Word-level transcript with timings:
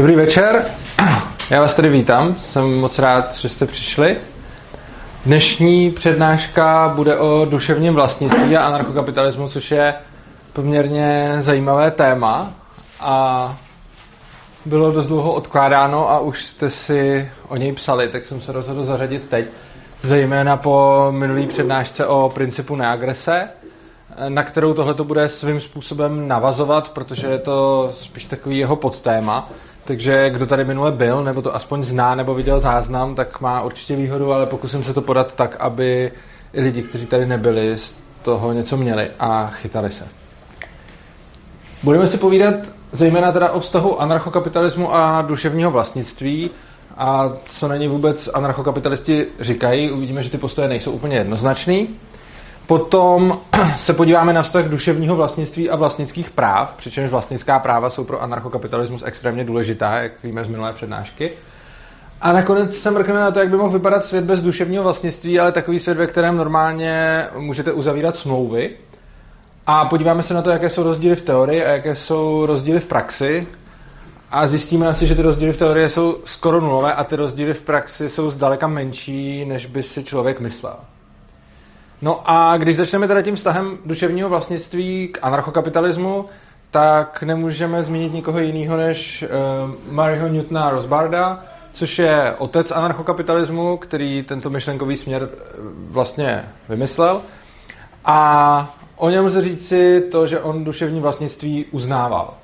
Dobrý 0.00 0.16
večer, 0.16 0.64
já 1.50 1.60
vás 1.60 1.74
tady 1.74 1.88
vítám, 1.88 2.34
jsem 2.38 2.80
moc 2.80 2.98
rád, 2.98 3.34
že 3.34 3.48
jste 3.48 3.66
přišli. 3.66 4.16
Dnešní 5.26 5.90
přednáška 5.90 6.92
bude 6.96 7.18
o 7.18 7.46
duševním 7.50 7.94
vlastnictví 7.94 8.56
a 8.56 8.66
anarchokapitalismu, 8.66 9.48
což 9.48 9.70
je 9.70 9.94
poměrně 10.52 11.36
zajímavé 11.38 11.90
téma 11.90 12.52
a 13.00 13.56
bylo 14.64 14.92
dost 14.92 15.06
dlouho 15.06 15.32
odkládáno 15.32 16.10
a 16.10 16.18
už 16.18 16.44
jste 16.44 16.70
si 16.70 17.30
o 17.48 17.56
něj 17.56 17.72
psali, 17.72 18.08
tak 18.08 18.24
jsem 18.24 18.40
se 18.40 18.52
rozhodl 18.52 18.84
zařadit 18.84 19.28
teď, 19.28 19.46
zejména 20.02 20.56
po 20.56 21.06
minulý 21.10 21.46
přednášce 21.46 22.06
o 22.06 22.30
principu 22.34 22.76
neagrese, 22.76 23.48
na 24.28 24.42
kterou 24.42 24.74
tohle 24.74 24.94
bude 24.94 25.28
svým 25.28 25.60
způsobem 25.60 26.28
navazovat, 26.28 26.88
protože 26.88 27.26
je 27.26 27.38
to 27.38 27.88
spíš 27.92 28.24
takový 28.24 28.58
jeho 28.58 28.76
podtéma. 28.76 29.48
Takže 29.86 30.30
kdo 30.30 30.46
tady 30.46 30.64
minule 30.64 30.92
byl, 30.92 31.24
nebo 31.24 31.42
to 31.42 31.54
aspoň 31.54 31.84
zná, 31.84 32.14
nebo 32.14 32.34
viděl 32.34 32.60
záznam, 32.60 33.14
tak 33.14 33.40
má 33.40 33.62
určitě 33.62 33.96
výhodu, 33.96 34.32
ale 34.32 34.46
pokusím 34.46 34.84
se 34.84 34.94
to 34.94 35.00
podat 35.02 35.34
tak, 35.34 35.56
aby 35.58 36.12
i 36.52 36.60
lidi, 36.60 36.82
kteří 36.82 37.06
tady 37.06 37.26
nebyli, 37.26 37.78
z 37.78 37.94
toho 38.22 38.52
něco 38.52 38.76
měli 38.76 39.10
a 39.20 39.46
chytali 39.46 39.90
se. 39.90 40.08
Budeme 41.82 42.06
si 42.06 42.18
povídat 42.18 42.54
zejména 42.92 43.32
teda 43.32 43.50
o 43.50 43.60
vztahu 43.60 44.00
anarchokapitalismu 44.00 44.94
a 44.94 45.22
duševního 45.22 45.70
vlastnictví 45.70 46.50
a 46.96 47.32
co 47.48 47.68
na 47.68 47.76
ní 47.76 47.88
vůbec 47.88 48.28
anarchokapitalisti 48.34 49.26
říkají. 49.40 49.90
Uvidíme, 49.90 50.22
že 50.22 50.30
ty 50.30 50.38
postoje 50.38 50.68
nejsou 50.68 50.90
úplně 50.90 51.16
jednoznačný. 51.16 51.88
Potom 52.66 53.38
se 53.76 53.92
podíváme 53.92 54.32
na 54.32 54.42
vztah 54.42 54.64
duševního 54.64 55.16
vlastnictví 55.16 55.70
a 55.70 55.76
vlastnických 55.76 56.30
práv, 56.30 56.74
přičemž 56.76 57.10
vlastnická 57.10 57.58
práva 57.58 57.90
jsou 57.90 58.04
pro 58.04 58.22
anarchokapitalismus 58.22 59.02
extrémně 59.04 59.44
důležitá, 59.44 59.96
jak 59.96 60.12
víme 60.22 60.44
z 60.44 60.48
minulé 60.48 60.72
přednášky. 60.72 61.32
A 62.20 62.32
nakonec 62.32 62.76
se 62.76 62.90
mrkneme 62.90 63.20
na 63.20 63.30
to, 63.30 63.38
jak 63.38 63.48
by 63.48 63.56
mohl 63.56 63.70
vypadat 63.70 64.04
svět 64.04 64.24
bez 64.24 64.42
duševního 64.42 64.82
vlastnictví, 64.82 65.40
ale 65.40 65.52
takový 65.52 65.78
svět, 65.78 65.98
ve 65.98 66.06
kterém 66.06 66.36
normálně 66.36 67.24
můžete 67.38 67.72
uzavírat 67.72 68.16
smlouvy. 68.16 68.70
A 69.66 69.84
podíváme 69.84 70.22
se 70.22 70.34
na 70.34 70.42
to, 70.42 70.50
jaké 70.50 70.70
jsou 70.70 70.82
rozdíly 70.82 71.16
v 71.16 71.22
teorii 71.22 71.64
a 71.64 71.70
jaké 71.70 71.94
jsou 71.94 72.46
rozdíly 72.46 72.80
v 72.80 72.86
praxi. 72.86 73.46
A 74.30 74.46
zjistíme 74.46 74.88
asi, 74.88 75.06
že 75.06 75.14
ty 75.14 75.22
rozdíly 75.22 75.52
v 75.52 75.56
teorii 75.56 75.90
jsou 75.90 76.16
skoro 76.24 76.60
nulové 76.60 76.94
a 76.94 77.04
ty 77.04 77.16
rozdíly 77.16 77.54
v 77.54 77.62
praxi 77.62 78.10
jsou 78.10 78.30
zdaleka 78.30 78.66
menší, 78.66 79.44
než 79.44 79.66
by 79.66 79.82
si 79.82 80.04
člověk 80.04 80.40
myslel. 80.40 80.76
No 82.02 82.22
a 82.24 82.56
když 82.56 82.76
začneme 82.76 83.08
teda 83.08 83.22
tím 83.22 83.36
vztahem 83.36 83.78
duševního 83.84 84.28
vlastnictví 84.28 85.08
k 85.08 85.18
anarchokapitalismu, 85.22 86.26
tak 86.70 87.22
nemůžeme 87.22 87.82
zmínit 87.82 88.12
nikoho 88.12 88.38
jiného 88.38 88.76
než 88.76 89.24
uh, 89.24 89.92
Maryho 89.92 90.28
Newtona 90.28 90.70
Rosbarda, 90.70 91.44
což 91.72 91.98
je 91.98 92.34
otec 92.38 92.70
anarchokapitalismu, 92.70 93.76
který 93.76 94.22
tento 94.22 94.50
myšlenkový 94.50 94.96
směr 94.96 95.28
vlastně 95.90 96.44
vymyslel. 96.68 97.22
A 98.04 98.74
o 98.96 99.10
něm 99.10 99.30
se 99.30 99.42
říci 99.42 100.00
to, 100.10 100.26
že 100.26 100.40
on 100.40 100.64
duševní 100.64 101.00
vlastnictví 101.00 101.64
uznával. 101.70 102.34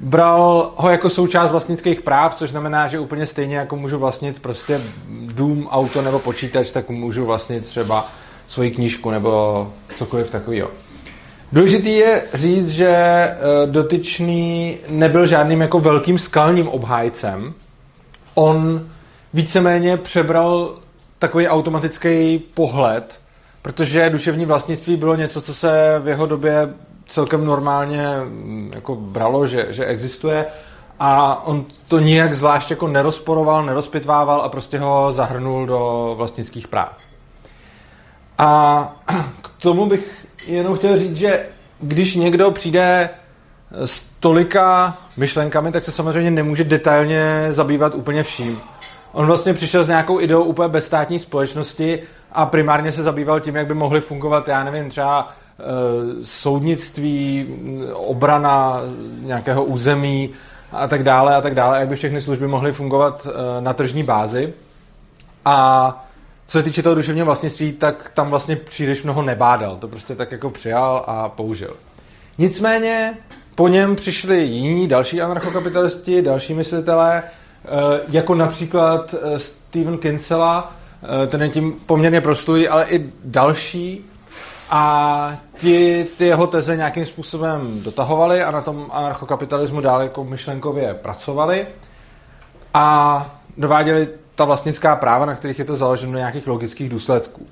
Bral 0.00 0.72
ho 0.76 0.90
jako 0.90 1.10
součást 1.10 1.50
vlastnických 1.50 2.00
práv, 2.00 2.34
což 2.34 2.50
znamená, 2.50 2.88
že 2.88 2.98
úplně 2.98 3.26
stejně 3.26 3.56
jako 3.56 3.76
můžu 3.76 3.98
vlastnit 3.98 4.40
prostě 4.40 4.80
dům, 5.08 5.68
auto 5.70 6.02
nebo 6.02 6.18
počítač, 6.18 6.70
tak 6.70 6.88
můžu 6.88 7.24
vlastnit 7.24 7.66
třeba 7.66 8.08
svoji 8.50 8.70
knížku 8.70 9.10
nebo 9.10 9.72
cokoliv 9.94 10.30
takového. 10.30 10.70
Důležitý 11.52 11.96
je 11.96 12.22
říct, 12.34 12.70
že 12.70 12.88
eh, 12.88 13.36
dotyčný 13.66 14.78
nebyl 14.88 15.26
žádným 15.26 15.60
jako 15.60 15.80
velkým 15.80 16.18
skalním 16.18 16.68
obhájcem. 16.68 17.54
On 18.34 18.86
víceméně 19.34 19.96
přebral 19.96 20.76
takový 21.18 21.48
automatický 21.48 22.38
pohled, 22.54 23.20
protože 23.62 24.10
duševní 24.10 24.44
vlastnictví 24.44 24.96
bylo 24.96 25.14
něco, 25.16 25.40
co 25.40 25.54
se 25.54 26.00
v 26.04 26.08
jeho 26.08 26.26
době 26.26 26.68
celkem 27.08 27.44
normálně 27.44 28.06
mm, 28.24 28.70
jako 28.74 28.94
bralo, 28.94 29.46
že, 29.46 29.66
že 29.70 29.84
existuje 29.84 30.46
a 30.98 31.42
on 31.46 31.64
to 31.88 31.98
nijak 31.98 32.34
zvlášť 32.34 32.70
jako 32.70 32.88
nerozporoval, 32.88 33.66
nerozpitvával 33.66 34.40
a 34.42 34.48
prostě 34.48 34.78
ho 34.78 35.12
zahrnul 35.12 35.66
do 35.66 36.14
vlastnických 36.18 36.68
práv. 36.68 37.09
A 38.40 38.92
k 39.42 39.62
tomu 39.62 39.86
bych 39.86 40.26
jenom 40.46 40.76
chtěl 40.76 40.98
říct, 40.98 41.16
že 41.16 41.46
když 41.80 42.14
někdo 42.14 42.50
přijde 42.50 43.10
s 43.84 44.06
tolika 44.20 44.98
myšlenkami, 45.16 45.72
tak 45.72 45.84
se 45.84 45.92
samozřejmě 45.92 46.30
nemůže 46.30 46.64
detailně 46.64 47.46
zabývat 47.50 47.94
úplně 47.94 48.22
vším. 48.22 48.60
On 49.12 49.26
vlastně 49.26 49.54
přišel 49.54 49.84
s 49.84 49.88
nějakou 49.88 50.20
ideou 50.20 50.42
úplně 50.42 50.68
bezstátní 50.68 51.18
společnosti 51.18 52.02
a 52.32 52.46
primárně 52.46 52.92
se 52.92 53.02
zabýval 53.02 53.40
tím, 53.40 53.56
jak 53.56 53.66
by 53.66 53.74
mohly 53.74 54.00
fungovat, 54.00 54.48
já 54.48 54.64
nevím, 54.64 54.90
třeba 54.90 55.28
e, 55.28 55.64
soudnictví, 56.24 57.46
obrana 57.94 58.80
nějakého 59.20 59.64
území 59.64 60.30
a 60.72 60.88
tak 60.88 61.02
dále 61.02 61.36
a 61.36 61.40
tak 61.40 61.54
dále, 61.54 61.80
jak 61.80 61.88
by 61.88 61.96
všechny 61.96 62.20
služby 62.20 62.46
mohly 62.46 62.72
fungovat 62.72 63.26
e, 63.26 63.60
na 63.60 63.72
tržní 63.72 64.02
bázi. 64.02 64.52
A 65.44 66.09
co 66.50 66.58
se 66.58 66.62
týče 66.62 66.82
toho 66.82 66.94
duševního 66.94 67.26
vlastnictví, 67.26 67.72
tak 67.72 68.10
tam 68.14 68.30
vlastně 68.30 68.56
příliš 68.56 69.02
mnoho 69.02 69.22
nebádal. 69.22 69.76
To 69.76 69.88
prostě 69.88 70.14
tak 70.14 70.32
jako 70.32 70.50
přijal 70.50 71.04
a 71.06 71.28
použil. 71.28 71.76
Nicméně 72.38 73.14
po 73.54 73.68
něm 73.68 73.96
přišli 73.96 74.42
jiní 74.42 74.88
další 74.88 75.20
anarchokapitalisti, 75.22 76.22
další 76.22 76.54
myslitelé, 76.54 77.22
eh, 77.22 77.68
jako 78.08 78.34
například 78.34 79.14
eh, 79.14 79.38
Steven 79.38 79.98
Kinsella, 79.98 80.72
eh, 81.24 81.26
ten 81.26 81.42
je 81.42 81.48
tím 81.48 81.72
poměrně 81.86 82.20
proslulý, 82.20 82.68
ale 82.68 82.84
i 82.84 83.12
další. 83.24 84.04
A 84.70 85.36
ti 85.60 86.06
ty 86.18 86.26
jeho 86.26 86.46
teze 86.46 86.76
nějakým 86.76 87.06
způsobem 87.06 87.82
dotahovali 87.82 88.42
a 88.42 88.50
na 88.50 88.62
tom 88.62 88.86
anarchokapitalismu 88.92 89.80
dále 89.80 90.04
jako 90.04 90.24
myšlenkově 90.24 90.94
pracovali. 90.94 91.66
A 92.74 93.26
dováděli 93.56 94.19
ta 94.40 94.44
vlastnická 94.44 94.96
práva, 94.96 95.26
na 95.26 95.34
kterých 95.34 95.58
je 95.58 95.64
to 95.64 95.76
založeno 95.76 96.18
nějakých 96.18 96.46
logických 96.46 96.88
důsledků. 96.88 97.46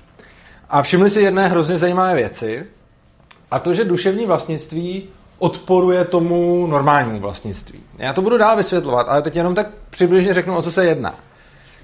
A 0.71 0.83
všimli 0.83 1.11
si 1.11 1.21
jedné 1.21 1.49
hrozně 1.49 1.79
zajímavé 1.79 2.15
věci, 2.15 2.67
a 3.51 3.59
to, 3.59 3.75
že 3.75 3.85
duševní 3.85 4.27
vlastnictví 4.27 5.09
odporuje 5.39 6.05
tomu 6.05 6.67
normálnímu 6.67 7.21
vlastnictví. 7.21 7.81
Já 7.99 8.13
to 8.13 8.23
budu 8.23 8.39
dál 8.39 8.57
vysvětlovat, 8.57 9.09
ale 9.09 9.23
teď 9.23 9.37
jenom 9.37 9.55
tak 9.55 9.73
přibližně 9.91 10.35
řeknu, 10.35 10.57
o 10.57 10.63
co 10.63 10.73
se 10.73 10.85
jedná. 10.85 11.15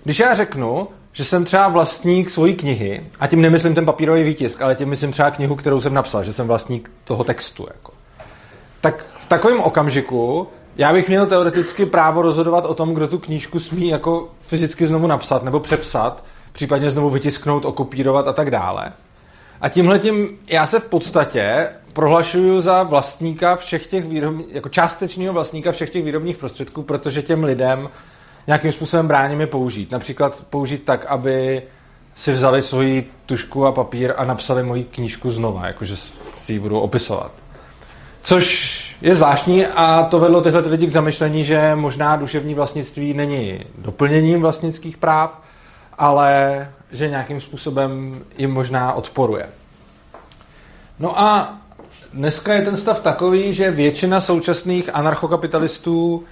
Když 0.04 0.19
já 0.19 0.34
řeknu, 0.34 0.88
že 1.12 1.25
jsem 1.25 1.44
třeba 1.44 1.69
vlastník 1.69 2.31
svojí 2.31 2.54
knihy, 2.54 3.06
a 3.21 3.26
tím 3.26 3.42
nemyslím 3.42 3.75
ten 3.75 3.84
papírový 3.84 4.22
výtisk, 4.22 4.62
ale 4.62 4.75
tím 4.75 4.88
myslím 4.88 5.12
třeba 5.12 5.31
knihu, 5.31 5.56
kterou 5.56 5.81
jsem 5.81 5.94
napsal, 5.94 6.25
že 6.25 6.32
jsem 6.32 6.47
vlastník 6.47 6.91
toho 7.04 7.25
textu, 7.25 7.66
jako. 7.75 7.92
tak 8.81 9.04
v 9.19 9.26
takovém 9.26 9.60
okamžiku 9.60 10.48
já 10.76 10.92
bych 10.92 11.08
měl 11.08 11.26
teoreticky 11.26 11.86
právo 11.86 12.22
rozhodovat 12.22 12.64
o 12.64 12.74
tom, 12.74 12.94
kdo 12.94 13.08
tu 13.08 13.18
knížku 13.18 13.60
smí 13.60 13.88
jako 13.88 14.30
fyzicky 14.40 14.86
znovu 14.86 15.06
napsat 15.06 15.44
nebo 15.44 15.60
přepsat, 15.60 16.24
případně 16.52 16.90
znovu 16.90 17.10
vytisknout, 17.10 17.64
okopírovat 17.64 18.28
a 18.28 18.32
tak 18.32 18.50
dále. 18.50 18.92
A 19.60 19.68
tímhle 19.68 19.98
tím 19.98 20.38
já 20.46 20.66
se 20.66 20.80
v 20.80 20.84
podstatě 20.84 21.68
prohlašuju 21.92 22.60
za 22.60 22.82
vlastníka 22.82 23.56
všech 23.56 23.86
těch 23.86 24.04
výrobních, 24.04 24.46
jako 24.50 24.68
částečného 24.68 25.34
vlastníka 25.34 25.72
všech 25.72 25.90
těch 25.90 26.04
výrobních 26.04 26.38
prostředků, 26.38 26.82
protože 26.82 27.22
těm 27.22 27.44
lidem 27.44 27.88
nějakým 28.46 28.72
způsobem 28.72 29.08
bráním 29.08 29.41
je 29.41 29.46
použít. 29.46 29.91
Například 29.91 30.42
použít 30.50 30.84
tak, 30.84 31.06
aby 31.06 31.62
si 32.14 32.32
vzali 32.32 32.62
svoji 32.62 33.10
tušku 33.26 33.66
a 33.66 33.72
papír 33.72 34.14
a 34.16 34.24
napsali 34.24 34.62
moji 34.62 34.84
knížku 34.84 35.30
znova, 35.30 35.66
jakože 35.66 35.96
si 35.96 36.52
ji 36.52 36.58
budu 36.58 36.80
opisovat. 36.80 37.32
Což 38.22 38.94
je 39.04 39.15
zvláštní 39.15 39.66
a 39.66 40.03
to 40.10 40.19
vedlo 40.19 40.41
tyhle 40.41 40.60
lidi 40.60 40.87
k 40.87 40.92
zamyšlení, 40.92 41.44
že 41.44 41.72
možná 41.75 42.16
duševní 42.16 42.54
vlastnictví 42.54 43.15
není 43.15 43.60
doplněním 43.78 44.41
vlastnických 44.41 44.97
práv, 44.97 45.41
ale 45.98 46.68
že 46.92 47.09
nějakým 47.09 47.41
způsobem 47.41 48.22
jim 48.39 48.51
možná 48.51 48.92
odporuje. 48.92 49.47
No 50.98 51.21
a 51.21 51.59
dneska 52.12 52.54
je 52.54 52.62
ten 52.62 52.77
stav 52.77 53.01
takový, 53.01 53.54
že 53.54 53.71
většina 53.71 54.21
současných 54.21 54.91
anarchokapitalistů 54.95 56.24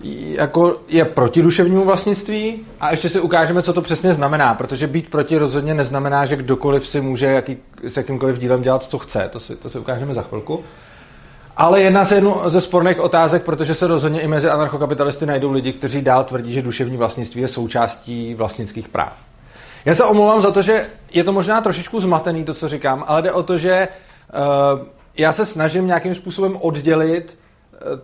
jako 0.00 0.80
je 0.88 1.04
proti 1.04 1.42
duševnímu 1.42 1.84
vlastnictví 1.84 2.60
a 2.80 2.90
ještě 2.90 3.08
si 3.08 3.20
ukážeme, 3.20 3.62
co 3.62 3.72
to 3.72 3.82
přesně 3.82 4.14
znamená, 4.14 4.54
protože 4.54 4.86
být 4.86 5.10
proti 5.10 5.38
rozhodně 5.38 5.74
neznamená, 5.74 6.26
že 6.26 6.36
kdokoliv 6.36 6.86
si 6.86 7.00
může 7.00 7.26
jaký, 7.26 7.56
s 7.82 7.96
jakýmkoliv 7.96 8.38
dílem 8.38 8.62
dělat, 8.62 8.82
co 8.82 8.98
chce. 8.98 9.28
To 9.32 9.40
si, 9.40 9.56
to 9.56 9.70
si 9.70 9.78
ukážeme 9.78 10.14
za 10.14 10.22
chvilku. 10.22 10.64
Ale 11.56 11.80
jedná 11.80 12.04
se 12.04 12.14
jednu 12.14 12.36
ze 12.46 12.60
sporných 12.60 13.00
otázek, 13.00 13.42
protože 13.42 13.74
se 13.74 13.86
rozhodně 13.86 14.20
i 14.20 14.28
mezi 14.28 14.48
anarchokapitalisty 14.48 15.26
najdou 15.26 15.52
lidi, 15.52 15.72
kteří 15.72 16.02
dál 16.02 16.24
tvrdí, 16.24 16.52
že 16.52 16.62
duševní 16.62 16.96
vlastnictví 16.96 17.42
je 17.42 17.48
součástí 17.48 18.34
vlastnických 18.34 18.88
práv. 18.88 19.12
Já 19.84 19.94
se 19.94 20.04
omlouvám 20.04 20.42
za 20.42 20.50
to, 20.50 20.62
že 20.62 20.86
je 21.12 21.24
to 21.24 21.32
možná 21.32 21.60
trošičku 21.60 22.00
zmatený, 22.00 22.44
to, 22.44 22.54
co 22.54 22.68
říkám, 22.68 23.04
ale 23.06 23.22
jde 23.22 23.32
o 23.32 23.42
to, 23.42 23.58
že 23.58 23.88
uh, 24.78 24.86
já 25.18 25.32
se 25.32 25.46
snažím 25.46 25.86
nějakým 25.86 26.14
způsobem 26.14 26.56
oddělit 26.60 27.38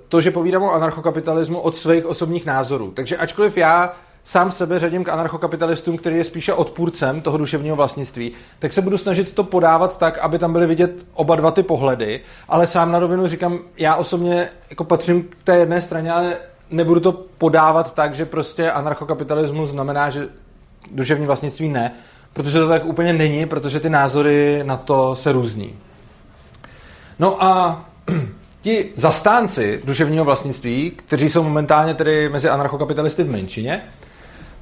to, 0.08 0.20
že 0.20 0.30
povídám 0.30 0.62
o 0.62 0.72
anarchokapitalismu 0.72 1.60
od 1.60 1.76
svých 1.76 2.06
osobních 2.06 2.46
názorů. 2.46 2.90
Takže 2.90 3.16
ačkoliv 3.16 3.56
já 3.56 3.92
sám 4.24 4.50
sebe 4.50 4.78
řadím 4.78 5.04
k 5.04 5.08
anarchokapitalistům, 5.08 5.96
který 5.98 6.16
je 6.16 6.24
spíše 6.24 6.52
odpůrcem 6.52 7.20
toho 7.20 7.38
duševního 7.38 7.76
vlastnictví, 7.76 8.32
tak 8.58 8.72
se 8.72 8.82
budu 8.82 8.98
snažit 8.98 9.32
to 9.32 9.44
podávat 9.44 9.98
tak, 9.98 10.18
aby 10.18 10.38
tam 10.38 10.52
byly 10.52 10.66
vidět 10.66 11.06
oba 11.14 11.36
dva 11.36 11.50
ty 11.50 11.62
pohledy, 11.62 12.20
ale 12.48 12.66
sám 12.66 12.92
na 12.92 12.98
rovinu 12.98 13.28
říkám, 13.28 13.58
já 13.78 13.96
osobně 13.96 14.48
jako 14.70 14.84
patřím 14.84 15.22
k 15.22 15.42
té 15.44 15.56
jedné 15.56 15.82
straně, 15.82 16.12
ale 16.12 16.36
nebudu 16.70 17.00
to 17.00 17.12
podávat 17.12 17.94
tak, 17.94 18.14
že 18.14 18.26
prostě 18.26 18.70
anarchokapitalismus 18.70 19.70
znamená, 19.70 20.10
že 20.10 20.28
duševní 20.90 21.26
vlastnictví 21.26 21.68
ne, 21.68 21.92
protože 22.32 22.58
to 22.58 22.68
tak 22.68 22.84
úplně 22.84 23.12
není, 23.12 23.46
protože 23.46 23.80
ty 23.80 23.90
názory 23.90 24.60
na 24.62 24.76
to 24.76 25.16
se 25.16 25.32
různí. 25.32 25.76
No 27.18 27.44
a 27.44 27.84
ti 28.60 28.92
zastánci 28.96 29.80
duševního 29.84 30.24
vlastnictví, 30.24 30.90
kteří 30.90 31.30
jsou 31.30 31.42
momentálně 31.42 31.94
tedy 31.94 32.28
mezi 32.28 32.48
anarchokapitalisty 32.48 33.24
v 33.24 33.30
menšině, 33.30 33.82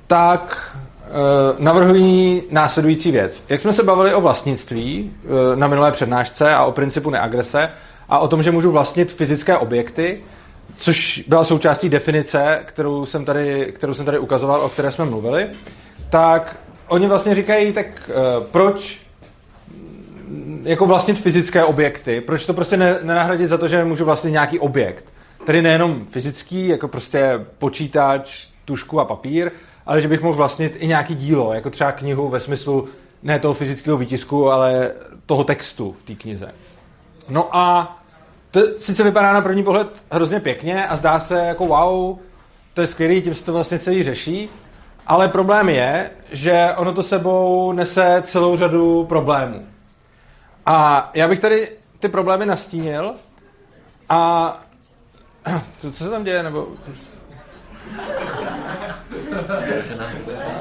tak 0.08 0.76
e, 1.04 1.62
navrhují 1.62 2.42
následující 2.50 3.10
věc. 3.10 3.44
Jak 3.48 3.60
jsme 3.60 3.72
se 3.72 3.82
bavili 3.82 4.14
o 4.14 4.20
vlastnictví 4.20 5.12
e, 5.52 5.56
na 5.56 5.66
minulé 5.66 5.92
přednášce 5.92 6.54
a 6.54 6.64
o 6.64 6.72
principu 6.72 7.10
neagrese 7.10 7.70
a 8.08 8.18
o 8.18 8.28
tom, 8.28 8.42
že 8.42 8.50
můžu 8.50 8.70
vlastnit 8.70 9.12
fyzické 9.12 9.58
objekty, 9.58 10.20
což 10.76 11.24
byla 11.28 11.44
součástí 11.44 11.88
definice, 11.88 12.62
kterou 12.64 13.06
jsem 13.06 13.24
tady, 13.24 13.72
kterou 13.74 13.94
jsem 13.94 14.06
tady 14.06 14.18
ukazoval, 14.18 14.60
o 14.60 14.68
které 14.68 14.90
jsme 14.90 15.04
mluvili, 15.04 15.48
tak 16.10 16.56
oni 16.88 17.06
vlastně 17.06 17.34
říkají, 17.34 17.72
tak 17.72 17.86
e, 17.86 18.12
proč 18.50 19.00
jako 20.62 20.86
vlastnit 20.86 21.18
fyzické 21.18 21.64
objekty, 21.64 22.20
proč 22.20 22.46
to 22.46 22.54
prostě 22.54 22.76
ne, 22.76 22.98
nenahradit 23.02 23.48
za 23.48 23.58
to, 23.58 23.68
že 23.68 23.84
můžu 23.84 24.04
vlastnit 24.04 24.30
nějaký 24.30 24.58
objekt. 24.58 25.04
Tedy 25.44 25.62
nejenom 25.62 26.06
fyzický, 26.10 26.68
jako 26.68 26.88
prostě 26.88 27.44
počítač, 27.58 28.48
tušku 28.64 29.00
a 29.00 29.04
papír, 29.04 29.50
ale 29.88 30.00
že 30.00 30.08
bych 30.08 30.22
mohl 30.22 30.36
vlastnit 30.36 30.76
i 30.78 30.86
nějaký 30.86 31.14
dílo, 31.14 31.52
jako 31.52 31.70
třeba 31.70 31.92
knihu 31.92 32.28
ve 32.28 32.40
smyslu 32.40 32.88
ne 33.22 33.38
toho 33.38 33.54
fyzického 33.54 33.96
výtisku, 33.96 34.50
ale 34.50 34.92
toho 35.26 35.44
textu 35.44 35.96
v 35.98 36.02
té 36.02 36.14
knize. 36.14 36.54
No 37.30 37.56
a 37.56 37.96
to 38.50 38.60
sice 38.78 39.04
vypadá 39.04 39.32
na 39.32 39.40
první 39.40 39.62
pohled 39.62 39.88
hrozně 40.10 40.40
pěkně 40.40 40.86
a 40.86 40.96
zdá 40.96 41.20
se 41.20 41.38
jako 41.38 41.66
wow, 41.66 42.18
to 42.74 42.80
je 42.80 42.86
skvělý, 42.86 43.22
tím 43.22 43.34
se 43.34 43.44
to 43.44 43.52
vlastně 43.52 43.78
celý 43.78 44.02
řeší, 44.02 44.50
ale 45.06 45.28
problém 45.28 45.68
je, 45.68 46.10
že 46.32 46.68
ono 46.76 46.92
to 46.92 47.02
sebou 47.02 47.72
nese 47.72 48.22
celou 48.26 48.56
řadu 48.56 49.04
problémů. 49.04 49.66
A 50.66 51.10
já 51.14 51.28
bych 51.28 51.38
tady 51.38 51.68
ty 51.98 52.08
problémy 52.08 52.46
nastínil 52.46 53.14
a 54.08 54.62
co, 55.78 55.92
co 55.92 56.04
se 56.04 56.10
tam 56.10 56.24
děje, 56.24 56.42
nebo... 56.42 56.68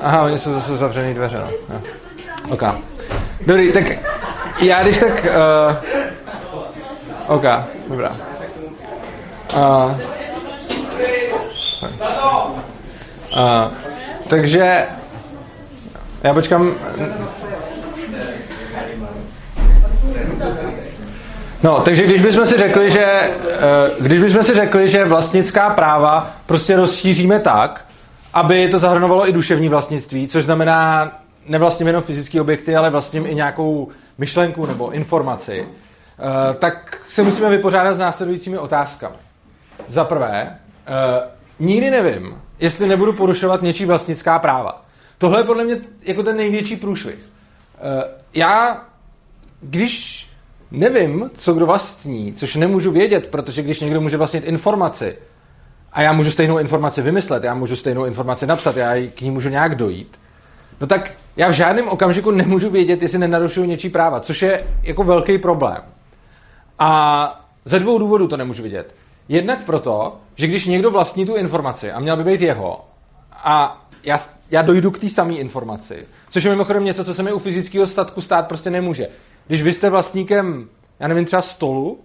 Aha, 0.02 0.22
oni 0.22 0.40
jsou 0.40 0.54
zase 0.54 0.78
zavřený 0.78 1.14
dveře, 1.14 1.38
no. 1.38 1.48
no. 1.74 1.82
OK. 2.50 2.64
Dobrý, 3.48 3.74
tak 3.74 3.84
já 4.60 4.84
když 4.84 5.00
tak... 5.00 5.26
Uh... 5.26 5.76
OK, 7.36 7.44
dobrá. 7.88 8.16
Uh... 9.56 9.98
Uh, 13.34 13.72
takže 14.28 14.86
já 16.24 16.34
počkám 16.34 16.76
No, 21.64 21.82
takže 21.82 22.04
když 22.04 22.22
bychom 22.22 22.46
si 22.46 22.58
řekli, 22.58 22.92
že, 22.92 23.32
když 24.00 24.20
bychom 24.20 24.44
si 24.44 24.56
řekli, 24.56 24.88
že 24.88 25.06
vlastnická 25.06 25.70
práva 25.70 26.32
prostě 26.46 26.76
rozšíříme 26.76 27.40
tak, 27.40 27.86
aby 28.38 28.68
to 28.68 28.80
zahrnovalo 28.80 29.30
i 29.30 29.32
duševní 29.32 29.70
vlastnictví, 29.70 30.28
což 30.28 30.44
znamená 30.44 31.12
nevlastním 31.46 31.88
jenom 31.88 32.04
fyzické 32.04 32.42
objekty, 32.42 32.76
ale 32.76 32.90
vlastním 32.90 33.26
i 33.26 33.36
nějakou 33.36 33.90
myšlenku 34.18 34.66
nebo 34.66 34.92
informaci, 34.92 35.66
eh, 35.68 36.54
tak 36.54 37.02
se 37.08 37.24
musíme 37.24 37.50
vypořádat 37.50 37.94
s 37.94 37.98
následujícími 37.98 38.58
otázkami. 38.58 39.16
Za 39.90 40.04
prvé, 40.06 40.60
eh, 40.88 41.22
nikdy 41.60 41.92
nevím, 41.92 42.42
jestli 42.60 42.88
nebudu 42.88 43.14
porušovat 43.14 43.62
něčí 43.62 43.86
vlastnická 43.86 44.40
práva. 44.40 44.86
Tohle 45.18 45.40
je 45.40 45.44
podle 45.44 45.64
mě 45.64 45.78
jako 46.04 46.24
ten 46.24 46.38
největší 46.38 46.76
průšvih. 46.76 47.20
Já, 48.34 48.86
když 49.62 50.28
nevím, 50.72 51.32
co 51.38 51.54
kdo 51.54 51.66
vlastní, 51.66 52.34
což 52.34 52.56
nemůžu 52.56 52.92
vědět, 52.92 53.28
protože 53.28 53.62
když 53.62 53.80
někdo 53.80 54.02
může 54.02 54.18
vlastnit 54.18 54.44
informaci 54.44 55.18
a 55.94 56.02
já 56.02 56.14
můžu 56.14 56.32
stejnou 56.32 56.58
informaci 56.58 57.02
vymyslet, 57.02 57.44
já 57.44 57.54
můžu 57.54 57.76
stejnou 57.76 58.06
informaci 58.06 58.48
napsat, 58.48 58.78
já 58.78 59.08
k 59.16 59.22
ní 59.22 59.32
můžu 59.32 59.50
nějak 59.50 59.76
dojít, 59.76 60.20
no 60.82 60.88
tak 60.88 61.12
já 61.38 61.50
v 61.50 61.54
žádném 61.54 61.88
okamžiku 61.88 62.32
nemůžu 62.32 62.70
vědět, 62.70 63.02
jestli 63.02 63.18
nenarušuju 63.18 63.68
něčí 63.68 63.90
práva, 63.90 64.20
což 64.20 64.42
je 64.42 64.68
jako 64.84 65.04
velký 65.04 65.38
problém. 65.38 65.82
A 66.80 67.46
ze 67.66 67.80
dvou 67.80 68.00
důvodů 68.00 68.28
to 68.28 68.38
nemůžu 68.38 68.64
vidět. 68.64 68.96
Jednak 69.30 69.64
proto, 69.64 70.18
že 70.36 70.48
když 70.48 70.66
někdo 70.66 70.92
vlastní 70.92 71.26
tu 71.26 71.36
informaci 71.36 71.92
a 71.92 72.00
měl 72.00 72.18
by 72.18 72.24
být 72.24 72.42
jeho, 72.42 72.86
a 73.32 73.86
já, 74.04 74.18
já 74.52 74.62
dojdu 74.62 74.92
k 74.92 75.00
té 75.00 75.10
samé 75.10 75.34
informaci, 75.34 76.06
což 76.30 76.44
je 76.44 76.50
mimochodem 76.50 76.86
něco, 76.86 77.06
co 77.06 77.14
se 77.14 77.24
mi 77.24 77.34
u 77.34 77.40
fyzického 77.40 77.88
statku 77.88 78.22
stát 78.22 78.48
prostě 78.48 78.70
nemůže. 78.70 79.08
Když 79.48 79.62
vy 79.62 79.74
jste 79.74 79.90
vlastníkem, 79.90 80.70
já 81.00 81.08
nevím, 81.08 81.26
třeba 81.26 81.42
stolu, 81.42 82.00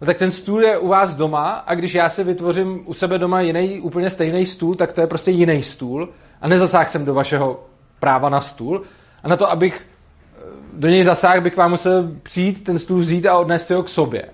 no 0.00 0.06
tak 0.06 0.18
ten 0.18 0.30
stůl 0.30 0.62
je 0.62 0.78
u 0.78 0.88
vás 0.88 1.14
doma 1.14 1.50
a 1.50 1.74
když 1.74 1.94
já 1.94 2.08
si 2.08 2.24
vytvořím 2.24 2.82
u 2.84 2.94
sebe 2.94 3.18
doma 3.18 3.40
jiný, 3.40 3.80
úplně 3.80 4.10
stejný 4.10 4.46
stůl, 4.46 4.74
tak 4.74 4.92
to 4.92 5.00
je 5.00 5.06
prostě 5.06 5.30
jiný 5.30 5.62
stůl 5.62 6.08
a 6.40 6.48
nezasáhl 6.48 6.88
jsem 6.88 7.04
do 7.04 7.14
vašeho 7.14 7.64
práva 8.00 8.28
na 8.28 8.40
stůl. 8.40 8.82
A 9.22 9.28
na 9.28 9.36
to, 9.36 9.50
abych 9.50 9.86
eh, 9.86 10.42
do 10.72 10.88
něj 10.88 11.04
zasáhl, 11.04 11.40
bych 11.40 11.56
vám 11.56 11.70
musel 11.70 12.10
přijít, 12.22 12.64
ten 12.64 12.78
stůl 12.78 12.98
vzít 12.98 13.26
a 13.26 13.38
odnést 13.38 13.70
ho 13.70 13.82
k 13.82 13.88
sobě. 13.88 14.24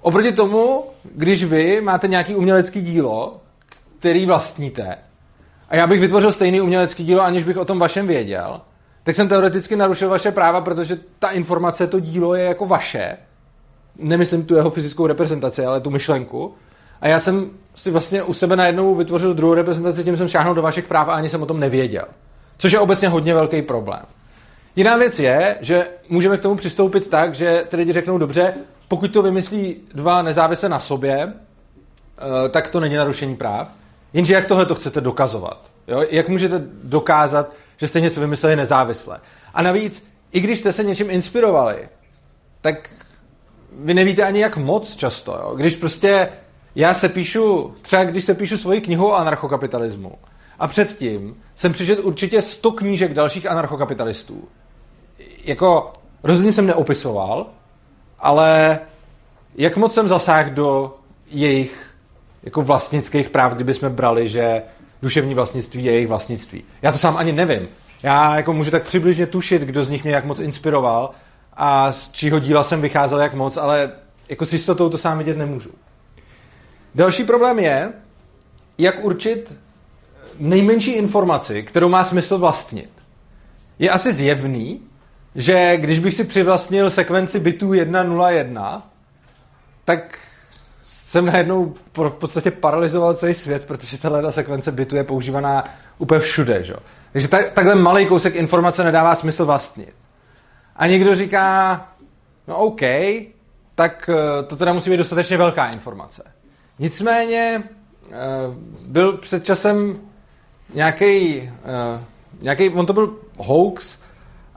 Oproti 0.00 0.32
tomu, 0.32 0.84
když 1.14 1.44
vy 1.44 1.80
máte 1.80 2.08
nějaký 2.08 2.34
umělecký 2.34 2.82
dílo, 2.82 3.40
který 3.98 4.26
vlastníte, 4.26 4.98
a 5.68 5.76
já 5.76 5.86
bych 5.86 6.00
vytvořil 6.00 6.32
stejný 6.32 6.60
umělecký 6.60 7.04
dílo, 7.04 7.22
aniž 7.22 7.44
bych 7.44 7.56
o 7.56 7.64
tom 7.64 7.78
vašem 7.78 8.06
věděl, 8.06 8.60
tak 9.02 9.14
jsem 9.14 9.28
teoreticky 9.28 9.76
narušil 9.76 10.08
vaše 10.08 10.32
práva, 10.32 10.60
protože 10.60 10.98
ta 11.18 11.30
informace, 11.30 11.86
to 11.86 12.00
dílo 12.00 12.34
je 12.34 12.44
jako 12.44 12.66
vaše. 12.66 13.16
Nemyslím 13.98 14.44
tu 14.44 14.54
jeho 14.54 14.70
fyzickou 14.70 15.06
reprezentaci, 15.06 15.64
ale 15.64 15.80
tu 15.80 15.90
myšlenku. 15.90 16.54
A 17.00 17.08
já 17.08 17.20
jsem 17.20 17.50
si 17.74 17.90
vlastně 17.90 18.22
u 18.22 18.32
sebe 18.32 18.56
najednou 18.56 18.94
vytvořil 18.94 19.34
druhou 19.34 19.54
reprezentaci, 19.54 20.04
tím 20.04 20.16
jsem 20.16 20.28
šáhnul 20.28 20.54
do 20.54 20.62
vašich 20.62 20.88
práv 20.88 21.08
a 21.08 21.14
ani 21.14 21.28
jsem 21.28 21.42
o 21.42 21.46
tom 21.46 21.60
nevěděl. 21.60 22.04
Což 22.58 22.72
je 22.72 22.78
obecně 22.78 23.08
hodně 23.08 23.34
velký 23.34 23.62
problém. 23.62 24.02
Jiná 24.76 24.96
věc 24.96 25.18
je, 25.20 25.58
že 25.60 25.88
můžeme 26.08 26.36
k 26.36 26.40
tomu 26.40 26.56
přistoupit 26.56 27.10
tak, 27.10 27.34
že 27.34 27.64
ty 27.68 27.76
lidi 27.76 27.92
řeknou 27.92 28.18
dobře, 28.18 28.54
pokud 28.88 29.12
to 29.12 29.22
vymyslí 29.22 29.76
dva 29.94 30.22
nezávisle 30.22 30.68
na 30.68 30.80
sobě, 30.80 31.32
eh, 31.32 32.48
tak 32.48 32.68
to 32.68 32.80
není 32.80 32.94
narušení 32.94 33.36
práv. 33.36 33.68
Jenže 34.12 34.34
jak 34.34 34.46
tohle 34.46 34.66
to 34.66 34.74
chcete 34.74 35.00
dokazovat? 35.00 35.70
Jo? 35.88 36.04
Jak 36.10 36.28
můžete 36.28 36.62
dokázat, 36.82 37.52
že 37.76 37.88
jste 37.88 38.00
něco 38.00 38.20
vymysleli 38.20 38.56
nezávisle. 38.56 39.20
A 39.54 39.62
navíc, 39.62 40.06
i 40.32 40.40
když 40.40 40.58
jste 40.58 40.72
se 40.72 40.84
něčím 40.84 41.10
inspirovali, 41.10 41.88
tak 42.60 42.90
vy 43.78 43.94
nevíte 43.94 44.24
ani 44.24 44.40
jak 44.40 44.56
moc 44.56 44.96
často. 44.96 45.38
Jo? 45.42 45.54
Když 45.56 45.76
prostě 45.76 46.28
já 46.74 46.94
se 46.94 47.08
píšu, 47.08 47.74
třeba 47.82 48.04
když 48.04 48.24
se 48.24 48.34
píšu 48.34 48.56
svoji 48.56 48.80
knihu 48.80 49.06
o 49.06 49.14
anarchokapitalismu 49.14 50.12
a 50.58 50.68
předtím 50.68 51.36
jsem 51.54 51.72
přečet 51.72 51.98
určitě 51.98 52.42
100 52.42 52.72
knížek 52.72 53.14
dalších 53.14 53.50
anarchokapitalistů. 53.50 54.48
Jako 55.44 55.92
rozhodně 56.22 56.52
jsem 56.52 56.66
neopisoval, 56.66 57.46
ale 58.18 58.78
jak 59.54 59.76
moc 59.76 59.94
jsem 59.94 60.08
zasáhl 60.08 60.50
do 60.50 60.96
jejich 61.30 61.94
jako 62.42 62.62
vlastnických 62.62 63.28
práv, 63.28 63.54
kdyby 63.54 63.74
jsme 63.74 63.90
brali, 63.90 64.28
že 64.28 64.62
duševní 65.02 65.34
vlastnictví 65.34 65.84
je 65.84 65.92
jejich 65.92 66.08
vlastnictví. 66.08 66.64
Já 66.82 66.92
to 66.92 66.98
sám 66.98 67.16
ani 67.16 67.32
nevím. 67.32 67.68
Já 68.02 68.36
jako 68.36 68.52
můžu 68.52 68.70
tak 68.70 68.82
přibližně 68.82 69.26
tušit, 69.26 69.62
kdo 69.62 69.84
z 69.84 69.88
nich 69.88 70.04
mě 70.04 70.14
jak 70.14 70.24
moc 70.24 70.38
inspiroval 70.38 71.10
a 71.56 71.92
z 71.92 72.12
čího 72.12 72.38
díla 72.38 72.62
jsem 72.62 72.80
vycházel 72.80 73.20
jak 73.20 73.34
moc, 73.34 73.56
ale 73.56 73.92
jako 74.28 74.46
s 74.46 74.52
jistotou 74.52 74.88
to 74.88 74.98
sám 74.98 75.18
vidět 75.18 75.36
nemůžu. 75.36 75.70
Další 76.94 77.24
problém 77.24 77.58
je, 77.58 77.92
jak 78.78 79.04
určit 79.04 79.56
nejmenší 80.38 80.92
informaci, 80.92 81.62
kterou 81.62 81.88
má 81.88 82.04
smysl 82.04 82.38
vlastnit. 82.38 82.90
Je 83.78 83.90
asi 83.90 84.12
zjevný, 84.12 84.80
že 85.34 85.76
když 85.76 85.98
bych 85.98 86.14
si 86.14 86.24
přivlastnil 86.24 86.90
sekvenci 86.90 87.40
bitů 87.40 87.70
1.0.1, 87.70 88.82
tak 89.84 90.18
jsem 90.84 91.26
najednou 91.26 91.74
v 91.96 92.10
podstatě 92.10 92.50
paralizoval 92.50 93.14
celý 93.14 93.34
svět, 93.34 93.66
protože 93.66 93.98
tahle 93.98 94.22
ta 94.22 94.32
sekvence 94.32 94.72
bytu 94.72 94.96
je 94.96 95.04
používaná 95.04 95.64
úplně 95.98 96.20
všude. 96.20 96.62
Že? 96.62 96.74
Takže 97.12 97.28
tak, 97.28 97.52
takhle 97.52 97.74
malý 97.74 98.06
kousek 98.06 98.34
informace 98.34 98.84
nedává 98.84 99.14
smysl 99.14 99.44
vlastnit. 99.44 99.94
A 100.76 100.86
někdo 100.86 101.16
říká, 101.16 101.88
no 102.48 102.56
OK, 102.56 102.80
tak 103.74 104.10
eh, 104.12 104.42
to 104.42 104.56
teda 104.56 104.72
musí 104.72 104.90
být 104.90 104.96
dostatečně 104.96 105.36
velká 105.36 105.66
informace. 105.66 106.22
nicméně 106.78 107.62
byl 108.86 109.12
před 109.12 109.44
časem 109.44 110.00
nějaký, 110.74 111.50
nějaký, 112.40 112.70
on 112.70 112.86
to 112.86 112.92
byl 112.92 113.16
hoax, 113.36 113.98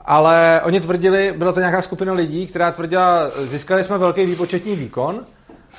ale 0.04 0.60
oni 0.64 0.80
tvrdili, 0.80 1.34
byla 1.36 1.52
to 1.52 1.60
nějaká 1.60 1.82
skupina 1.82 2.12
lidí, 2.12 2.46
která 2.46 2.72
tvrdila, 2.72 3.30
získali 3.40 3.84
jsme 3.84 3.98
velký 3.98 4.26
výpočetní 4.26 4.76
výkon 4.76 5.26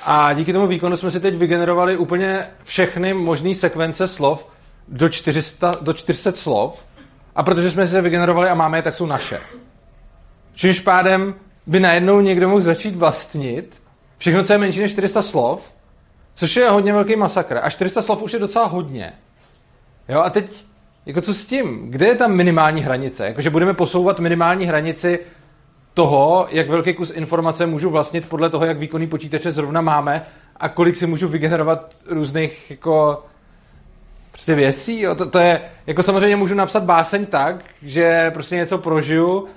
a 0.04 0.32
díky 0.32 0.52
tomu 0.52 0.66
výkonu 0.66 0.96
jsme 0.96 1.10
si 1.10 1.20
teď 1.20 1.34
vygenerovali 1.34 1.96
úplně 1.96 2.46
všechny 2.64 3.14
možné 3.14 3.54
sekvence 3.54 4.08
slov 4.08 4.46
do 4.88 5.08
400, 5.08 5.74
do 5.80 5.92
400 5.92 6.32
slov 6.32 6.84
a 7.34 7.42
protože 7.42 7.70
jsme 7.70 7.88
si 7.88 7.94
je 7.96 8.02
vygenerovali 8.02 8.48
a 8.48 8.54
máme 8.54 8.78
je, 8.78 8.82
tak 8.82 8.94
jsou 8.94 9.06
naše. 9.06 9.40
Čímž 10.54 10.80
pádem 10.80 11.34
by 11.66 11.80
najednou 11.80 12.20
někdo 12.20 12.48
mohl 12.48 12.60
začít 12.60 12.96
vlastnit 12.96 13.82
všechno, 14.18 14.44
co 14.44 14.52
je 14.52 14.58
menší 14.58 14.80
než 14.80 14.92
400 14.92 15.22
slov, 15.22 15.72
což 16.34 16.56
je 16.56 16.70
hodně 16.70 16.92
velký 16.92 17.16
masakr. 17.16 17.58
A 17.62 17.70
400 17.70 18.02
slov 18.02 18.22
už 18.22 18.32
je 18.32 18.38
docela 18.38 18.66
hodně. 18.66 19.12
Jo, 20.08 20.20
a 20.20 20.30
teď 20.30 20.64
jako 21.06 21.20
co 21.20 21.34
s 21.34 21.46
tím? 21.46 21.90
Kde 21.90 22.06
je 22.06 22.14
ta 22.14 22.26
minimální 22.26 22.82
hranice? 22.82 23.26
Jakože 23.26 23.50
budeme 23.50 23.74
posouvat 23.74 24.20
minimální 24.20 24.66
hranici 24.66 25.18
toho, 25.94 26.46
jak 26.50 26.68
velký 26.68 26.94
kus 26.94 27.10
informace 27.10 27.66
můžu 27.66 27.90
vlastnit 27.90 28.28
podle 28.28 28.50
toho, 28.50 28.64
jak 28.64 28.78
výkonný 28.78 29.06
počítače 29.06 29.52
zrovna 29.52 29.80
máme 29.80 30.26
a 30.56 30.68
kolik 30.68 30.96
si 30.96 31.06
můžu 31.06 31.28
vygenerovat 31.28 31.94
různých 32.06 32.70
jako 32.70 33.24
prostě 34.30 34.54
věcí. 34.54 35.00
Jo? 35.00 35.14
To, 35.14 35.26
to 35.26 35.38
je, 35.38 35.60
jako 35.86 36.02
samozřejmě 36.02 36.36
můžu 36.36 36.54
napsat 36.54 36.82
báseň 36.82 37.26
tak, 37.26 37.64
že 37.82 38.30
prostě 38.30 38.56
něco 38.56 38.78
prožiju, 38.78 39.48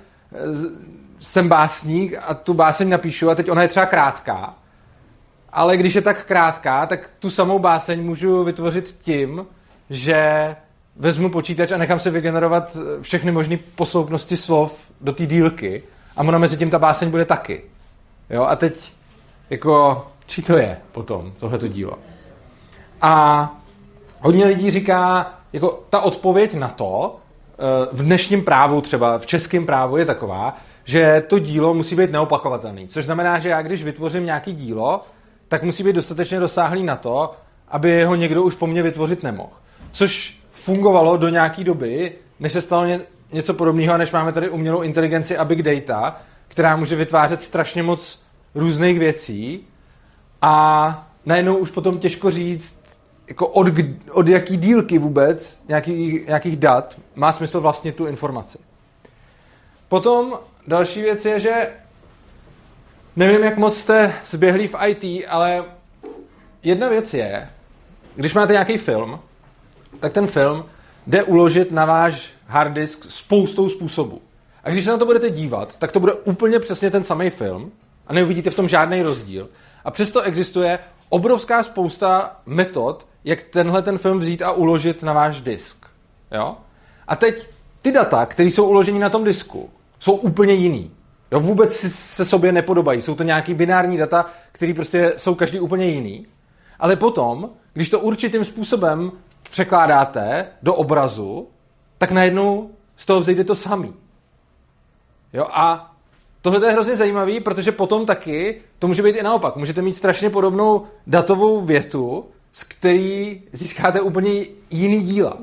jsem 1.18 1.48
básník 1.48 2.14
a 2.26 2.34
tu 2.34 2.54
báseň 2.54 2.88
napíšu 2.88 3.30
a 3.30 3.34
teď 3.34 3.50
ona 3.50 3.62
je 3.62 3.68
třeba 3.68 3.86
krátká. 3.86 4.54
Ale 5.52 5.76
když 5.76 5.94
je 5.94 6.02
tak 6.02 6.26
krátká, 6.26 6.86
tak 6.86 7.10
tu 7.18 7.30
samou 7.30 7.58
báseň 7.58 8.04
můžu 8.04 8.44
vytvořit 8.44 8.96
tím, 9.02 9.46
že 9.90 10.56
vezmu 10.96 11.30
počítač 11.30 11.72
a 11.72 11.78
nechám 11.78 11.98
si 11.98 12.10
vygenerovat 12.10 12.76
všechny 13.00 13.32
možné 13.32 13.58
posloupnosti 13.74 14.36
slov 14.36 14.78
do 15.00 15.12
té 15.12 15.26
dílky 15.26 15.82
a 16.16 16.20
ona 16.20 16.38
mezi 16.38 16.56
tím 16.56 16.70
ta 16.70 16.78
báseň 16.78 17.10
bude 17.10 17.24
taky. 17.24 17.62
Jo, 18.30 18.42
a 18.42 18.56
teď 18.56 18.92
jako, 19.50 20.06
či 20.26 20.42
to 20.42 20.56
je 20.56 20.78
potom, 20.92 21.32
tohleto 21.38 21.68
dílo. 21.68 21.98
A 23.02 23.54
hodně 24.20 24.46
lidí 24.46 24.70
říká, 24.70 25.34
jako 25.52 25.84
ta 25.90 26.00
odpověď 26.00 26.54
na 26.54 26.68
to, 26.68 27.16
eh, 27.16 27.23
v 27.92 28.02
dnešním 28.02 28.44
právu 28.44 28.80
třeba, 28.80 29.18
v 29.18 29.26
českém 29.26 29.66
právu 29.66 29.96
je 29.96 30.04
taková, 30.04 30.56
že 30.84 31.22
to 31.26 31.38
dílo 31.38 31.74
musí 31.74 31.96
být 31.96 32.12
neopakovatelný. 32.12 32.88
Což 32.88 33.04
znamená, 33.04 33.38
že 33.38 33.48
já 33.48 33.62
když 33.62 33.84
vytvořím 33.84 34.24
nějaký 34.24 34.54
dílo, 34.54 35.02
tak 35.48 35.62
musí 35.62 35.82
být 35.82 35.96
dostatečně 35.96 36.38
rozsáhlý 36.38 36.82
na 36.82 36.96
to, 36.96 37.32
aby 37.68 38.04
ho 38.04 38.14
někdo 38.14 38.42
už 38.42 38.54
po 38.54 38.66
mně 38.66 38.82
vytvořit 38.82 39.22
nemohl. 39.22 39.52
Což 39.92 40.40
fungovalo 40.50 41.16
do 41.16 41.28
nějaké 41.28 41.64
doby, 41.64 42.12
než 42.40 42.52
se 42.52 42.60
stalo 42.60 42.84
ně, 42.84 43.00
něco 43.32 43.54
podobného, 43.54 43.98
než 43.98 44.12
máme 44.12 44.32
tady 44.32 44.48
umělou 44.48 44.82
inteligenci 44.82 45.36
a 45.36 45.44
big 45.44 45.62
data, 45.62 46.20
která 46.48 46.76
může 46.76 46.96
vytvářet 46.96 47.42
strašně 47.42 47.82
moc 47.82 48.22
různých 48.54 48.98
věcí 48.98 49.60
a 50.42 51.08
najednou 51.26 51.56
už 51.56 51.70
potom 51.70 51.98
těžko 51.98 52.30
říct, 52.30 52.74
jako 53.28 53.46
od, 53.46 53.66
od 54.10 54.28
jaký 54.28 54.56
dílky 54.56 54.98
vůbec 54.98 55.60
nějakých, 55.68 56.26
nějakých 56.26 56.56
dat 56.56 56.96
má 57.14 57.32
smysl 57.32 57.60
vlastně 57.60 57.92
tu 57.92 58.06
informaci. 58.06 58.58
Potom 59.88 60.38
další 60.66 61.02
věc 61.02 61.24
je, 61.24 61.40
že 61.40 61.70
nevím, 63.16 63.44
jak 63.44 63.56
moc 63.56 63.78
jste 63.78 64.12
zběhlí 64.30 64.68
v 64.68 64.76
IT, 64.86 65.24
ale 65.28 65.64
jedna 66.62 66.88
věc 66.88 67.14
je, 67.14 67.50
když 68.16 68.34
máte 68.34 68.52
nějaký 68.52 68.78
film, 68.78 69.20
tak 70.00 70.12
ten 70.12 70.26
film 70.26 70.64
jde 71.06 71.22
uložit 71.22 71.72
na 71.72 71.84
váš 71.84 72.30
hard 72.46 72.72
disk 72.72 73.06
spoustou 73.08 73.68
způsobů. 73.68 74.22
A 74.64 74.70
když 74.70 74.84
se 74.84 74.90
na 74.90 74.98
to 74.98 75.06
budete 75.06 75.30
dívat, 75.30 75.76
tak 75.76 75.92
to 75.92 76.00
bude 76.00 76.12
úplně 76.12 76.58
přesně 76.58 76.90
ten 76.90 77.04
samý 77.04 77.30
film 77.30 77.72
a 78.06 78.12
neuvidíte 78.12 78.50
v 78.50 78.54
tom 78.54 78.68
žádný 78.68 79.02
rozdíl. 79.02 79.48
A 79.84 79.90
přesto 79.90 80.22
existuje 80.22 80.78
obrovská 81.08 81.62
spousta 81.62 82.36
metod, 82.46 83.06
jak 83.24 83.42
tenhle 83.42 83.82
ten 83.82 83.98
film 83.98 84.18
vzít 84.18 84.42
a 84.42 84.52
uložit 84.52 85.02
na 85.02 85.12
váš 85.12 85.42
disk. 85.42 85.86
Jo? 86.32 86.56
A 87.08 87.16
teď 87.16 87.48
ty 87.82 87.92
data, 87.92 88.26
které 88.26 88.48
jsou 88.48 88.68
uloženy 88.68 88.98
na 88.98 89.08
tom 89.08 89.24
disku, 89.24 89.70
jsou 89.98 90.14
úplně 90.14 90.52
jiný. 90.54 90.90
Jo, 91.32 91.40
vůbec 91.40 91.76
se 91.88 92.24
sobě 92.24 92.52
nepodobají. 92.52 93.00
Jsou 93.00 93.14
to 93.14 93.22
nějaký 93.22 93.54
binární 93.54 93.96
data, 93.96 94.26
které 94.52 94.74
prostě 94.74 95.12
jsou 95.16 95.34
každý 95.34 95.60
úplně 95.60 95.86
jiný. 95.86 96.26
Ale 96.78 96.96
potom, 96.96 97.50
když 97.72 97.90
to 97.90 98.00
určitým 98.00 98.44
způsobem 98.44 99.12
překládáte 99.50 100.46
do 100.62 100.74
obrazu, 100.74 101.48
tak 101.98 102.10
najednou 102.10 102.70
z 102.96 103.06
toho 103.06 103.20
vzejde 103.20 103.44
to 103.44 103.54
samý. 103.54 103.94
Jo, 105.32 105.46
a 105.50 105.94
tohle 106.42 106.66
je 106.66 106.72
hrozně 106.72 106.96
zajímavý, 106.96 107.40
protože 107.40 107.72
potom 107.72 108.06
taky 108.06 108.60
to 108.78 108.88
může 108.88 109.02
být 109.02 109.16
i 109.16 109.22
naopak. 109.22 109.56
Můžete 109.56 109.82
mít 109.82 109.96
strašně 109.96 110.30
podobnou 110.30 110.86
datovou 111.06 111.60
větu, 111.60 112.24
z 112.54 112.64
který 112.64 113.42
získáte 113.52 114.00
úplně 114.00 114.44
jiný 114.70 115.02
díla. 115.02 115.38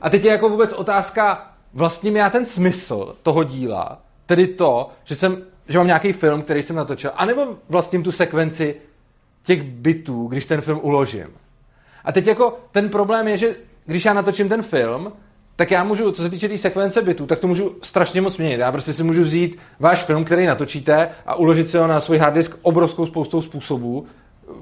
A 0.00 0.10
teď 0.10 0.24
je 0.24 0.30
jako 0.30 0.48
vůbec 0.48 0.72
otázka, 0.72 1.52
vlastně 1.74 2.18
já 2.18 2.30
ten 2.30 2.46
smysl 2.46 3.16
toho 3.22 3.44
díla, 3.44 4.02
tedy 4.26 4.46
to, 4.46 4.88
že, 5.04 5.14
jsem, 5.14 5.42
že 5.68 5.78
mám 5.78 5.86
nějaký 5.86 6.12
film, 6.12 6.42
který 6.42 6.62
jsem 6.62 6.76
natočil, 6.76 7.10
anebo 7.14 7.46
vlastním 7.68 8.02
tu 8.02 8.12
sekvenci 8.12 8.74
těch 9.42 9.62
bitů, 9.62 10.26
když 10.26 10.46
ten 10.46 10.60
film 10.60 10.80
uložím. 10.82 11.28
A 12.04 12.12
teď 12.12 12.26
jako 12.26 12.58
ten 12.72 12.88
problém 12.88 13.28
je, 13.28 13.36
že 13.36 13.56
když 13.86 14.04
já 14.04 14.12
natočím 14.12 14.48
ten 14.48 14.62
film, 14.62 15.12
tak 15.56 15.70
já 15.70 15.84
můžu, 15.84 16.12
co 16.12 16.22
se 16.22 16.30
týče 16.30 16.48
té 16.48 16.54
tý 16.54 16.58
sekvence 16.58 17.02
bitů, 17.02 17.26
tak 17.26 17.38
to 17.38 17.46
můžu 17.46 17.76
strašně 17.82 18.20
moc 18.20 18.38
měnit. 18.38 18.60
Já 18.60 18.72
prostě 18.72 18.94
si 18.94 19.02
můžu 19.02 19.22
vzít 19.22 19.58
váš 19.80 20.02
film, 20.02 20.24
který 20.24 20.46
natočíte 20.46 21.08
a 21.26 21.34
uložit 21.34 21.70
si 21.70 21.78
ho 21.78 21.86
na 21.86 22.00
svůj 22.00 22.18
hard 22.18 22.34
disk 22.34 22.58
obrovskou 22.62 23.06
spoustou 23.06 23.42
způsobů. 23.42 24.06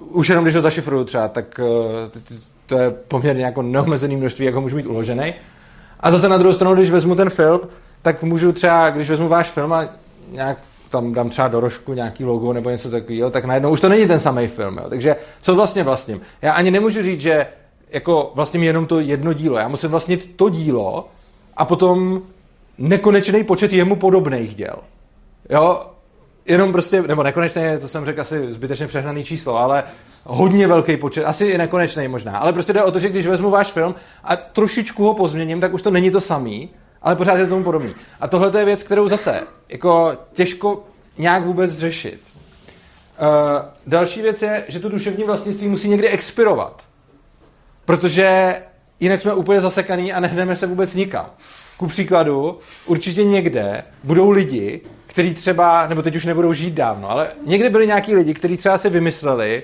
Už 0.09 0.29
jenom 0.29 0.45
když 0.45 0.57
ho 0.57 0.63
zašifruju 0.63 1.05
třeba, 1.05 1.29
tak 1.29 1.61
eh, 1.61 2.35
to 2.67 2.79
je 2.79 2.91
poměrně 2.91 3.45
jako 3.45 3.63
neomezený 3.63 4.17
množství, 4.17 4.45
jak 4.45 4.55
ho 4.55 4.61
můžu 4.61 4.77
mít 4.77 4.87
uložený. 4.87 5.35
A 6.01 6.11
zase 6.11 6.29
na 6.29 6.39
druhou 6.39 6.55
stranu, 6.55 6.75
když 6.75 6.91
vezmu 6.91 7.15
ten 7.15 7.31
film, 7.31 7.61
tak 8.03 8.23
můžu 8.23 8.53
třeba, 8.53 8.91
když 8.91 9.11
vezmu 9.11 9.29
váš 9.29 9.51
film 9.51 9.73
a 9.73 9.89
nějak 10.33 10.59
tam 10.91 11.13
dám 11.13 11.31
třeba 11.31 11.49
do 11.49 11.61
rožku 11.61 11.95
nějaký 11.95 12.25
logo 12.25 12.53
nebo 12.53 12.71
něco 12.71 12.91
takového, 12.91 13.31
tak 13.31 13.45
najednou 13.45 13.71
už 13.71 13.81
to 13.81 13.89
není 13.89 14.07
ten 14.07 14.21
samý 14.21 14.47
film. 14.47 14.79
Jo. 14.83 14.89
Takže 14.89 15.17
co 15.43 15.55
vlastně 15.55 15.83
vlastním? 15.83 16.21
Já 16.43 16.53
ani 16.53 16.71
nemůžu 16.71 17.03
říct, 17.03 17.21
že 17.21 17.47
jako 17.91 18.33
vlastním 18.35 18.63
jenom 18.63 18.87
to 18.87 19.01
jedno 19.01 19.33
dílo. 19.33 19.57
Já 19.57 19.69
musím 19.69 19.91
vlastnit 19.91 20.37
to 20.37 20.49
dílo 20.49 21.09
a 21.57 21.65
potom 21.65 22.23
nekonečný 22.79 23.45
počet 23.45 23.73
jemu 23.73 23.97
podobných 23.97 24.55
děl. 24.55 24.77
Jo, 25.51 25.81
jenom 26.47 26.73
prostě, 26.73 27.03
nebo 27.03 27.23
nekonečné, 27.23 27.79
to 27.79 27.89
jsem 27.89 28.05
řekl 28.05 28.21
asi 28.21 28.53
zbytečně 28.53 28.87
přehnaný 28.87 29.25
číslo, 29.25 29.57
ale 29.57 29.85
hodně 30.25 30.67
velký 30.67 30.97
počet, 30.97 31.25
asi 31.25 31.47
i 31.47 31.59
nekonečný 31.59 32.09
možná, 32.09 32.39
ale 32.39 32.53
prostě 32.53 32.73
jde 32.73 32.83
o 32.83 32.91
to, 32.91 32.99
že 32.99 33.09
když 33.09 33.27
vezmu 33.27 33.51
váš 33.51 33.73
film 33.73 33.95
a 34.25 34.37
trošičku 34.37 35.05
ho 35.05 35.15
pozměním, 35.15 35.61
tak 35.61 35.75
už 35.75 35.83
to 35.83 35.91
není 35.91 36.11
to 36.11 36.21
samý, 36.21 36.71
ale 37.03 37.17
pořád 37.17 37.37
je 37.37 37.45
to 37.45 37.51
tomu 37.51 37.65
podobný. 37.65 37.95
A 38.21 38.29
tohle 38.29 38.61
je 38.61 38.65
věc, 38.65 38.83
kterou 38.83 39.09
zase 39.09 39.41
jako 39.69 40.17
těžko 40.33 40.85
nějak 41.19 41.45
vůbec 41.45 41.79
řešit. 41.79 42.21
Uh, 43.21 43.63
další 43.87 44.23
věc 44.23 44.43
je, 44.43 44.65
že 44.69 44.81
to 44.81 44.89
duševní 44.89 45.25
vlastnictví 45.25 45.69
musí 45.69 45.89
někdy 45.89 46.09
expirovat. 46.09 46.83
Protože 47.85 48.57
jinak 49.01 49.21
jsme 49.21 49.35
úplně 49.35 49.61
zasekaný 49.61 50.13
a 50.13 50.21
nehneme 50.21 50.57
se 50.57 50.67
vůbec 50.67 50.95
nikam. 50.95 51.27
Ku 51.77 51.87
příkladu, 51.87 52.59
určitě 52.87 53.25
někde 53.25 53.85
budou 54.05 54.31
lidi, 54.31 54.81
kteří 55.07 55.35
třeba, 55.35 55.87
nebo 55.87 56.03
teď 56.03 56.17
už 56.17 56.25
nebudou 56.25 56.53
žít 56.53 56.75
dávno, 56.75 57.11
ale 57.11 57.29
někde 57.47 57.71
byli 57.71 57.87
nějaký 57.87 58.15
lidi, 58.15 58.35
kteří 58.35 58.57
třeba 58.57 58.79
si 58.79 58.91
vymysleli, 58.91 59.63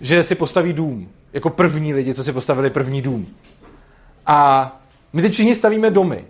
že 0.00 0.22
si 0.22 0.34
postaví 0.34 0.72
dům. 0.72 1.08
Jako 1.32 1.50
první 1.50 1.94
lidi, 1.94 2.14
co 2.14 2.24
si 2.24 2.32
postavili 2.32 2.70
první 2.70 3.02
dům. 3.02 3.26
A 4.26 4.80
my 5.12 5.22
teď 5.22 5.32
všichni 5.32 5.54
stavíme 5.54 5.90
domy. 5.90 6.24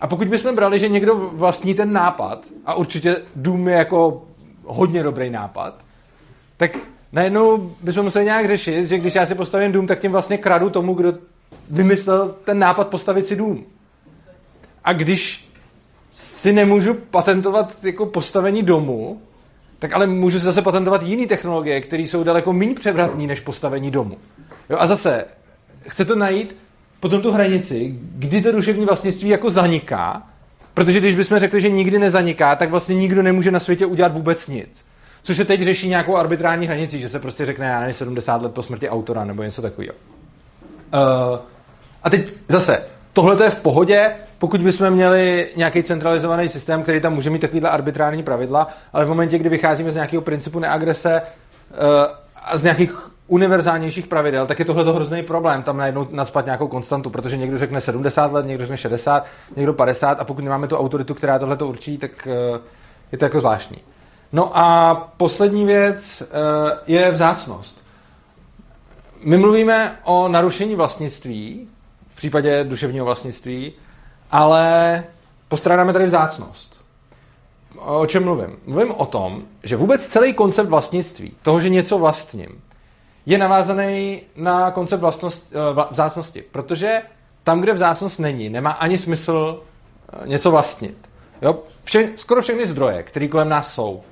A 0.00 0.06
pokud 0.06 0.28
bychom 0.28 0.54
brali, 0.54 0.78
že 0.78 0.88
někdo 0.88 1.14
vlastní 1.14 1.74
ten 1.74 1.92
nápad, 1.92 2.46
a 2.66 2.74
určitě 2.74 3.16
dům 3.36 3.68
je 3.68 3.74
jako 3.74 4.22
hodně 4.64 5.02
dobrý 5.02 5.30
nápad, 5.30 5.84
tak 6.56 6.78
najednou 7.12 7.72
bychom 7.82 8.04
museli 8.04 8.24
nějak 8.24 8.46
řešit, 8.46 8.86
že 8.86 8.98
když 8.98 9.14
já 9.14 9.26
si 9.26 9.34
postavím 9.34 9.72
dům, 9.72 9.86
tak 9.86 9.98
tím 9.98 10.12
vlastně 10.12 10.38
kradu 10.38 10.70
tomu, 10.70 10.94
kdo 10.94 11.14
vymyslel 11.70 12.34
ten 12.44 12.58
nápad 12.58 12.88
postavit 12.88 13.26
si 13.26 13.36
dům. 13.36 13.64
A 14.84 14.92
když 14.92 15.48
si 16.12 16.52
nemůžu 16.52 16.94
patentovat 16.94 17.84
jako 17.84 18.06
postavení 18.06 18.62
domu, 18.62 19.22
tak 19.78 19.92
ale 19.92 20.06
můžu 20.06 20.38
si 20.38 20.44
zase 20.44 20.62
patentovat 20.62 21.02
jiné 21.02 21.26
technologie, 21.26 21.80
které 21.80 22.02
jsou 22.02 22.24
daleko 22.24 22.52
méně 22.52 22.74
převratné 22.74 23.26
než 23.26 23.40
postavení 23.40 23.90
domu. 23.90 24.18
Jo, 24.70 24.76
a 24.80 24.86
zase, 24.86 25.24
chce 25.88 26.04
to 26.04 26.16
najít 26.16 26.56
potom 27.00 27.22
tu 27.22 27.32
hranici, 27.32 27.94
kdy 28.00 28.42
to 28.42 28.52
duševní 28.52 28.84
vlastnictví 28.84 29.28
jako 29.28 29.50
zaniká, 29.50 30.22
protože 30.74 31.00
když 31.00 31.14
bychom 31.14 31.38
řekli, 31.38 31.60
že 31.60 31.70
nikdy 31.70 31.98
nezaniká, 31.98 32.56
tak 32.56 32.70
vlastně 32.70 32.94
nikdo 32.94 33.22
nemůže 33.22 33.50
na 33.50 33.60
světě 33.60 33.86
udělat 33.86 34.12
vůbec 34.12 34.48
nic. 34.48 34.68
Což 35.22 35.36
se 35.36 35.44
teď 35.44 35.60
řeší 35.60 35.88
nějakou 35.88 36.16
arbitrální 36.16 36.66
hranici, 36.66 36.98
že 37.00 37.08
se 37.08 37.18
prostě 37.18 37.46
řekne, 37.46 37.66
já 37.66 37.80
nevím, 37.80 37.94
70 37.94 38.42
let 38.42 38.54
po 38.54 38.62
smrti 38.62 38.88
autora 38.88 39.24
nebo 39.24 39.42
něco 39.42 39.62
takového. 39.62 39.94
Uh, 40.94 41.38
a 42.02 42.10
teď 42.10 42.32
zase, 42.48 42.82
tohle 43.12 43.36
to 43.36 43.42
je 43.42 43.50
v 43.50 43.56
pohodě, 43.56 44.10
pokud 44.38 44.60
bychom 44.60 44.90
měli 44.90 45.48
nějaký 45.56 45.82
centralizovaný 45.82 46.48
systém, 46.48 46.82
který 46.82 47.00
tam 47.00 47.14
může 47.14 47.30
mít 47.30 47.38
takovýhle 47.38 47.70
arbitrární 47.70 48.22
pravidla, 48.22 48.68
ale 48.92 49.04
v 49.04 49.08
momentě, 49.08 49.38
kdy 49.38 49.48
vycházíme 49.48 49.90
z 49.90 49.94
nějakého 49.94 50.22
principu 50.22 50.58
neagrese 50.58 51.22
uh, 51.22 51.76
a 52.36 52.58
z 52.58 52.62
nějakých 52.62 53.10
univerzálnějších 53.26 54.06
pravidel, 54.06 54.46
tak 54.46 54.58
je 54.58 54.64
tohle 54.64 54.92
hrozný 54.92 55.22
problém 55.22 55.62
tam 55.62 55.76
najednou 55.76 56.08
naspat 56.10 56.44
nějakou 56.44 56.68
konstantu, 56.68 57.10
protože 57.10 57.36
někdo 57.36 57.58
řekne 57.58 57.80
70 57.80 58.32
let, 58.32 58.46
někdo 58.46 58.64
řekne 58.64 58.76
60, 58.76 59.26
někdo 59.56 59.74
50 59.74 60.20
a 60.20 60.24
pokud 60.24 60.44
nemáme 60.44 60.68
tu 60.68 60.76
autoritu, 60.76 61.14
která 61.14 61.38
tohle 61.38 61.56
to 61.56 61.68
určí, 61.68 61.98
tak 61.98 62.10
uh, 62.26 62.58
je 63.12 63.18
to 63.18 63.24
jako 63.24 63.40
zvláštní. 63.40 63.78
No 64.32 64.58
a 64.58 64.94
poslední 65.16 65.64
věc 65.64 66.22
uh, 66.22 66.70
je 66.86 67.10
vzácnost. 67.10 67.77
My 69.22 69.38
mluvíme 69.38 69.98
o 70.04 70.28
narušení 70.28 70.74
vlastnictví, 70.74 71.68
v 72.08 72.16
případě 72.16 72.64
duševního 72.64 73.04
vlastnictví, 73.04 73.72
ale 74.30 75.04
postrádáme 75.48 75.92
tady 75.92 76.06
vzácnost. 76.06 76.80
O 77.78 78.06
čem 78.06 78.24
mluvím? 78.24 78.58
Mluvím 78.66 78.94
o 78.94 79.06
tom, 79.06 79.42
že 79.62 79.76
vůbec 79.76 80.06
celý 80.06 80.34
koncept 80.34 80.68
vlastnictví, 80.68 81.32
toho, 81.42 81.60
že 81.60 81.68
něco 81.68 81.98
vlastním, 81.98 82.62
je 83.26 83.38
navázaný 83.38 84.22
na 84.36 84.70
koncept 84.70 85.00
vlastnost, 85.00 85.52
eh, 85.52 85.84
vzácnosti, 85.90 86.44
protože 86.52 87.02
tam, 87.42 87.60
kde 87.60 87.72
vzácnost 87.72 88.18
není, 88.18 88.48
nemá 88.48 88.70
ani 88.70 88.98
smysl 88.98 89.62
eh, 90.12 90.28
něco 90.28 90.50
vlastnit. 90.50 90.96
Jo? 91.42 91.58
Vše, 91.84 92.08
skoro 92.16 92.42
všechny 92.42 92.66
zdroje, 92.66 93.02
které 93.02 93.28
kolem 93.28 93.48
nás 93.48 93.74
jsou, 93.74 94.02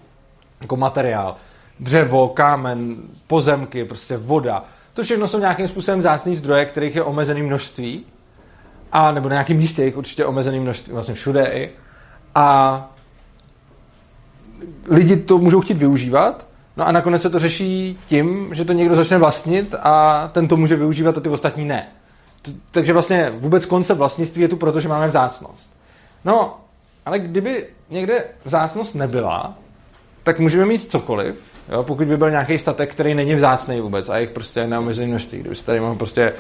jako 0.61 0.77
materiál, 0.77 1.37
dřevo, 1.81 2.29
kámen, 2.29 2.97
pozemky, 3.27 3.85
prostě 3.85 4.17
voda, 4.17 4.65
to 4.97 5.03
všechno 5.03 5.29
jsou 5.29 5.39
nějakým 5.39 5.69
způsobem 5.69 5.99
vzácný 5.99 6.37
zdroje, 6.37 6.65
kterých 6.65 6.97
je 6.97 7.03
omezený 7.03 7.43
množství, 7.43 8.07
a 8.93 9.13
nebo 9.13 9.29
na 9.29 9.35
nějakém 9.35 9.57
místě 9.57 9.85
jich 9.85 9.97
určitě 9.97 10.25
omezený 10.25 10.61
množství, 10.61 10.93
vlastně 10.93 11.15
všude 11.15 11.47
i. 11.47 11.71
A 12.35 12.91
lidi 14.89 15.17
to 15.17 15.39
můžou 15.39 15.61
chtít 15.61 15.77
využívat, 15.77 16.47
no 16.77 16.87
a 16.87 16.93
nakonec 16.93 17.23
se 17.23 17.31
to 17.31 17.39
řeší 17.39 17.99
tím, 18.07 18.55
že 18.55 18.65
to 18.65 18.73
někdo 18.73 18.95
začne 18.95 19.19
vlastnit 19.19 19.75
a 19.83 20.29
ten 20.33 20.49
to 20.49 20.57
může 20.57 20.77
využívat 20.77 21.19
a 21.19 21.21
ty 21.21 21.29
ostatní 21.29 21.65
ne. 21.65 21.89
Takže 22.71 22.93
vlastně 22.93 23.33
vůbec 23.37 23.67
koncept 23.67 23.99
vlastnictví 23.99 24.43
je 24.43 24.49
tu 24.49 24.57
proto, 24.57 24.81
že 24.81 24.89
máme 24.89 25.09
vzácnost. 25.09 25.71
No, 26.25 26.61
ale 27.07 27.19
kdyby 27.19 27.67
někde 27.91 28.25
vzácnost 28.45 28.95
nebyla, 28.95 29.55
tak 30.23 30.39
můžeme 30.39 30.67
mít 30.67 30.91
cokoliv, 30.91 31.56
jo? 31.73 31.83
pokud 31.83 32.07
by 32.07 32.17
byl 32.17 32.31
nějaký 32.31 32.59
statek, 32.59 32.93
který 32.93 33.15
není 33.15 33.35
vzácný 33.35 33.81
vůbec 33.81 34.09
a 34.09 34.19
jich 34.19 34.31
prostě 34.31 34.67
neomezený 34.67 35.09
množství. 35.09 35.39
Kdyby 35.39 35.57
tady 35.57 35.81
mohl 35.81 35.95
prostě 35.95 36.33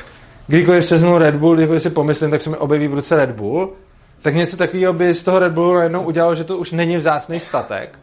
kdykoliv 0.46 0.84
seznu 0.84 1.18
Red 1.18 1.34
Bull, 1.34 1.56
kdykoliv 1.56 1.82
si 1.82 1.90
pomyslím, 1.90 2.30
tak 2.30 2.42
se 2.42 2.50
mi 2.50 2.56
objeví 2.56 2.88
v 2.88 2.94
ruce 2.94 3.16
Red 3.16 3.30
Bull, 3.30 3.72
tak 4.22 4.34
něco 4.34 4.56
takového 4.56 4.92
by 4.92 5.14
z 5.14 5.22
toho 5.22 5.38
Red 5.38 5.52
Bullu 5.52 5.74
najednou 5.74 6.02
udělalo, 6.02 6.34
že 6.34 6.44
to 6.44 6.58
už 6.58 6.72
není 6.72 6.96
vzácný 6.96 7.40
statek. 7.40 7.98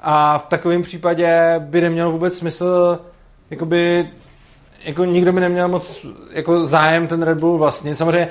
A 0.00 0.38
v 0.38 0.46
takovém 0.46 0.82
případě 0.82 1.54
by 1.58 1.80
nemělo 1.80 2.12
vůbec 2.12 2.38
smysl, 2.38 2.98
jakoby, 3.50 4.08
jako 4.84 5.04
nikdo 5.04 5.32
by 5.32 5.40
neměl 5.40 5.68
moc 5.68 6.06
jako 6.30 6.66
zájem 6.66 7.06
ten 7.06 7.22
Red 7.22 7.38
Bull 7.38 7.58
vlastně. 7.58 7.96
Samozřejmě 7.96 8.28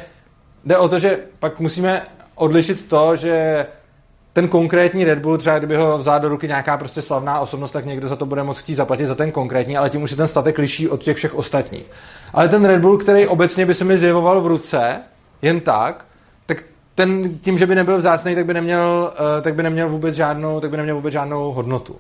jde 0.65 0.77
o 0.77 0.89
to, 0.89 1.00
že 1.00 1.19
pak 1.39 1.60
musíme 1.60 2.01
odlišit 2.36 2.89
to, 2.89 3.15
že 3.15 3.65
ten 4.33 4.47
konkrétní 4.47 5.05
Red 5.05 5.19
Bull, 5.19 5.38
třeba 5.38 5.57
kdyby 5.57 5.75
ho 5.75 5.97
vzal 5.97 6.19
do 6.19 6.29
ruky 6.29 6.47
nějaká 6.47 6.77
prostě 6.77 7.01
slavná 7.01 7.39
osobnost, 7.39 7.71
tak 7.71 7.85
někdo 7.85 8.07
za 8.07 8.15
to 8.15 8.25
bude 8.25 8.43
moct 8.43 8.59
chtít 8.59 8.75
zaplatit 8.75 9.05
za 9.05 9.15
ten 9.15 9.31
konkrétní, 9.31 9.77
ale 9.77 9.89
tím 9.89 10.03
už 10.03 10.09
se 10.09 10.15
ten 10.15 10.27
statek 10.27 10.57
liší 10.57 10.89
od 10.89 11.03
těch 11.03 11.17
všech 11.17 11.35
ostatních. 11.35 11.85
Ale 12.33 12.50
ten 12.50 12.65
Red 12.65 12.81
Bull, 12.81 12.97
který 12.97 13.27
obecně 13.27 13.65
by 13.65 13.73
se 13.73 13.83
mi 13.83 13.97
zjevoval 13.97 14.41
v 14.41 14.47
ruce, 14.47 15.01
jen 15.41 15.59
tak, 15.59 16.05
tak 16.45 16.63
ten 16.95 17.39
tím, 17.39 17.57
že 17.57 17.67
by 17.67 17.75
nebyl 17.75 17.97
vzácný, 17.97 18.35
tak 18.35 18.45
by 18.45 18.53
neměl, 18.53 19.13
uh, 19.13 19.43
tak 19.43 19.56
by 19.56 19.63
neměl 19.63 19.89
vůbec 19.89 20.15
žádnou, 20.15 20.60
tak 20.60 20.71
by 20.71 20.77
neměl 20.77 20.95
vůbec 20.95 21.12
žádnou 21.12 21.51
hodnotu. 21.51 21.95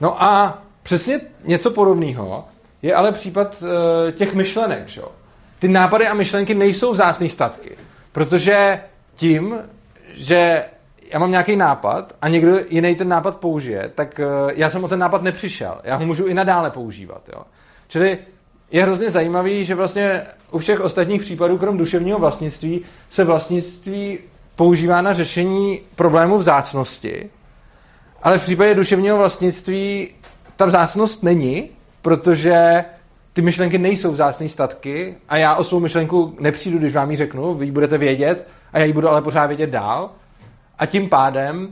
No 0.00 0.22
a 0.22 0.62
přesně 0.82 1.20
něco 1.44 1.70
podobného 1.70 2.44
je 2.82 2.94
ale 2.94 3.12
případ 3.12 3.62
uh, 3.62 3.68
těch 4.10 4.34
myšlenek, 4.34 4.88
že? 4.88 5.02
Ty 5.58 5.68
nápady 5.68 6.06
a 6.06 6.14
myšlenky 6.14 6.54
nejsou 6.54 6.92
vzácný 6.92 7.28
statky, 7.28 7.70
protože 8.12 8.80
tím, 9.14 9.58
že 10.14 10.64
já 11.12 11.18
mám 11.18 11.30
nějaký 11.30 11.56
nápad 11.56 12.12
a 12.22 12.28
někdo 12.28 12.58
jiný 12.68 12.94
ten 12.94 13.08
nápad 13.08 13.36
použije, 13.36 13.90
tak 13.94 14.20
uh, 14.44 14.50
já 14.54 14.70
jsem 14.70 14.84
o 14.84 14.88
ten 14.88 14.98
nápad 14.98 15.22
nepřišel. 15.22 15.80
Já 15.84 15.96
ho 15.96 16.06
můžu 16.06 16.26
i 16.26 16.34
nadále 16.34 16.70
používat. 16.70 17.22
Jo? 17.32 17.42
Čili 17.88 18.18
je 18.70 18.82
hrozně 18.82 19.10
zajímavý, 19.10 19.64
že 19.64 19.74
vlastně 19.74 20.22
u 20.50 20.58
všech 20.58 20.80
ostatních 20.80 21.22
případů, 21.22 21.58
krom 21.58 21.76
duševního 21.76 22.18
vlastnictví, 22.18 22.84
se 23.10 23.24
vlastnictví 23.24 24.18
používá 24.56 25.02
na 25.02 25.14
řešení 25.14 25.80
problému 25.96 26.38
vzácnosti, 26.38 27.30
ale 28.22 28.38
v 28.38 28.42
případě 28.42 28.74
duševního 28.74 29.16
vlastnictví 29.16 30.08
ta 30.56 30.66
vzácnost 30.66 31.22
není, 31.22 31.70
protože 32.02 32.84
ty 33.32 33.42
myšlenky 33.42 33.78
nejsou 33.78 34.12
vzácné 34.12 34.48
statky 34.48 35.14
a 35.28 35.36
já 35.36 35.54
o 35.54 35.64
svou 35.64 35.80
myšlenku 35.80 36.36
nepřijdu, 36.40 36.78
když 36.78 36.94
vám 36.94 37.10
ji 37.10 37.16
řeknu, 37.16 37.54
vy 37.54 37.64
ji 37.64 37.72
budete 37.72 37.98
vědět 37.98 38.48
a 38.72 38.78
já 38.78 38.84
ji 38.84 38.92
budu 38.92 39.08
ale 39.08 39.22
pořád 39.22 39.46
vědět 39.46 39.70
dál 39.70 40.10
a 40.80 40.86
tím 40.86 41.08
pádem 41.08 41.68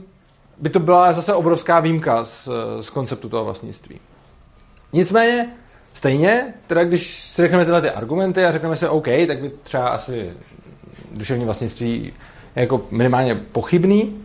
by 0.57 0.69
to 0.69 0.79
byla 0.79 1.13
zase 1.13 1.33
obrovská 1.33 1.79
výjimka 1.79 2.25
z, 2.25 2.49
z 2.81 2.89
konceptu 2.89 3.29
toho 3.29 3.45
vlastnictví. 3.45 3.99
Nicméně 4.93 5.49
Stejně, 5.93 6.53
teda 6.67 6.83
když 6.83 7.29
si 7.29 7.41
řekneme 7.41 7.65
tyhle 7.65 7.81
ty 7.81 7.89
argumenty 7.89 8.45
a 8.45 8.51
řekneme 8.51 8.75
si 8.75 8.87
OK, 8.87 9.07
tak 9.27 9.39
by 9.39 9.51
třeba 9.63 9.89
asi 9.89 10.33
duševní 11.11 11.45
vlastnictví 11.45 12.13
je 12.55 12.61
jako 12.61 12.81
minimálně 12.91 13.35
pochybný. 13.35 14.17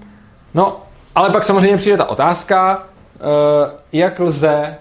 No, 0.55 0.83
ale 1.15 1.31
pak 1.31 1.45
samozřejmě 1.45 1.77
přijde 1.77 1.97
ta 1.97 2.05
otázka, 2.05 2.87
eh, 3.15 3.21
jak 3.93 4.19
lze 4.21 4.77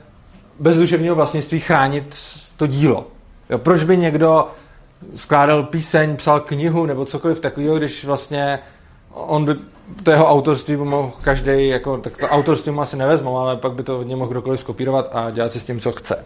bez 0.59 0.75
duševního 0.75 1.15
vlastnictví 1.15 1.59
chránit 1.59 2.15
to 2.57 2.67
dílo. 2.67 3.07
Jo, 3.49 3.57
proč 3.57 3.83
by 3.83 3.97
někdo 3.97 4.47
skládal 5.15 5.63
píseň, 5.63 6.17
psal 6.17 6.39
knihu 6.39 6.85
nebo 6.85 7.05
cokoliv 7.05 7.39
takového, 7.39 7.77
když 7.77 8.05
vlastně 8.05 8.59
on 9.13 9.45
by 9.45 9.55
to 10.03 10.11
jeho 10.11 10.27
autorství 10.27 10.75
by 10.75 10.83
mohl 10.83 11.11
každý, 11.21 11.67
jako, 11.67 11.97
tak 11.97 12.17
to 12.17 12.27
autorství 12.27 12.71
mu 12.71 12.81
asi 12.81 12.97
nevezmou, 12.97 13.37
ale 13.37 13.55
pak 13.55 13.71
by 13.71 13.83
to 13.83 13.99
od 13.99 14.03
něj 14.03 14.15
mohl 14.15 14.31
kdokoliv 14.31 14.59
skopírovat 14.59 15.09
a 15.11 15.31
dělat 15.31 15.53
si 15.53 15.59
s 15.59 15.63
tím, 15.63 15.79
co 15.79 15.91
chce. 15.91 16.25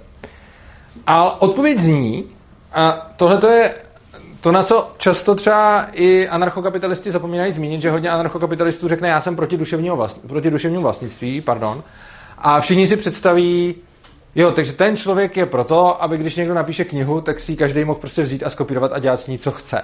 A 1.08 1.41
odpověď 1.41 1.80
zní, 1.80 2.26
a 2.74 3.12
tohle 3.15 3.38
to 3.38 3.48
je 3.48 3.74
to, 4.41 4.52
na 4.52 4.63
co 4.63 4.91
často 4.98 5.36
třeba 5.36 5.88
i 5.93 6.28
anarchokapitalisti 6.28 7.12
zapomínají 7.12 7.52
zmínit, 7.52 7.82
že 7.82 7.91
hodně 7.91 8.10
anarchokapitalistů 8.10 8.88
řekne, 8.88 9.10
já 9.10 9.22
jsem 9.22 9.36
proti, 9.36 9.58
duševního 9.58 9.98
vlastn- 9.98 10.28
proti 10.28 10.52
duševnímu 10.52 10.84
vlastnictví, 10.84 11.41
pardon, 11.41 11.84
a 12.38 12.60
všichni 12.62 12.88
si 12.88 12.98
představí, 12.98 13.76
jo, 14.36 14.52
takže 14.52 14.74
ten 14.74 14.98
člověk 14.98 15.38
je 15.38 15.46
proto, 15.46 16.04
aby 16.04 16.17
když 16.17 16.36
někdo 16.36 16.54
napíše 16.54 16.86
knihu, 16.86 17.22
tak 17.22 17.39
si 17.39 17.52
ji 17.52 17.56
každý 17.56 17.86
mohl 17.86 18.00
prostě 18.00 18.22
vzít 18.22 18.43
a 18.43 18.50
skopírovat 18.50 18.91
a 18.93 19.00
dělat 19.00 19.20
s 19.20 19.28
ní, 19.28 19.38
co 19.38 19.52
chce. 19.52 19.82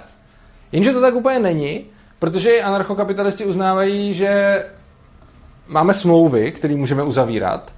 Jenže 0.71 0.93
to 0.93 1.01
tak 1.01 1.15
úplně 1.15 1.39
není, 1.39 1.85
protože 2.23 2.61
anarchokapitalisti 2.61 3.45
uznávají, 3.45 4.13
že 4.13 4.63
máme 5.67 5.93
smlouvy, 5.93 6.51
které 6.51 6.75
můžeme 6.75 7.03
uzavírat 7.03 7.73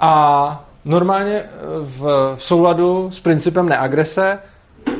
a 0.00 0.64
normálně 0.84 1.34
eh, 1.34 1.48
v, 1.80 2.32
v 2.36 2.44
souladu 2.44 3.10
s 3.12 3.20
principem 3.20 3.68
neagrese 3.68 4.38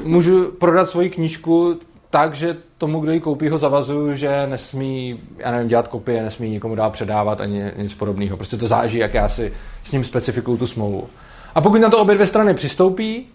můžu 0.04 0.44
prodat 0.44 0.90
svoji 0.90 1.10
knížku 1.10 1.80
tak, 2.10 2.34
že 2.34 2.56
tomu, 2.78 3.00
kdo 3.00 3.12
ji 3.12 3.20
koupí, 3.20 3.48
ho 3.48 3.58
zavazuju, 3.58 4.16
že 4.16 4.46
nesmí, 4.46 5.20
já 5.38 5.50
nevím, 5.50 5.68
dělat 5.68 5.88
kopie, 5.88 6.22
nesmí 6.22 6.50
nikomu 6.50 6.74
dál 6.74 6.90
předávat 6.90 7.40
ani 7.40 7.72
nic 7.76 7.94
podobného. 7.94 8.36
Prostě 8.36 8.56
to 8.56 8.68
záleží, 8.68 8.98
jak 8.98 9.14
já 9.14 9.28
si 9.28 9.52
s 9.82 9.92
ním 9.92 10.04
specifikuju 10.04 10.56
tu 10.56 10.66
smlouvu. 10.66 11.08
A 11.54 11.60
pokud 11.60 11.80
na 11.80 11.90
to 11.90 11.98
obě 11.98 12.14
dvě 12.14 12.26
strany 12.26 12.54
přistoupí, 12.54 13.26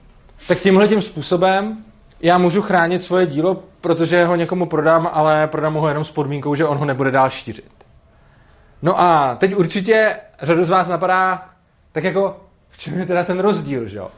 tak 0.47 0.59
tímhle 0.59 0.87
tím 0.87 1.01
způsobem 1.01 1.77
já 2.21 2.37
můžu 2.37 2.61
chránit 2.61 3.03
svoje 3.03 3.25
dílo, 3.25 3.63
protože 3.81 4.25
ho 4.25 4.35
někomu 4.35 4.65
prodám, 4.65 5.09
ale 5.13 5.47
prodám 5.47 5.73
ho 5.73 5.87
jenom 5.87 6.03
s 6.03 6.11
podmínkou, 6.11 6.55
že 6.55 6.65
on 6.65 6.77
ho 6.77 6.85
nebude 6.85 7.11
dál 7.11 7.29
šířit. 7.29 7.71
No 8.81 9.01
a 9.01 9.35
teď 9.35 9.55
určitě 9.55 10.15
řadu 10.41 10.63
z 10.63 10.69
vás 10.69 10.87
napadá, 10.87 11.49
tak 11.91 12.03
jako 12.03 12.37
v 12.69 12.77
čem 12.77 12.99
je 12.99 13.05
teda 13.05 13.23
ten 13.23 13.39
rozdíl, 13.39 13.87
že 13.87 13.97
jo? 13.97 14.09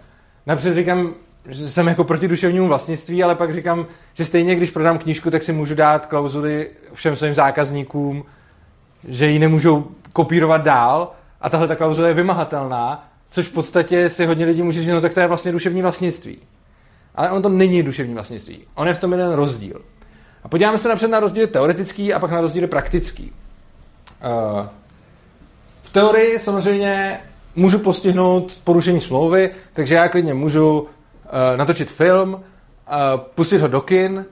Napřed 0.46 0.76
říkám, 0.76 1.14
že 1.50 1.70
jsem 1.70 1.88
jako 1.88 2.04
proti 2.04 2.28
duševnímu 2.28 2.68
vlastnictví, 2.68 3.24
ale 3.24 3.36
pak 3.36 3.54
říkám, 3.54 3.86
že 4.14 4.26
stejně 4.26 4.56
když 4.56 4.72
prodám 4.72 4.98
knížku, 4.98 5.32
tak 5.32 5.44
si 5.44 5.54
můžu 5.54 5.76
dát 5.76 6.06
klauzuly 6.06 6.70
všem 6.94 7.16
svým 7.16 7.36
zákazníkům, 7.36 8.26
že 9.08 9.28
ji 9.28 9.40
nemůžou 9.40 9.88
kopírovat 10.14 10.64
dál 10.64 11.12
a 11.42 11.50
tahle 11.50 11.68
ta 11.68 11.76
klauzule 11.76 12.08
je 12.08 12.14
vymahatelná, 12.14 13.08
což 13.30 13.48
v 13.48 13.54
podstatě 13.54 14.10
si 14.10 14.26
hodně 14.26 14.46
lidí 14.46 14.62
může 14.62 14.82
říct, 14.82 14.90
no 14.90 15.02
tak 15.02 15.14
to 15.14 15.20
je 15.20 15.28
vlastně 15.28 15.52
duševní 15.52 15.82
vlastnictví. 15.82 16.38
Ale 17.16 17.32
on 17.32 17.42
to 17.42 17.50
není 17.50 17.84
duševní 17.84 18.14
vlastnictví. 18.14 18.64
On 18.76 18.88
je 18.88 18.94
v 18.94 19.00
tom 19.00 19.12
jeden 19.12 19.34
rozdíl. 19.34 19.82
A 20.44 20.48
podíváme 20.48 20.78
se 20.78 20.90
napřed 20.90 21.08
na 21.08 21.20
rozdíl 21.20 21.48
teoretický 21.48 22.14
a 22.14 22.20
pak 22.20 22.32
na 22.32 22.42
rozdíl 22.42 22.68
praktický. 22.68 23.32
Uh, 24.26 24.68
teorii 25.94 26.40
samozřejmě 26.40 27.20
můžu 27.56 27.80
postihnout 27.80 28.60
porušení 28.64 29.02
smlouvy, 29.02 29.50
takže 29.74 29.96
já 29.96 30.08
klidně 30.08 30.34
můžu 30.34 30.80
uh, 30.80 30.88
natočit 31.56 31.92
film, 31.92 32.34
uh, 32.34 32.40
pustit 33.36 33.62
ho 33.62 33.68
do 33.68 33.82
kin 33.82 34.26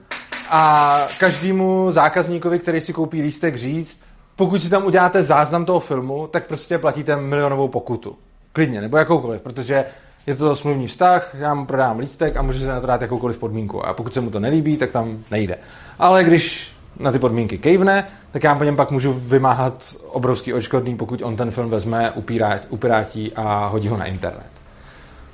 a 0.50 1.06
každému 1.20 1.92
zákazníkovi, 1.92 2.58
který 2.58 2.80
si 2.80 2.92
koupí 2.92 3.22
lístek, 3.22 3.56
říct, 3.56 4.00
pokud 4.36 4.62
si 4.62 4.70
tam 4.70 4.86
uděláte 4.86 5.22
záznam 5.22 5.64
toho 5.64 5.80
filmu, 5.80 6.26
tak 6.26 6.46
prostě 6.46 6.78
platíte 6.78 7.16
milionovou 7.16 7.68
pokutu. 7.68 8.16
Klidně, 8.52 8.80
nebo 8.80 8.96
jakoukoliv, 8.96 9.40
protože 9.40 9.84
je 10.26 10.34
to 10.34 10.56
smluvní 10.56 10.86
vztah, 10.86 11.34
já 11.38 11.54
mu 11.54 11.66
prodám 11.66 11.98
lístek 11.98 12.36
a 12.36 12.42
může 12.42 12.60
se 12.60 12.66
na 12.66 12.80
to 12.80 12.86
dát 12.86 13.02
jakoukoliv 13.02 13.38
podmínku. 13.38 13.86
A 13.86 13.92
pokud 13.92 14.14
se 14.14 14.20
mu 14.20 14.30
to 14.30 14.40
nelíbí, 14.40 14.76
tak 14.76 14.92
tam 14.92 15.18
nejde. 15.30 15.58
Ale 15.98 16.24
když 16.24 16.72
na 16.98 17.12
ty 17.12 17.18
podmínky 17.18 17.58
kejvne, 17.58 18.08
tak 18.30 18.44
já 18.44 18.54
po 18.54 18.64
něm 18.64 18.76
pak 18.76 18.90
můžu 18.90 19.12
vymáhat 19.12 19.96
obrovský 20.06 20.54
očkodný, 20.54 20.96
pokud 20.96 21.22
on 21.22 21.36
ten 21.36 21.50
film 21.50 21.70
vezme, 21.70 22.10
upírát, 22.10 22.66
upirátí 22.68 23.32
a 23.36 23.66
hodí 23.66 23.88
ho 23.88 23.96
na 23.96 24.04
internet. 24.04 24.50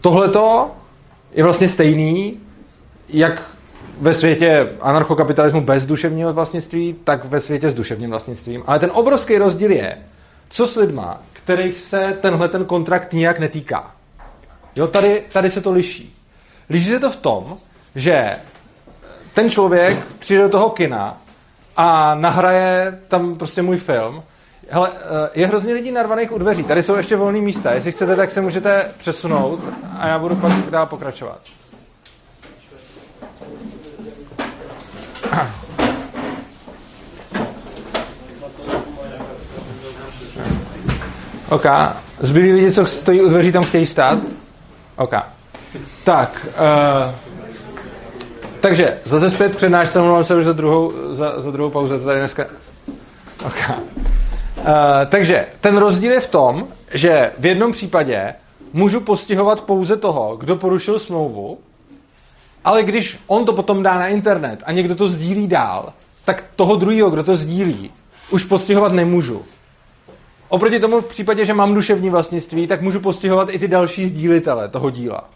Tohleto 0.01 0.70
je 1.33 1.44
vlastně 1.44 1.68
stejný, 1.68 2.40
jak 3.09 3.42
ve 4.01 4.14
světě 4.14 4.68
anarchokapitalismu 4.81 5.61
bez 5.61 5.87
duševního 5.87 6.33
vlastnictví, 6.33 6.96
tak 7.05 7.24
ve 7.24 7.40
světě 7.40 7.70
s 7.70 7.74
duševním 7.74 8.11
vlastnictvím. 8.11 8.62
Ale 8.66 8.79
ten 8.79 8.90
obrovský 8.94 9.38
rozdíl 9.38 9.70
je, 9.70 9.98
co 10.48 10.66
s 10.66 10.77
lidma, 10.77 11.22
kterých 11.33 11.81
se 11.81 12.16
tenhle 12.20 12.48
ten 12.48 12.64
kontrakt 12.64 13.12
nijak 13.12 13.38
netýká. 13.38 13.98
Jo, 14.79 14.87
tady, 14.87 15.25
tady 15.33 15.51
se 15.51 15.61
to 15.61 15.73
liší. 15.73 16.17
Liší 16.71 16.88
se 16.88 17.01
to 17.01 17.11
v 17.11 17.17
tom, 17.17 17.59
že 17.95 18.37
ten 19.35 19.51
člověk 19.51 20.07
přijde 20.19 20.43
do 20.43 20.49
toho 20.49 20.71
kina 20.71 21.17
a 21.77 22.14
nahraje 22.14 23.01
tam 23.09 23.35
prostě 23.35 23.62
můj 23.62 23.77
film. 23.77 24.23
Hele, 24.71 24.91
eh, 24.95 25.31
je 25.35 25.47
hrozně 25.47 25.75
lidí 25.75 25.91
narvaných 25.91 26.33
u 26.33 26.38
dveří. 26.38 26.64
Tady 26.64 26.83
jsou 26.83 26.95
ještě 26.95 27.17
volné 27.17 27.41
místa. 27.41 27.73
Jestli 27.73 27.93
chcete, 27.93 28.17
tak 28.17 28.31
se 28.31 28.41
můžete 28.41 28.91
přesunout 28.99 29.61
a 29.99 30.09
já 30.09 30.19
budu 30.19 30.37
pak 30.37 30.53
dál 30.71 30.87
pokračovat. 30.87 31.41
OK. 41.51 41.67
Zbylí 42.21 42.53
lidi, 42.53 42.73
co 42.73 42.87
stojí 42.87 43.23
u 43.23 43.29
dveří, 43.29 43.53
tam 43.53 43.64
chtějí 43.64 43.87
stát? 43.87 44.19
OK. 44.99 45.15
Tak. 46.05 46.47
Uh, 46.47 47.15
takže 48.61 48.99
zase 49.05 49.31
zpět 49.31 49.57
přednášce, 49.57 50.01
mluvám 50.01 50.25
se 50.25 50.37
už 50.37 50.45
za 50.45 50.53
druhou, 50.53 50.93
za, 51.13 51.41
za 51.41 51.51
druhou 51.51 51.71
pauzu, 51.71 51.99
to 51.99 52.05
tady 52.05 52.19
dneska... 52.19 52.47
OK. 53.47 53.71
Uh, 53.71 54.65
takže 55.07 55.47
ten 55.61 55.77
rozdíl 55.77 56.13
je 56.13 56.21
v 56.21 56.27
tom, 56.27 56.69
že 56.95 57.33
v 57.39 57.47
jednom 57.47 57.73
případě 57.73 58.35
můžu 58.73 59.01
postihovat 59.01 59.61
pouze 59.61 59.97
toho, 59.97 60.37
kdo 60.37 60.57
porušil 60.57 60.99
smlouvu, 60.99 61.59
ale 62.65 62.83
když 62.83 63.19
on 63.27 63.45
to 63.45 63.53
potom 63.53 63.83
dá 63.83 63.99
na 63.99 64.09
internet 64.09 64.63
a 64.67 64.73
někdo 64.73 64.95
to 64.95 65.09
sdílí 65.09 65.49
dál, 65.49 65.93
tak 66.25 66.45
toho 66.57 66.77
druhého, 66.77 67.11
kdo 67.11 67.25
to 67.25 67.37
sdílí, 67.37 67.91
už 68.31 68.45
postihovat 68.45 68.93
nemůžu. 68.93 69.43
Oproti 70.49 70.81
tomu 70.81 71.01
v 71.01 71.09
případě, 71.09 71.47
že 71.47 71.55
mám 71.55 71.75
duševní 71.75 72.11
vlastnictví, 72.11 72.67
tak 72.67 72.81
můžu 72.83 73.01
postihovat 73.01 73.49
i 73.51 73.59
ty 73.59 73.69
další 73.69 74.09
sdílitele 74.09 74.69
toho 74.69 74.91
díla. 74.91 75.29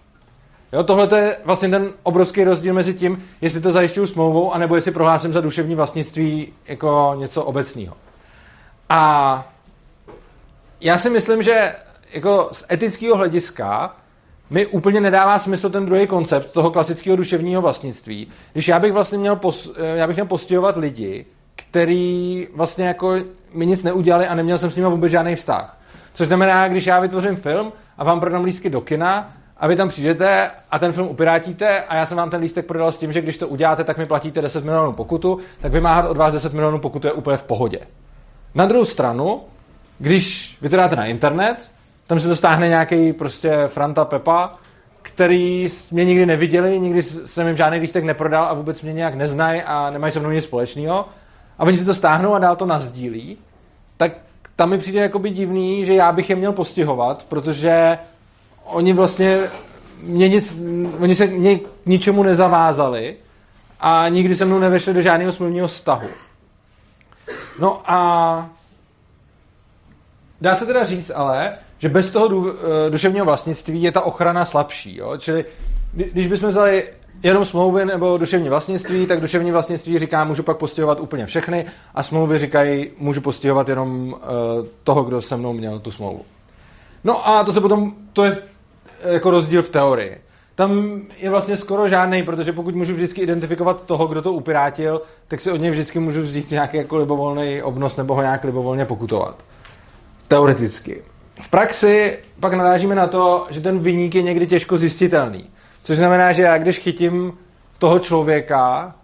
Jo, 0.72 0.85
tohle 0.85 1.07
to 1.07 1.16
je 1.16 1.37
vlastně 1.44 1.68
ten 1.68 1.92
obrovský 2.03 2.44
rozdíl 2.44 2.75
mezi 2.75 2.94
tím, 2.94 3.25
jestli 3.40 3.61
to 3.61 3.70
zajišťuju 3.70 4.07
smlouvou, 4.07 4.53
anebo 4.53 4.75
jestli 4.75 4.90
prohlásím 4.90 5.33
za 5.33 5.40
duševní 5.40 5.75
vlastnictví 5.75 6.53
jako 6.66 7.14
něco 7.18 7.44
obecného. 7.44 7.96
A 8.88 9.53
já 10.81 10.98
si 10.98 11.11
myslím, 11.11 11.42
že 11.42 11.75
jako 12.12 12.48
z 12.53 12.64
etického 12.70 13.16
hlediska 13.16 13.96
mi 14.51 14.66
úplně 14.66 15.01
nedává 15.01 15.38
smysl 15.38 15.70
ten 15.70 15.87
druhý 15.87 16.07
koncept 16.07 16.53
toho 16.53 16.70
klasického 16.70 17.16
duševního 17.16 17.62
vlastnictví. 17.62 18.29
Když 18.53 18.68
já 18.68 18.79
bych 18.79 18.92
vlastně 18.92 19.18
měl, 19.18 19.37
pos, 19.37 19.70
já 19.94 20.07
bych 20.07 20.16
měl 20.16 20.27
postihovat 20.27 20.77
lidi, 20.77 21.27
který 21.72 22.48
vlastně 22.54 22.87
jako 22.87 23.14
mi 23.54 23.66
nic 23.66 23.82
neudělali 23.82 24.26
a 24.26 24.35
neměl 24.35 24.58
jsem 24.58 24.70
s 24.70 24.76
nimi 24.76 24.88
vůbec 24.88 25.11
žádný 25.11 25.37
vztah. 25.37 25.78
Což 26.14 26.26
znamená, 26.26 26.68
když 26.68 26.87
já 26.87 27.00
vytvořím 27.00 27.37
film 27.37 27.72
a 27.98 28.04
vám 28.04 28.20
prodám 28.20 28.44
lístky 28.44 28.70
do 28.70 28.80
kina 28.80 29.32
a 29.56 29.66
vy 29.66 29.76
tam 29.76 29.88
přijdete 29.88 30.50
a 30.70 30.78
ten 30.78 30.92
film 30.92 31.08
upirátíte 31.08 31.82
a 31.82 31.96
já 31.96 32.06
jsem 32.06 32.16
vám 32.16 32.30
ten 32.30 32.40
lístek 32.40 32.66
prodal 32.66 32.92
s 32.92 32.98
tím, 32.98 33.12
že 33.12 33.20
když 33.20 33.38
to 33.38 33.48
uděláte, 33.48 33.85
tak 33.85 33.98
mi 33.98 34.06
platíte 34.06 34.42
10 34.42 34.64
milionů 34.64 34.92
pokutu, 34.92 35.38
tak 35.61 35.72
vymáhat 35.72 36.11
od 36.11 36.16
vás 36.16 36.32
10 36.32 36.52
milionů 36.52 36.78
pokutu 36.78 37.06
je 37.06 37.12
úplně 37.12 37.37
v 37.37 37.42
pohodě. 37.42 37.78
Na 38.54 38.66
druhou 38.66 38.85
stranu, 38.85 39.40
když 39.98 40.56
vy 40.61 40.68
to 40.68 40.76
dáte 40.76 40.96
na 40.96 41.06
internet, 41.06 41.70
tam 42.06 42.20
se 42.20 42.28
to 42.28 42.37
stáhne 42.37 42.68
nějaký 42.68 43.12
prostě 43.12 43.62
Franta 43.66 44.04
Pepa, 44.04 44.56
který 45.02 45.68
mě 45.90 46.04
nikdy 46.04 46.26
neviděli, 46.26 46.80
nikdy 46.80 47.02
jsem 47.02 47.46
jim 47.46 47.56
žádný 47.56 47.78
lístek 47.78 48.04
neprodal 48.04 48.44
a 48.44 48.54
vůbec 48.54 48.82
mě 48.82 48.92
nějak 48.92 49.14
neznají 49.14 49.62
a 49.62 49.90
nemají 49.90 50.12
se 50.12 50.20
mnou 50.20 50.30
nic 50.30 50.44
společného. 50.44 51.04
A 51.58 51.62
oni 51.64 51.76
si 51.76 51.84
to 51.84 51.94
stáhnou 51.94 52.34
a 52.34 52.38
dál 52.38 52.56
to 52.56 52.66
nazdílí. 52.66 53.38
Tak 53.96 54.12
tam 54.56 54.70
mi 54.70 54.78
přijde 54.78 55.00
jakoby 55.00 55.30
divný, 55.30 55.86
že 55.86 55.94
já 55.94 56.12
bych 56.12 56.30
je 56.30 56.36
měl 56.36 56.52
postihovat, 56.52 57.26
protože 57.28 57.98
oni 58.64 58.92
vlastně 58.92 59.38
mě 60.02 60.28
nic, 60.28 60.58
oni 61.00 61.14
se 61.14 61.26
mě 61.26 61.58
k 61.58 61.68
ničemu 61.86 62.22
nezavázali 62.22 63.16
a 63.80 64.08
nikdy 64.08 64.36
se 64.36 64.44
mnou 64.44 64.58
nevešli 64.58 64.94
do 64.94 65.02
žádného 65.02 65.32
smluvního 65.32 65.68
vztahu. 65.68 66.08
No 67.58 67.82
a 67.86 68.50
dá 70.40 70.54
se 70.54 70.66
teda 70.66 70.84
říct 70.84 71.12
ale, 71.14 71.58
že 71.78 71.88
bez 71.88 72.10
toho 72.10 72.46
eh, 72.48 72.90
duševního 72.90 73.24
vlastnictví 73.24 73.82
je 73.82 73.92
ta 73.92 74.00
ochrana 74.00 74.44
slabší. 74.44 74.96
Jo? 74.96 75.16
Čili 75.18 75.44
když 75.92 76.26
bychom 76.26 76.48
vzali 76.48 76.88
jenom 77.22 77.44
smlouvy 77.44 77.85
nebo 77.85 78.18
duševní 78.18 78.48
vlastnictví, 78.48 79.07
tak 79.07 79.20
duševní 79.20 79.53
vlastnictví 79.53 79.98
říká, 79.98 80.25
můžu 80.25 80.42
pak 80.42 80.57
postihovat 80.57 81.01
úplně 81.01 81.27
všechny 81.27 81.66
a 81.94 82.03
smlouvy 82.03 82.38
říkají, 82.38 82.90
můžu 82.98 83.20
postihovat 83.20 83.68
jenom 83.68 84.12
uh, 84.12 84.18
toho, 84.85 85.05
kdo 85.05 85.22
se 85.22 85.37
mnou 85.37 85.53
měl 85.53 85.79
tu 85.79 85.90
smlouvu. 85.90 86.22
No 87.05 87.29
a 87.29 87.44
to 87.44 87.53
se 87.53 87.61
potom, 87.61 87.92
to 88.12 88.25
je 88.25 88.37
jako 89.05 89.31
rozdíl 89.31 89.62
v 89.62 89.68
teorii. 89.68 90.20
Tam 90.55 91.03
je 91.18 91.31
vlastně 91.31 91.57
skoro 91.57 91.88
žádný, 91.88 92.22
protože 92.22 92.53
pokud 92.53 92.75
můžu 92.75 92.94
vždycky 92.94 93.20
identifikovat 93.20 93.87
toho, 93.87 94.07
kdo 94.07 94.22
to 94.22 94.33
upirátil, 94.33 95.03
tak 95.29 95.40
si 95.40 95.53
od 95.53 95.57
něj 95.57 95.70
vždycky 95.70 95.98
můžu 95.98 96.22
vzít 96.22 96.51
nějaký 96.51 96.77
jako 96.77 96.96
libovolný 96.96 97.62
obnos 97.62 97.96
nebo 97.96 98.14
ho 98.14 98.22
nějak 98.22 98.44
libovolně 98.44 98.85
pokutovat. 98.85 99.44
Teoreticky. 100.29 101.03
V 101.40 101.48
praxi 101.48 102.18
pak 102.40 102.53
narážíme 102.53 102.94
na 102.94 103.07
to, 103.07 103.46
že 103.51 103.61
ten 103.61 103.79
vyník 103.79 104.14
je 104.14 104.22
někdy 104.22 104.46
těžko 104.46 104.77
zjistitelný. 104.77 105.51
Což 105.85 105.99
znamená, 105.99 106.33
že 106.33 106.42
já 106.42 106.59
když 106.59 106.79
chytím 106.79 107.33
toho 107.79 107.99
člověka, 107.99 108.95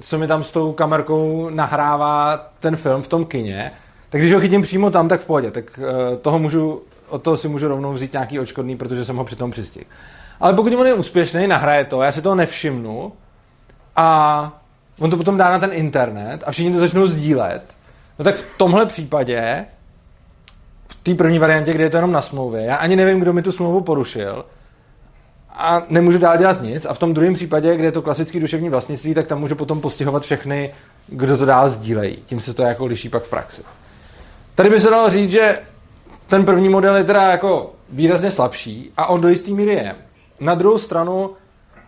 co 0.00 0.18
mi 0.18 0.26
tam 0.26 0.42
s 0.42 0.50
tou 0.50 0.72
kamerkou 0.72 1.50
nahrává 1.50 2.36
ten 2.60 2.76
film 2.76 3.02
v 3.02 3.08
tom 3.08 3.24
kině, 3.24 3.70
tak 4.10 4.20
když 4.20 4.32
ho 4.32 4.40
chytím 4.40 4.62
přímo 4.62 4.90
tam, 4.90 5.08
tak 5.08 5.20
v 5.20 5.26
pohodě. 5.26 5.50
Tak 5.50 5.78
uh, 5.78 6.18
toho 6.18 6.38
můžu, 6.38 6.82
od 7.08 7.22
toho 7.22 7.36
si 7.36 7.48
můžu 7.48 7.68
rovnou 7.68 7.92
vzít 7.92 8.12
nějaký 8.12 8.40
očkodný, 8.40 8.76
protože 8.76 9.04
jsem 9.04 9.16
ho 9.16 9.24
přitom 9.24 9.50
přistihl. 9.50 9.84
Ale 10.40 10.54
pokud 10.54 10.74
on 10.74 10.86
je 10.86 10.94
úspěšný, 10.94 11.46
nahraje 11.46 11.84
to, 11.84 12.02
já 12.02 12.12
si 12.12 12.22
toho 12.22 12.34
nevšimnu 12.34 13.12
a 13.96 14.60
on 14.98 15.10
to 15.10 15.16
potom 15.16 15.36
dá 15.36 15.50
na 15.50 15.58
ten 15.58 15.70
internet 15.72 16.44
a 16.46 16.52
všichni 16.52 16.72
to 16.72 16.78
začnou 16.78 17.06
sdílet, 17.06 17.62
no 18.18 18.24
tak 18.24 18.34
v 18.34 18.58
tomhle 18.58 18.86
případě, 18.86 19.66
v 20.88 20.94
té 21.02 21.14
první 21.14 21.38
variantě, 21.38 21.72
kde 21.72 21.84
je 21.84 21.90
to 21.90 21.96
jenom 21.96 22.12
na 22.12 22.22
smlouvě, 22.22 22.62
já 22.62 22.76
ani 22.76 22.96
nevím, 22.96 23.20
kdo 23.20 23.32
mi 23.32 23.42
tu 23.42 23.52
smlouvu 23.52 23.80
porušil, 23.80 24.44
a 25.54 25.82
nemůžu 25.88 26.18
dál 26.18 26.38
dělat 26.38 26.62
nic. 26.62 26.86
A 26.86 26.94
v 26.94 26.98
tom 26.98 27.14
druhém 27.14 27.34
případě, 27.34 27.76
kde 27.76 27.84
je 27.84 27.92
to 27.92 28.02
klasický 28.02 28.40
duševní 28.40 28.68
vlastnictví, 28.68 29.14
tak 29.14 29.26
tam 29.26 29.40
můžu 29.40 29.54
potom 29.54 29.80
postihovat 29.80 30.22
všechny, 30.22 30.74
kdo 31.06 31.38
to 31.38 31.44
dál 31.44 31.68
sdílejí. 31.68 32.16
Tím 32.26 32.40
se 32.40 32.54
to 32.54 32.62
jako 32.62 32.86
liší 32.86 33.08
pak 33.08 33.22
v 33.22 33.30
praxi. 33.30 33.62
Tady 34.54 34.70
by 34.70 34.80
se 34.80 34.90
dalo 34.90 35.10
říct, 35.10 35.30
že 35.30 35.58
ten 36.26 36.44
první 36.44 36.68
model 36.68 36.96
je 36.96 37.04
teda 37.04 37.22
jako 37.22 37.72
výrazně 37.90 38.30
slabší 38.30 38.92
a 38.96 39.06
on 39.06 39.20
do 39.20 39.28
jistý 39.28 39.54
míry 39.54 39.72
je. 39.72 39.94
Na 40.40 40.54
druhou 40.54 40.78
stranu, 40.78 41.30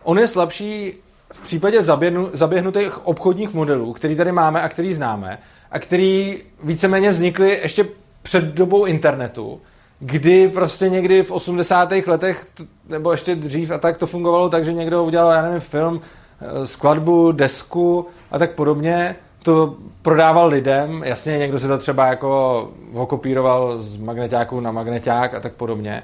on 0.03 0.19
je 0.19 0.29
slabší 0.29 0.95
v 1.33 1.41
případě 1.41 1.83
zaběhnu, 1.83 2.31
zaběhnutých 2.33 3.07
obchodních 3.07 3.55
modelů, 3.55 3.93
který 3.93 4.17
tady 4.17 4.33
máme 4.33 4.63
a 4.63 4.69
který 4.69 4.95
známe 4.95 5.39
a 5.71 5.79
který 5.79 6.43
víceméně 6.63 7.11
vznikly 7.11 7.61
ještě 7.63 7.87
před 8.23 8.45
dobou 8.45 8.85
internetu, 8.85 9.61
kdy 9.99 10.49
prostě 10.49 10.89
někdy 10.89 11.23
v 11.23 11.31
80. 11.31 11.93
letech, 12.07 12.47
nebo 12.89 13.13
ještě 13.13 13.35
dřív 13.35 13.71
a 13.71 13.79
tak 13.79 13.99
to 13.99 14.07
fungovalo 14.07 14.49
tak, 14.49 14.65
že 14.65 14.73
někdo 14.73 15.05
udělal, 15.05 15.31
já 15.31 15.43
nevím, 15.43 15.61
film, 15.61 16.01
eh, 16.41 16.67
skladbu, 16.67 17.33
desku 17.33 18.07
a 18.31 18.39
tak 18.39 18.51
podobně, 18.51 19.17
to 19.43 19.75
prodával 20.03 20.49
lidem, 20.49 21.03
jasně 21.05 21.39
někdo 21.39 21.59
se 21.59 21.69
to 21.69 21.79
třeba 21.79 22.07
jako 22.07 22.71
ho 22.93 23.07
kopíroval 23.07 23.79
z 23.79 23.97
magnetáku 23.97 24.61
na 24.61 24.73
magneták 24.73 25.35
a 25.35 25.41
tak 25.41 25.53
podobně, 25.53 26.03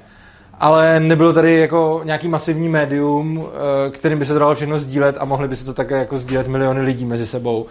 ale 0.59 0.99
nebylo 0.99 1.33
tady 1.33 1.59
jako 1.59 2.01
nějaký 2.03 2.27
masivní 2.27 2.69
médium, 2.69 3.47
eh, 3.47 3.89
kterým 3.91 4.19
by 4.19 4.25
se 4.25 4.33
to 4.33 4.39
dalo 4.39 4.55
všechno 4.55 4.79
sdílet 4.79 5.15
a 5.19 5.25
mohli 5.25 5.47
by 5.47 5.55
se 5.55 5.65
to 5.65 5.73
také 5.73 5.97
jako 5.97 6.17
sdílet 6.17 6.47
miliony 6.47 6.81
lidí 6.81 7.05
mezi 7.05 7.27
sebou, 7.27 7.65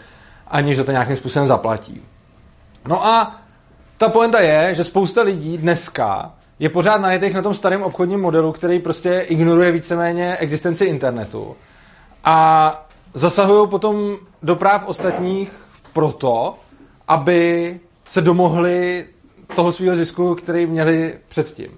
aniž 0.48 0.80
to 0.84 0.92
nějakým 0.92 1.16
způsobem 1.16 1.48
zaplatí. 1.48 2.02
No 2.88 3.06
a 3.06 3.41
ta 4.02 4.08
poenta 4.08 4.40
je, 4.40 4.74
že 4.74 4.84
spousta 4.84 5.22
lidí 5.22 5.58
dneska 5.58 6.34
je 6.58 6.68
pořád 6.68 7.00
najetých 7.00 7.34
na 7.34 7.42
tom 7.42 7.54
starém 7.54 7.82
obchodním 7.82 8.20
modelu, 8.20 8.52
který 8.52 8.78
prostě 8.78 9.26
ignoruje 9.28 9.72
víceméně 9.72 10.36
existenci 10.36 10.84
internetu. 10.84 11.56
A 12.24 12.86
zasahují 13.14 13.68
potom 13.68 14.16
do 14.42 14.56
práv 14.56 14.86
ostatních 14.86 15.52
proto, 15.92 16.58
aby 17.08 17.80
se 18.08 18.20
domohli 18.20 19.06
toho 19.54 19.72
svého 19.72 19.96
zisku, 19.96 20.34
který 20.34 20.66
měli 20.66 21.18
předtím. 21.28 21.70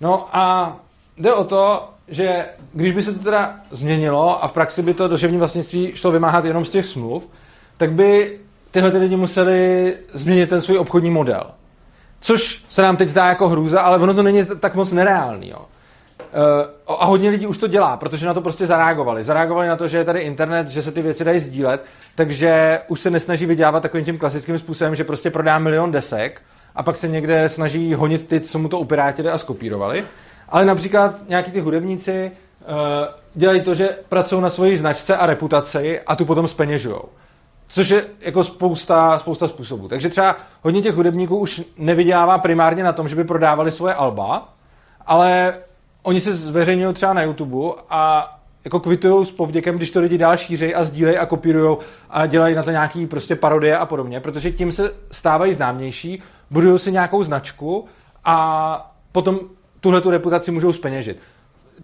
No 0.00 0.28
a 0.32 0.76
jde 1.18 1.34
o 1.34 1.44
to, 1.44 1.88
že 2.08 2.46
když 2.72 2.92
by 2.92 3.02
se 3.02 3.12
to 3.12 3.24
teda 3.24 3.54
změnilo 3.70 4.44
a 4.44 4.48
v 4.48 4.52
praxi 4.52 4.82
by 4.82 4.94
to 4.94 5.08
duševní 5.08 5.38
vlastnictví 5.38 5.92
šlo 5.94 6.10
vymáhat 6.10 6.44
jenom 6.44 6.64
z 6.64 6.70
těch 6.70 6.86
smluv, 6.86 7.28
tak 7.76 7.92
by 7.92 8.40
tyhle 8.70 8.90
ty 8.90 8.98
lidi 8.98 9.16
museli 9.16 9.94
změnit 10.12 10.50
ten 10.50 10.62
svůj 10.62 10.78
obchodní 10.78 11.10
model. 11.10 11.50
Což 12.20 12.64
se 12.68 12.82
nám 12.82 12.96
teď 12.96 13.08
zdá 13.08 13.26
jako 13.26 13.48
hrůza, 13.48 13.80
ale 13.80 13.98
ono 13.98 14.14
to 14.14 14.22
není 14.22 14.44
tak 14.60 14.74
moc 14.74 14.92
nereálný. 14.92 15.48
Jo. 15.48 15.58
Uh, 16.88 16.94
a 17.00 17.04
hodně 17.04 17.30
lidí 17.30 17.46
už 17.46 17.58
to 17.58 17.66
dělá, 17.66 17.96
protože 17.96 18.26
na 18.26 18.34
to 18.34 18.40
prostě 18.40 18.66
zareagovali. 18.66 19.24
Zareagovali 19.24 19.68
na 19.68 19.76
to, 19.76 19.88
že 19.88 19.96
je 19.96 20.04
tady 20.04 20.20
internet, 20.20 20.68
že 20.68 20.82
se 20.82 20.92
ty 20.92 21.02
věci 21.02 21.24
dají 21.24 21.40
sdílet, 21.40 21.84
takže 22.14 22.80
už 22.88 23.00
se 23.00 23.10
nesnaží 23.10 23.46
vydělávat 23.46 23.80
takovým 23.80 24.04
tím 24.04 24.18
klasickým 24.18 24.58
způsobem, 24.58 24.94
že 24.94 25.04
prostě 25.04 25.30
prodá 25.30 25.58
milion 25.58 25.92
desek 25.92 26.42
a 26.74 26.82
pak 26.82 26.96
se 26.96 27.08
někde 27.08 27.48
snaží 27.48 27.94
honit 27.94 28.28
ty, 28.28 28.40
co 28.40 28.58
mu 28.58 28.68
to 28.68 28.78
upirátili 28.78 29.30
a 29.30 29.38
skopírovali. 29.38 30.04
Ale 30.48 30.64
například 30.64 31.28
nějaký 31.28 31.50
ty 31.50 31.60
hudebníci 31.60 32.30
uh, 32.60 32.66
dělají 33.34 33.60
to, 33.60 33.74
že 33.74 33.88
pracují 34.08 34.42
na 34.42 34.50
svoji 34.50 34.76
značce 34.76 35.16
a 35.16 35.26
reputaci 35.26 36.00
a 36.06 36.16
tu 36.16 36.24
potom 36.24 36.48
speněžujou. 36.48 37.04
Což 37.68 37.88
je 37.88 38.06
jako 38.20 38.44
spousta, 38.44 39.18
spousta 39.18 39.48
způsobů. 39.48 39.88
Takže 39.88 40.08
třeba 40.08 40.36
hodně 40.62 40.82
těch 40.82 40.94
hudebníků 40.94 41.36
už 41.36 41.62
nevydělává 41.76 42.38
primárně 42.38 42.82
na 42.82 42.92
tom, 42.92 43.08
že 43.08 43.16
by 43.16 43.24
prodávali 43.24 43.72
svoje 43.72 43.94
alba, 43.94 44.54
ale 45.06 45.54
oni 46.02 46.20
se 46.20 46.32
zveřejňují 46.32 46.94
třeba 46.94 47.12
na 47.12 47.22
YouTube 47.22 47.74
a 47.90 48.34
jako 48.64 48.80
kvitují 48.80 49.26
s 49.26 49.30
povděkem, 49.30 49.76
když 49.76 49.90
to 49.90 50.00
lidi 50.00 50.18
dál 50.18 50.36
šířejí 50.36 50.74
a 50.74 50.84
sdílejí 50.84 51.18
a 51.18 51.26
kopírují 51.26 51.76
a 52.10 52.26
dělají 52.26 52.54
na 52.54 52.62
to 52.62 52.70
nějaký 52.70 53.06
prostě 53.06 53.36
parodie 53.36 53.78
a 53.78 53.86
podobně, 53.86 54.20
protože 54.20 54.52
tím 54.52 54.72
se 54.72 54.94
stávají 55.10 55.52
známější, 55.52 56.22
budují 56.50 56.78
si 56.78 56.92
nějakou 56.92 57.22
značku 57.22 57.84
a 58.24 58.92
potom 59.12 59.40
tuhle 59.80 60.00
tu 60.00 60.10
reputaci 60.10 60.50
můžou 60.50 60.72
speněžit 60.72 61.18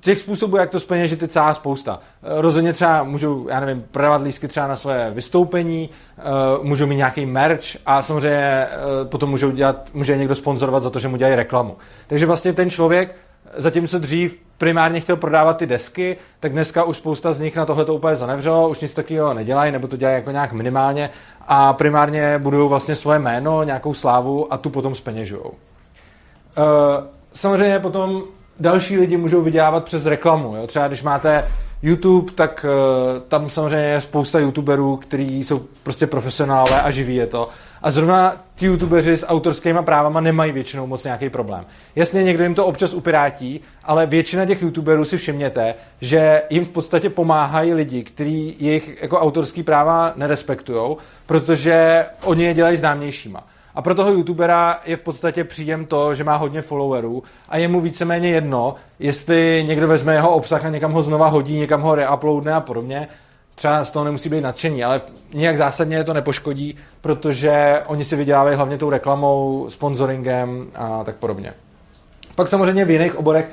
těch 0.00 0.18
způsobů, 0.18 0.57
jak 0.57 0.70
to 0.70 0.80
speněžit, 0.80 1.22
je 1.22 1.28
celá 1.28 1.54
spousta. 1.54 1.98
Eh, 2.22 2.40
rozhodně 2.40 2.72
třeba 2.72 3.02
můžu, 3.02 3.46
já 3.50 3.61
nevím, 3.61 3.85
prodávat 3.90 4.22
lístky 4.22 4.48
třeba 4.48 4.66
na 4.66 4.76
své 4.76 5.11
vystoupení, 5.11 5.90
eh, 6.18 6.22
můžou 6.62 6.87
mít 6.87 6.96
nějaký 6.96 7.26
merch 7.26 7.64
a 7.87 8.02
samozřejmě 8.02 8.37
eh, 8.37 8.68
potom 9.04 9.30
můžou 9.30 9.50
dělat, 9.50 9.88
může 9.94 10.16
někdo 10.16 10.35
sponzorovat 10.35 10.83
za 10.83 10.90
to, 10.90 10.98
že 10.98 11.09
mu 11.09 11.16
dělají 11.16 11.37
reklamu. 11.37 11.76
Takže 12.07 12.26
vlastně 12.26 12.52
ten 12.52 12.70
člověk, 12.70 13.16
zatímco 13.57 13.98
dřív 13.98 14.40
primárně 14.59 15.00
chtěl 15.00 15.16
prodávat 15.16 15.57
ty 15.57 15.66
desky, 15.66 16.16
tak 16.40 16.52
dneska 16.52 16.85
už 16.85 16.96
spousta 16.96 17.33
z 17.33 17.40
nich 17.40 17.57
na 17.57 17.66
tohle 17.66 17.85
to 17.85 17.94
úplně 17.94 18.16
zanevřelo, 18.16 18.68
už 18.68 18.80
nic 18.80 18.94
takového 18.94 19.35
nedělají, 19.35 19.72
nebo 19.72 19.88
to 19.88 19.96
dělají 19.96 20.14
jako 20.16 20.30
nějak 20.30 20.52
minimálně 20.52 21.11
a 21.48 21.72
primárně 21.72 22.38
budují 22.38 22.68
vlastně 22.68 22.96
svoje 22.96 23.18
jméno, 23.18 23.62
nějakou 23.62 23.94
slávu 23.94 24.52
a 24.52 24.57
tu 24.57 24.70
potom 24.70 24.94
speněžujou. 24.94 25.52
Samozřejmě 27.33 27.78
potom 27.78 28.22
další 28.61 28.99
lidi 28.99 29.17
můžou 29.17 29.43
vydělávat 29.43 29.85
přes 29.85 30.07
reklamu. 30.07 30.57
Jo? 30.57 30.67
Třeba 30.67 30.88
když 30.88 31.03
máte 31.03 31.45
YouTube, 31.83 32.33
tak 32.33 32.67
uh, 32.69 33.23
tam 33.29 33.51
samozřejmě 33.51 33.87
je 33.87 34.01
spousta 34.01 34.38
YouTuberů, 34.38 34.97
kteří 34.97 35.45
jsou 35.45 35.62
prostě 35.83 36.07
profesionálové 36.07 36.83
a 36.83 36.90
živí 36.90 37.17
je 37.17 37.27
to. 37.27 37.49
A 37.83 37.90
zrovna 37.90 38.37
ti 38.57 38.67
YouTubeři 38.67 39.17
s 39.17 39.27
autorskými 39.27 39.79
právama 39.83 40.21
nemají 40.21 40.53
většinou 40.53 40.87
moc 40.87 41.05
nějaký 41.05 41.31
problém. 41.31 41.67
Jasně, 41.97 42.23
někdo 42.23 42.43
jim 42.43 42.55
to 42.55 42.67
občas 42.67 42.95
upirátí, 42.95 43.61
ale 43.85 44.07
většina 44.07 44.47
těch 44.47 44.62
YouTuberů 44.62 45.05
si 45.05 45.17
všimněte, 45.17 45.75
že 46.01 46.43
jim 46.51 46.64
v 46.64 46.69
podstatě 46.69 47.11
pomáhají 47.11 47.75
lidi, 47.75 48.05
kteří 48.05 48.57
jejich 48.59 49.03
jako 49.03 49.21
autorský 49.21 49.62
práva 49.62 50.12
nerespektují, 50.17 50.97
protože 51.27 52.07
oni 52.23 52.45
je 52.45 52.55
dělají 52.55 52.77
známějšíma. 52.77 53.45
A 53.74 53.82
pro 53.82 53.94
toho 53.94 54.12
youtubera 54.12 54.80
je 54.84 54.96
v 54.96 55.00
podstatě 55.00 55.44
příjem 55.44 55.87
to, 55.87 56.14
že 56.14 56.24
má 56.24 56.37
hodně 56.37 56.62
followerů 56.62 57.22
a 57.48 57.56
je 57.56 57.68
mu 57.68 57.80
víceméně 57.80 58.28
jedno, 58.28 58.74
jestli 58.98 59.64
někdo 59.66 59.88
vezme 59.88 60.14
jeho 60.14 60.30
obsah 60.30 60.64
a 60.64 60.70
někam 60.70 60.92
ho 60.92 61.02
znova 61.02 61.28
hodí, 61.28 61.58
někam 61.58 61.82
ho 61.82 61.94
reuploadne 61.94 62.52
a 62.52 62.60
podobně. 62.60 63.08
Třeba 63.54 63.84
z 63.84 63.90
toho 63.90 64.04
nemusí 64.04 64.28
být 64.28 64.40
nadšení, 64.40 64.84
ale 64.84 65.00
nějak 65.32 65.56
zásadně 65.56 66.04
to 66.04 66.14
nepoškodí, 66.14 66.76
protože 67.00 67.82
oni 67.87 68.04
si 68.04 68.16
vydělávají 68.16 68.56
hlavně 68.56 68.78
tou 68.78 68.90
reklamou, 68.90 69.66
sponsoringem 69.68 70.66
a 70.74 71.04
tak 71.04 71.16
podobně. 71.16 71.54
Pak 72.34 72.48
samozřejmě 72.48 72.84
v 72.84 72.90
jiných 72.90 73.16
oborech, 73.16 73.50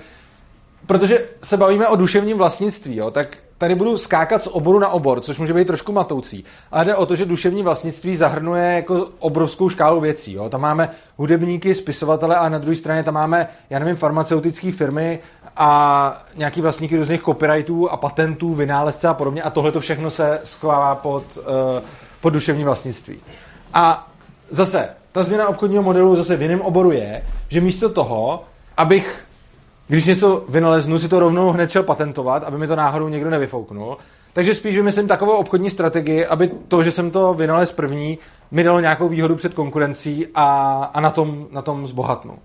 protože 0.86 1.26
se 1.44 1.58
bavíme 1.58 1.88
o 1.88 1.96
duševním 1.96 2.38
vlastnictví, 2.38 2.96
jo, 2.96 3.12
tak 3.12 3.38
tady 3.62 3.76
budu 3.76 3.98
skákat 3.98 4.44
z 4.44 4.48
oboru 4.48 4.80
na 4.80 4.88
obor, 4.88 5.22
což 5.22 5.40
může 5.40 5.54
být 5.54 5.68
trošku 5.68 5.92
matoucí. 5.92 6.44
Ale 6.72 6.86
jde 6.86 6.96
o 6.96 7.06
to, 7.06 7.16
že 7.16 7.26
duševní 7.26 7.64
vlastnictví 7.64 8.16
zahrnuje 8.16 8.64
jako 8.64 9.08
obrovskou 9.20 9.70
škálu 9.70 10.02
věcí. 10.02 10.34
Jo. 10.34 10.50
Tam 10.50 10.62
máme 10.62 10.90
hudebníky, 11.18 11.76
spisovatele 11.76 12.36
a 12.36 12.50
na 12.50 12.58
druhé 12.58 12.76
straně 12.76 13.04
tam 13.04 13.14
máme, 13.14 13.48
já 13.70 13.80
nevím, 13.80 13.96
farmaceutické 13.96 14.72
firmy 14.72 15.20
a 15.58 16.24
nějaký 16.36 16.62
vlastníky 16.62 16.98
různých 16.98 17.24
copyrightů 17.24 17.90
a 17.90 17.98
patentů, 17.98 18.54
vynálezce 18.54 19.08
a 19.08 19.14
podobně. 19.14 19.44
A 19.44 19.50
tohle 19.50 19.72
to 19.72 19.80
všechno 19.80 20.12
se 20.12 20.40
schovává 20.44 20.96
pod, 20.96 21.24
uh, 21.38 21.44
pod 22.22 22.30
duševní 22.30 22.64
vlastnictví. 22.64 23.20
A 23.74 24.12
zase, 24.50 24.90
ta 25.12 25.24
změna 25.24 25.48
obchodního 25.48 25.84
modelu 25.84 26.16
zase 26.16 26.38
v 26.38 26.42
jiném 26.42 26.62
oboru 26.62 26.92
je, 26.92 27.24
že 27.50 27.62
místo 27.62 27.90
toho, 27.90 28.44
abych 28.78 29.26
když 29.92 30.06
něco 30.06 30.44
vynaleznu, 30.50 31.00
si 31.00 31.10
to 31.10 31.20
rovnou 31.20 31.52
hned 31.52 31.72
šel 31.72 31.84
patentovat, 31.84 32.44
aby 32.44 32.58
mi 32.58 32.68
to 32.68 32.76
náhodou 32.76 33.08
někdo 33.08 33.30
nevyfouknul. 33.30 33.98
Takže 34.34 34.56
spíš 34.56 34.76
vymyslím 34.76 35.08
takovou 35.08 35.32
obchodní 35.32 35.70
strategii, 35.70 36.26
aby 36.26 36.52
to, 36.68 36.84
že 36.84 36.92
jsem 36.92 37.12
to 37.12 37.34
vynalez 37.34 37.72
první, 37.72 38.20
mi 38.52 38.64
dalo 38.64 38.80
nějakou 38.80 39.10
výhodu 39.10 39.36
před 39.36 39.54
konkurencí 39.54 40.28
a, 40.36 40.84
a 40.94 41.02
na, 41.02 41.10
tom, 41.10 41.48
na 41.52 41.62
tom 41.62 41.88
zbohatnu. 41.88 42.38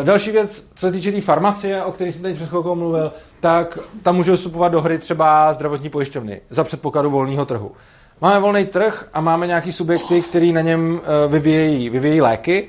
E, 0.00 0.04
další 0.04 0.30
věc, 0.30 0.64
co 0.74 0.86
se 0.86 0.92
týče 0.92 1.10
té 1.10 1.14
tý 1.14 1.20
farmacie, 1.20 1.84
o 1.84 1.92
které 1.92 2.12
jsem 2.12 2.22
teď 2.22 2.36
před 2.36 2.48
chvilkou 2.48 2.74
mluvil, 2.74 3.12
tak 3.40 3.78
tam 4.02 4.16
můžou 4.16 4.36
vstupovat 4.36 4.68
do 4.68 4.80
hry 4.80 4.98
třeba 4.98 5.52
zdravotní 5.52 5.90
pojišťovny 5.90 6.40
za 6.50 6.64
předpokladu 6.64 7.10
volného 7.10 7.46
trhu. 7.46 7.72
Máme 8.20 8.40
volný 8.40 8.64
trh 8.64 9.08
a 9.14 9.20
máme 9.20 9.46
nějaký 9.46 9.72
subjekty, 9.72 10.22
který 10.22 10.52
na 10.52 10.60
něm 10.60 11.00
e, 11.24 11.28
vyvíjejí, 11.28 11.90
vyvíjejí 11.90 12.20
léky 12.20 12.68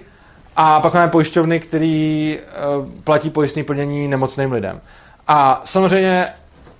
a 0.55 0.79
pak 0.79 0.93
máme 0.93 1.07
pojišťovny, 1.07 1.59
který 1.59 2.37
uh, 2.39 2.89
platí 3.03 3.29
pojistné 3.29 3.63
plnění 3.63 4.07
nemocným 4.07 4.51
lidem. 4.51 4.81
A 5.27 5.61
samozřejmě 5.65 6.27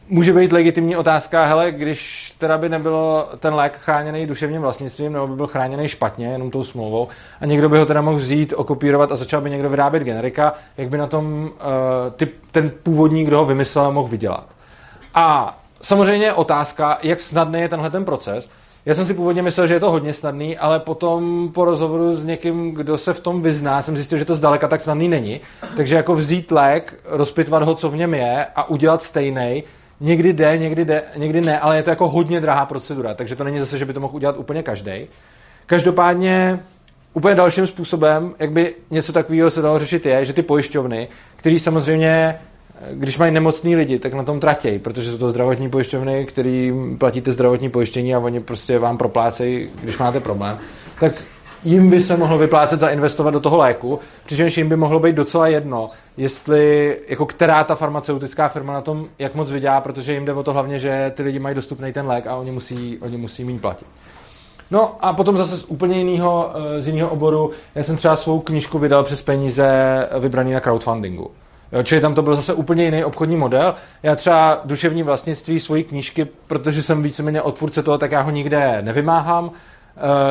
může 0.10 0.34
být 0.34 0.52
legitimní 0.52 0.96
otázka, 0.96 1.46
hele, 1.46 1.72
když 1.72 2.32
teda 2.38 2.58
by 2.58 2.70
nebylo 2.70 3.30
ten 3.40 3.54
lék 3.54 3.78
chráněný 3.78 4.28
duševním 4.28 4.62
vlastnictvím, 4.62 5.14
nebo 5.14 5.28
by 5.28 5.36
byl 5.36 5.48
chráněný 5.48 5.88
špatně, 5.88 6.28
jenom 6.28 6.52
tou 6.52 6.64
smlouvou, 6.64 7.08
a 7.42 7.46
někdo 7.46 7.70
by 7.70 7.78
ho 7.78 7.86
teda 7.86 8.02
mohl 8.02 8.18
vzít, 8.18 8.54
okopírovat 8.58 9.12
a 9.12 9.16
začal 9.16 9.42
by 9.42 9.50
někdo 9.50 9.70
vyrábět 9.70 10.04
generika, 10.04 10.54
jak 10.78 10.90
by 10.90 10.98
na 10.98 11.08
tom 11.08 11.44
uh, 11.44 11.50
ty, 12.16 12.28
ten 12.52 12.72
původní, 12.84 13.26
kdo 13.26 13.38
ho 13.38 13.46
vymyslel, 13.46 13.92
mohl 13.92 14.08
vydělat. 14.08 14.46
A 15.16 15.58
samozřejmě 15.82 16.34
otázka, 16.34 16.98
jak 17.04 17.20
snadný 17.20 17.62
je 17.62 17.70
tenhle 17.70 17.90
ten 17.90 18.06
proces, 18.06 18.50
já 18.86 18.96
jsem 18.96 19.06
si 19.06 19.14
původně 19.14 19.42
myslel, 19.42 19.68
že 19.68 19.74
je 19.74 19.80
to 19.80 19.92
hodně 19.92 20.14
snadný, 20.14 20.58
ale 20.58 20.80
potom 20.80 21.50
po 21.54 21.66
rozhovoru 21.66 22.16
s 22.16 22.26
někým, 22.26 22.72
kdo 22.72 22.98
se 22.98 23.14
v 23.14 23.20
tom 23.20 23.42
vyzná, 23.42 23.82
jsem 23.82 23.96
zjistil, 23.96 24.18
že 24.18 24.26
to 24.26 24.36
zdaleka 24.36 24.68
tak 24.68 24.82
snadný 24.82 25.08
není. 25.08 25.40
Takže 25.78 25.96
jako 25.96 26.16
vzít 26.16 26.52
lék, 26.52 27.00
rozpitvat 27.06 27.64
ho, 27.64 27.76
co 27.76 27.90
v 27.90 27.96
něm 27.96 28.14
je 28.14 28.46
a 28.56 28.70
udělat 28.70 29.04
stejný, 29.04 29.64
někdy 30.00 30.34
jde, 30.34 30.58
někdy, 30.58 30.86
jde, 30.86 31.04
někdy 31.16 31.42
ne, 31.42 31.60
ale 31.60 31.78
je 31.78 31.84
to 31.84 31.90
jako 31.90 32.10
hodně 32.10 32.42
drahá 32.42 32.66
procedura, 32.66 33.14
takže 33.14 33.36
to 33.36 33.44
není 33.44 33.60
zase, 33.60 33.78
že 33.78 33.86
by 33.86 33.94
to 33.94 34.00
mohl 34.00 34.16
udělat 34.16 34.38
úplně 34.38 34.64
každý. 34.64 35.08
Každopádně 35.66 36.60
úplně 37.14 37.36
dalším 37.36 37.68
způsobem, 37.68 38.36
jak 38.40 38.52
by 38.52 38.76
něco 38.92 39.14
takového 39.14 39.52
se 39.52 39.62
dalo 39.62 39.80
řešit, 39.80 40.06
je, 40.06 40.26
že 40.26 40.34
ty 40.34 40.42
pojišťovny, 40.42 41.08
které 41.36 41.60
samozřejmě 41.60 42.40
když 42.92 43.18
mají 43.18 43.32
nemocní 43.32 43.76
lidi, 43.76 44.00
tak 44.00 44.14
na 44.14 44.24
tom 44.24 44.40
tratějí, 44.40 44.80
protože 44.80 45.12
jsou 45.12 45.18
to 45.18 45.30
zdravotní 45.30 45.70
pojišťovny, 45.70 46.26
který 46.26 46.74
platíte 46.98 47.32
zdravotní 47.32 47.70
pojištění 47.70 48.16
a 48.16 48.20
oni 48.20 48.40
prostě 48.40 48.80
vám 48.80 48.98
proplácejí, 48.98 49.70
když 49.84 49.98
máte 49.98 50.20
problém, 50.20 50.58
tak 51.00 51.14
jim 51.64 51.90
by 51.90 52.02
se 52.02 52.18
mohlo 52.18 52.38
vyplácet 52.38 52.80
zainvestovat 52.80 53.34
do 53.34 53.40
toho 53.40 53.58
léku, 53.58 54.00
přičemž 54.26 54.58
jim 54.58 54.70
by 54.70 54.76
mohlo 54.76 55.00
být 55.00 55.16
docela 55.16 55.48
jedno, 55.48 55.90
jestli, 56.18 56.98
jako 57.08 57.26
která 57.26 57.64
ta 57.64 57.76
farmaceutická 57.76 58.50
firma 58.50 58.74
na 58.74 58.82
tom, 58.82 59.08
jak 59.20 59.36
moc 59.36 59.52
vydělá, 59.52 59.82
protože 59.82 60.14
jim 60.14 60.26
jde 60.26 60.34
o 60.34 60.44
to 60.44 60.54
hlavně, 60.54 60.80
že 60.80 61.12
ty 61.16 61.24
lidi 61.24 61.40
mají 61.40 61.56
dostupný 61.56 61.94
ten 61.94 62.08
lék 62.08 62.28
a 62.28 62.36
oni 62.36 62.52
musí, 62.52 62.98
oni 63.02 63.18
musí 63.18 63.46
méně 63.46 63.60
platit. 63.60 63.88
No 64.72 64.96
a 65.06 65.14
potom 65.14 65.38
zase 65.38 65.58
z 65.58 65.66
úplně 65.68 65.98
jiného, 65.98 66.52
eh, 66.56 66.82
z 66.82 66.88
jiného 66.88 67.10
oboru, 67.10 67.52
já 67.76 67.84
jsem 67.84 67.96
třeba 67.96 68.16
svou 68.16 68.40
knížku 68.40 68.80
vydal 68.80 69.04
přes 69.04 69.22
peníze 69.22 69.70
vybraný 70.20 70.52
na 70.52 70.60
crowdfundingu. 70.60 71.32
Jo, 71.72 71.84
čili 71.84 72.02
tam 72.02 72.16
to 72.16 72.22
byl 72.22 72.36
zase 72.36 72.54
úplně 72.54 72.86
jiný 72.86 73.04
obchodní 73.04 73.36
model. 73.38 73.76
Já 74.04 74.16
třeba 74.16 74.62
duševní 74.66 75.04
vlastnictví 75.04 75.60
svojí 75.60 75.84
knížky, 75.84 76.28
protože 76.48 76.84
jsem 76.84 77.04
víceméně 77.04 77.42
odpůrce 77.42 77.84
toho, 77.84 77.98
tak 77.98 78.12
já 78.12 78.22
ho 78.22 78.32
nikde 78.32 78.82
nevymáhám. 78.82 79.46
Uh, 79.46 79.52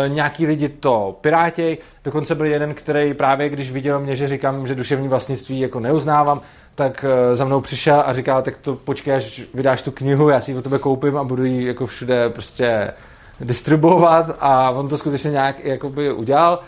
nějaký 0.09 0.47
lidi 0.47 0.69
to 0.69 1.19
pirátěj, 1.21 1.79
dokonce 2.05 2.35
byl 2.35 2.47
jeden, 2.47 2.75
který 2.75 3.15
právě, 3.15 3.49
když 3.49 3.71
viděl 3.71 4.01
mě, 4.01 4.17
že 4.17 4.29
říkám, 4.29 4.67
že 4.67 4.75
duševní 4.75 5.09
vlastnictví 5.09 5.61
jako 5.61 5.81
neuznávám, 5.81 6.41
tak 6.75 7.05
uh, 7.05 7.37
za 7.37 7.45
mnou 7.45 7.61
přišel 7.61 8.03
a 8.07 8.13
říkal, 8.13 8.43
tak 8.43 8.57
to 8.57 8.77
počkej, 8.77 9.15
až 9.15 9.43
vydáš 9.55 9.83
tu 9.83 9.91
knihu, 9.91 10.29
já 10.29 10.41
si 10.41 10.51
ji 10.51 10.59
o 10.59 10.63
tebe 10.63 10.79
koupím 10.79 11.17
a 11.17 11.25
budu 11.25 11.45
ji 11.45 11.67
jako 11.67 11.87
všude 11.87 12.29
prostě 12.29 12.93
distribuovat 13.41 14.37
a 14.41 14.71
on 14.71 14.89
to 14.89 14.99
skutečně 14.99 15.31
nějak 15.31 15.65
jakoby 15.65 16.13
udělal 16.13 16.61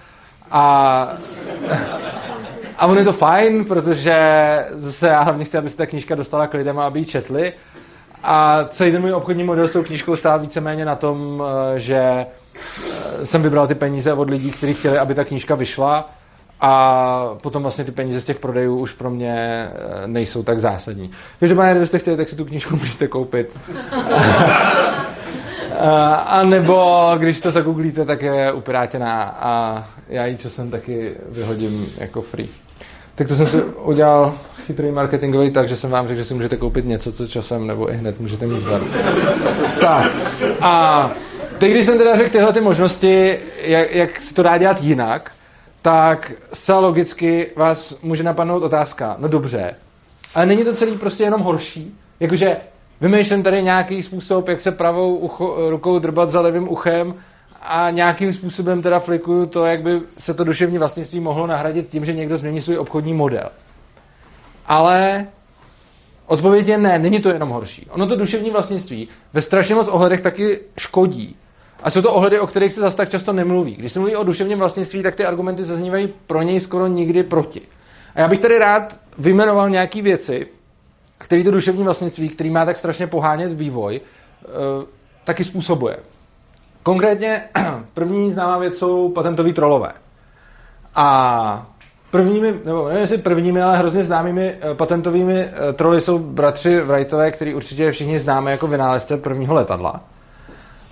a 0.51 1.09
a 2.81 2.87
on 2.87 2.99
je 2.99 3.05
to 3.05 3.13
fajn, 3.13 3.65
protože 3.65 4.15
zase 4.73 5.09
já 5.09 5.23
hlavně 5.23 5.45
chci, 5.45 5.59
aby 5.59 5.71
se 5.71 5.77
ta 5.77 5.87
knížka 5.87 6.15
dostala 6.15 6.47
k 6.47 6.55
lidem, 6.55 6.79
aby 6.79 6.99
ji 6.99 7.05
četli. 7.05 7.53
A 8.23 8.65
celý 8.69 8.93
ten 8.93 9.01
můj 9.01 9.13
obchodní 9.13 9.45
model 9.45 9.69
s 9.69 9.71
tou 9.71 9.83
knížkou 9.83 10.17
stál 10.17 10.39
víceméně 10.39 10.85
na 10.85 10.95
tom, 10.97 11.43
eh, 11.75 11.79
že 11.79 11.97
eh, 11.97 13.27
jsem 13.27 13.43
vybral 13.43 13.67
ty 13.67 13.75
peníze 13.75 14.13
od 14.13 14.31
lidí, 14.31 14.51
kteří 14.51 14.75
chtěli, 14.75 14.99
aby 14.99 15.15
ta 15.15 15.25
knížka 15.25 15.55
vyšla 15.55 16.11
a 16.61 17.35
potom 17.43 17.63
vlastně 17.63 17.85
ty 17.85 17.93
peníze 17.93 18.21
z 18.21 18.25
těch 18.25 18.39
prodejů 18.39 18.79
už 18.79 18.93
pro 18.93 19.11
mě 19.11 19.35
eh, 19.37 20.07
nejsou 20.07 20.43
tak 20.43 20.61
zásadní. 20.61 21.11
Každopádně, 21.41 21.73
kdybyste 21.73 21.99
chtěli, 21.99 22.17
tak 22.17 22.29
si 22.29 22.37
tu 22.37 22.45
knížku 22.45 22.77
můžete 22.81 23.09
koupit. 23.09 23.59
a 26.27 26.43
nebo 26.43 27.11
když 27.19 27.41
to 27.41 27.51
zagooglíte, 27.51 28.05
tak 28.05 28.23
je 28.23 28.53
uprátěná 28.53 29.23
a 29.23 29.85
já 30.09 30.27
ji 30.27 30.37
časem 30.37 30.71
taky 30.71 31.15
vyhodím 31.29 31.87
jako 31.99 32.23
free. 32.23 32.49
Tak 33.21 33.29
to 33.29 33.37
jsem 33.37 33.47
si 33.47 33.63
udělal 33.63 34.35
chytrý 34.67 34.91
marketingový 34.91 35.51
tak, 35.51 35.69
že 35.69 35.77
jsem 35.77 35.91
vám 35.91 36.09
řekl, 36.09 36.19
že 36.19 36.25
si 36.25 36.35
můžete 36.35 36.57
koupit 36.57 36.85
něco, 36.85 37.13
co 37.13 37.29
časem 37.29 37.67
nebo 37.67 37.93
i 37.93 37.97
hned 37.97 38.21
můžete 38.21 38.47
mít 38.47 38.61
zdarma. 38.61 38.89
tak. 39.81 40.13
A 40.61 41.11
teď, 41.59 41.71
když 41.71 41.87
jsem 41.87 41.99
teda 41.99 42.17
řekl 42.17 42.31
tyhle 42.31 42.53
ty 42.53 42.61
možnosti, 42.61 43.39
jak, 43.63 43.95
jak 43.95 44.21
si 44.21 44.35
to 44.35 44.43
dá 44.43 44.59
dělat 44.59 44.83
jinak, 44.83 45.33
tak 45.83 46.33
zcela 46.53 46.81
logicky 46.81 47.47
vás 47.57 47.95
může 48.03 48.23
napadnout 48.23 48.63
otázka, 48.63 49.17
no 49.19 49.29
dobře, 49.29 49.75
ale 50.35 50.47
není 50.47 50.65
to 50.65 50.75
celý 50.75 50.99
prostě 50.99 51.25
jenom 51.25 51.41
horší? 51.41 51.99
Jakože 52.21 52.57
vymýšlím 53.01 53.43
tady 53.43 53.63
nějaký 53.63 54.03
způsob, 54.03 54.49
jak 54.49 54.61
se 54.61 54.73
pravou 54.73 55.17
ucho, 55.17 55.57
rukou 55.71 55.99
drbat 55.99 56.31
za 56.31 56.41
levým 56.41 56.69
uchem 56.69 57.15
a 57.61 57.91
nějakým 57.91 58.33
způsobem 58.33 58.83
teda 58.83 59.01
flikuju 59.01 59.47
to, 59.47 59.65
jak 59.65 59.83
by 59.83 60.01
se 60.19 60.35
to 60.35 60.45
duševní 60.45 60.79
vlastnictví 60.79 61.21
mohlo 61.21 61.47
nahradit 61.47 61.89
tím, 61.89 62.05
že 62.05 62.13
někdo 62.13 62.37
změní 62.37 62.61
svůj 62.61 62.79
obchodní 62.79 63.15
model. 63.15 63.49
Ale 64.67 65.27
odpověď 66.27 66.67
je 66.67 66.79
ne, 66.79 66.99
není 66.99 67.21
to 67.21 67.29
jenom 67.29 67.49
horší. 67.49 67.87
Ono 67.91 68.07
to 68.07 68.17
duševní 68.17 68.51
vlastnictví 68.51 69.09
ve 69.33 69.43
strašně 69.43 69.75
moc 69.75 69.89
ohledech 69.89 70.23
taky 70.23 70.61
škodí. 70.79 71.37
A 71.83 71.91
jsou 71.91 72.03
to 72.03 72.13
ohledy, 72.13 72.41
o 72.41 72.47
kterých 72.47 72.73
se 72.73 72.81
zase 72.81 72.97
tak 72.97 73.09
často 73.09 73.33
nemluví. 73.33 73.77
Když 73.77 73.93
se 73.93 73.99
mluví 73.99 74.17
o 74.17 74.25
duševním 74.25 74.59
vlastnictví, 74.59 75.03
tak 75.03 75.15
ty 75.15 75.25
argumenty 75.25 75.65
zaznívají 75.65 76.09
pro 76.27 76.43
něj 76.43 76.61
skoro 76.61 76.87
nikdy 76.87 77.23
proti. 77.23 77.61
A 78.15 78.21
já 78.21 78.29
bych 78.29 78.39
tady 78.39 78.59
rád 78.59 79.01
vyjmenoval 79.19 79.71
nějaké 79.71 80.03
věci, 80.03 80.47
které 81.19 81.45
to 81.45 81.51
duševní 81.51 81.85
vlastnictví, 81.85 82.29
který 82.29 82.51
má 82.51 82.65
tak 82.65 82.77
strašně 82.77 83.07
pohánět 83.07 83.53
vývoj, 83.53 84.01
eh, 84.01 84.49
taky 85.25 85.45
způsobuje. 85.45 85.97
Konkrétně 86.83 87.43
první 87.95 88.33
známá 88.33 88.59
věc 88.59 88.79
jsou 88.79 89.09
patentoví 89.09 89.53
trolové. 89.53 89.93
A 90.95 91.67
prvními, 92.11 92.55
nebo 92.65 92.89
nevím 92.89 93.01
jestli 93.01 93.19
prvními, 93.19 93.63
ale 93.63 93.79
hrozně 93.79 94.05
známými 94.05 94.55
eh, 94.61 94.75
patentovými 94.75 95.41
eh, 95.41 95.73
troly 95.73 96.01
jsou 96.01 96.19
bratři 96.19 96.81
Wrightové, 96.81 97.31
který 97.31 97.55
určitě 97.55 97.93
všichni 97.93 98.21
známe 98.21 98.51
jako 98.51 98.67
vynálezce 98.67 99.17
prvního 99.17 99.55
letadla. 99.55 100.01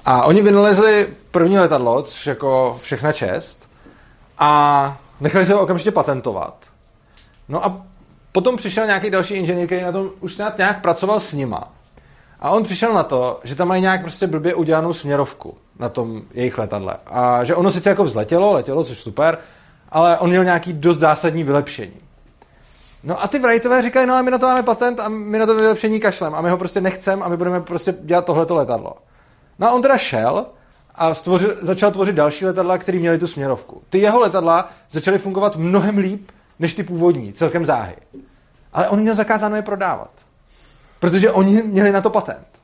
A 0.04 0.22
oni 0.24 0.42
vynalezli 0.42 1.08
první 1.30 1.58
letadlo, 1.58 2.02
což 2.02 2.26
jako 2.26 2.78
všechna 2.82 3.12
čest, 3.12 3.68
a 4.38 4.96
nechali 5.20 5.46
se 5.46 5.54
ho 5.54 5.60
okamžitě 5.60 5.90
patentovat. 5.90 6.54
No 7.48 7.64
a 7.64 7.82
potom 8.32 8.56
přišel 8.56 8.86
nějaký 8.86 9.10
další 9.10 9.34
inženýr, 9.34 9.66
který 9.66 9.82
na 9.82 9.92
tom 9.92 10.10
už 10.20 10.34
snad 10.34 10.58
nějak 10.58 10.82
pracoval 10.82 11.20
s 11.20 11.32
nima. 11.32 11.72
A 12.40 12.50
on 12.50 12.62
přišel 12.62 12.94
na 12.94 13.02
to, 13.02 13.40
že 13.44 13.54
tam 13.54 13.68
mají 13.68 13.82
nějak 13.82 14.00
prostě 14.02 14.26
blbě 14.26 14.54
udělanou 14.54 14.92
směrovku 14.92 15.56
na 15.78 15.88
tom 15.88 16.22
jejich 16.34 16.58
letadle. 16.58 16.96
A 17.06 17.44
že 17.44 17.54
ono 17.54 17.70
sice 17.70 17.88
jako 17.88 18.04
vzletělo, 18.04 18.52
letělo, 18.52 18.84
což 18.84 18.98
super, 18.98 19.38
ale 19.88 20.18
on 20.18 20.30
měl 20.30 20.44
nějaký 20.44 20.72
dost 20.72 20.98
zásadní 20.98 21.44
vylepšení. 21.44 22.00
No 23.04 23.22
a 23.22 23.28
ty 23.28 23.38
Wrightové 23.38 23.82
říkají, 23.82 24.06
no 24.06 24.14
ale 24.14 24.22
my 24.22 24.30
na 24.30 24.38
to 24.38 24.46
máme 24.46 24.62
patent 24.62 25.00
a 25.00 25.08
my 25.08 25.38
na 25.38 25.46
to 25.46 25.54
vylepšení 25.54 26.00
kašlem 26.00 26.34
a 26.34 26.40
my 26.40 26.50
ho 26.50 26.58
prostě 26.58 26.80
nechcem 26.80 27.22
a 27.22 27.28
my 27.28 27.36
budeme 27.36 27.60
prostě 27.60 27.94
dělat 28.00 28.24
tohleto 28.24 28.54
letadlo. 28.54 28.92
No 29.58 29.68
a 29.68 29.72
on 29.72 29.82
teda 29.82 29.98
šel 29.98 30.46
a 30.94 31.14
stvořil, 31.14 31.56
začal 31.62 31.90
tvořit 31.90 32.14
další 32.14 32.46
letadla, 32.46 32.78
které 32.78 32.98
měly 32.98 33.18
tu 33.18 33.26
směrovku. 33.26 33.82
Ty 33.90 33.98
jeho 33.98 34.20
letadla 34.20 34.68
začaly 34.90 35.18
fungovat 35.18 35.56
mnohem 35.56 35.98
líp 35.98 36.30
než 36.58 36.74
ty 36.74 36.82
původní, 36.82 37.32
celkem 37.32 37.64
záhy. 37.64 37.96
Ale 38.72 38.88
on 38.88 39.00
měl 39.00 39.14
zakázáno 39.14 39.56
je 39.56 39.62
prodávat. 39.62 40.10
Protože 41.00 41.32
oni 41.32 41.62
měli 41.62 41.92
na 41.92 42.00
to 42.00 42.10
patent. 42.10 42.57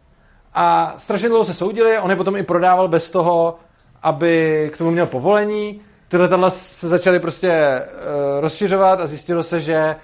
A 0.55 0.95
strašně 0.97 1.29
dlouho 1.29 1.45
se 1.45 1.55
soudili, 1.55 1.99
on 1.99 2.11
je 2.11 2.17
potom 2.17 2.37
i 2.37 2.43
prodával 2.43 2.89
bez 2.89 3.11
toho, 3.11 3.59
aby 4.03 4.71
k 4.73 4.79
tomu 4.79 4.91
měl 4.91 5.07
povolení. 5.07 5.81
Ty 6.09 6.17
letadla 6.17 6.51
se 6.51 6.89
začaly 6.89 7.21
prostě 7.21 7.83
uh, 7.83 8.41
rozšiřovat 8.41 9.01
a 9.01 9.07
zjistilo 9.07 9.43
se, 9.43 9.61
že 9.61 9.97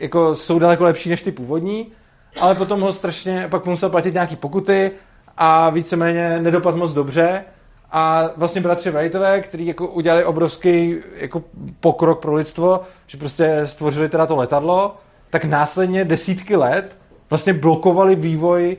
jako 0.00 0.34
jsou 0.34 0.58
daleko 0.58 0.84
lepší 0.84 1.10
než 1.10 1.22
ty 1.22 1.32
původní, 1.32 1.92
ale 2.40 2.54
potom 2.54 2.80
ho 2.80 2.92
strašně, 2.92 3.46
pak 3.50 3.66
musel 3.66 3.90
platit 3.90 4.14
nějaký 4.14 4.36
pokuty 4.36 4.90
a 5.36 5.70
víceméně 5.70 6.40
nedopad 6.40 6.74
moc 6.74 6.92
dobře. 6.92 7.44
A 7.92 8.30
vlastně 8.36 8.60
bratři 8.60 8.90
Wrightové, 8.90 9.40
kteří 9.40 9.66
jako 9.66 9.86
udělali 9.86 10.24
obrovský 10.24 10.96
jako 11.16 11.42
pokrok 11.80 12.20
pro 12.20 12.34
lidstvo, 12.34 12.80
že 13.06 13.18
prostě 13.18 13.60
stvořili 13.64 14.08
teda 14.08 14.26
to 14.26 14.36
letadlo, 14.36 14.96
tak 15.30 15.44
následně 15.44 16.04
desítky 16.04 16.56
let 16.56 16.98
vlastně 17.30 17.52
blokovali 17.52 18.16
vývoj 18.16 18.76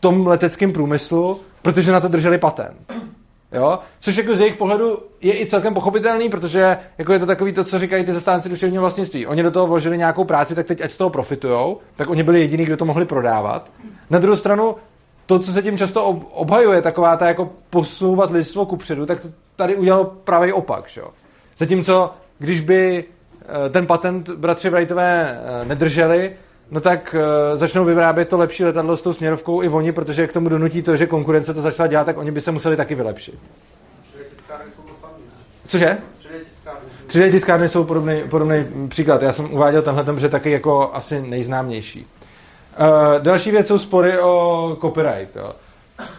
tom 0.00 0.26
leteckém 0.26 0.72
průmyslu, 0.72 1.40
protože 1.62 1.92
na 1.92 2.00
to 2.00 2.08
drželi 2.08 2.38
patent. 2.38 2.92
Jo? 3.52 3.78
Což 4.00 4.16
jako 4.16 4.36
z 4.36 4.40
jejich 4.40 4.56
pohledu 4.56 4.98
je 5.20 5.40
i 5.40 5.46
celkem 5.46 5.74
pochopitelný, 5.74 6.28
protože 6.28 6.78
jako 6.98 7.12
je 7.12 7.18
to 7.18 7.26
takový 7.26 7.52
to, 7.52 7.64
co 7.64 7.78
říkají 7.78 8.04
ty 8.04 8.12
zastánci 8.12 8.48
duševního 8.48 8.80
vlastnictví. 8.80 9.26
Oni 9.26 9.42
do 9.42 9.50
toho 9.50 9.66
vložili 9.66 9.98
nějakou 9.98 10.24
práci, 10.24 10.54
tak 10.54 10.66
teď 10.66 10.80
ať 10.80 10.92
z 10.92 10.96
toho 10.96 11.10
profitujou, 11.10 11.78
tak 11.96 12.10
oni 12.10 12.22
byli 12.22 12.40
jediní, 12.40 12.64
kdo 12.64 12.76
to 12.76 12.84
mohli 12.84 13.04
prodávat. 13.04 13.70
Na 14.10 14.18
druhou 14.18 14.36
stranu, 14.36 14.76
to, 15.26 15.38
co 15.38 15.52
se 15.52 15.62
tím 15.62 15.78
často 15.78 16.04
obhajuje, 16.32 16.82
taková 16.82 17.16
ta 17.16 17.28
jako 17.28 17.50
posouvat 17.70 18.30
lidstvo 18.30 18.66
kupředu, 18.66 19.06
tak 19.06 19.20
to 19.20 19.28
tady 19.56 19.76
udělalo 19.76 20.04
pravý 20.04 20.52
opak. 20.52 20.88
Že? 20.88 21.02
Zatímco, 21.56 22.10
když 22.38 22.60
by 22.60 23.04
eh, 23.66 23.70
ten 23.70 23.86
patent 23.86 24.30
bratři 24.30 24.70
Wrightové 24.70 25.40
eh, 25.62 25.64
nedrželi, 25.64 26.36
no 26.70 26.80
tak 26.80 27.14
uh, 27.14 27.58
začnou 27.58 27.84
vyrábět 27.84 28.28
to 28.28 28.38
lepší 28.38 28.64
letadlo 28.64 28.96
s 28.96 29.02
tou 29.02 29.12
směrovkou 29.12 29.62
i 29.62 29.68
oni, 29.68 29.92
protože 29.92 30.26
k 30.26 30.32
tomu 30.32 30.48
donutí 30.48 30.82
to, 30.82 30.96
že 30.96 31.06
konkurence 31.06 31.54
to 31.54 31.60
začala 31.60 31.86
dělat, 31.86 32.04
tak 32.04 32.18
oni 32.18 32.30
by 32.30 32.40
se 32.40 32.50
museli 32.50 32.76
taky 32.76 32.94
vylepšit. 32.94 33.38
Cože? 35.66 35.98
3D 37.06 37.30
tiskárny 37.30 37.68
jsou 37.68 37.84
podobný, 37.84 38.22
podobný 38.30 38.66
příklad. 38.88 39.22
Já 39.22 39.32
jsem 39.32 39.52
uváděl 39.54 39.82
tenhle, 39.82 40.04
ten, 40.04 40.18
že 40.18 40.28
taky 40.28 40.50
jako 40.50 40.90
asi 40.94 41.22
nejznámější. 41.22 42.06
Uh, 42.80 43.22
další 43.22 43.50
věc 43.50 43.66
jsou 43.66 43.78
spory 43.78 44.18
o 44.18 44.76
copyright. 44.80 45.36
Jo. 45.36 45.52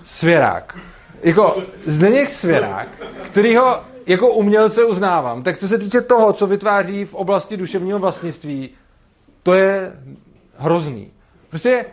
Svěrák. 0.03 0.77
Jako 1.23 1.57
Zdeněk 1.85 2.29
Svěrák, 2.29 2.87
kterýho 3.25 3.79
jako 4.07 4.29
umělce 4.29 4.85
uznávám, 4.85 5.43
tak 5.43 5.57
co 5.57 5.67
se 5.67 5.77
týče 5.77 6.01
toho, 6.01 6.33
co 6.33 6.47
vytváří 6.47 7.05
v 7.05 7.13
oblasti 7.13 7.57
duševního 7.57 7.99
vlastnictví, 7.99 8.69
to 9.43 9.53
je 9.53 9.91
hrozný. 10.61 11.11
Prostě 11.49 11.85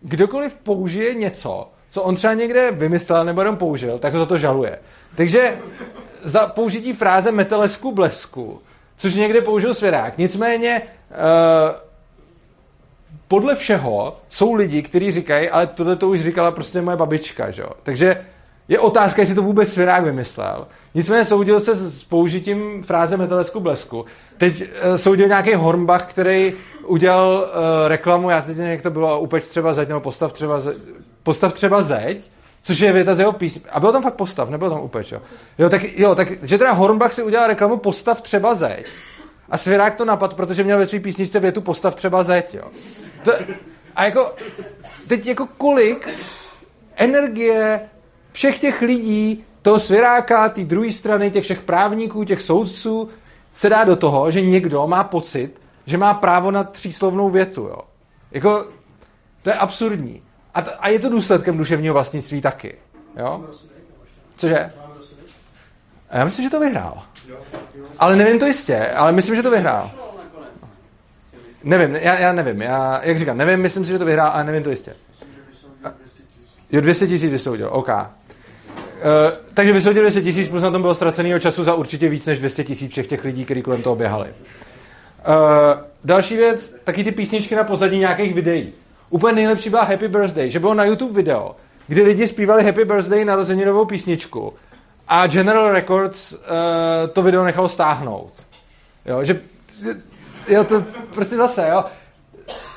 kdokoliv 0.00 0.54
použije 0.54 1.14
něco, 1.14 1.68
co 1.90 2.02
on 2.02 2.14
třeba 2.14 2.34
někde 2.34 2.70
vymyslel 2.70 3.24
nebo 3.24 3.40
jenom 3.40 3.56
použil, 3.56 3.98
tak 3.98 4.12
ho 4.12 4.18
za 4.18 4.26
to 4.26 4.38
žaluje. 4.38 4.78
Takže 5.14 5.54
za 6.22 6.46
použití 6.46 6.92
fráze 6.92 7.32
metelesku 7.32 7.92
blesku, 7.92 8.60
což 8.96 9.14
někde 9.14 9.40
použil 9.40 9.74
svěrák. 9.74 10.18
Nicméně 10.18 10.82
uh, 10.82 11.16
podle 13.28 13.54
všeho 13.54 14.16
jsou 14.28 14.54
lidi, 14.54 14.82
kteří 14.82 15.12
říkají, 15.12 15.50
ale 15.50 15.66
tohle 15.66 15.96
to 15.96 16.08
už 16.08 16.20
říkala 16.20 16.50
prostě 16.50 16.82
moje 16.82 16.96
babička, 16.96 17.50
že? 17.50 17.62
Takže 17.82 18.26
je 18.68 18.78
otázka, 18.78 19.22
jestli 19.22 19.34
to 19.34 19.42
vůbec 19.42 19.72
svěrák 19.72 20.04
vymyslel. 20.04 20.66
Nicméně 20.94 21.24
soudil 21.24 21.60
se 21.60 21.74
s 21.74 22.04
použitím 22.04 22.82
fráze 22.82 23.16
metalesku 23.16 23.60
blesku. 23.60 24.04
Teď 24.36 24.62
uh, 24.62 24.94
soudil 24.96 25.28
nějaký 25.28 25.54
Hornbach, 25.54 26.06
který 26.10 26.52
udělal 26.86 27.48
uh, 27.48 27.88
reklamu, 27.88 28.30
já 28.30 28.42
si 28.42 28.48
nevím, 28.54 28.72
jak 28.72 28.82
to 28.82 28.90
bylo, 28.90 29.20
upeč 29.20 29.44
třeba 29.44 29.74
zeď, 29.74 29.88
nebo 29.88 30.00
postav 30.00 30.32
třeba 30.32 30.60
zeď, 30.60 30.76
postav 31.22 31.52
třeba 31.52 31.82
zeď, 31.82 32.30
což 32.62 32.78
je 32.78 32.92
věta 32.92 33.14
z 33.14 33.18
jeho 33.18 33.32
písm. 33.32 33.60
A 33.70 33.80
bylo 33.80 33.92
tam 33.92 34.02
fakt 34.02 34.14
postav, 34.14 34.50
nebylo 34.50 34.70
tam 34.70 34.80
upeč, 34.80 35.12
jo. 35.12 35.22
Jo, 35.58 35.70
tak, 35.70 35.98
jo, 35.98 36.14
tak, 36.14 36.28
že 36.42 36.58
teda 36.58 36.72
Hornbach 36.72 37.12
si 37.12 37.22
udělal 37.22 37.46
reklamu 37.46 37.76
postav 37.76 38.20
třeba 38.20 38.54
zeď. 38.54 38.86
A 39.50 39.58
Svěrák 39.58 39.94
to 39.94 40.04
napad, 40.04 40.34
protože 40.34 40.64
měl 40.64 40.78
ve 40.78 40.86
své 40.86 41.00
písničce 41.00 41.40
větu 41.40 41.60
postav 41.60 41.94
třeba 41.94 42.22
zeď, 42.22 42.54
jo. 42.54 42.64
To, 43.24 43.32
a 43.96 44.04
jako, 44.04 44.34
teď 45.08 45.26
jako 45.26 45.46
kolik 45.58 46.08
energie 46.96 47.80
všech 48.32 48.58
těch 48.58 48.82
lidí, 48.82 49.44
toho 49.62 49.80
svěráka, 49.80 50.48
té 50.48 50.64
druhé 50.64 50.92
strany, 50.92 51.30
těch 51.30 51.44
všech 51.44 51.62
právníků, 51.62 52.24
těch 52.24 52.42
soudců, 52.42 53.08
se 53.52 53.68
dá 53.68 53.84
do 53.84 53.96
toho, 53.96 54.30
že 54.30 54.40
někdo 54.40 54.86
má 54.86 55.04
pocit, 55.04 55.61
že 55.86 55.98
má 55.98 56.14
právo 56.14 56.50
na 56.50 56.64
tříslovnou 56.64 57.30
větu. 57.30 57.62
Jo. 57.62 57.78
Jako, 58.30 58.66
to 59.42 59.50
je 59.50 59.54
absurdní. 59.54 60.22
A, 60.54 60.62
t- 60.62 60.70
a 60.70 60.88
je 60.88 60.98
to 60.98 61.08
důsledkem 61.08 61.58
duševního 61.58 61.94
vlastnictví 61.94 62.40
taky. 62.40 62.74
Jo? 63.18 63.44
Cože? 64.36 64.72
Já 66.12 66.24
myslím, 66.24 66.44
že 66.44 66.50
to 66.50 66.60
vyhrál. 66.60 67.02
Ale 67.98 68.16
nevím 68.16 68.38
to 68.38 68.46
jistě, 68.46 68.86
ale 68.86 69.12
myslím, 69.12 69.36
že 69.36 69.42
to 69.42 69.50
vyhrál. 69.50 69.90
Nevím, 71.64 71.94
já, 71.94 72.18
já 72.18 72.32
nevím, 72.32 72.62
já, 72.62 73.00
jak 73.02 73.18
říkám, 73.18 73.38
nevím, 73.38 73.60
myslím 73.60 73.84
si, 73.84 73.90
že 73.90 73.98
to 73.98 74.04
vyhrál, 74.04 74.30
ale 74.34 74.44
nevím 74.44 74.62
to 74.62 74.70
jistě. 74.70 74.94
Jo, 76.72 76.80
200 76.80 77.06
tisíc 77.06 77.30
vysoudil, 77.30 77.68
OK. 77.72 77.88
Uh, 77.88 77.94
takže 79.54 79.72
vysoudil 79.72 80.02
200 80.02 80.22
tisíc, 80.22 80.48
plus 80.48 80.62
na 80.62 80.70
tom 80.70 80.82
bylo 80.82 80.94
ztraceného 80.94 81.38
času 81.38 81.64
za 81.64 81.74
určitě 81.74 82.08
víc 82.08 82.26
než 82.26 82.38
200 82.38 82.64
tisíc 82.64 82.90
všech 82.90 83.06
těch 83.06 83.24
lidí, 83.24 83.44
kteří 83.44 83.62
kolem 83.62 83.82
toho 83.82 83.96
běhali. 83.96 84.34
Uh, 85.28 85.82
další 86.04 86.36
věc, 86.36 86.74
taky 86.84 87.04
ty 87.04 87.12
písničky 87.12 87.54
na 87.54 87.64
pozadí 87.64 87.98
nějakých 87.98 88.34
videí. 88.34 88.72
Úplně 89.10 89.34
nejlepší 89.34 89.70
byla 89.70 89.82
Happy 89.82 90.08
Birthday, 90.08 90.50
že 90.50 90.60
bylo 90.60 90.74
na 90.74 90.84
YouTube 90.84 91.22
video, 91.22 91.56
kdy 91.86 92.02
lidi 92.02 92.28
zpívali 92.28 92.64
Happy 92.64 92.84
Birthday 92.84 93.24
na 93.24 93.36
rozeninovou 93.36 93.84
písničku 93.84 94.54
a 95.08 95.26
General 95.26 95.72
Records 95.72 96.32
uh, 96.32 96.38
to 97.12 97.22
video 97.22 97.44
nechalo 97.44 97.68
stáhnout. 97.68 98.32
Jo, 99.06 99.24
že 99.24 99.40
jo, 100.48 100.64
to 100.64 100.84
prostě 101.14 101.36
zase, 101.36 101.68
jo. 101.68 101.84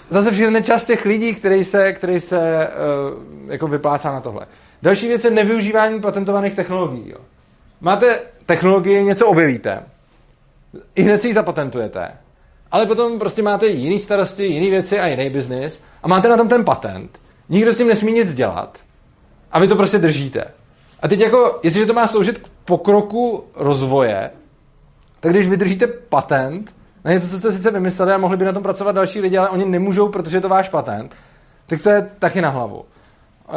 Zase 0.09 0.31
všechny 0.31 0.63
čas 0.63 0.85
těch 0.85 1.05
lidí, 1.05 1.35
který 1.35 1.65
se, 1.65 1.93
který 1.93 2.19
se 2.19 2.67
uh, 2.67 3.51
jako 3.51 3.67
vyplácá 3.67 4.11
na 4.11 4.21
tohle. 4.21 4.47
Další 4.81 5.07
věc 5.07 5.23
je 5.23 5.31
nevyužívání 5.31 6.01
patentovaných 6.01 6.55
technologií. 6.55 7.09
Jo. 7.09 7.17
Máte 7.81 8.19
technologii, 8.45 9.03
něco 9.03 9.27
objevíte, 9.27 9.83
i 10.95 11.01
hned 11.01 11.21
si 11.21 11.27
ji 11.27 11.33
zapatentujete, 11.33 12.11
ale 12.75 12.85
potom 12.85 13.19
prostě 13.19 13.43
máte 13.43 13.67
jiný 13.67 13.99
starosti, 13.99 14.45
jiný 14.45 14.69
věci 14.69 14.99
a 14.99 15.07
jiný 15.07 15.29
biznis 15.29 15.81
a 16.03 16.07
máte 16.07 16.27
na 16.27 16.37
tom 16.37 16.47
ten 16.47 16.65
patent. 16.65 17.21
Nikdo 17.49 17.73
s 17.73 17.77
tím 17.77 17.87
nesmí 17.87 18.11
nic 18.11 18.33
dělat 18.33 18.79
a 19.51 19.59
vy 19.59 19.67
to 19.67 19.75
prostě 19.75 19.97
držíte. 19.97 20.43
A 20.99 21.07
teď 21.07 21.19
jako, 21.19 21.59
jestliže 21.63 21.85
to 21.85 21.93
má 21.93 22.07
sloužit 22.07 22.37
k 22.37 22.47
pokroku 22.65 23.43
rozvoje, 23.55 24.29
tak 25.19 25.31
když 25.31 25.47
vydržíte 25.47 25.87
patent 25.87 26.73
na 27.05 27.11
něco, 27.11 27.27
co 27.29 27.37
jste 27.37 27.51
sice 27.51 27.71
vymysleli 27.71 28.11
a 28.11 28.17
mohli 28.17 28.37
by 28.37 28.45
na 28.45 28.53
tom 28.53 28.63
pracovat 28.63 28.91
další 28.91 29.21
lidi, 29.21 29.37
ale 29.37 29.49
oni 29.49 29.65
nemůžou, 29.65 30.09
protože 30.09 30.37
je 30.37 30.41
to 30.41 30.49
váš 30.49 30.69
patent, 30.69 31.15
tak 31.67 31.81
to 31.81 31.89
je 31.89 32.09
taky 32.19 32.41
na 32.41 32.49
hlavu. 32.49 32.85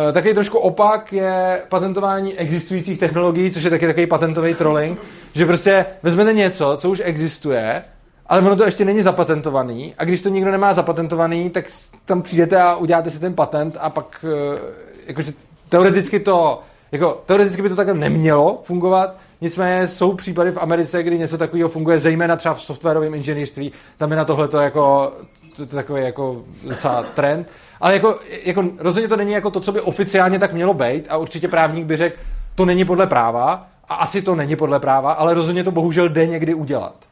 E, 0.08 0.12
taky 0.12 0.34
trošku 0.34 0.58
opak 0.58 1.12
je 1.12 1.62
patentování 1.68 2.34
existujících 2.38 2.98
technologií, 2.98 3.50
což 3.50 3.62
je 3.62 3.70
taky 3.70 3.86
takový 3.86 4.06
patentový 4.06 4.54
trolling, 4.54 4.98
že 5.34 5.46
prostě 5.46 5.86
vezmete 6.02 6.32
něco, 6.32 6.76
co 6.80 6.90
už 6.90 7.02
existuje, 7.04 7.82
ale 8.28 8.40
ono 8.40 8.56
to 8.56 8.64
ještě 8.64 8.84
není 8.84 9.02
zapatentovaný 9.02 9.94
a 9.98 10.04
když 10.04 10.20
to 10.20 10.28
nikdo 10.28 10.50
nemá 10.50 10.74
zapatentovaný, 10.74 11.50
tak 11.50 11.64
tam 12.04 12.22
přijdete 12.22 12.62
a 12.62 12.76
uděláte 12.76 13.10
si 13.10 13.20
ten 13.20 13.34
patent 13.34 13.76
a 13.80 13.90
pak 13.90 14.24
e, 14.24 14.58
jakože 15.06 15.32
teoreticky 15.68 16.20
to 16.20 16.60
jako, 16.92 17.22
teoreticky 17.26 17.62
by 17.62 17.68
to 17.68 17.76
takhle 17.76 17.94
nemělo 17.94 18.60
fungovat, 18.64 19.16
nicméně 19.40 19.88
jsou 19.88 20.12
případy 20.12 20.50
v 20.50 20.58
Americe, 20.58 21.02
kdy 21.02 21.18
něco 21.18 21.38
takového 21.38 21.68
funguje, 21.68 21.98
zejména 21.98 22.36
třeba 22.36 22.54
v 22.54 22.62
softwarovém 22.62 23.14
inženýrství, 23.14 23.72
tam 23.96 24.10
je 24.10 24.16
na 24.16 24.24
tohle 24.24 24.48
to 24.48 24.58
jako 24.58 25.12
to, 25.56 25.66
to 25.66 25.76
takový 25.76 26.02
jako 26.02 26.42
docela 26.68 27.02
trend. 27.02 27.48
Ale 27.80 27.94
jako, 27.94 28.18
jako, 28.44 28.64
rozhodně 28.78 29.08
to 29.08 29.16
není 29.16 29.32
jako 29.32 29.50
to, 29.50 29.60
co 29.60 29.72
by 29.72 29.80
oficiálně 29.80 30.38
tak 30.38 30.52
mělo 30.52 30.74
být 30.74 31.06
a 31.08 31.16
určitě 31.16 31.48
právník 31.48 31.86
by 31.86 31.96
řekl, 31.96 32.16
to 32.54 32.64
není 32.64 32.84
podle 32.84 33.06
práva 33.06 33.66
a 33.88 33.94
asi 33.94 34.22
to 34.22 34.34
není 34.34 34.56
podle 34.56 34.80
práva, 34.80 35.12
ale 35.12 35.34
rozhodně 35.34 35.64
to 35.64 35.70
bohužel 35.70 36.08
jde 36.08 36.26
někdy 36.26 36.54
udělat. 36.54 37.07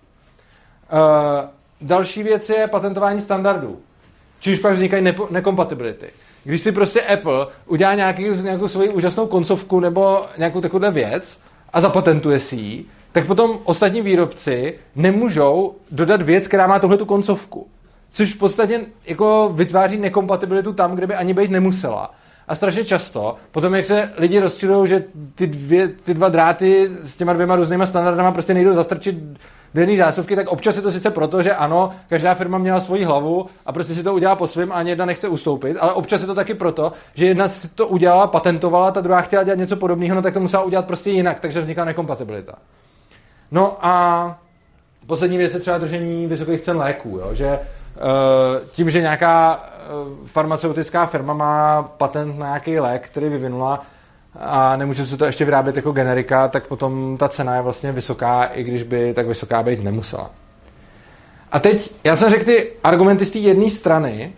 Uh, 0.93 1.49
další 1.81 2.23
věc 2.23 2.49
je 2.49 2.67
patentování 2.67 3.21
standardů. 3.21 3.79
Čímž 4.41 4.59
pak 4.59 4.73
vznikají 4.73 5.03
nepo, 5.03 5.29
nekompatibility. 5.31 6.11
Když 6.45 6.61
si 6.61 6.73
prostě 6.73 7.03
Apple 7.03 7.47
udělá 7.67 7.95
nějaký, 7.95 8.23
nějakou 8.23 8.69
svoji 8.69 8.89
úžasnou 8.89 9.27
koncovku 9.27 9.81
nebo 9.81 10.23
nějakou 10.39 10.61
takovou 10.61 10.91
věc 10.91 11.41
a 11.73 11.81
zapatentuje 11.81 12.41
si 12.41 12.57
ji, 12.57 12.85
tak 13.13 13.27
potom 13.27 13.59
ostatní 13.65 14.03
výrobci 14.03 14.75
nemůžou 14.97 15.75
dodat 15.91 16.23
věc, 16.23 16.49
která 16.49 16.67
má 16.67 16.79
tuhle 16.79 16.97
tu 16.97 17.07
koncovku. 17.07 17.67
Což 18.13 18.35
v 18.35 18.39
podstatě 18.39 18.81
jako 19.07 19.51
vytváří 19.55 19.97
nekompatibilitu 19.97 20.73
tam, 20.73 20.95
kde 20.95 21.07
by 21.07 21.15
ani 21.15 21.35
být 21.35 21.51
nemusela. 21.51 22.15
A 22.49 22.55
strašně 22.55 22.85
často, 22.85 23.37
potom 23.51 23.75
jak 23.75 23.85
se 23.85 24.11
lidi 24.19 24.41
rozčilují, 24.41 24.89
že 24.89 25.05
ty, 25.35 25.47
dvě, 25.47 25.89
ty 25.89 26.15
dva 26.15 26.29
dráty 26.29 26.91
s 27.03 27.17
těma 27.17 27.33
dvěma 27.33 27.57
různýma 27.57 27.87
standardama 27.87 28.33
prostě 28.33 28.55
nejdou 28.55 28.75
zastrčit 28.75 29.17
do 29.75 29.81
jedné 29.81 29.97
zásuvky, 29.97 30.37
tak 30.37 30.49
občas 30.49 30.77
je 30.77 30.83
to 30.83 30.93
sice 30.93 31.11
proto, 31.11 31.43
že 31.43 31.55
ano, 31.55 31.93
každá 32.09 32.35
firma 32.35 32.59
měla 32.59 32.81
svoji 32.81 33.05
hlavu 33.05 33.47
a 33.67 33.73
prostě 33.73 33.95
si 33.95 34.03
to 34.03 34.15
udělá 34.15 34.37
po 34.37 34.47
svém 34.47 34.73
a 34.73 34.75
ani 34.75 34.91
jedna 34.91 35.05
nechce 35.05 35.29
ustoupit, 35.29 35.77
ale 35.81 35.93
občas 35.93 36.21
je 36.21 36.27
to 36.27 36.35
taky 36.35 36.55
proto, 36.55 36.93
že 37.15 37.27
jedna 37.27 37.49
si 37.49 37.69
to 37.69 37.87
udělala, 37.87 38.27
patentovala, 38.27 38.91
ta 38.91 39.01
druhá 39.01 39.21
chtěla 39.21 39.43
dělat 39.43 39.59
něco 39.59 39.77
podobného, 39.77 40.17
no 40.17 40.23
tak 40.23 40.35
to 40.35 40.41
musela 40.41 40.63
udělat 40.63 40.87
prostě 40.87 41.11
jinak, 41.11 41.41
takže 41.41 41.61
vznikla 41.61 41.85
nekompatibilita. 41.85 42.53
No 43.51 43.77
a 43.81 44.39
poslední 45.07 45.39
věc 45.39 45.55
je 45.55 45.61
třeba 45.61 45.79
držení 45.79 46.27
vysokých 46.27 46.61
cen 46.61 46.77
léků, 46.77 47.09
jo? 47.09 47.29
že 47.35 47.59
tím, 48.71 48.91
že 48.91 49.01
nějaká 49.01 49.65
farmaceutická 50.27 51.07
firma 51.07 51.35
má 51.35 51.83
patent 51.83 52.39
na 52.39 52.47
nějaký 52.47 52.81
lék, 52.81 53.07
který 53.07 53.29
vyvinula 53.29 53.83
a 54.41 54.77
nemůže 54.77 55.07
se 55.07 55.17
to 55.17 55.25
ještě 55.25 55.45
vyrábět 55.45 55.77
jako 55.77 55.93
generika, 55.93 56.49
tak 56.49 56.67
potom 56.67 57.17
ta 57.19 57.29
cena 57.29 57.57
je 57.57 57.63
vlastně 57.63 57.93
vysoká, 57.93 58.45
i 58.45 58.63
když 58.63 58.83
by 58.83 59.15
tak 59.15 59.27
vysoká 59.27 59.63
být 59.63 59.85
nemusela. 59.85 60.31
A 61.53 61.61
teď, 61.61 61.93
já 62.05 62.17
jsem 62.17 62.31
řekl 62.31 62.45
ty 62.45 62.73
argumenty 62.85 63.25
z 63.25 63.31
té 63.31 63.39
jedné 63.39 63.71
strany 63.71 64.33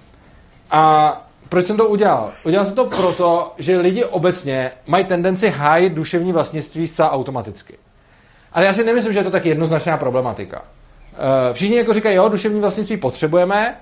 a 0.71 1.13
proč 1.49 1.67
jsem 1.67 1.77
to 1.77 1.89
udělal? 1.89 2.31
Udělal 2.45 2.67
jsem 2.67 2.75
to 2.75 2.85
proto, 2.85 3.55
že 3.59 3.79
lidi 3.79 4.05
obecně 4.05 4.71
mají 4.87 5.05
tendenci 5.05 5.49
hájit 5.49 5.93
duševní 5.93 6.33
vlastnictví 6.33 6.87
zcela 6.87 7.13
automaticky. 7.13 7.79
Ale 8.53 8.65
já 8.65 8.73
si 8.73 8.85
nemyslím, 8.85 9.13
že 9.13 9.19
je 9.19 9.25
to 9.25 9.31
tak 9.31 9.47
jednoznačná 9.47 9.97
problematika. 9.97 10.63
Všichni 11.53 11.77
jako 11.77 11.95
říkají, 11.95 12.17
jo, 12.17 12.29
duševní 12.29 12.61
vlastnictví 12.61 12.97
potřebujeme 12.97 13.77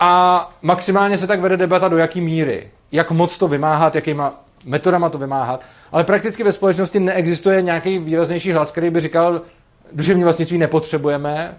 a 0.00 0.50
maximálně 0.62 1.18
se 1.18 1.26
tak 1.26 1.40
vede 1.40 1.56
debata 1.56 1.88
do 1.88 1.98
jaký 1.98 2.20
míry. 2.20 2.70
Jak 2.92 3.10
moc 3.10 3.38
to 3.38 3.48
vymáhat, 3.48 3.94
jakýma 3.94 4.32
metodama 4.64 5.10
to 5.10 5.18
vymáhat. 5.18 5.64
Ale 5.92 6.04
prakticky 6.04 6.44
ve 6.44 6.52
společnosti 6.52 7.00
neexistuje 7.00 7.62
nějaký 7.62 7.98
výraznější 7.98 8.52
hlas, 8.52 8.70
který 8.70 8.90
by 8.90 9.00
říkal, 9.00 9.42
duševní 9.92 10.24
vlastnictví 10.24 10.58
nepotřebujeme. 10.58 11.58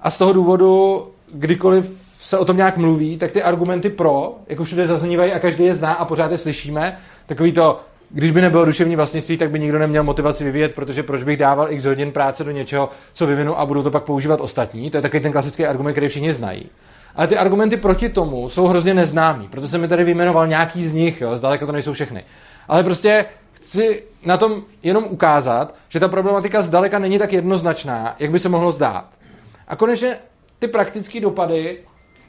A 0.00 0.10
z 0.10 0.18
toho 0.18 0.32
důvodu, 0.32 1.06
kdykoliv 1.32 2.08
se 2.20 2.38
o 2.38 2.44
tom 2.44 2.56
nějak 2.56 2.76
mluví, 2.76 3.18
tak 3.18 3.32
ty 3.32 3.42
argumenty 3.42 3.90
pro, 3.90 4.36
jako 4.46 4.64
všude 4.64 4.86
zaznívají 4.86 5.32
a 5.32 5.38
každý 5.38 5.64
je 5.64 5.74
zná 5.74 5.92
a 5.92 6.04
pořád 6.04 6.30
je 6.30 6.38
slyšíme, 6.38 6.98
takový 7.26 7.52
to, 7.52 7.80
když 8.10 8.30
by 8.30 8.40
nebylo 8.40 8.64
duševní 8.64 8.96
vlastnictví, 8.96 9.36
tak 9.36 9.50
by 9.50 9.60
nikdo 9.60 9.78
neměl 9.78 10.04
motivaci 10.04 10.44
vyvíjet, 10.44 10.74
protože 10.74 11.02
proč 11.02 11.22
bych 11.22 11.36
dával 11.36 11.72
x 11.72 11.84
hodin 11.84 12.12
práce 12.12 12.44
do 12.44 12.50
něčeho, 12.50 12.88
co 13.12 13.26
vyvinu 13.26 13.58
a 13.58 13.66
budou 13.66 13.82
to 13.82 13.90
pak 13.90 14.02
používat 14.02 14.40
ostatní. 14.40 14.90
To 14.90 14.96
je 14.96 15.02
takový 15.02 15.22
ten 15.22 15.32
klasický 15.32 15.66
argument, 15.66 15.92
který 15.92 16.08
všichni 16.08 16.32
znají. 16.32 16.70
Ale 17.18 17.26
ty 17.26 17.36
argumenty 17.36 17.76
proti 17.76 18.08
tomu 18.08 18.48
jsou 18.48 18.66
hrozně 18.66 18.94
neznámý, 18.94 19.48
proto 19.48 19.68
jsem 19.68 19.80
mi 19.80 19.88
tady 19.88 20.04
vyjmenoval 20.04 20.46
nějaký 20.46 20.86
z 20.86 20.92
nich, 20.92 21.20
jo, 21.20 21.36
zdaleka 21.36 21.66
to 21.66 21.72
nejsou 21.72 21.92
všechny. 21.92 22.24
Ale 22.68 22.84
prostě 22.84 23.24
chci 23.52 24.04
na 24.24 24.36
tom 24.36 24.62
jenom 24.82 25.04
ukázat, 25.04 25.74
že 25.88 26.00
ta 26.00 26.08
problematika 26.08 26.62
zdaleka 26.62 26.98
není 26.98 27.18
tak 27.18 27.32
jednoznačná, 27.32 28.16
jak 28.18 28.30
by 28.30 28.38
se 28.38 28.48
mohlo 28.48 28.72
zdát. 28.72 29.04
A 29.68 29.76
konečně 29.76 30.16
ty 30.58 30.68
praktické 30.68 31.20
dopady 31.20 31.78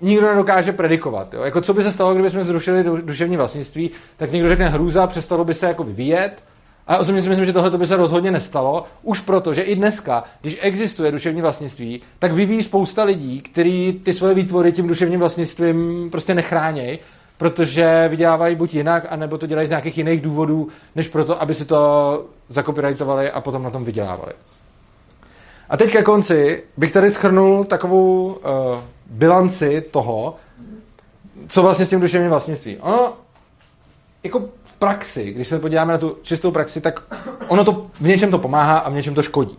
nikdo 0.01 0.27
nedokáže 0.27 0.71
predikovat. 0.71 1.33
Jo? 1.33 1.41
Jako 1.41 1.61
co 1.61 1.73
by 1.73 1.83
se 1.83 1.91
stalo, 1.91 2.13
kdybychom 2.13 2.43
zrušili 2.43 2.83
duševní 2.83 3.37
vlastnictví, 3.37 3.91
tak 4.17 4.31
někdo 4.31 4.49
řekne 4.49 4.69
hrůza, 4.69 5.07
přestalo 5.07 5.45
by 5.45 5.53
se 5.53 5.65
jako 5.65 5.83
vyvíjet, 5.83 6.43
a 6.89 6.97
osobně 6.97 7.21
si 7.21 7.29
myslím, 7.29 7.45
že 7.45 7.53
tohle 7.53 7.77
by 7.77 7.87
se 7.87 7.95
rozhodně 7.95 8.31
nestalo, 8.31 8.83
už 9.03 9.21
proto, 9.21 9.53
že 9.53 9.61
i 9.61 9.75
dneska, 9.75 10.23
když 10.41 10.57
existuje 10.61 11.11
duševní 11.11 11.41
vlastnictví, 11.41 12.01
tak 12.19 12.31
vyvíjí 12.31 12.63
spousta 12.63 13.03
lidí, 13.03 13.41
kteří 13.41 14.01
ty 14.03 14.13
svoje 14.13 14.33
výtvory 14.33 14.71
tím 14.71 14.87
duševním 14.87 15.19
vlastnictvím 15.19 16.07
prostě 16.11 16.35
nechránějí, 16.35 16.99
protože 17.37 18.07
vydělávají 18.09 18.55
buď 18.55 18.73
jinak, 18.73 19.05
anebo 19.09 19.37
to 19.37 19.47
dělají 19.47 19.67
z 19.67 19.69
nějakých 19.69 19.97
jiných 19.97 20.21
důvodů, 20.21 20.67
než 20.95 21.07
proto, 21.07 21.41
aby 21.41 21.53
si 21.53 21.65
to 21.65 22.25
zakopyrightovali 22.49 23.31
a 23.31 23.41
potom 23.41 23.63
na 23.63 23.69
tom 23.69 23.83
vydělávali. 23.83 24.33
A 25.69 25.77
teď 25.77 25.91
ke 25.91 26.03
konci 26.03 26.63
bych 26.77 26.91
tady 26.91 27.11
schrnul 27.11 27.65
takovou 27.65 28.25
uh, 28.25 28.39
bilanci 29.09 29.81
toho, 29.91 30.35
co 31.47 31.61
vlastně 31.61 31.85
s 31.85 31.89
tím 31.89 31.99
duševním 31.99 32.29
vlastnictví. 32.29 32.77
Ono, 32.77 33.13
jako 34.23 34.49
praxi, 34.79 35.33
když 35.33 35.47
se 35.47 35.59
podíváme 35.59 35.93
na 35.93 35.97
tu 35.97 36.17
čistou 36.21 36.51
praxi, 36.51 36.81
tak 36.81 37.01
ono 37.47 37.63
to 37.63 37.87
v 38.01 38.07
něčem 38.07 38.31
to 38.31 38.39
pomáhá 38.39 38.77
a 38.77 38.89
v 38.89 38.93
něčem 38.93 39.15
to 39.15 39.23
škodí. 39.23 39.57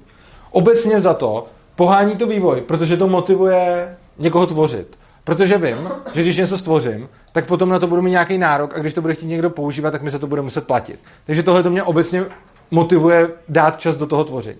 Obecně 0.51 1.01
za 1.01 1.15
to 1.15 1.47
pohání 1.77 2.17
to 2.17 2.27
vývoj, 2.27 2.61
protože 2.61 2.97
to 2.97 3.09
motivuje 3.09 3.97
někoho 4.19 4.47
tvořit. 4.47 4.99
Protože 5.25 5.59
vím, 5.59 5.89
že 6.15 6.23
když 6.23 6.37
něco 6.37 6.59
stvořím, 6.59 7.09
tak 7.33 7.47
potom 7.47 7.69
na 7.69 7.79
to 7.79 7.87
budu 7.87 8.03
mít 8.03 8.11
nějaký 8.11 8.39
nárok 8.39 8.77
a 8.77 8.79
když 8.79 8.95
to 8.95 9.01
bude 9.01 9.15
chtít 9.15 9.27
někdo 9.27 9.51
používat, 9.51 9.91
tak 9.91 10.03
mi 10.03 10.11
se 10.11 10.19
to 10.19 10.27
bude 10.27 10.43
muset 10.43 10.67
platit. 10.67 11.01
Takže 11.27 11.43
tohle 11.43 11.63
to 11.63 11.71
mě 11.71 11.83
obecně 11.83 12.25
motivuje 12.71 13.29
dát 13.49 13.81
čas 13.81 13.97
do 13.97 14.07
toho 14.07 14.25
tvoření. 14.25 14.59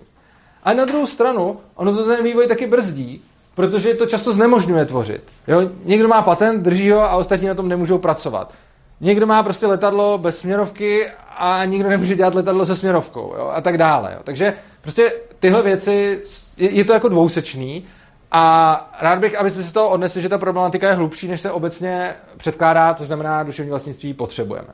A 0.63 0.73
na 0.73 0.85
druhou 0.85 1.07
stranu, 1.07 1.57
ono 1.75 1.95
to 1.95 2.05
ten 2.05 2.23
vývoj 2.23 2.47
taky 2.47 2.67
brzdí, 2.67 3.23
protože 3.55 3.93
to 3.93 4.05
často 4.05 4.33
znemožňuje 4.33 4.85
tvořit. 4.85 5.23
Jo? 5.47 5.69
Někdo 5.85 6.07
má 6.07 6.21
patent, 6.21 6.63
drží 6.63 6.91
ho 6.91 7.01
a 7.01 7.15
ostatní 7.15 7.47
na 7.47 7.55
tom 7.55 7.69
nemůžou 7.69 7.97
pracovat. 7.97 8.53
Někdo 9.01 9.27
má 9.27 9.43
prostě 9.43 9.67
letadlo 9.67 10.17
bez 10.17 10.39
směrovky 10.39 11.07
a 11.37 11.65
nikdo 11.65 11.89
nemůže 11.89 12.15
dělat 12.15 12.35
letadlo 12.35 12.65
se 12.65 12.75
směrovkou 12.75 13.33
jo? 13.37 13.51
a 13.53 13.61
tak 13.61 13.77
dále. 13.77 14.11
Jo? 14.13 14.19
Takže 14.23 14.53
prostě 14.81 15.13
tyhle 15.39 15.63
věci, 15.63 16.19
je, 16.57 16.69
je 16.69 16.85
to 16.85 16.93
jako 16.93 17.09
dvousečný 17.09 17.85
a 18.31 18.95
rád 19.01 19.19
bych, 19.19 19.39
abyste 19.39 19.63
si 19.63 19.73
to 19.73 19.89
odnesli, 19.89 20.21
že 20.21 20.29
ta 20.29 20.37
problematika 20.37 20.89
je 20.89 20.95
hlubší, 20.95 21.27
než 21.27 21.41
se 21.41 21.51
obecně 21.51 22.13
předkládá, 22.37 22.93
což 22.93 23.07
znamená, 23.07 23.43
duševní 23.43 23.69
vlastnictví 23.69 24.13
potřebujeme. 24.13 24.67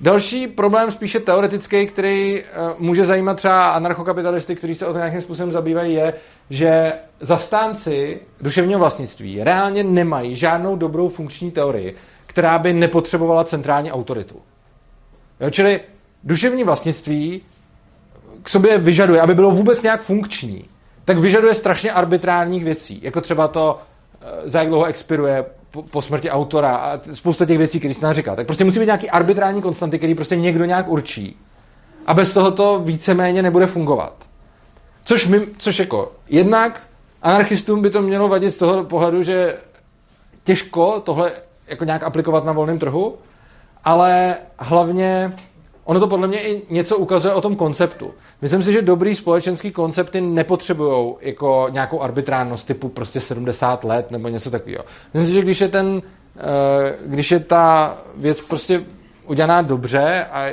Další 0.00 0.46
problém, 0.46 0.90
spíše 0.90 1.20
teoretický, 1.20 1.86
který 1.86 2.42
uh, 2.42 2.46
může 2.78 3.04
zajímat 3.04 3.36
třeba 3.36 3.70
anarchokapitalisty, 3.70 4.54
kteří 4.54 4.74
se 4.74 4.86
o 4.86 4.92
to 4.92 4.98
nějakým 4.98 5.20
způsobem 5.20 5.52
zabývají, 5.52 5.94
je, 5.94 6.14
že 6.50 6.92
zastánci 7.20 8.20
duševního 8.40 8.80
vlastnictví 8.80 9.44
reálně 9.44 9.82
nemají 9.82 10.36
žádnou 10.36 10.76
dobrou 10.76 11.08
funkční 11.08 11.50
teorii, 11.50 11.96
která 12.34 12.58
by 12.58 12.72
nepotřebovala 12.72 13.44
centrální 13.44 13.92
autoritu. 13.92 14.42
Jo, 15.40 15.50
čili 15.50 15.80
duševní 16.24 16.64
vlastnictví 16.64 17.42
k 18.42 18.48
sobě 18.48 18.78
vyžaduje, 18.78 19.20
aby 19.20 19.34
bylo 19.34 19.50
vůbec 19.50 19.82
nějak 19.82 20.02
funkční, 20.02 20.64
tak 21.04 21.18
vyžaduje 21.18 21.54
strašně 21.54 21.92
arbitrárních 21.92 22.64
věcí, 22.64 23.00
jako 23.02 23.20
třeba 23.20 23.48
to, 23.48 23.78
eh, 24.20 24.26
za 24.44 24.58
jak 24.58 24.68
dlouho 24.68 24.84
expiruje 24.84 25.44
po, 25.70 25.82
po 25.82 26.02
smrti 26.02 26.30
autora 26.30 26.76
a 26.76 27.00
spousta 27.12 27.44
těch 27.44 27.58
věcí, 27.58 27.78
které 27.78 27.94
jste 27.94 28.06
nám 28.06 28.14
říkal. 28.14 28.36
Tak 28.36 28.46
prostě 28.46 28.64
musí 28.64 28.78
být 28.78 28.86
nějaký 28.86 29.10
arbitrální 29.10 29.62
konstanty, 29.62 29.98
který 29.98 30.14
prostě 30.14 30.36
někdo 30.36 30.64
nějak 30.64 30.88
určí. 30.88 31.36
A 32.06 32.14
bez 32.14 32.32
toho 32.32 32.50
to 32.50 32.80
víceméně 32.84 33.42
nebude 33.42 33.66
fungovat. 33.66 34.14
Což, 35.04 35.26
my, 35.26 35.46
což 35.58 35.78
jako, 35.78 36.12
jednak 36.28 36.80
anarchistům 37.22 37.82
by 37.82 37.90
to 37.90 38.02
mělo 38.02 38.28
vadit 38.28 38.50
z 38.50 38.56
toho 38.56 38.84
pohledu, 38.84 39.22
že 39.22 39.56
těžko 40.44 41.00
tohle 41.04 41.32
jako 41.66 41.84
nějak 41.84 42.02
aplikovat 42.02 42.44
na 42.44 42.52
volném 42.52 42.78
trhu, 42.78 43.14
ale 43.84 44.36
hlavně 44.58 45.32
ono 45.84 46.00
to 46.00 46.06
podle 46.06 46.28
mě 46.28 46.42
i 46.42 46.62
něco 46.70 46.96
ukazuje 46.96 47.34
o 47.34 47.40
tom 47.40 47.56
konceptu. 47.56 48.14
Myslím 48.42 48.62
si, 48.62 48.72
že 48.72 48.82
dobrý 48.82 49.14
společenský 49.14 49.70
koncepty 49.70 50.20
nepotřebují 50.20 51.14
jako 51.20 51.68
nějakou 51.70 52.02
arbitrárnost 52.02 52.66
typu 52.66 52.88
prostě 52.88 53.20
70 53.20 53.84
let 53.84 54.10
nebo 54.10 54.28
něco 54.28 54.50
takového. 54.50 54.84
Myslím 55.14 55.28
si, 55.28 55.34
že 55.34 55.42
když 55.42 55.60
je 55.60 55.68
ten, 55.68 56.02
eh, 56.36 56.96
když 57.06 57.30
je 57.30 57.40
ta 57.40 57.96
věc 58.16 58.40
prostě 58.40 58.84
udělaná 59.26 59.62
dobře 59.62 60.26
a 60.32 60.44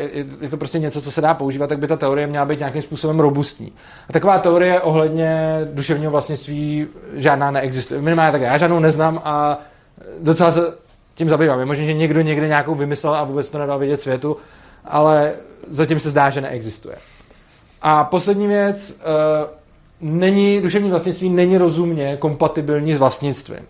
je 0.41 0.49
to 0.49 0.57
prostě 0.57 0.79
něco, 0.79 1.01
co 1.01 1.11
se 1.11 1.21
dá 1.21 1.33
používat, 1.33 1.67
tak 1.67 1.79
by 1.79 1.87
ta 1.87 1.97
teorie 1.97 2.27
měla 2.27 2.45
být 2.45 2.59
nějakým 2.59 2.81
způsobem 2.81 3.19
robustní. 3.19 3.73
A 4.09 4.13
taková 4.13 4.39
teorie 4.39 4.81
ohledně 4.81 5.59
duševního 5.73 6.11
vlastnictví 6.11 6.87
žádná 7.13 7.51
neexistuje. 7.51 8.01
Minimálně 8.01 8.31
tak 8.31 8.41
já 8.41 8.57
žádnou 8.57 8.79
neznám 8.79 9.21
a 9.23 9.59
docela 10.19 10.51
se 10.51 10.61
tím 11.21 11.29
zabývám. 11.29 11.59
Je 11.59 11.65
možné, 11.65 11.85
že 11.85 11.93
někdo 11.93 12.21
někde 12.21 12.47
nějakou 12.47 12.75
vymyslel 12.75 13.15
a 13.15 13.23
vůbec 13.23 13.49
to 13.49 13.57
nedal 13.57 13.79
vědět 13.79 14.01
světu, 14.01 14.37
ale 14.85 15.33
zatím 15.67 15.99
se 15.99 16.09
zdá, 16.09 16.29
že 16.29 16.41
neexistuje. 16.41 16.95
A 17.81 18.03
poslední 18.03 18.47
věc, 18.47 18.91
uh, 18.91 19.49
není, 20.01 20.61
duševní 20.61 20.89
vlastnictví 20.89 21.29
není 21.29 21.57
rozumně 21.57 22.17
kompatibilní 22.17 22.95
s 22.95 22.99
vlastnictvím. 22.99 23.59
Uh, 23.59 23.65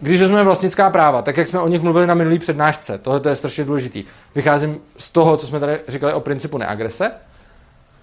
když 0.00 0.20
vezmeme 0.20 0.44
vlastnická 0.44 0.90
práva, 0.90 1.22
tak 1.22 1.36
jak 1.36 1.48
jsme 1.48 1.60
o 1.60 1.68
nich 1.68 1.82
mluvili 1.82 2.06
na 2.06 2.14
minulý 2.14 2.38
přednášce, 2.38 2.98
tohle 2.98 3.20
je 3.28 3.36
strašně 3.36 3.64
důležitý. 3.64 4.04
Vycházím 4.34 4.78
z 4.98 5.10
toho, 5.10 5.36
co 5.36 5.46
jsme 5.46 5.60
tady 5.60 5.78
říkali 5.88 6.12
o 6.12 6.20
principu 6.20 6.58
neagrese, 6.58 7.10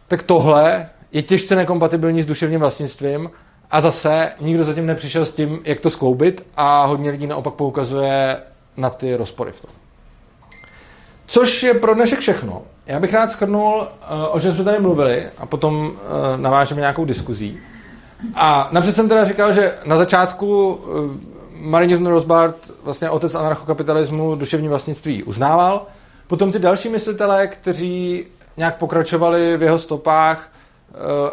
tak 0.08 0.24
tohle 0.24 0.90
je 1.12 1.22
těžce 1.22 1.56
nekompatibilní 1.56 2.24
s 2.24 2.26
duševním 2.26 2.60
vlastnictvím 2.60 3.30
a 3.72 3.82
zase 3.82 4.32
nikdo 4.40 4.64
zatím 4.64 4.86
nepřišel 4.86 5.26
s 5.26 5.32
tím, 5.32 5.60
jak 5.64 5.80
to 5.80 5.90
skloubit 5.90 6.46
a 6.58 6.86
hodně 6.86 7.12
lidí 7.12 7.28
naopak 7.28 7.54
poukazuje 7.54 8.38
na 8.78 8.90
ty 8.90 9.16
rozpory 9.16 9.52
v 9.52 9.62
tom. 9.62 9.72
Což 11.26 11.64
je 11.64 11.74
pro 11.74 11.94
dnešek 11.94 12.20
všechno. 12.20 12.62
Já 12.86 13.00
bych 13.00 13.14
rád 13.14 13.32
schrnul, 13.32 13.88
eh, 13.88 14.28
o 14.28 14.40
čem 14.40 14.54
jsme 14.54 14.64
tady 14.64 14.80
mluvili 14.80 15.24
a 15.38 15.46
potom 15.46 15.92
eh, 15.96 16.38
navážeme 16.38 16.82
nějakou 16.82 17.06
diskuzí. 17.06 17.60
A 18.36 18.70
napřed 18.72 18.96
jsem 18.96 19.10
teda 19.10 19.26
říkal, 19.26 19.54
že 19.54 19.74
na 19.86 19.98
začátku 19.98 20.80
eh, 20.84 21.32
Marie 21.56 22.10
Rosbart, 22.10 22.56
vlastně 22.84 23.10
otec 23.10 23.36
anarchokapitalismu, 23.36 24.36
duševní 24.36 24.68
vlastnictví 24.68 25.24
uznával. 25.24 25.86
Potom 26.28 26.52
ty 26.52 26.60
další 26.60 26.90
myslitelé, 26.90 27.48
kteří 27.48 28.26
nějak 28.58 28.78
pokračovali 28.78 29.58
v 29.58 29.62
jeho 29.62 29.80
stopách 29.80 30.50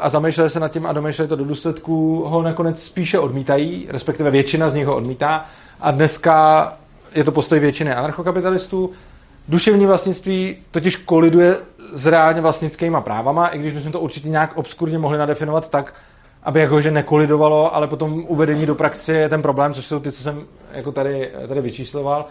a 0.01 0.09
zamýšleli 0.09 0.51
se 0.51 0.61
nad 0.61 0.69
tím 0.69 0.87
a 0.87 0.93
domýšleli 0.93 1.29
to 1.29 1.37
do 1.37 1.45
důsledků, 1.45 2.25
ho 2.27 2.43
nakonec 2.43 2.83
spíše 2.83 3.19
odmítají, 3.19 3.87
respektive 3.91 4.31
většina 4.31 4.69
z 4.69 4.75
nich 4.75 4.87
ho 4.87 4.97
odmítá. 4.97 5.45
A 5.81 5.91
dneska 5.91 6.73
je 7.15 7.25
to 7.25 7.33
postoj 7.33 7.59
většiny 7.59 7.93
anarchokapitalistů. 7.93 8.91
Duševní 9.49 9.87
vlastnictví 9.87 10.57
totiž 10.71 10.97
koliduje 10.97 11.57
s 11.93 12.07
reálně 12.07 12.41
vlastnickýma 12.41 13.01
právama, 13.01 13.49
i 13.49 13.59
když 13.59 13.73
bychom 13.73 13.93
to 13.93 14.01
určitě 14.01 14.29
nějak 14.29 14.57
obskurně 14.57 14.99
mohli 14.99 15.19
nadefinovat 15.19 15.71
tak, 15.71 15.95
aby 16.43 16.61
jakože 16.61 16.91
nekolidovalo, 16.91 17.75
ale 17.75 17.87
potom 17.87 18.25
uvedení 18.29 18.67
do 18.67 18.75
praxe 18.75 19.13
je 19.13 19.29
ten 19.29 19.43
problém, 19.43 19.75
což 19.75 19.87
jsou 19.87 20.01
ty, 20.01 20.13
co 20.13 20.23
jsem 20.23 20.45
jako 20.73 20.93
tady, 20.93 21.31
tady 21.49 21.61
vyčísloval. 21.61 22.27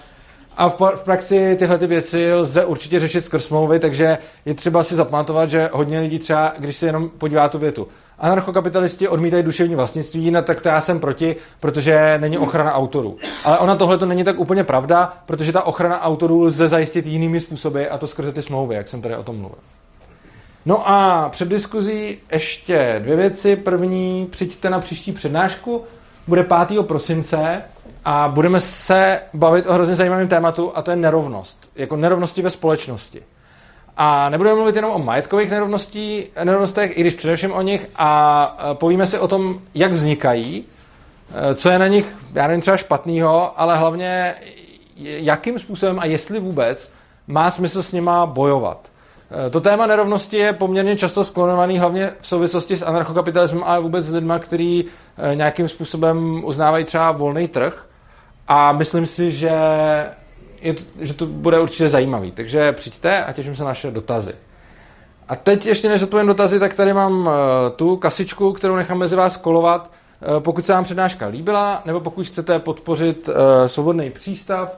A 0.58 0.70
v, 0.70 0.82
v 0.95 1.03
praxi 1.03 1.55
tyhle 1.60 1.78
ty 1.78 1.88
věci 1.88 2.34
lze 2.34 2.66
určitě 2.66 2.99
řešit 2.99 3.26
skrz 3.26 3.45
smlouvy, 3.45 3.80
takže 3.80 4.18
je 4.45 4.53
třeba 4.53 4.84
si 4.84 4.95
zapamatovat, 4.95 5.49
že 5.49 5.70
hodně 5.74 5.99
lidí 5.99 6.20
třeba, 6.20 6.53
když 6.60 6.76
se 6.76 6.86
jenom 6.86 7.10
podívá 7.10 7.49
tu 7.49 7.60
větu, 7.60 7.88
anarchokapitalisti 8.20 9.08
odmítají 9.08 9.43
duševní 9.43 9.76
vlastnictví, 9.76 10.32
no 10.32 10.41
tak 10.41 10.62
to 10.62 10.70
já 10.70 10.82
jsem 10.82 10.99
proti, 10.99 11.36
protože 11.60 12.18
není 12.22 12.38
ochrana 12.38 12.74
autorů. 12.74 13.18
Ale 13.45 13.58
ona 13.58 13.76
tohle 13.76 13.97
to 13.97 14.05
není 14.05 14.24
tak 14.24 14.39
úplně 14.39 14.64
pravda, 14.64 15.14
protože 15.26 15.51
ta 15.51 15.64
ochrana 15.64 16.01
autorů 16.01 16.43
lze 16.43 16.68
zajistit 16.68 17.05
jinými 17.05 17.41
způsoby 17.41 17.84
a 17.91 17.97
to 17.97 18.08
skrze 18.08 18.32
ty 18.32 18.41
smlouvy, 18.41 18.76
jak 18.76 18.88
jsem 18.88 19.01
tady 19.01 19.16
o 19.16 19.24
tom 19.24 19.36
mluvil. 19.36 19.58
No 20.66 20.89
a 20.89 21.30
před 21.30 21.47
diskuzí 21.47 22.18
ještě 22.32 22.95
dvě 22.99 23.16
věci. 23.16 23.55
První, 23.55 24.28
přijďte 24.32 24.70
na 24.70 24.80
příští 24.80 25.12
přednášku, 25.12 25.84
bude 26.28 26.47
5. 26.68 26.88
prosince 26.88 27.62
a 28.10 28.28
budeme 28.28 28.60
se 28.60 29.22
bavit 29.34 29.68
o 29.68 29.74
hrozně 29.74 29.95
zajímavém 29.95 30.28
tématu 30.28 30.72
a 30.76 30.82
to 30.82 30.91
je 30.91 30.97
nerovnost. 30.97 31.70
Jako 31.76 31.95
nerovnosti 31.95 32.41
ve 32.41 32.49
společnosti. 32.49 33.24
A 33.97 34.30
nebudeme 34.30 34.55
mluvit 34.55 34.76
jenom 34.76 34.91
o 34.91 34.99
majetkových 34.99 35.51
nerovností, 35.51 36.24
nerovnostech, 36.43 36.97
i 36.97 37.01
když 37.01 37.14
především 37.14 37.51
o 37.51 37.62
nich, 37.62 37.89
a 37.95 38.58
povíme 38.74 39.08
si 39.08 39.20
o 39.20 39.28
tom, 39.28 39.60
jak 39.74 39.91
vznikají, 39.91 40.66
e, 41.51 41.55
co 41.55 41.70
je 41.70 41.80
na 41.80 41.88
nich, 41.88 42.16
já 42.34 42.47
nevím, 42.47 42.62
třeba 42.62 42.78
špatného, 42.78 43.62
ale 43.62 43.78
hlavně 43.78 44.36
jakým 44.97 45.60
způsobem 45.60 45.99
a 45.99 46.05
jestli 46.05 46.39
vůbec 46.39 46.91
má 47.28 47.51
smysl 47.51 47.84
s 47.84 47.91
nima 47.91 48.26
bojovat. 48.26 48.89
E, 49.47 49.49
to 49.49 49.62
téma 49.62 49.88
nerovnosti 49.88 50.38
je 50.38 50.53
poměrně 50.53 50.97
často 50.97 51.24
sklonovaný 51.24 51.80
hlavně 51.80 52.12
v 52.22 52.28
souvislosti 52.28 52.78
s 52.78 52.82
anarchokapitalismem, 52.82 53.64
ale 53.64 53.80
vůbec 53.80 54.05
s 54.05 54.14
lidmi, 54.14 54.34
kteří 54.39 54.86
e, 55.18 55.36
nějakým 55.36 55.68
způsobem 55.68 56.41
uznávají 56.45 56.86
třeba 56.86 57.12
volný 57.12 57.47
trh. 57.47 57.88
A 58.47 58.71
myslím 58.71 59.05
si, 59.05 59.31
že 59.31 59.51
je, 60.61 60.75
že 60.99 61.13
to 61.13 61.25
bude 61.25 61.59
určitě 61.59 61.89
zajímavý. 61.89 62.31
Takže 62.31 62.71
přijďte 62.71 63.23
a 63.25 63.31
těším 63.33 63.55
se 63.55 63.63
na 63.63 63.69
naše 63.69 63.91
dotazy. 63.91 64.33
A 65.27 65.35
teď 65.35 65.65
ještě 65.65 65.89
než 65.89 66.03
odpovím 66.03 66.27
dotazy, 66.27 66.59
tak 66.59 66.73
tady 66.73 66.93
mám 66.93 67.19
uh, 67.19 67.33
tu 67.75 67.97
kasičku, 67.97 68.53
kterou 68.53 68.75
nechám 68.75 68.97
mezi 68.97 69.15
vás 69.15 69.37
kolovat. 69.37 69.91
Uh, 70.35 70.39
pokud 70.39 70.65
se 70.65 70.73
vám 70.73 70.83
přednáška 70.83 71.27
líbila, 71.27 71.81
nebo 71.85 71.99
pokud 71.99 72.27
chcete 72.27 72.59
podpořit 72.59 73.27
uh, 73.29 73.35
Svobodný 73.67 74.09
přístav, 74.09 74.77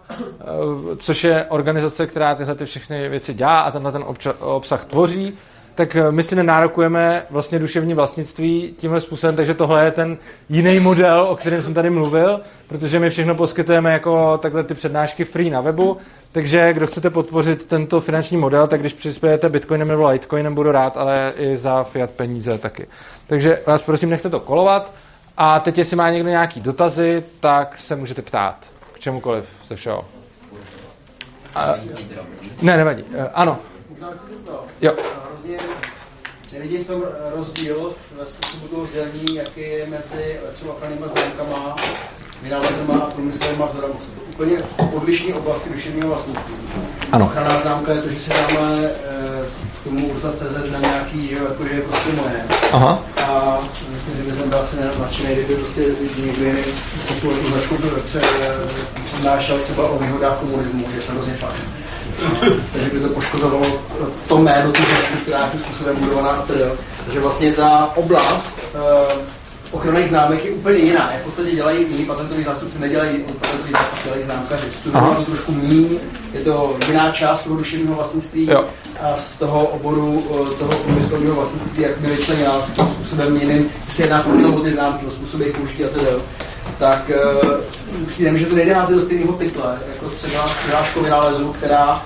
což 0.98 1.24
je 1.24 1.46
organizace, 1.50 2.08
která 2.08 2.36
tyhle 2.36 2.56
ty 2.56 2.66
všechny 2.66 3.10
věci 3.10 3.34
dělá 3.34 3.60
a 3.60 3.72
tenhle 3.72 3.92
ten 3.92 4.02
obča- 4.02 4.36
obsah 4.40 4.86
tvoří, 4.86 5.38
tak 5.76 5.98
my 6.12 6.24
si 6.24 6.36
nenárokujeme 6.36 7.26
vlastně 7.30 7.60
duševní 7.60 7.94
vlastnictví 7.94 8.76
tímhle 8.78 9.02
způsobem, 9.02 9.36
takže 9.36 9.54
tohle 9.54 9.86
je 9.86 9.92
ten 9.92 10.18
jiný 10.50 10.80
model, 10.80 11.28
o 11.30 11.36
kterém 11.36 11.64
jsem 11.64 11.74
tady 11.74 11.90
mluvil, 11.90 12.42
protože 12.68 13.00
my 13.00 13.10
všechno 13.10 13.36
poskytujeme 13.36 13.94
jako 13.94 14.38
takhle 14.38 14.64
ty 14.64 14.74
přednášky 14.74 15.26
free 15.26 15.50
na 15.50 15.62
webu, 15.62 15.98
takže 16.32 16.74
kdo 16.74 16.88
chcete 16.88 17.10
podpořit 17.10 17.66
tento 17.66 18.02
finanční 18.02 18.38
model, 18.38 18.68
tak 18.68 18.80
když 18.80 18.94
přispějete 18.94 19.50
Bitcoinem 19.50 19.88
nebo 19.88 20.10
Litecoinem, 20.10 20.56
budu 20.56 20.72
rád, 20.72 20.98
ale 20.98 21.34
i 21.38 21.58
za 21.58 21.84
fiat 21.84 22.12
peníze 22.12 22.58
taky. 22.58 22.88
Takže 23.28 23.62
vás 23.68 23.82
prosím, 23.82 24.10
nechte 24.10 24.30
to 24.30 24.40
kolovat 24.40 24.94
a 25.38 25.60
teď, 25.60 25.78
jestli 25.78 25.96
má 25.96 26.10
někdo 26.10 26.30
nějaký 26.30 26.62
dotazy, 26.62 27.24
tak 27.40 27.78
se 27.78 27.96
můžete 27.96 28.22
ptát 28.22 28.56
k 28.94 29.00
čemukoliv 29.00 29.46
ze 29.68 29.76
všeho. 29.76 30.06
A, 31.56 31.76
ne, 32.62 32.78
nevadí. 32.78 33.04
Ano. 33.34 33.58
Jo 34.82 34.94
nevidím 36.54 36.84
v 36.84 36.88
tom 36.88 37.04
rozdíl 37.36 37.94
ve 38.20 38.26
způsobu 38.26 38.68
toho 38.68 38.88
sdělení, 38.88 39.36
jaký 39.36 39.62
je 39.62 39.88
mezi 39.88 40.40
třeba 40.54 40.74
ochrannýma 40.74 41.08
známkama, 41.08 41.76
vynálezema 42.44 42.94
a 42.94 43.12
průmyslovými 43.12 43.64
vzorama. 43.72 43.94
Jsou 43.94 44.12
to 44.16 44.22
úplně 44.30 44.58
odlišné 44.96 45.34
oblasti 45.34 45.70
duševního 45.70 46.08
vlastnictví. 46.08 46.54
Ano. 47.12 47.26
Ochranná 47.26 47.62
známka 47.62 47.92
je 47.92 48.02
to, 48.02 48.10
že 48.10 48.20
si 48.20 48.30
dáme 48.30 48.92
k 49.82 49.84
tomu 49.84 50.14
CZ 50.36 50.72
na 50.72 50.80
nějaký, 50.80 51.28
že, 51.28 51.36
jako, 51.36 51.64
že 51.64 51.74
je 51.74 51.82
prostě 51.82 52.10
moje. 52.12 52.46
Aha. 52.72 53.04
A 53.22 53.60
myslím, 53.90 54.18
že 54.18 54.24
by 54.24 54.32
jsem 54.32 54.50
byl 54.50 54.60
asi 54.60 54.76
nadšený, 55.00 55.36
kdyby 55.36 55.56
prostě 55.56 55.82
někdo 56.18 56.46
jiný 56.46 56.64
tu 57.22 57.48
značku 57.50 57.76
přednášel 59.06 59.60
třeba 59.60 59.90
o 59.90 60.00
výhodách 60.00 60.38
komunismu, 60.38 60.86
že 60.96 61.02
jsem 61.02 61.16
hrozně 61.16 61.34
fajn. 61.34 61.62
Takže 62.74 62.90
by 62.94 63.00
to 63.00 63.10
poškozovalo 63.10 63.66
to 64.28 64.38
jméno, 64.38 64.72
tu 64.72 64.82
značku, 64.84 65.18
která 65.22 65.40
je 65.40 65.50
tím 65.52 65.60
způsobem 65.60 65.96
budovaná 65.96 66.30
a 66.30 66.46
Takže 67.06 67.20
vlastně 67.20 67.54
ta 67.54 67.92
oblast 67.96 68.60
uh, 68.76 69.22
ochranných 69.72 70.10
známek 70.10 70.46
je 70.46 70.52
úplně 70.52 70.78
jiná. 70.78 71.12
Jak 71.12 71.22
v 71.22 71.26
podstatě 71.26 71.52
dělají 71.52 71.86
jiní 71.90 72.06
patentoví 72.06 72.44
zástupci, 72.44 72.80
nedělají 72.80 73.18
patentoví 73.40 73.72
zástupci, 73.72 74.04
dělají 74.04 74.24
známkaři. 74.24 74.72
Studují 74.72 75.16
to 75.16 75.24
trošku 75.24 75.52
méně, 75.52 76.00
je 76.34 76.40
to 76.40 76.78
jiná 76.88 77.12
část 77.12 77.44
toho 77.44 77.56
duševního 77.56 77.96
vlastnictví 77.96 78.48
jo. 78.52 78.66
a 79.02 79.18
z 79.18 79.32
toho 79.32 79.68
oboru 79.68 80.24
eh, 80.30 80.56
toho 80.56 80.72
průmyslového 80.72 81.36
vlastnictví, 81.36 81.84
jak 81.84 81.98
byly 81.98 82.16
vyčleněná 82.16 82.62
způsobem 82.62 83.36
jiným, 83.36 83.70
se 83.88 84.04
jedná 84.04 84.26
o 84.56 84.60
ty 84.60 84.74
známky, 84.74 85.06
o 85.06 85.12
způsoby 85.12 85.44
jejich 85.44 85.58
použití 85.58 85.86
a 85.86 85.90
tedy 85.90 86.06
tak 86.80 87.12
uh, 87.44 88.06
přijde 88.08 88.32
mi, 88.32 88.40
že 88.40 88.46
to 88.46 88.56
nejde 88.56 88.74
házet 88.74 88.96
do 88.96 89.02
stejného 89.02 89.34
pytle, 89.34 89.78
jako 89.94 90.10
třeba 90.10 90.50
přirážkou 90.64 91.02
vynálezu, 91.04 91.54
která, 91.54 92.02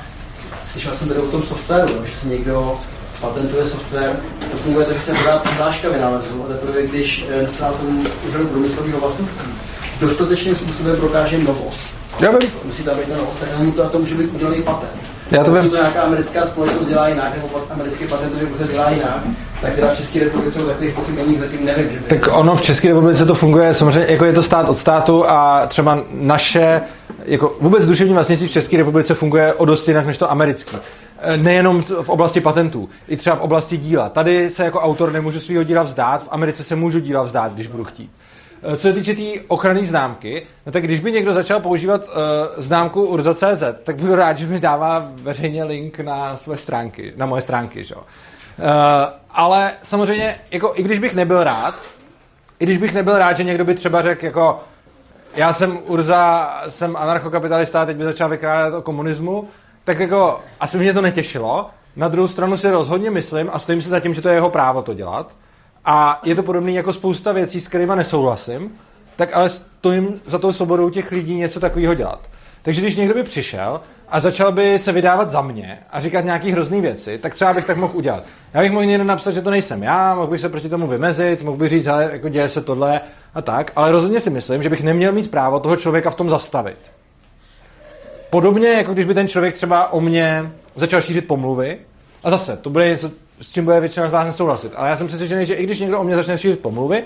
slyšel 0.66 0.94
jsem 0.94 1.08
tady 1.08 1.20
o 1.20 1.32
tom 1.32 1.44
softwaru, 1.44 2.06
že 2.06 2.16
si 2.16 2.28
někdo 2.28 2.80
patentuje 3.22 3.66
software, 3.66 4.20
to 4.52 4.58
funguje 4.58 4.86
tak, 4.86 4.96
že 4.96 5.02
se 5.02 5.14
podá 5.14 5.38
přihláška 5.38 5.90
vynálezu 5.90 6.46
a 6.46 6.48
teprve 6.48 6.82
když 6.82 7.26
eh, 7.30 7.48
se 7.48 7.64
na 7.64 7.72
tom 7.72 8.08
úřadu 8.28 8.48
průmyslového 8.48 9.00
vlastnictví 9.00 9.48
dostatečným 10.02 10.56
způsobem 10.56 10.98
prokáže 10.98 11.38
novost, 11.38 11.88
já 12.20 12.32
vím. 12.32 12.52
musí 12.64 12.84
tam 12.84 12.98
být 12.98 13.10
ta 13.10 13.18
novost, 13.18 13.40
tak 13.40 13.60
není 13.60 13.72
to, 13.72 13.86
a 13.86 13.90
to 13.90 14.00
může 14.00 14.16
být 14.16 14.34
udělaný 14.34 14.62
patent. 14.62 15.02
Já 15.32 15.44
to 15.44 15.54
vím. 15.54 15.70
to 15.70 15.76
nějaká 15.76 16.02
americká 16.02 16.46
společnost 16.46 16.88
dělá 16.88 17.08
jinak, 17.08 17.36
nebo 17.36 17.66
americký 17.70 18.08
patentový 18.08 18.46
úřad 18.46 18.70
dělá 18.72 18.90
jinak, 18.90 19.24
tak 19.64 19.76
teda 19.76 19.89
v 19.89 19.97
České 19.97 20.20
republice 20.20 20.64
o 20.64 20.68
takových 20.68 20.93
pochybeních 20.93 21.39
zatím 21.39 21.66
nevím. 21.66 21.89
Že 21.89 21.99
by... 21.99 22.05
Tak 22.05 22.30
ono 22.32 22.55
v 22.55 22.61
České 22.61 22.88
republice 22.88 23.26
to 23.26 23.36
funguje 23.36 23.74
samozřejmě, 23.74 24.11
jako 24.11 24.26
je 24.26 24.34
to 24.34 24.43
stát 24.43 24.70
od 24.70 24.78
státu 24.78 25.30
a 25.30 25.68
třeba 25.68 25.99
naše, 26.11 26.82
jako 27.26 27.55
vůbec 27.61 27.86
duševní 27.86 28.14
vlastnictví 28.14 28.47
v 28.47 28.51
České 28.51 28.78
republice 28.78 29.14
funguje 29.14 29.53
o 29.53 29.66
dost 29.66 29.88
jinak 29.88 30.05
než 30.05 30.18
to 30.18 30.32
americký 30.32 30.78
e, 31.20 31.38
nejenom 31.38 31.84
v 31.84 32.09
oblasti 32.09 32.41
patentů, 32.41 32.89
i 33.07 33.18
třeba 33.18 33.36
v 33.36 33.41
oblasti 33.41 33.78
díla. 33.78 34.09
Tady 34.09 34.49
se 34.49 34.64
jako 34.64 34.80
autor 34.82 35.11
nemůžu 35.11 35.39
svého 35.39 35.64
díla 35.64 35.84
vzdát, 35.84 36.24
v 36.24 36.28
Americe 36.32 36.64
se 36.64 36.76
můžu 36.76 36.99
díla 36.99 37.24
vzdát, 37.24 37.53
když 37.53 37.68
budu 37.68 37.84
chtít. 37.84 38.11
E, 38.64 38.78
co 38.78 38.82
se 38.82 38.93
týče 38.93 39.11
té 39.11 39.16
tý 39.16 39.39
ochranné 39.47 39.86
známky, 39.86 40.45
no 40.66 40.72
tak 40.72 40.84
když 40.84 40.99
by 40.99 41.11
někdo 41.11 41.34
začal 41.34 41.59
používat 41.59 42.01
uh, 42.01 42.09
známku 42.57 43.05
urza.cz, 43.05 43.64
tak 43.84 43.95
budu 43.95 44.16
rád, 44.16 44.38
že 44.38 44.47
mi 44.47 44.59
dává 44.59 45.11
veřejně 45.14 45.64
link 45.64 45.99
na 45.99 46.38
své 46.38 46.57
stránky, 46.57 47.14
na 47.18 47.26
moje 47.26 47.41
stránky, 47.41 47.84
že? 47.84 47.95
Uh, 47.95 48.01
ale 49.34 49.74
samozřejmě, 49.82 50.36
jako 50.52 50.74
i 50.76 50.84
když 50.84 51.00
bych 51.00 51.16
nebyl 51.16 51.44
rád, 51.44 51.76
i 52.60 52.66
když 52.66 52.78
bych 52.78 52.94
nebyl 52.94 53.18
rád, 53.18 53.38
že 53.38 53.44
někdo 53.44 53.66
by 53.66 53.74
třeba 53.74 54.02
řekl, 54.02 54.26
jako 54.26 54.60
já 55.36 55.54
jsem 55.54 55.80
Urza, 55.86 56.54
jsem 56.70 56.96
anarchokapitalista, 56.96 57.86
teď 57.86 57.98
by 57.98 58.04
začal 58.04 58.30
vykrádat 58.30 58.74
o 58.74 58.82
komunismu, 58.82 59.48
tak 59.84 60.00
jako 60.00 60.40
asi 60.60 60.78
mě 60.78 60.94
to 60.94 61.02
netěšilo. 61.02 61.70
Na 61.96 62.08
druhou 62.08 62.28
stranu 62.28 62.58
si 62.58 62.72
rozhodně 62.72 63.12
myslím 63.12 63.50
a 63.54 63.60
stojím 63.60 63.82
si 63.82 63.90
za 63.90 64.00
tím, 64.00 64.14
že 64.14 64.22
to 64.22 64.30
je 64.30 64.36
jeho 64.36 64.50
právo 64.50 64.82
to 64.82 64.94
dělat. 64.94 65.36
A 65.86 66.22
je 66.26 66.36
to 66.36 66.44
podobné 66.44 66.72
jako 66.72 66.94
spousta 66.94 67.32
věcí, 67.32 67.62
s 67.62 67.68
kterými 67.68 67.94
nesouhlasím, 67.96 68.72
tak 69.16 69.30
ale 69.34 69.50
stojím 69.50 70.22
za 70.26 70.40
tou 70.40 70.52
svobodou 70.52 70.90
těch 70.90 71.12
lidí 71.12 71.36
něco 71.36 71.60
takového 71.60 71.94
dělat. 71.94 72.20
Takže 72.62 72.82
když 72.82 72.96
někdo 72.96 73.14
by 73.14 73.24
přišel 73.24 73.82
a 74.14 74.20
začal 74.20 74.51
by 74.51 74.80
se 74.80 74.91
vydávat 74.91 75.30
za 75.30 75.41
mě 75.41 75.80
a 75.91 75.99
říkat 75.99 76.26
nějaký 76.26 76.51
hrozný 76.51 76.82
věci, 76.82 77.18
tak 77.18 77.34
třeba 77.34 77.53
bych 77.53 77.66
tak 77.66 77.78
mohl 77.78 77.97
udělat. 77.97 78.24
Já 78.53 78.61
bych 78.61 78.72
mohl 78.72 78.86
někdo 78.86 79.03
napsat, 79.03 79.32
že 79.32 79.41
to 79.41 79.49
nejsem 79.49 79.84
já, 79.84 80.16
mohl 80.16 80.28
bych 80.28 80.41
se 80.41 80.49
proti 80.49 80.70
tomu 80.70 80.88
vymezit, 80.88 81.41
mohl 81.41 81.57
bych 81.57 81.70
říct, 81.70 81.86
hele, 81.86 82.09
jako 82.11 82.30
děje 82.30 82.49
se 82.49 82.61
tohle 82.61 83.01
a 83.34 83.41
tak, 83.41 83.72
ale 83.76 83.91
rozhodně 83.91 84.20
si 84.20 84.30
myslím, 84.30 84.64
že 84.64 84.70
bych 84.70 84.84
neměl 84.84 85.11
mít 85.11 85.32
právo 85.32 85.59
toho 85.59 85.78
člověka 85.78 86.09
v 86.09 86.16
tom 86.16 86.30
zastavit. 86.30 86.78
Podobně, 88.30 88.68
jako 88.68 88.93
když 88.93 89.05
by 89.05 89.14
ten 89.14 89.28
člověk 89.28 89.55
třeba 89.55 89.93
o 89.93 90.01
mě 90.01 90.51
začal 90.76 91.01
šířit 91.01 91.28
pomluvy, 91.28 91.78
a 92.24 92.30
zase, 92.30 92.57
to 92.57 92.70
bude 92.70 92.89
něco, 92.89 93.11
s 93.41 93.53
čím 93.53 93.66
bude 93.66 93.80
většina 93.80 94.09
z 94.09 94.11
vás 94.11 94.26
nesouhlasit, 94.26 94.72
ale 94.76 94.89
já 94.89 94.97
jsem 94.97 95.07
přesvědčený, 95.07 95.45
že 95.45 95.53
i 95.53 95.64
když 95.64 95.80
někdo 95.80 95.99
o 95.99 96.03
mě 96.03 96.16
začne 96.16 96.38
šířit 96.38 96.59
pomluvy, 96.59 97.03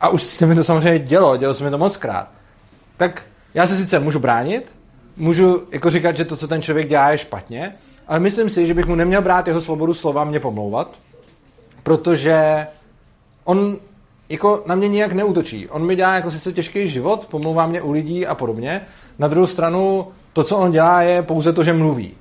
a 0.00 0.08
už 0.08 0.22
se 0.22 0.46
mi 0.46 0.54
to 0.54 0.64
samozřejmě 0.64 0.98
dělo, 0.98 1.36
dělo 1.36 1.54
se 1.54 1.64
mi 1.64 1.70
to 1.70 1.78
moc 1.78 1.96
krát, 1.96 2.28
tak 2.96 3.22
já 3.54 3.66
se 3.66 3.76
sice 3.76 3.98
můžu 3.98 4.18
bránit, 4.18 4.79
můžu 5.20 5.62
jako 5.70 5.90
říkat, 5.90 6.16
že 6.16 6.24
to, 6.24 6.36
co 6.36 6.48
ten 6.48 6.62
člověk 6.62 6.88
dělá, 6.88 7.10
je 7.10 7.18
špatně, 7.18 7.74
ale 8.08 8.20
myslím 8.20 8.50
si, 8.50 8.66
že 8.66 8.74
bych 8.74 8.86
mu 8.86 8.94
neměl 8.94 9.22
brát 9.22 9.46
jeho 9.46 9.60
svobodu 9.60 9.94
slova 9.94 10.24
mě 10.24 10.40
pomlouvat, 10.40 10.98
protože 11.82 12.66
on 13.44 13.76
jako 14.28 14.62
na 14.66 14.74
mě 14.74 14.88
nijak 14.88 15.12
neútočí. 15.12 15.68
On 15.68 15.86
mi 15.86 15.96
dělá 15.96 16.14
jako 16.14 16.30
sice 16.30 16.52
těžký 16.52 16.88
život, 16.88 17.26
pomlouvá 17.30 17.66
mě 17.66 17.82
u 17.82 17.92
lidí 17.92 18.26
a 18.26 18.34
podobně. 18.34 18.80
Na 19.18 19.28
druhou 19.28 19.46
stranu, 19.46 20.06
to, 20.32 20.44
co 20.44 20.56
on 20.56 20.70
dělá, 20.70 21.02
je 21.02 21.22
pouze 21.22 21.52
to, 21.52 21.64
že 21.64 21.72
mluví. 21.72 22.14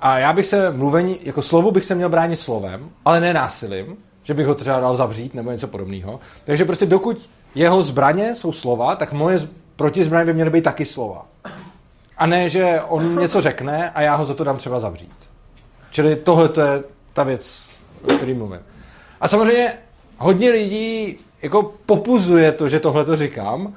A 0.00 0.18
já 0.18 0.32
bych 0.32 0.46
se 0.46 0.70
mluvení, 0.70 1.18
jako 1.22 1.42
slovu 1.42 1.70
bych 1.70 1.84
se 1.84 1.94
měl 1.94 2.08
bránit 2.08 2.36
slovem, 2.36 2.88
ale 3.04 3.20
ne 3.20 3.34
násilím, 3.34 3.96
že 4.22 4.34
bych 4.34 4.46
ho 4.46 4.54
třeba 4.54 4.80
dal 4.80 4.96
zavřít 4.96 5.34
nebo 5.34 5.50
něco 5.50 5.68
podobného. 5.68 6.20
Takže 6.44 6.64
prostě 6.64 6.86
dokud 6.86 7.28
jeho 7.54 7.82
zbraně 7.82 8.34
jsou 8.34 8.52
slova, 8.52 8.96
tak 8.96 9.12
moje 9.12 9.38
protizbraně 9.76 10.24
by 10.24 10.34
měly 10.34 10.50
být 10.50 10.64
taky 10.64 10.84
slova. 10.86 11.26
A 12.18 12.26
ne, 12.26 12.48
že 12.48 12.80
on 12.88 13.20
něco 13.20 13.40
řekne 13.40 13.90
a 13.90 14.00
já 14.00 14.14
ho 14.14 14.24
za 14.24 14.34
to 14.34 14.44
dám 14.44 14.56
třeba 14.56 14.80
zavřít. 14.80 15.16
Čili 15.90 16.16
tohle 16.16 16.48
to 16.48 16.60
je 16.60 16.84
ta 17.12 17.22
věc, 17.22 17.68
o 18.02 18.16
které 18.16 18.34
mluvím. 18.34 18.60
A 19.20 19.28
samozřejmě 19.28 19.72
hodně 20.18 20.50
lidí 20.50 21.18
jako 21.42 21.74
popuzuje 21.86 22.52
to, 22.52 22.68
že 22.68 22.80
tohle 22.80 23.04
to 23.04 23.16
říkám, 23.16 23.74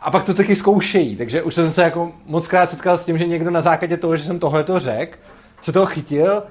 a 0.00 0.10
pak 0.10 0.24
to 0.24 0.34
taky 0.34 0.56
zkoušejí. 0.56 1.16
Takže 1.16 1.42
už 1.42 1.54
jsem 1.54 1.72
se 1.72 1.82
jako 1.82 2.12
moc 2.26 2.48
krát 2.48 2.70
setkal 2.70 2.98
s 2.98 3.04
tím, 3.04 3.18
že 3.18 3.26
někdo 3.26 3.50
na 3.50 3.60
základě 3.60 3.96
toho, 3.96 4.16
že 4.16 4.24
jsem 4.24 4.38
tohle 4.38 4.64
to 4.64 4.80
řekl, 4.80 5.18
se 5.60 5.72
toho 5.72 5.86
chytil 5.86 6.42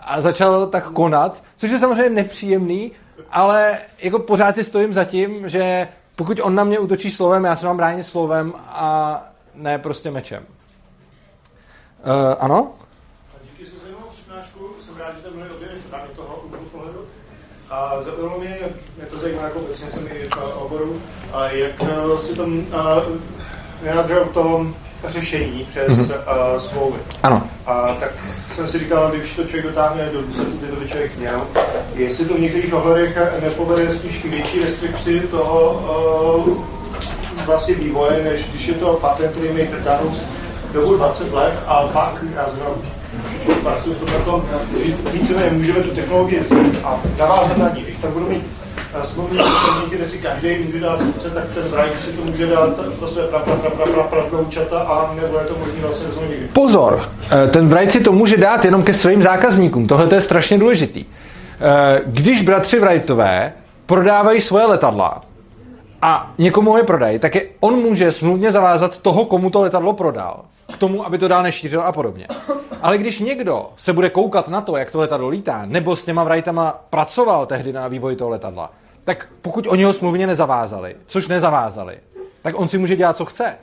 a 0.00 0.20
začal 0.20 0.66
tak 0.66 0.90
konat, 0.90 1.42
což 1.56 1.70
je 1.70 1.78
samozřejmě 1.78 2.10
nepříjemný, 2.10 2.92
ale 3.30 3.78
jako 4.02 4.18
pořád 4.18 4.54
si 4.54 4.64
stojím 4.64 4.94
za 4.94 5.04
tím, 5.04 5.48
že 5.48 5.88
pokud 6.16 6.40
on 6.42 6.54
na 6.54 6.64
mě 6.64 6.78
útočí 6.78 7.10
slovem, 7.10 7.44
já 7.44 7.56
se 7.56 7.66
mám 7.66 7.76
bránit 7.76 8.02
slovem 8.02 8.52
a 8.66 9.22
ne 9.54 9.78
prostě 9.78 10.10
mečem. 10.10 10.42
Uh, 12.06 12.34
ano? 12.38 12.72
Díky 13.42 13.70
za 13.70 13.76
zajímavou 13.82 14.10
přednášku, 14.10 14.58
jsem 14.86 14.96
rád, 14.96 15.16
že 15.16 15.22
tam 15.22 15.32
byly 15.32 15.50
obě 15.50 15.68
strany 15.76 16.04
toho 16.16 16.44
úhlu 16.46 16.64
pohledu. 16.72 16.98
A 17.70 18.02
zaujalo 18.02 18.38
mě, 18.38 18.58
mě 18.96 19.06
to 19.06 19.18
zajímá 19.18 19.42
jako 19.42 19.58
obecně 19.58 19.90
jsem 19.90 20.06
i 20.06 20.28
v 20.28 20.56
oboru, 20.56 21.02
a 21.32 21.48
jak 21.48 21.72
eh, 21.82 22.20
si 22.20 22.36
tam 22.36 22.66
vyjádřil 23.82 24.24
v 24.24 24.34
tom 24.34 24.74
řešení 25.06 25.66
přes 25.68 25.92
mm-hmm. 25.92 26.54
uh, 26.54 26.60
smlouvy. 26.60 27.00
Ano. 27.22 27.42
A 27.66 27.96
tak 28.00 28.12
jsem 28.54 28.68
si 28.68 28.78
říkal, 28.78 29.10
když 29.10 29.34
to 29.34 29.44
člověk 29.44 29.66
dotáhne 29.66 30.08
do 30.12 30.22
důsledku, 30.22 30.58
že 30.60 30.66
to 30.66 30.76
by 30.76 30.88
člověk 30.88 31.16
měl, 31.16 31.46
jestli 31.94 32.24
to 32.24 32.34
v 32.34 32.40
některých 32.40 32.74
ohledech 32.74 33.18
nepovede 33.42 33.98
spíš 33.98 34.18
k 34.18 34.24
větší 34.24 34.64
restrikci 34.64 35.20
toho 35.20 35.72
uh, 36.46 36.64
vlastně 37.46 37.74
vývoje, 37.74 38.24
než 38.24 38.50
když 38.50 38.66
je 38.66 38.74
to 38.74 38.94
patent, 38.94 39.30
který 39.30 39.52
mi 39.52 39.68
dotáhnout 39.68 40.22
dobu 40.76 40.96
20 40.96 41.32
let 41.32 41.54
a 41.66 41.82
pak, 41.92 42.24
já 42.34 42.46
zrovna 42.54 42.96
pracuji 43.62 43.94
v 43.94 44.24
tom, 44.24 44.42
že 44.72 44.94
více 45.12 45.50
můžeme 45.50 45.80
tu 45.80 45.90
technologii 45.90 46.44
a 46.84 47.00
navázat 47.18 47.58
na 47.58 47.68
ní. 47.68 47.82
Když 47.82 47.96
tam 47.96 48.12
budu 48.12 48.28
mít 48.28 48.44
smluvní 49.04 49.38
pracovníky, 49.38 49.96
kde 49.96 50.08
si 50.08 50.18
každý 50.18 50.58
může 50.58 50.80
dát 50.80 50.98
co 51.18 51.30
tak 51.30 51.44
ten 51.54 51.62
Brian 51.70 51.98
si 51.98 52.12
to 52.12 52.22
může 52.22 52.46
dát 52.46 52.70
pro 52.98 53.08
své 53.08 53.22
pravdoučata 54.10 54.78
a 54.78 55.14
nebo 55.22 55.38
je 55.38 55.44
to 55.44 55.54
možný 55.58 55.80
vlastně 55.80 56.06
nikdy. 56.28 56.48
Pozor, 56.52 57.08
eh, 57.30 57.48
ten 57.48 57.68
Wright 57.68 57.92
si 57.92 58.00
to 58.00 58.12
může 58.12 58.36
dát 58.36 58.64
jenom 58.64 58.82
ke 58.82 58.94
svým 58.94 59.22
zákazníkům. 59.22 59.86
Tohle 59.86 60.08
je 60.14 60.20
strašně 60.20 60.58
důležitý. 60.58 61.04
Eh, 61.04 62.00
když 62.06 62.42
bratři 62.42 62.80
Wrightové 62.80 63.52
prodávají 63.86 64.40
svoje 64.40 64.66
letadla 64.66 65.25
a 66.02 66.34
někomu 66.38 66.76
je 66.76 66.82
prodají, 66.82 67.18
tak 67.18 67.34
je, 67.34 67.48
on 67.60 67.74
může 67.74 68.12
smluvně 68.12 68.52
zavázat 68.52 68.98
toho, 68.98 69.24
komu 69.24 69.50
to 69.50 69.60
letadlo 69.60 69.92
prodal, 69.92 70.44
k 70.72 70.76
tomu, 70.76 71.06
aby 71.06 71.18
to 71.18 71.28
dál 71.28 71.42
nešířil 71.42 71.82
a 71.82 71.92
podobně. 71.92 72.26
Ale 72.82 72.98
když 72.98 73.20
někdo 73.20 73.70
se 73.76 73.92
bude 73.92 74.10
koukat 74.10 74.48
na 74.48 74.60
to, 74.60 74.76
jak 74.76 74.90
to 74.90 75.00
letadlo 75.00 75.28
lítá, 75.28 75.62
nebo 75.66 75.96
s 75.96 76.04
těma 76.04 76.24
Wrightama 76.24 76.84
pracoval 76.90 77.46
tehdy 77.46 77.72
na 77.72 77.88
vývoji 77.88 78.16
toho 78.16 78.30
letadla, 78.30 78.70
tak 79.04 79.28
pokud 79.42 79.66
oni 79.66 79.84
ho 79.84 79.92
smluvně 79.92 80.26
nezavázali, 80.26 80.96
což 81.06 81.28
nezavázali, 81.28 81.98
tak 82.42 82.60
on 82.60 82.68
si 82.68 82.78
může 82.78 82.96
dělat, 82.96 83.16
co 83.16 83.24
chce. 83.24 83.54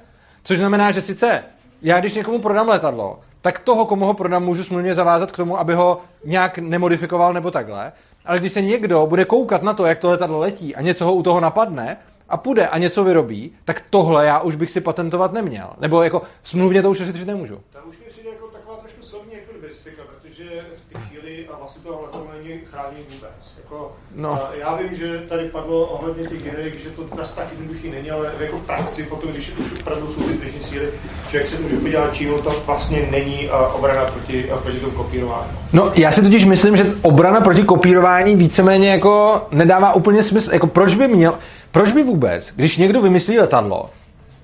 Což 0.44 0.58
znamená, 0.58 0.92
že 0.92 1.02
sice 1.02 1.44
já, 1.82 2.00
když 2.00 2.16
někomu 2.16 2.40
prodám 2.40 2.68
letadlo, 2.68 3.20
tak 3.42 3.60
toho, 3.60 3.86
komu 3.86 4.06
ho 4.06 4.14
prodám, 4.14 4.44
můžu 4.44 4.64
smluvně 4.64 4.96
zavázat 4.96 5.32
k 5.32 5.38
tomu, 5.38 5.60
aby 5.60 5.74
ho 5.74 6.00
nějak 6.26 6.58
nemodifikoval 6.58 7.34
nebo 7.34 7.52
takhle. 7.52 7.92
Ale 8.26 8.40
když 8.40 8.52
se 8.52 8.62
někdo 8.62 9.08
bude 9.08 9.26
koukat 9.26 9.64
na 9.64 9.74
to, 9.74 9.86
jak 9.86 10.00
to 10.00 10.10
letadlo 10.10 10.40
letí 10.40 10.76
a 10.76 10.82
něco 10.82 11.06
ho 11.06 11.14
u 11.14 11.24
toho 11.24 11.40
napadne 11.40 11.98
a 12.34 12.38
půjde 12.38 12.68
a 12.68 12.78
něco 12.78 13.04
vyrobí, 13.04 13.52
tak 13.66 13.84
tohle 13.90 14.26
já 14.26 14.40
už 14.40 14.56
bych 14.56 14.72
si 14.72 14.82
patentovat 14.82 15.34
neměl. 15.34 15.70
Nebo 15.80 16.04
jako 16.04 16.22
smluvně 16.44 16.82
to 16.82 16.92
už 16.92 16.98
řešit 16.98 17.28
nemůžu. 17.28 17.60
Tam 17.74 17.82
už 17.90 17.98
mi 18.00 18.06
přijde 18.10 18.30
jako 18.30 18.48
taková 18.48 18.76
trošku 18.78 19.04
slovní 19.04 19.34
ekvilibristika, 19.36 20.02
protože 20.12 20.44
že 20.44 20.62
v 20.90 20.94
té 20.94 21.00
chvíli 21.00 21.48
a 21.54 21.58
vlastně 21.60 21.84
to 21.84 21.90
letadlo 21.90 22.28
není 22.38 22.60
chráněný 22.72 23.04
vůbec. 23.14 23.54
Jako, 23.58 23.92
No. 24.16 24.40
Já 24.60 24.76
vím, 24.76 24.96
že 24.96 25.24
tady 25.30 25.44
padlo 25.50 25.86
ohledně 25.86 26.28
těch 26.28 26.44
generik, 26.44 26.80
že 26.80 26.90
to 26.90 27.04
zase 27.18 27.36
tak 27.36 27.48
jednoduchý 27.52 27.90
není, 27.92 28.12
ale 28.12 28.32
jako 28.40 28.58
v 28.58 28.66
praxi, 28.66 29.04
potom, 29.04 29.30
když 29.32 29.52
už 29.58 29.80
opravdu 29.80 30.08
jsou 30.08 30.24
ty 30.24 30.34
tržní 30.34 30.60
síly, 30.60 30.90
člověk 31.30 31.48
se 31.48 31.60
může 31.60 31.78
podívat 31.78 32.14
Čínu, 32.14 32.42
to 32.42 32.56
vlastně 32.66 33.08
není 33.12 33.50
obrana 33.74 34.06
proti, 34.06 34.50
proti 34.64 34.80
tomu 34.80 34.92
kopírování. 34.92 35.52
No, 35.74 35.92
já 35.96 36.12
si 36.12 36.22
totiž 36.22 36.46
myslím, 36.46 36.76
že 36.78 36.86
obrana 37.02 37.42
proti 37.42 37.64
kopírování 37.64 38.36
víceméně 38.36 38.90
jako 38.90 39.42
nedává 39.52 39.94
úplně 39.94 40.24
smysl. 40.24 40.54
Jako 40.54 40.68
proč 40.68 40.96
by 40.96 41.08
měl, 41.08 41.38
proč 41.74 41.92
by 41.92 42.04
vůbec, 42.04 42.52
když 42.56 42.78
někdo 42.78 43.02
vymyslí 43.02 43.40
letadlo 43.40 43.90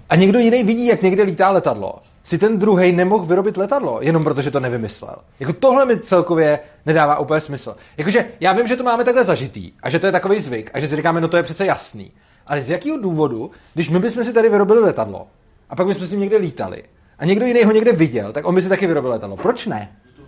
a 0.10 0.16
někdo 0.16 0.40
jiný 0.40 0.64
vidí, 0.64 0.86
jak 0.86 1.02
někde 1.02 1.24
lítá 1.24 1.52
letadlo, 1.52 1.96
si 2.24 2.38
ten 2.38 2.60
druhý 2.60 2.92
nemohl 2.92 3.26
vyrobit 3.26 3.58
letadlo, 3.58 4.00
jenom 4.02 4.24
protože 4.24 4.52
to 4.52 4.60
nevymyslel. 4.60 5.16
Jako 5.40 5.54
tohle 5.54 5.86
mi 5.86 6.00
celkově 6.00 6.60
nedává 6.86 7.20
úplně 7.20 7.42
smysl. 7.42 7.76
Jakože 7.98 8.26
já 8.40 8.54
vím, 8.54 8.68
že 8.68 8.76
to 8.76 8.84
máme 8.84 9.04
takhle 9.04 9.24
zažitý 9.24 9.72
a 9.84 9.90
že 9.90 10.00
to 10.00 10.06
je 10.06 10.12
takový 10.12 10.40
zvyk 10.40 10.72
a 10.74 10.80
že 10.80 10.88
si 10.88 10.96
říkáme, 10.96 11.22
no 11.22 11.28
to 11.28 11.38
je 11.38 11.44
přece 11.44 11.66
jasný. 11.66 12.12
Ale 12.48 12.62
z 12.62 12.70
jakého 12.70 13.02
důvodu, 13.02 13.52
když 13.74 13.90
my 13.90 14.00
bychom 14.00 14.24
si 14.24 14.34
tady 14.34 14.50
vyrobili 14.50 14.80
letadlo 14.80 15.28
a 15.70 15.76
pak 15.76 15.88
bychom 15.88 16.08
s 16.08 16.12
ním 16.12 16.20
někde 16.20 16.38
lítali 16.38 16.84
a 17.20 17.26
někdo 17.26 17.46
jiný 17.46 17.64
ho 17.64 17.72
někde 17.72 17.92
viděl, 17.92 18.34
tak 18.34 18.48
on 18.48 18.56
by 18.56 18.62
si 18.62 18.70
taky 18.70 18.88
vyrobil 18.88 19.10
letadlo. 19.10 19.38
Proč 19.38 19.66
ne? 19.66 19.92
To 20.16 20.22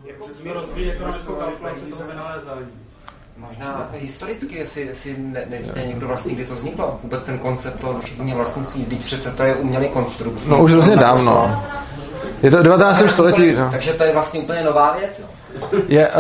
Možná 3.50 3.89
historicky, 3.94 4.56
jestli, 4.56 4.82
jestli 4.82 5.16
ne, 5.18 5.46
nevíte 5.50 5.82
někdo 5.82 6.08
vlastně, 6.08 6.36
kdy 6.36 6.46
to 6.46 6.56
vzniklo. 6.56 7.00
Vůbec 7.04 7.24
ten 7.24 7.38
koncept 7.38 7.80
toho 7.80 7.94
duševního 7.94 8.38
vlastnictví, 8.38 8.86
teď 8.86 9.04
přece 9.04 9.32
to 9.32 9.44
je 9.44 9.56
umělý 9.56 9.88
konstrukt. 9.88 10.42
No 10.48 10.64
už 10.64 10.72
hrozně 10.72 10.96
dávno. 10.96 11.64
Je 12.44 12.52
to 12.52 12.64
19. 12.64 13.04
století. 13.08 13.54
No. 13.56 13.72
Takže 13.72 13.94
to 13.94 14.04
je 14.04 14.14
vlastně 14.14 14.39
úplně 14.39 14.64
nová 14.64 14.98
věc, 15.00 15.20
jo. 15.20 15.26
Je, 15.88 16.08
uh, 16.08 16.14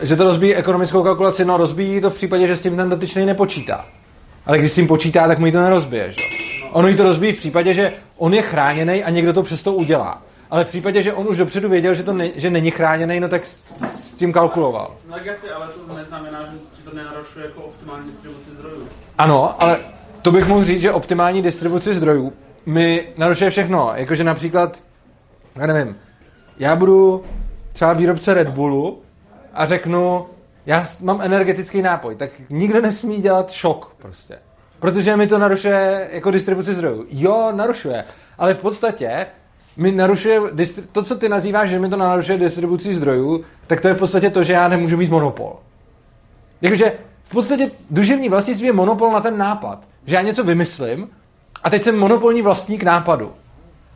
že 0.00 0.16
to 0.16 0.24
rozbíjí 0.24 0.54
ekonomickou 0.54 1.02
kalkulaci, 1.02 1.44
no 1.44 1.56
rozbíjí 1.56 2.00
to 2.00 2.10
v 2.10 2.14
případě, 2.14 2.46
že 2.46 2.56
s 2.56 2.60
tím 2.60 2.76
ten 2.76 2.90
dotyčný 2.90 3.26
nepočítá. 3.26 3.84
Ale 4.46 4.58
když 4.58 4.72
s 4.72 4.74
tím 4.74 4.86
počítá, 4.86 5.28
tak 5.28 5.38
mu 5.38 5.46
ji 5.46 5.52
to 5.52 5.60
nerozbije, 5.60 6.12
že? 6.12 6.20
Ono 6.72 6.88
jí 6.88 6.96
to 6.96 7.02
rozbíjí 7.02 7.32
v 7.32 7.36
případě, 7.36 7.74
že 7.74 7.92
on 8.16 8.34
je 8.34 8.42
chráněný 8.42 9.04
a 9.04 9.10
někdo 9.10 9.32
to 9.32 9.42
přesto 9.42 9.72
udělá. 9.72 10.22
Ale 10.50 10.64
v 10.64 10.68
případě, 10.68 11.02
že 11.02 11.12
on 11.12 11.28
už 11.28 11.36
dopředu 11.36 11.68
věděl, 11.68 11.94
že, 11.94 12.02
to 12.02 12.12
ne, 12.12 12.30
že 12.36 12.50
není 12.50 12.70
chráněný, 12.70 13.20
no 13.20 13.28
tak 13.28 13.42
tím 14.16 14.32
kalkuloval. 14.32 14.94
No 15.08 15.14
tak 15.14 15.24
jasně, 15.26 15.50
ale 15.50 15.68
to 15.88 15.94
neznamená, 15.94 16.42
že 16.42 16.58
ti 16.76 16.82
to 16.82 16.96
nenarušuje 16.96 17.44
jako 17.44 17.62
optimální 17.62 18.06
distribuci 18.06 18.50
zdrojů. 18.50 18.88
Ano, 19.18 19.62
ale 19.62 19.78
to 20.22 20.32
bych 20.32 20.48
mohl 20.48 20.64
říct, 20.64 20.80
že 20.80 20.92
optimální 20.92 21.42
distribuci 21.42 21.94
zdrojů 21.94 22.32
mi 22.66 23.08
narušuje 23.16 23.50
všechno. 23.50 23.92
Jakože 23.94 24.24
například, 24.24 24.82
já 25.56 25.66
nevím, 25.66 25.96
já 26.58 26.76
budu 26.76 27.24
třeba 27.72 27.92
výrobce 27.92 28.34
Red 28.34 28.48
Bullu 28.48 29.02
a 29.54 29.66
řeknu, 29.66 30.26
já 30.66 30.86
mám 31.00 31.20
energetický 31.20 31.82
nápoj, 31.82 32.16
tak 32.16 32.30
nikdo 32.50 32.80
nesmí 32.80 33.22
dělat 33.22 33.50
šok 33.50 33.94
prostě. 33.98 34.38
Protože 34.80 35.16
mi 35.16 35.26
to 35.26 35.38
narušuje 35.38 36.08
jako 36.12 36.30
distribuci 36.30 36.74
zdrojů. 36.74 37.06
Jo, 37.08 37.52
narušuje, 37.52 38.04
ale 38.38 38.54
v 38.54 38.60
podstatě 38.60 39.26
mi 39.76 39.92
narušuje, 39.92 40.40
to, 40.92 41.02
co 41.02 41.16
ty 41.16 41.28
nazýváš, 41.28 41.70
že 41.70 41.78
mi 41.78 41.88
to 41.88 41.96
narušuje 41.96 42.38
distribuci 42.38 42.94
zdrojů, 42.94 43.44
tak 43.66 43.80
to 43.80 43.88
je 43.88 43.94
v 43.94 43.98
podstatě 43.98 44.30
to, 44.30 44.44
že 44.44 44.52
já 44.52 44.68
nemůžu 44.68 44.96
mít 44.96 45.10
monopol. 45.10 45.56
Jakože 46.60 46.92
v 47.24 47.30
podstatě 47.30 47.70
duševní 47.90 48.28
vlastnictví 48.28 48.66
je 48.66 48.72
monopol 48.72 49.12
na 49.12 49.20
ten 49.20 49.38
nápad. 49.38 49.88
Že 50.06 50.14
já 50.14 50.22
něco 50.22 50.44
vymyslím 50.44 51.10
a 51.64 51.70
teď 51.70 51.82
jsem 51.82 51.98
monopolní 51.98 52.42
vlastník 52.42 52.82
nápadu. 52.82 53.32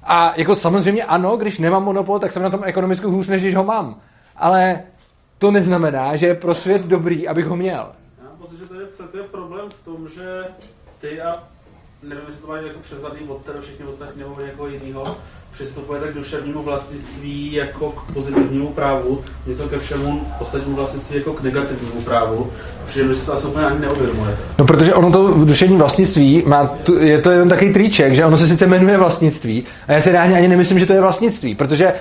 A 0.03 0.33
jako 0.37 0.57
samozřejmě 0.57 1.05
ano, 1.05 1.37
když 1.37 1.59
nemám 1.59 1.85
monopol, 1.85 2.19
tak 2.19 2.33
jsem 2.33 2.43
na 2.43 2.51
tom 2.51 2.61
ekonomicky 2.65 3.07
hůř, 3.07 3.29
než 3.29 3.43
když 3.43 3.55
ho 3.55 3.65
mám. 3.65 4.01
Ale 4.37 4.81
to 5.39 5.51
neznamená, 5.51 6.17
že 6.17 6.27
je 6.27 6.35
pro 6.35 6.55
svět 6.55 6.83
dobrý, 6.83 7.29
abych 7.29 7.47
ho 7.47 7.57
měl. 7.57 7.93
Já 8.19 8.29
mám 8.29 8.39
pocit, 8.39 8.59
že 8.59 8.67
tady 8.67 8.83
je 9.19 9.23
problém 9.23 9.71
v 9.71 9.85
tom, 9.85 10.09
že 10.09 10.45
ty 11.01 11.23
a 11.23 11.43
nevím, 12.03 12.25
jestli 12.27 12.43
to 12.43 12.49
mají 12.49 12.67
jako 12.67 12.81
převzatý 12.81 13.25
od 13.29 13.45
teda 13.45 13.61
všichni 13.61 13.85
ostatní 13.85 14.23
nebo 14.23 14.41
někoho 14.41 14.69
jiného, 14.69 15.17
přistupujete 15.53 16.13
k 16.13 16.15
duševnímu 16.15 16.63
vlastnictví 16.63 17.53
jako 17.53 17.91
k 17.91 18.13
pozitivnímu 18.13 18.69
právu, 18.69 19.21
něco 19.47 19.69
ke 19.69 19.79
všemu 19.79 20.27
ostatnímu 20.41 20.77
vlastnictví 20.77 21.17
jako 21.17 21.33
k 21.33 21.43
negativnímu 21.43 22.03
právu, 22.03 22.51
protože 22.85 23.15
si 23.15 23.27
to 23.27 23.33
asi 23.33 23.47
úplně 23.47 23.67
ani 23.67 23.81
neuvědomujete. 23.81 24.39
No 24.59 24.65
protože 24.65 24.95
ono 24.95 25.13
to 25.13 25.45
duševní 25.45 25.77
vlastnictví 25.77 26.43
má, 26.47 26.67
tu, 26.67 26.99
je 26.99 27.21
to 27.21 27.31
jenom 27.31 27.49
takový 27.49 27.73
triček, 27.73 28.15
že 28.15 28.25
ono 28.25 28.39
se 28.39 28.47
sice 28.47 28.67
jmenuje 28.67 28.97
vlastnictví 28.97 29.65
a 29.89 29.93
já 29.93 30.01
si 30.01 30.13
reálně 30.13 30.37
ani 30.37 30.49
nemyslím, 30.49 30.79
že 30.79 30.87
to 30.87 30.93
je 30.93 31.01
vlastnictví, 31.01 31.55
protože 31.55 31.95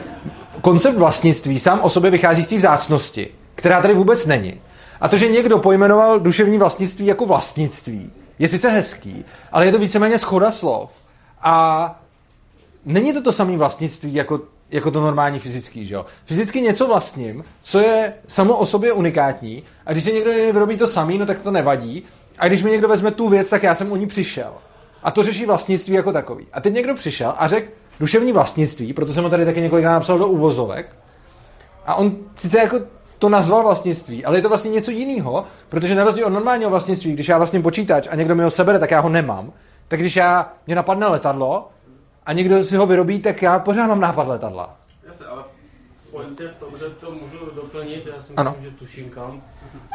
koncept 0.62 0.97
vlastnictví 0.97 1.60
sám 1.60 1.80
o 1.82 1.89
sobě 1.89 2.12
vychází 2.12 2.43
z 2.43 2.47
té 2.47 2.58
vzácnosti, 2.58 3.28
která 3.56 3.82
tady 3.82 3.93
vůbec 3.93 4.26
není. 4.26 4.54
A 5.02 5.08
to, 5.08 5.18
že 5.18 5.28
někdo 5.28 5.58
pojmenoval 5.58 6.20
duševní 6.20 6.58
vlastnictví 6.58 7.06
jako 7.06 7.26
vlastnictví, 7.26 8.12
je 8.40 8.48
sice 8.48 8.70
hezký, 8.70 9.26
ale 9.52 9.66
je 9.66 9.72
to 9.72 9.80
víceméně 9.80 10.20
schoda 10.20 10.52
slov. 10.52 10.90
A 11.42 12.02
není 12.86 13.14
to 13.14 13.22
to 13.22 13.32
samé 13.32 13.58
vlastnictví 13.58 14.14
jako, 14.14 14.42
jako 14.70 14.92
to 14.92 15.02
normální 15.02 15.40
fyzický, 15.40 15.88
že 15.88 15.94
jo? 15.94 16.06
Fyzicky 16.26 16.62
něco 16.62 16.88
vlastním, 16.88 17.44
co 17.62 17.80
je 17.80 18.14
samo 18.28 18.58
o 18.58 18.66
sobě 18.66 18.94
unikátní 18.94 19.64
a 19.86 19.92
když 19.92 20.04
si 20.04 20.14
někdo 20.14 20.32
jiný 20.32 20.52
vyrobí 20.52 20.78
to 20.78 20.88
samý, 20.88 21.18
no 21.18 21.26
tak 21.26 21.40
to 21.40 21.52
nevadí. 21.52 22.04
A 22.40 22.48
když 22.48 22.64
mi 22.64 22.72
někdo 22.72 22.88
vezme 22.88 23.12
tu 23.12 23.30
věc, 23.30 23.50
tak 23.50 23.64
já 23.64 23.76
jsem 23.76 23.92
o 23.92 23.96
ní 23.96 24.08
přišel. 24.08 24.54
A 25.04 25.12
to 25.12 25.24
řeší 25.24 25.46
vlastnictví 25.46 25.94
jako 25.94 26.12
takový. 26.12 26.48
A 26.54 26.62
teď 26.62 26.74
někdo 26.74 26.96
přišel 26.96 27.34
a 27.38 27.48
řekl 27.48 27.72
duševní 28.00 28.32
vlastnictví, 28.34 28.94
proto 28.94 29.14
jsem 29.14 29.24
ho 29.24 29.30
tady 29.30 29.46
taky 29.46 29.62
několikrát 29.62 29.94
napsal 29.94 30.20
do 30.20 30.28
úvozovek. 30.28 30.96
A 31.86 31.96
on 31.96 32.18
sice 32.36 32.58
jako 32.58 32.80
to 33.20 33.30
nazval 33.30 33.64
vlastnictví, 33.64 34.26
ale 34.26 34.38
je 34.38 34.42
to 34.42 34.50
vlastně 34.50 34.72
něco 34.72 34.92
jiného, 34.92 35.46
protože 35.70 35.96
na 35.96 36.04
rozdíl 36.04 36.26
od 36.26 36.30
normálního 36.30 36.70
vlastnictví, 36.70 37.14
když 37.14 37.28
já 37.28 37.38
vlastně 37.38 37.60
počítač 37.62 38.08
a 38.12 38.16
někdo 38.16 38.36
mi 38.36 38.44
ho 38.44 38.52
sebere, 38.52 38.80
tak 38.80 38.92
já 38.92 39.00
ho 39.00 39.10
nemám. 39.10 39.52
Tak 39.88 40.00
když 40.00 40.16
já, 40.16 40.54
mě 40.68 40.76
napadne 40.76 41.08
letadlo 41.08 41.70
a 42.26 42.34
někdo 42.34 42.64
si 42.64 42.76
ho 42.76 42.86
vyrobí, 42.86 43.20
tak 43.22 43.42
já 43.42 43.60
pořád 43.60 43.88
mám 43.88 44.00
nápad 44.00 44.28
letadla. 44.28 44.76
Jasně, 45.08 45.26
ale 45.26 45.44
point 46.12 46.40
je 46.40 46.48
v 46.48 46.56
tom, 46.56 46.70
že 46.80 46.86
to 46.86 47.12
můžu 47.12 47.38
doplnit, 47.56 48.08
já 48.16 48.22
si 48.22 48.34
Ano. 48.38 48.52
myslím, 48.52 48.72
že 48.72 48.78
tuším 48.78 49.10
kam. 49.10 49.32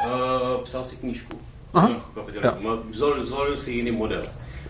Uh, 0.06 0.64
psal 0.64 0.84
si 0.84 0.96
knížku. 0.96 1.36
Aha. 1.74 1.88
Jako 2.42 2.78
zvolil 3.22 3.56
si 3.56 3.70
jiný 3.70 3.90
model. 3.90 4.22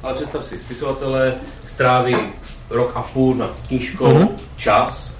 Ale 0.03 0.15
představ 0.15 0.45
si, 0.47 0.59
spisovatele 0.59 1.35
stráví 1.67 2.17
rok 2.71 2.93
a 2.95 3.03
půl 3.03 3.35
nad 3.35 3.51
knížkou 3.69 4.07
Mhm. 4.15 4.29
čas, 4.57 5.13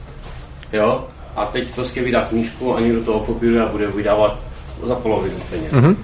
jo, 0.73 1.09
a 1.37 1.47
teď 1.47 1.75
prostě 1.75 2.03
vydá 2.03 2.21
knížku 2.25 2.77
a 2.77 2.81
někdo 2.81 3.05
to 3.05 3.15
okopíruje 3.15 3.63
a 3.63 3.69
bude 3.69 3.87
vydávat 3.87 4.39
za 4.83 4.95
polovinu 4.95 5.37
peněz. 5.51 5.73
Mhm. 5.73 5.97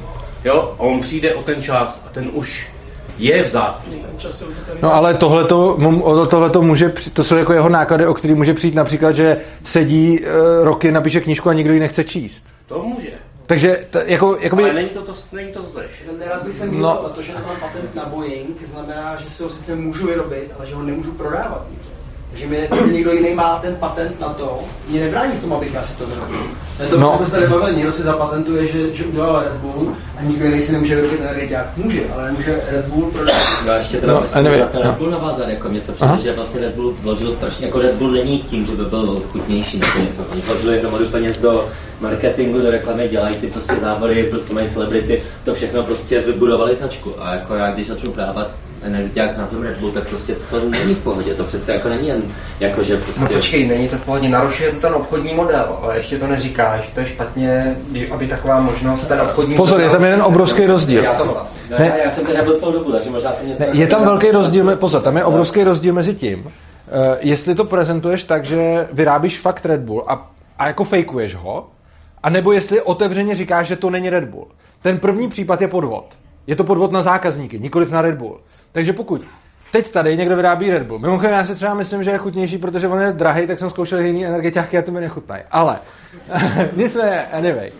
Jo, 0.44 0.74
a 0.78 0.80
on 0.80 1.00
přijde 1.00 1.34
o 1.34 1.42
ten 1.42 1.62
čas 1.62 2.02
a 2.06 2.08
ten 2.08 2.30
už 2.32 2.68
je 3.18 3.42
vzácný. 3.42 4.02
No 4.82 4.94
ale 4.94 5.14
tohleto, 5.14 5.78
tohleto 6.30 6.62
může, 6.62 6.92
to 7.12 7.24
jsou 7.24 7.36
jako 7.36 7.52
jeho 7.52 7.68
náklady, 7.68 8.06
o 8.06 8.14
který 8.14 8.34
může 8.34 8.54
přijít 8.54 8.74
například, 8.74 9.12
že 9.12 9.40
sedí 9.64 10.20
e, 10.24 10.28
roky, 10.64 10.92
napíše 10.92 11.20
knížku 11.20 11.48
a 11.48 11.52
nikdo 11.52 11.72
ji 11.72 11.80
nechce 11.80 12.04
číst. 12.04 12.44
To 12.66 12.82
může. 12.82 13.10
Takže 13.46 13.86
t, 13.90 14.02
jako, 14.06 14.36
jakoby, 14.40 14.62
Ale 14.62 14.72
není 14.72 14.88
to, 14.88 15.02
to, 15.02 15.14
není 15.32 15.52
to 15.52 15.62
totež. 15.62 15.90
Nerad 16.18 16.44
bych 16.44 16.54
jsem 16.54 16.80
No. 16.80 17.00
no. 17.02 17.08
to, 17.08 17.22
že 17.22 17.32
nemám 17.32 17.56
patent 17.60 17.94
na 17.94 18.06
Boeing, 18.06 18.66
znamená, 18.66 19.16
že 19.16 19.30
si 19.30 19.42
ho 19.42 19.50
sice 19.50 19.76
můžu 19.76 20.06
vyrobit, 20.06 20.52
ale 20.58 20.66
že 20.66 20.74
ho 20.74 20.82
nemůžu 20.82 21.12
prodávat. 21.12 21.66
Takže 22.30 22.46
mi 22.46 22.68
že 22.86 22.92
někdo 22.92 23.12
jiný 23.12 23.34
má 23.34 23.58
ten 23.58 23.74
patent 23.74 24.20
na 24.20 24.28
to, 24.28 24.60
mě 24.88 25.00
nebrání 25.00 25.32
v 25.32 25.40
tom, 25.40 25.52
abych 25.52 25.74
já 25.74 25.82
si 25.82 25.96
to 25.98 26.06
vyrobil. 26.06 26.38
To, 26.76 26.82
je 26.82 26.88
to 26.88 27.00
No. 27.00 27.06
no. 27.10 27.16
jsme 27.16 27.26
se 27.26 27.32
tady 27.32 27.46
bavili, 27.46 27.76
někdo 27.76 27.92
si 27.92 28.02
zapatentuje, 28.02 28.66
že, 28.66 28.94
že 28.94 29.04
udělal 29.04 29.42
Red 29.42 29.52
Bull 29.52 29.92
a 30.18 30.22
nikdo 30.22 30.44
jiný 30.44 30.62
si 30.62 30.72
nemůže 30.72 30.96
vyrobit 30.96 31.20
energetiák. 31.20 31.66
Může, 31.76 32.00
ale 32.14 32.26
nemůže 32.26 32.60
Red 32.68 32.86
Bull 32.86 33.10
prodávat. 33.10 33.42
Já 33.66 33.76
ještě 33.76 33.96
teda 34.00 34.12
No, 34.12 34.18
no, 34.18 34.22
myslím, 34.22 34.38
anyway, 34.38 34.58
že 34.58 34.64
na 34.64 34.70
ten 34.70 34.80
no. 34.84 34.88
Red 34.90 34.98
Bull 34.98 35.10
navázat, 35.10 35.48
jako 35.48 35.68
mě 35.68 35.80
to 35.80 35.92
přijde, 35.92 36.18
že 36.22 36.32
vlastně 36.32 36.60
Red 36.60 36.74
Bull 36.74 36.94
vložil 37.02 37.32
strašně, 37.32 37.66
jako 37.66 37.78
Red 37.78 37.94
Bull 37.98 38.10
není 38.10 38.38
tím, 38.38 38.66
že 38.66 38.72
by 38.72 38.84
byl 38.84 39.22
chutnější 39.32 39.78
nebo 39.78 40.06
něco. 40.06 40.22
Oni 40.32 40.40
vložili 40.40 40.78
hromadu 40.78 41.06
peněz 41.06 41.38
do 41.38 41.68
marketingu, 42.00 42.60
do 42.60 42.70
reklamy, 42.70 43.08
dělají 43.08 43.34
ty 43.34 43.46
prostě 43.46 43.74
závody, 43.80 44.24
prostě 44.30 44.54
mají 44.54 44.68
celebrity, 44.68 45.22
to 45.44 45.54
všechno 45.54 45.82
prostě 45.82 46.20
vybudovali 46.20 46.74
značku. 46.74 47.14
A 47.18 47.34
jako 47.34 47.54
já, 47.54 47.70
když 47.70 47.86
začnu 47.86 48.10
právat 48.12 48.50
energetiák 48.82 49.32
s 49.32 49.36
názvem 49.36 49.62
Red 49.62 49.78
Bull, 49.78 49.92
tak 49.92 50.08
prostě 50.08 50.34
to 50.50 50.60
není 50.70 50.94
v 50.94 50.98
pohodě, 51.02 51.34
to 51.34 51.44
přece 51.44 51.72
jako 51.72 51.88
není 51.88 52.08
jen 52.08 52.22
jako, 52.60 52.82
že 52.82 52.96
prostě... 52.96 53.20
No 53.20 53.28
počkej, 53.28 53.68
není 53.68 53.88
to 53.88 53.96
v 53.96 54.04
pohodě, 54.04 54.28
narušuje 54.28 54.70
to 54.72 54.80
ten 54.80 54.94
obchodní 54.94 55.34
model, 55.34 55.78
ale 55.82 55.96
ještě 55.96 56.18
to 56.18 56.26
neříká, 56.26 56.76
že 56.76 56.88
to 56.94 57.00
je 57.00 57.06
špatně, 57.06 57.76
že- 57.94 58.08
aby 58.08 58.26
taková 58.26 58.60
možnost, 58.60 59.04
ten 59.04 59.20
obchodní 59.20 59.54
Pozor, 59.54 59.78
model 59.78 59.86
je 59.90 59.96
tam 59.96 60.04
jeden 60.04 60.22
obrovský 60.22 60.66
rozdíl. 60.66 61.02
Já 61.02 61.14
to 61.14 61.24
No, 61.70 61.76
Ne. 61.78 61.92
já, 62.04 62.10
jsem 62.10 62.26
teda 62.26 62.42
byl 62.42 62.58
celou 62.58 62.72
dobu, 62.72 62.92
takže 62.92 63.10
možná 63.10 63.32
jsem 63.32 63.48
něco... 63.48 63.62
Ne, 63.62 63.68
je 63.72 63.86
tam 63.86 64.04
velký 64.04 64.30
rozdíl, 64.30 64.64
me- 64.64 64.76
pozor, 64.76 65.02
tam 65.02 65.16
je 65.16 65.24
obrovský 65.24 65.64
rozdíl 65.64 65.94
mezi 65.94 66.14
tím, 66.14 66.40
uh, 66.44 66.50
jestli 67.20 67.54
to 67.54 67.64
prezentuješ 67.64 68.24
tak, 68.24 68.44
že 68.44 68.88
vyrábíš 68.92 69.40
fakt 69.40 69.66
Red 69.66 69.80
Bull 69.80 70.04
a, 70.06 70.30
a 70.58 70.66
jako 70.66 70.84
fejkuješ 70.84 71.34
ho, 71.34 71.66
a 72.22 72.30
nebo 72.30 72.52
jestli 72.52 72.80
otevřeně 72.80 73.36
říkáš, 73.36 73.66
že 73.66 73.76
to 73.76 73.90
není 73.90 74.10
Red 74.10 74.24
Bull. 74.24 74.46
Ten 74.82 74.98
první 74.98 75.28
případ 75.28 75.60
je 75.60 75.68
podvod. 75.68 76.04
Je 76.46 76.56
to 76.56 76.64
podvod 76.64 76.92
na 76.92 77.02
zákazníky, 77.02 77.58
nikoliv 77.58 77.90
na 77.90 78.02
Red 78.02 78.14
Bull. 78.14 78.40
Takže 78.72 78.92
pokud 78.92 79.22
teď 79.72 79.90
tady 79.90 80.16
někdo 80.16 80.36
vyrábí 80.36 80.70
Red 80.70 80.82
Bull. 80.82 80.98
Mimochodem 80.98 81.32
já 81.32 81.46
si 81.46 81.54
třeba 81.54 81.74
myslím, 81.74 82.04
že 82.04 82.10
je 82.10 82.18
chutnější, 82.18 82.58
protože 82.58 82.88
on 82.88 83.00
je 83.00 83.12
drahý, 83.12 83.46
tak 83.46 83.58
jsem 83.58 83.70
zkoušel 83.70 83.98
jiný 83.98 84.26
energetiáky 84.26 84.78
a 84.78 84.82
ty 84.82 84.90
mi 84.90 85.00
nechutnají. 85.00 85.42
Ale 85.50 85.78
nicméně, 86.76 87.26
anyway. 87.32 87.72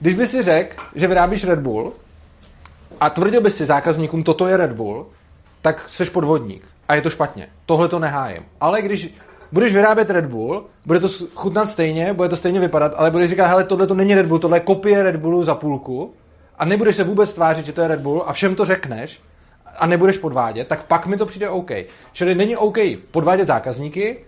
Když 0.00 0.14
by 0.14 0.26
si 0.26 0.42
řekl, 0.42 0.82
že 0.94 1.08
vyrábíš 1.08 1.44
Red 1.44 1.58
Bull 1.58 1.92
a 3.00 3.10
tvrdil 3.10 3.40
bys 3.40 3.56
si 3.56 3.64
zákazníkům, 3.66 4.22
toto 4.22 4.48
je 4.48 4.56
Red 4.56 4.72
Bull, 4.72 5.06
tak 5.62 5.88
jsi 5.88 6.04
podvodník. 6.04 6.64
A 6.88 6.94
je 6.94 7.02
to 7.02 7.10
špatně. 7.10 7.48
Tohle 7.66 7.88
to 7.88 7.98
nehájím. 7.98 8.42
Ale 8.60 8.82
když 8.82 9.14
budeš 9.52 9.72
vyrábět 9.72 10.10
Red 10.10 10.26
Bull, 10.26 10.66
bude 10.86 11.00
to 11.00 11.08
chutnat 11.34 11.68
stejně, 11.68 12.12
bude 12.12 12.28
to 12.28 12.36
stejně 12.36 12.60
vypadat, 12.60 12.92
ale 12.96 13.10
budeš 13.10 13.30
říkat, 13.30 13.46
hele, 13.46 13.64
tohle 13.64 13.86
to 13.86 13.94
není 13.94 14.14
Red 14.14 14.26
Bull, 14.26 14.38
tohle 14.38 14.56
je 14.56 14.60
kopie 14.60 15.02
Red 15.02 15.16
Bullu 15.16 15.44
za 15.44 15.54
půlku 15.54 16.14
a 16.58 16.64
nebudeš 16.64 16.96
se 16.96 17.04
vůbec 17.04 17.32
tvářit, 17.32 17.66
že 17.66 17.72
to 17.72 17.80
je 17.80 17.88
Red 17.88 18.00
Bull 18.00 18.24
a 18.26 18.32
všem 18.32 18.54
to 18.54 18.64
řekneš 18.64 19.20
a 19.78 19.86
nebudeš 19.86 20.18
podvádět, 20.18 20.68
tak 20.68 20.82
pak 20.84 21.06
mi 21.06 21.16
to 21.16 21.26
přijde 21.26 21.48
OK. 21.48 21.70
Čili 22.12 22.34
není 22.34 22.56
OK 22.56 22.78
podvádět 23.10 23.46
zákazníky, 23.46 24.18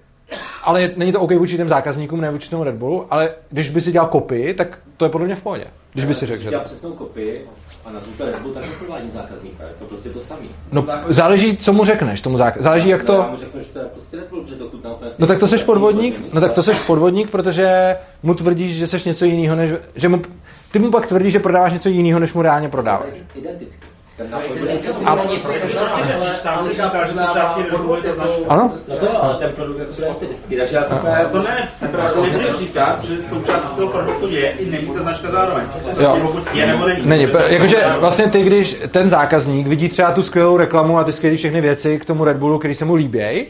ale 0.65 0.83
je, 0.83 0.93
není 0.97 1.13
to 1.13 1.21
OK 1.21 1.31
vůči 1.33 1.57
těm 1.57 1.69
zákazníkům, 1.69 2.21
ne 2.21 2.31
vůči 2.31 2.51
tomu 2.51 2.65
Red 2.65 2.75
Bullu, 2.75 3.07
ale 3.11 3.31
když 3.51 3.71
by 3.71 3.81
si 3.81 3.93
dělal 3.93 4.09
kopii, 4.09 4.55
tak 4.55 4.79
to 4.97 5.05
je 5.05 5.09
podle 5.09 5.27
mě 5.27 5.37
v 5.37 5.43
pohodě. 5.43 5.65
Když 5.93 6.05
by 6.05 6.15
si 6.15 6.27
řekl, 6.27 6.43
že... 6.43 6.51
Já 6.53 6.61
přesnou 6.61 6.93
kopii 6.93 7.47
a 7.85 7.91
nazvu 7.93 8.13
to 8.19 8.25
Red 8.25 8.39
Bull, 8.39 8.55
tak 8.55 8.65
neprovádím 8.67 9.11
zákazníka. 9.11 9.65
Je 9.65 9.71
to 9.79 9.85
prostě 9.85 10.09
to 10.09 10.21
samý. 10.21 10.49
No, 10.73 10.87
záleží, 11.09 11.57
co 11.57 11.73
mu 11.73 11.85
řekneš 11.85 12.21
tomu 12.21 12.37
zákazníku. 12.39 12.65
Záleží, 12.65 12.89
jak 12.89 13.09
No, 13.09 13.15
já 13.15 13.23
to... 13.23 13.31
mu 13.31 13.37
řeknu, 13.37 13.61
že 13.61 13.67
to 13.67 13.79
je 13.79 13.85
prostě 13.85 14.17
Red 14.17 14.29
Bull, 14.31 14.47
že 14.49 14.55
to 14.55 14.69
chutná 14.71 14.95
úplně 14.95 15.11
No 15.19 15.27
tak 15.27 15.39
to 15.39 15.47
stejně. 15.47 15.59
seš 15.59 15.67
podvodník, 15.67 16.33
no 16.33 16.41
tak 16.41 16.53
to 16.55 16.63
seš 16.63 16.79
podvodník, 16.79 17.31
protože 17.31 17.97
mu 18.23 18.35
tvrdíš, 18.35 18.75
že 18.77 18.87
seš 18.87 19.05
něco 19.05 19.25
jiného, 19.25 19.57
než, 19.57 19.71
že 19.95 20.09
mu, 20.09 20.23
ty 20.73 20.79
mu 20.79 20.91
pak 20.91 21.07
tvrdíš, 21.07 21.33
že 21.33 21.39
prodáváš 21.39 21.73
něco 21.73 21.89
jiného, 21.89 22.21
než 22.21 22.33
mu 22.33 22.43
reálně 22.43 22.69
prodáváš. 22.69 23.09
Identicky. 23.35 23.87
Ten 24.19 24.31
No, 24.31 24.39
nápoj 24.39 24.59
bude 24.59 24.71
a- 24.71 24.75
je 24.75 24.79
to. 28.13 28.45
Ano? 28.49 28.73
No 28.89 28.97
to, 28.97 29.25
ale 29.25 29.35
ten 29.35 29.53
produkt 29.53 29.77
bude 29.77 30.09
identický, 30.19 30.57
takže 30.57 30.77
já 30.77 30.85
jsem 30.85 30.99
Ale 30.99 31.27
to 31.27 31.43
ne, 31.43 31.69
to 32.15 32.23
nemůžeš 32.23 32.59
říkat, 32.59 33.05
že 33.05 33.17
součástí 33.29 33.77
toho 33.77 33.93
produktu 33.93 34.29
je 34.29 34.51
i 34.51 34.71
není 34.71 34.87
ta 34.87 35.03
značka 35.03 35.31
zároveň. 35.31 35.65
Jo. 36.01 36.33
Je 36.53 36.67
nebo 36.67 36.87
není. 36.87 37.07
Není, 37.07 37.27
jakože 37.49 37.85
vlastně 37.99 38.29
ty, 38.29 38.43
když 38.43 38.77
ten 38.91 39.11
zákazník 39.11 39.67
vidí 39.67 39.89
třeba 39.89 40.13
tu 40.13 40.23
skvělou 40.23 40.57
reklamu 40.57 40.99
a 40.99 41.05
ty 41.05 41.13
skvělé 41.13 41.37
všechny 41.37 41.61
věci 41.61 41.99
k 41.99 42.05
tomu 42.05 42.25
Red 42.25 42.37
Bullu, 42.37 42.59
který 42.59 42.75
se 42.75 42.85
mu 42.85 42.95
líbějí, 42.95 43.47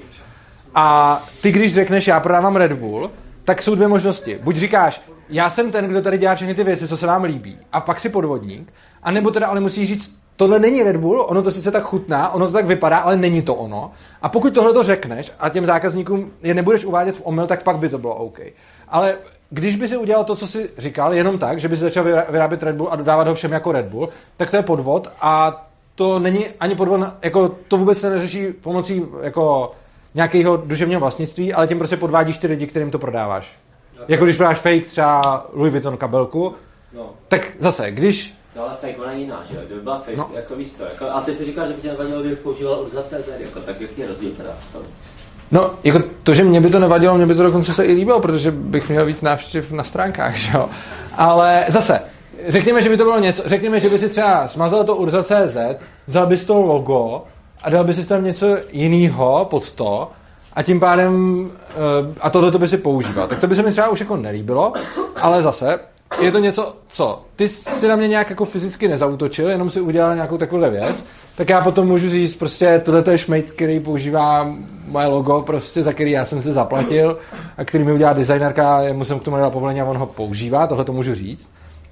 a 0.75 1.21
ty, 1.43 1.53
když 1.53 1.75
řekneš, 1.75 2.07
já 2.07 2.21
prodávám 2.21 2.57
Red 2.57 2.73
Bull, 2.73 3.11
tak 3.45 3.63
jsou 3.63 3.75
dvě 3.75 3.89
možnosti. 3.89 4.39
Buď 4.43 4.57
říkáš, 4.57 5.01
já 5.29 5.51
jsem 5.51 5.71
ten, 5.71 5.89
kdo 5.89 6.03
tady 6.03 6.19
dělá 6.19 6.35
všechny 6.35 6.55
ty 6.55 6.65
věci, 6.65 6.89
co 6.89 6.97
se 6.97 7.07
vám 7.07 7.25
líbí, 7.25 7.59
a 7.73 7.81
pak 7.81 8.01
si 8.01 8.09
podvodník, 8.09 8.73
a 9.03 9.11
nebo 9.11 9.31
teda 9.31 9.47
ale 9.47 9.61
musíš 9.61 9.89
říct, 9.89 10.19
tohle 10.39 10.59
není 10.59 10.83
Red 10.83 10.97
Bull, 10.97 11.27
ono 11.29 11.43
to 11.43 11.51
sice 11.51 11.71
tak 11.71 11.83
chutná, 11.83 12.35
ono 12.35 12.47
to 12.47 12.53
tak 12.53 12.67
vypadá, 12.67 12.99
ale 12.99 13.17
není 13.17 13.43
to 13.43 13.55
ono. 13.55 13.93
A 14.23 14.29
pokud 14.29 14.55
tohle 14.55 14.73
to 14.73 14.83
řekneš 14.83 15.33
a 15.39 15.49
těm 15.49 15.65
zákazníkům 15.67 16.31
je 16.43 16.55
nebudeš 16.55 16.85
uvádět 16.85 17.17
v 17.17 17.23
omyl, 17.25 17.47
tak 17.47 17.63
pak 17.63 17.79
by 17.79 17.89
to 17.89 17.99
bylo 17.99 18.15
OK. 18.15 18.41
Ale 18.89 19.15
když 19.51 19.77
by 19.77 19.89
si 19.89 19.97
udělal 19.97 20.25
to, 20.25 20.37
co 20.37 20.47
si 20.47 20.71
říkal, 20.79 21.15
jenom 21.15 21.39
tak, 21.39 21.61
že 21.61 21.69
by 21.69 21.77
si 21.77 21.83
začal 21.83 22.05
vyrá- 22.05 22.25
vyrábět 22.29 22.63
Red 22.63 22.77
Bull 22.77 22.89
a 22.93 22.97
dodávat 22.97 23.29
ho 23.29 23.35
všem 23.35 23.53
jako 23.53 23.73
Red 23.73 23.87
Bull, 23.87 24.09
tak 24.37 24.51
to 24.51 24.57
je 24.57 24.63
podvod 24.63 25.09
a 25.21 25.65
to 25.95 26.19
není 26.19 26.45
ani 26.61 26.75
podvod, 26.75 27.01
jako 27.23 27.57
to 27.69 27.77
vůbec 27.77 27.99
se 27.99 28.11
neřeší 28.11 28.53
pomocí 28.53 29.03
jako 29.23 29.73
nějakého 30.15 30.57
duševního 30.57 31.01
vlastnictví, 31.01 31.55
ale 31.55 31.67
tím 31.67 31.79
prostě 31.79 31.97
podvádíš 31.97 32.39
ty 32.39 32.47
lidi, 32.47 32.67
kterým 32.67 32.91
to 32.91 32.99
prodáváš. 32.99 33.57
Jako 34.09 34.25
když 34.25 34.37
prodáš 34.37 34.59
fake 34.59 34.87
třeba 34.87 35.47
Louis 35.53 35.73
Vuitton 35.73 35.97
kabelku, 35.97 36.55
No, 36.93 37.11
tak 37.29 37.49
zase, 37.59 37.91
když 37.91 38.38
no 38.59 38.65
ale 38.65 38.77
fake, 38.81 38.99
ona 39.03 39.13
jiná, 39.13 39.43
že 39.51 39.57
jo? 39.57 39.61
Kdyby 39.67 39.81
byla 39.81 39.99
fake, 40.01 40.17
No. 40.17 40.31
jako 40.35 40.57
víš 40.57 40.73
co, 40.73 40.85
jako, 40.85 41.11
a 41.11 41.21
ty 41.21 41.35
si 41.35 41.45
říkáš, 41.45 41.69
že 41.69 41.75
by 41.75 41.81
tě 41.81 41.89
nevadilo, 41.89 42.21
kdybych 42.21 42.39
používal 42.39 42.81
Urza 42.81 43.03
CZ, 43.03 43.29
jako, 43.39 43.61
tak 43.61 43.81
jaký 43.81 44.01
je 44.01 44.07
rozdíl 44.09 44.31
teda? 44.37 44.51
No, 45.51 45.71
jako 45.85 46.03
to, 46.23 46.35
že 46.35 46.45
mě 46.45 46.61
by 46.61 46.71
to 46.71 46.79
nevadilo, 46.79 47.17
mě 47.17 47.27
by 47.27 47.35
to 47.35 47.43
dokonce 47.43 47.75
se 47.75 47.85
i 47.85 47.93
líbilo, 47.93 48.21
protože 48.21 48.51
bych 48.51 48.89
měl 48.89 49.07
víc 49.07 49.23
návštěv 49.23 49.71
na 49.71 49.85
stránkách, 49.85 50.37
že 50.37 50.51
jo. 50.55 50.69
Ale 51.17 51.65
zase, 51.69 52.01
řekněme, 52.49 52.83
že 52.83 52.89
by 52.89 52.97
to 52.97 53.05
bylo 53.05 53.19
něco, 53.19 53.43
řekněme, 53.47 53.81
že 53.81 53.89
by 53.89 53.99
si 53.99 54.09
třeba 54.09 54.49
smazal 54.49 54.85
to 54.85 54.97
Urza.cz, 54.97 55.57
vzal 56.07 56.27
bys 56.27 56.45
to 56.45 56.61
logo 56.61 57.25
a 57.63 57.71
dal 57.71 57.85
by 57.85 57.95
si 57.95 58.07
tam 58.09 58.25
něco 58.25 58.57
jiného 58.73 59.47
pod 59.51 59.73
to 59.73 60.11
a 60.53 60.63
tím 60.63 60.81
pádem, 60.81 61.51
eh, 61.71 61.75
a 62.21 62.31
tohle 62.31 62.51
to 62.51 62.59
by 62.59 62.69
si 62.69 62.79
používal. 62.79 63.29
Tak 63.29 63.39
to 63.41 63.47
by 63.47 63.55
se 63.55 63.63
mi 63.63 63.71
třeba 63.71 63.89
už 63.89 64.01
jako 64.01 64.17
nelíbilo, 64.17 64.73
ale 65.23 65.43
zase, 65.43 65.79
je 66.21 66.33
to 66.33 66.39
něco, 66.39 66.77
co? 66.89 67.23
Ty 67.37 67.49
si 67.49 67.89
na 67.89 67.97
mě 67.97 68.09
nějak 68.09 68.31
jako 68.31 68.45
fyzicky 68.45 68.89
nezautočil, 68.89 69.49
jenom 69.49 69.71
si 69.71 69.81
udělal 69.81 70.15
nějakou 70.15 70.39
takovou 70.39 70.71
věc, 70.71 71.05
tak 71.37 71.49
já 71.51 71.61
potom 71.61 71.89
můžu 71.89 72.11
říct 72.11 72.35
prostě, 72.35 72.83
tohle 72.85 73.03
to 73.03 73.11
je 73.11 73.19
šmejt, 73.19 73.51
který 73.51 73.81
používá 73.81 74.55
moje 74.87 75.07
logo, 75.07 75.43
prostě, 75.43 75.83
za 75.83 75.93
který 75.93 76.11
já 76.11 76.25
jsem 76.25 76.43
si 76.43 76.53
zaplatil 76.53 77.19
a 77.57 77.65
který 77.65 77.85
mi 77.85 77.93
udělá 77.93 78.13
designerka, 78.13 78.83
já 78.83 78.93
mu 78.93 79.05
jsem 79.05 79.19
k 79.19 79.23
tomu 79.23 79.37
nedal 79.37 79.51
povolení 79.51 79.81
a 79.81 79.85
on 79.85 79.97
ho 79.97 80.07
používá, 80.07 80.67
tohle 80.67 80.85
to 80.85 80.93
můžu 80.93 81.15
říct. 81.15 81.49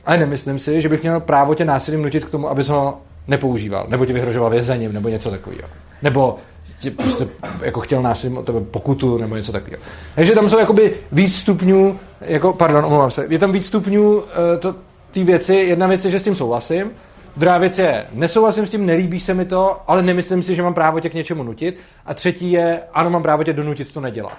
Ale 0.07 0.19
nemyslím 0.19 0.59
si, 0.59 0.81
že 0.81 0.89
bych 0.89 1.03
měl 1.03 1.21
právo 1.21 1.55
tě 1.55 1.65
násilím 1.65 2.03
nutit 2.03 2.25
k 2.25 2.31
tomu, 2.31 2.49
abys 2.49 2.69
ho 2.69 2.99
nepoužíval, 3.29 3.87
nebo 3.89 4.07
ti 4.07 4.13
vyhrožoval 4.13 4.51
vězením, 4.51 4.93
nebo 4.93 5.09
něco 5.09 5.31
takového. 5.31 5.69
Nebo 6.03 6.37
ti 6.79 6.91
prostě 6.91 7.29
jako 7.63 7.81
chtěl 7.81 8.03
násilím 8.03 8.39
od 8.39 8.47
tebe 8.47 8.61
pokutu, 8.61 9.19
nebo 9.19 9.37
něco 9.37 9.53
takového. 9.53 9.83
Takže 10.15 10.33
tam 10.33 10.49
jsou 10.49 10.59
jakoby 10.59 10.95
víc 11.13 11.37
stupňů, 11.37 11.99
jako, 12.21 12.53
pardon, 12.53 12.85
omlouvám 12.85 13.11
se, 13.11 13.27
je 13.29 13.39
tam 13.39 13.53
víc 13.53 13.67
stupňů 13.67 14.23
eh, 14.23 14.59
to, 14.59 14.75
ty 15.11 15.25
věci. 15.25 15.55
Jedna 15.55 15.87
věc 15.87 16.05
je, 16.05 16.11
že 16.11 16.21
s 16.21 16.25
tím 16.25 16.37
souhlasím, 16.37 16.91
Druhá 17.37 17.59
věc 17.59 17.79
je, 17.79 18.07
nesouhlasím 18.13 18.67
s 18.67 18.71
tím, 18.71 18.87
nelíbí 18.87 19.21
se 19.21 19.35
mi 19.35 19.45
to, 19.45 19.83
ale 19.87 20.03
nemyslím 20.03 20.43
si, 20.43 20.55
že 20.55 20.63
mám 20.63 20.75
právo 20.75 21.01
tě 21.01 21.11
k 21.11 21.15
něčemu 21.15 21.43
nutit. 21.43 21.79
A 22.07 22.15
třetí 22.15 22.53
je, 22.53 22.83
ano, 22.95 23.11
mám 23.11 23.23
právo 23.23 23.45
tě 23.45 23.53
donutit 23.53 23.93
to 23.93 24.01
nedělat. 24.01 24.39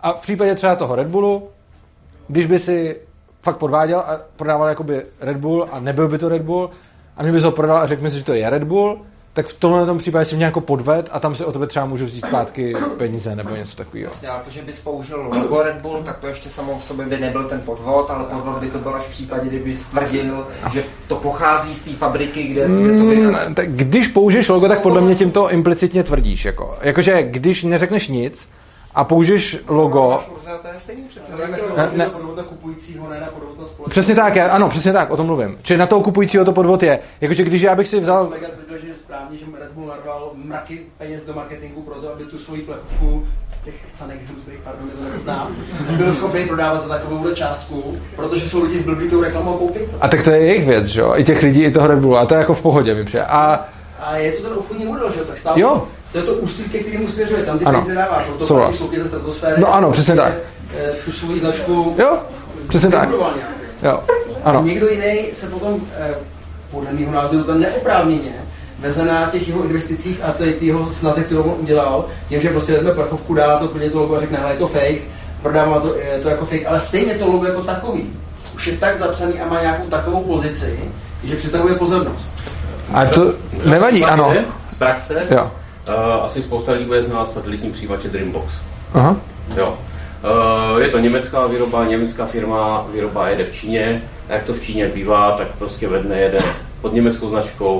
A 0.00 0.12
v 0.12 0.20
případě 0.20 0.54
třeba 0.54 0.76
toho 0.76 0.94
Red 0.96 1.06
Bullu, 1.06 1.48
když 2.28 2.46
by 2.46 2.58
si 2.58 2.96
fakt 3.42 3.56
podváděl 3.56 3.98
a 3.98 4.20
prodával 4.36 4.68
jakoby 4.68 5.02
Red 5.20 5.36
Bull 5.36 5.68
a 5.72 5.80
nebyl 5.80 6.08
by 6.08 6.18
to 6.18 6.28
Red 6.28 6.42
Bull 6.42 6.70
a 7.16 7.22
mě 7.22 7.32
bys 7.32 7.42
ho 7.42 7.50
prodal 7.50 7.76
a 7.76 7.86
řekl 7.86 8.02
mi 8.02 8.10
si, 8.10 8.18
že 8.18 8.24
to 8.24 8.34
je 8.34 8.50
Red 8.50 8.64
Bull, 8.64 8.98
tak 9.36 9.46
v 9.46 9.54
tomhle 9.58 9.86
tom 9.86 9.98
případě 9.98 10.24
si 10.24 10.36
mě 10.36 10.44
jako 10.44 10.60
podved 10.60 11.08
a 11.12 11.20
tam 11.20 11.34
si 11.34 11.44
o 11.44 11.52
tebe 11.52 11.66
třeba 11.66 11.86
můžu 11.86 12.04
vzít 12.04 12.24
zpátky 12.26 12.74
peníze 12.98 13.36
nebo 13.36 13.56
něco 13.56 13.76
takového. 13.76 14.08
Vlastně, 14.10 14.28
ale 14.28 14.40
to, 14.44 14.50
že 14.50 14.62
bys 14.62 14.78
použil 14.78 15.22
logo 15.22 15.62
Red 15.62 15.76
Bull, 15.76 16.02
tak 16.02 16.18
to 16.18 16.26
ještě 16.26 16.50
samo 16.50 16.78
v 16.78 16.84
sobě 16.84 17.06
by 17.06 17.18
nebyl 17.18 17.44
ten 17.44 17.60
podvod, 17.60 18.10
ale 18.10 18.24
podvod 18.24 18.58
by 18.58 18.66
to 18.70 18.78
byl 18.78 18.94
až 18.94 19.02
v 19.04 19.10
případě, 19.10 19.48
kdyby 19.48 19.74
stvrdil, 19.76 20.46
že 20.72 20.84
to 21.08 21.16
pochází 21.16 21.74
z 21.74 21.78
té 21.84 21.90
fabriky, 21.90 22.42
kde, 22.42 22.60
kde 22.64 22.96
to 22.98 23.04
Mm, 23.04 23.10
vyrábí. 23.10 23.54
tak 23.54 23.72
když 23.72 24.08
použiješ 24.08 24.48
logo, 24.48 24.68
tak 24.68 24.80
podle 24.80 25.00
mě 25.00 25.14
tím 25.14 25.30
to 25.30 25.50
implicitně 25.50 26.02
tvrdíš. 26.02 26.44
Jako. 26.44 26.74
Jakože 26.82 27.22
když 27.22 27.62
neřekneš 27.64 28.08
nic 28.08 28.48
a 28.96 29.04
použiješ 29.04 29.58
logo, 29.68 30.10
Máš 30.10 30.28
Urza, 30.36 30.58
to 30.58 30.68
je 30.68 30.80
stejný 30.80 31.02
přece. 31.02 31.32
Bavíme 31.32 31.58
se 31.58 31.72
o 31.72 31.76
Ne, 31.96 32.10
přesně 33.88 34.14
tak, 34.14 34.36
já, 34.36 34.48
ano, 34.48 34.68
přesně 34.68 34.92
tak, 34.92 35.10
o 35.10 35.16
tom 35.16 35.26
mluvím. 35.26 35.58
Čili 35.62 35.78
na 35.78 35.86
toho 35.86 36.02
kupujícího 36.02 36.44
to 36.44 36.52
podvod 36.52 36.82
je. 36.82 36.98
Jakože 37.20 37.44
když 37.44 37.62
já 37.62 37.74
bych 37.74 37.88
si 37.88 38.00
vzal 38.00 38.26
Kolega 38.26 38.48
tvrdil, 38.48 38.78
že 38.78 38.88
je 38.88 38.96
správně, 38.96 39.38
že 39.38 39.44
Red 39.60 39.70
Bull 39.72 39.86
narval 39.86 40.30
mraky 40.34 40.80
peněz 40.98 41.24
do 41.24 41.32
marketingu 41.32 41.82
pro 41.82 41.94
to, 41.94 42.12
aby 42.12 42.24
tu 42.24 42.38
svoji 42.38 42.62
plechovku 42.62 43.26
těch 43.64 43.74
canek 43.92 44.18
hnusných, 44.30 44.58
pardon, 44.64 44.88
je 44.88 44.94
to 44.94 45.04
nechutná, 45.04 45.50
byl 45.90 46.12
schopný 46.12 46.44
prodávat 46.46 46.82
za 46.82 46.88
takovou 46.88 47.34
částku, 47.34 47.96
protože 48.16 48.48
jsou 48.48 48.62
lidi 48.62 48.78
zblblí 48.78 49.10
tou 49.10 49.22
reklamou 49.22 49.70
to. 49.74 49.80
A 50.00 50.08
tak 50.08 50.22
to 50.22 50.30
je 50.30 50.38
jejich 50.38 50.66
věc, 50.66 50.86
že 50.86 51.00
jo? 51.00 51.12
I 51.16 51.24
těch 51.24 51.42
lidí, 51.42 51.62
i 51.64 51.70
toho 51.70 51.86
Red 51.86 51.98
Bullu. 51.98 52.16
A 52.16 52.26
to 52.26 52.34
je 52.34 52.38
jako 52.38 52.54
v 52.54 52.62
pohodě, 52.62 52.94
mi 52.94 53.04
přijde. 53.04 53.24
A 53.24 53.68
A 54.00 54.16
je 54.16 54.32
to 54.32 54.42
ten 54.42 54.58
obchodní 54.58 54.84
model, 54.84 55.12
že 55.12 55.18
jo? 55.18 55.24
Tak 55.24 55.38
stále 55.38 55.60
Jo. 55.60 55.88
To 56.16 56.20
je 56.20 56.26
to 56.26 56.34
úsilí, 56.34 56.68
ke 56.68 56.78
kterému 56.78 57.08
směřuje. 57.08 57.42
Tam 57.42 57.58
ty 57.58 57.64
Ano. 57.64 57.78
peníze 57.78 57.94
dává, 57.94 58.22
proto 58.26 58.54
platí 58.54 58.76
skoky 58.76 58.98
ze 58.98 59.06
stratosféry. 59.06 59.60
No 59.60 59.74
ano, 59.74 59.90
přesně 59.92 60.16
tak. 60.16 60.32
Eh, 60.78 60.92
Tu 61.04 61.12
svoji 61.12 61.40
značku 61.40 61.94
jo, 61.98 62.18
přesně 62.68 62.90
tak. 62.90 63.08
Jo, 63.82 64.00
A 64.44 64.50
ano. 64.50 64.62
někdo 64.62 64.88
jiný 64.88 65.20
se 65.32 65.46
potom, 65.46 65.80
eh, 65.98 66.14
podle 66.70 66.92
mého 66.92 67.12
názoru, 67.12 67.44
to 67.44 67.54
neoprávněně 67.54 68.34
veze 68.78 69.04
na 69.04 69.30
těch 69.30 69.48
jeho 69.48 69.64
investicích 69.64 70.20
a 70.24 70.32
té 70.32 70.52
té 70.52 70.64
jeho 70.64 70.92
snaze, 70.92 71.24
kterou 71.24 71.42
on 71.42 71.54
udělal, 71.60 72.04
tím, 72.28 72.40
že 72.40 72.48
prostě 72.50 72.72
vezme 72.72 72.94
prchovku, 72.94 73.34
dá 73.34 73.58
to 73.58 73.68
plně 73.68 73.90
to 73.90 74.00
logo 74.00 74.16
a 74.16 74.20
řekne, 74.20 74.38
hele, 74.38 74.52
je 74.52 74.58
to 74.58 74.68
fake, 74.68 75.02
prodává 75.42 75.80
to, 75.80 75.94
je 75.96 76.18
to 76.22 76.28
jako 76.28 76.44
fake, 76.46 76.66
ale 76.66 76.80
stejně 76.80 77.14
to 77.14 77.26
logo 77.26 77.46
jako 77.46 77.62
takový 77.62 78.12
už 78.54 78.66
je 78.66 78.76
tak 78.76 78.98
zapsaný 78.98 79.40
a 79.40 79.48
má 79.48 79.60
nějakou 79.62 79.86
takovou 79.86 80.20
pozici, 80.24 80.80
že 81.24 81.36
přitahuje 81.36 81.74
pozornost. 81.74 82.30
A 82.94 83.04
to 83.04 83.32
nevadí, 83.64 84.04
ano. 84.04 84.34
Z 84.72 84.74
praxe. 84.74 85.26
Jo. 85.30 85.50
Uh, 85.88 86.24
asi 86.24 86.42
spousta 86.42 86.72
lidí 86.72 86.84
bude 86.84 87.02
znát 87.02 87.32
satelitní 87.32 87.70
přijímače 87.72 88.08
Dreambox. 88.08 88.52
Aha. 88.94 89.16
Jo. 89.56 89.78
Uh, 90.74 90.80
je 90.82 90.88
to 90.88 90.98
německá 90.98 91.46
výroba, 91.46 91.84
německá 91.84 92.26
firma, 92.26 92.86
výroba 92.94 93.28
jede 93.28 93.44
v 93.44 93.52
Číně. 93.54 94.02
A 94.28 94.32
jak 94.32 94.42
to 94.42 94.54
v 94.54 94.62
Číně 94.62 94.88
bývá, 94.88 95.30
tak 95.32 95.48
prostě 95.58 95.88
ve 95.88 95.98
dne 95.98 96.18
jede 96.20 96.38
pod 96.80 96.92
německou 96.94 97.28
značkou, 97.30 97.76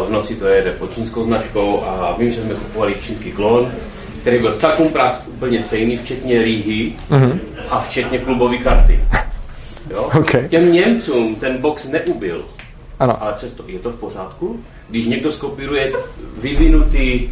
uh, 0.00 0.06
v 0.06 0.10
noci 0.10 0.36
to 0.36 0.46
jede 0.46 0.72
pod 0.72 0.94
čínskou 0.94 1.24
značkou 1.24 1.82
a 1.86 2.14
vím, 2.18 2.32
že 2.32 2.42
jsme 2.42 2.54
kupovali 2.54 2.94
čínský 3.02 3.32
klon, 3.32 3.72
který 4.20 4.38
byl 4.38 4.52
sakum 4.52 4.88
prásk 4.88 5.20
úplně 5.28 5.62
stejný, 5.62 5.96
včetně 5.96 6.42
rýhy 6.42 6.92
Mhm. 7.10 7.40
a 7.70 7.80
včetně 7.80 8.18
klubové 8.18 8.58
karty. 8.58 9.00
Jo? 9.90 10.10
OK. 10.18 10.30
Těm 10.48 10.72
Němcům 10.72 11.34
ten 11.34 11.58
box 11.58 11.84
neubil, 11.88 12.44
Ano. 13.00 13.22
ale 13.22 13.32
přesto 13.32 13.64
je 13.66 13.78
to 13.78 13.90
v 13.90 13.94
pořádku. 13.96 14.60
Když 14.90 15.06
někdo 15.06 15.32
skopíruje 15.32 15.92
vyvinutý 16.38 17.28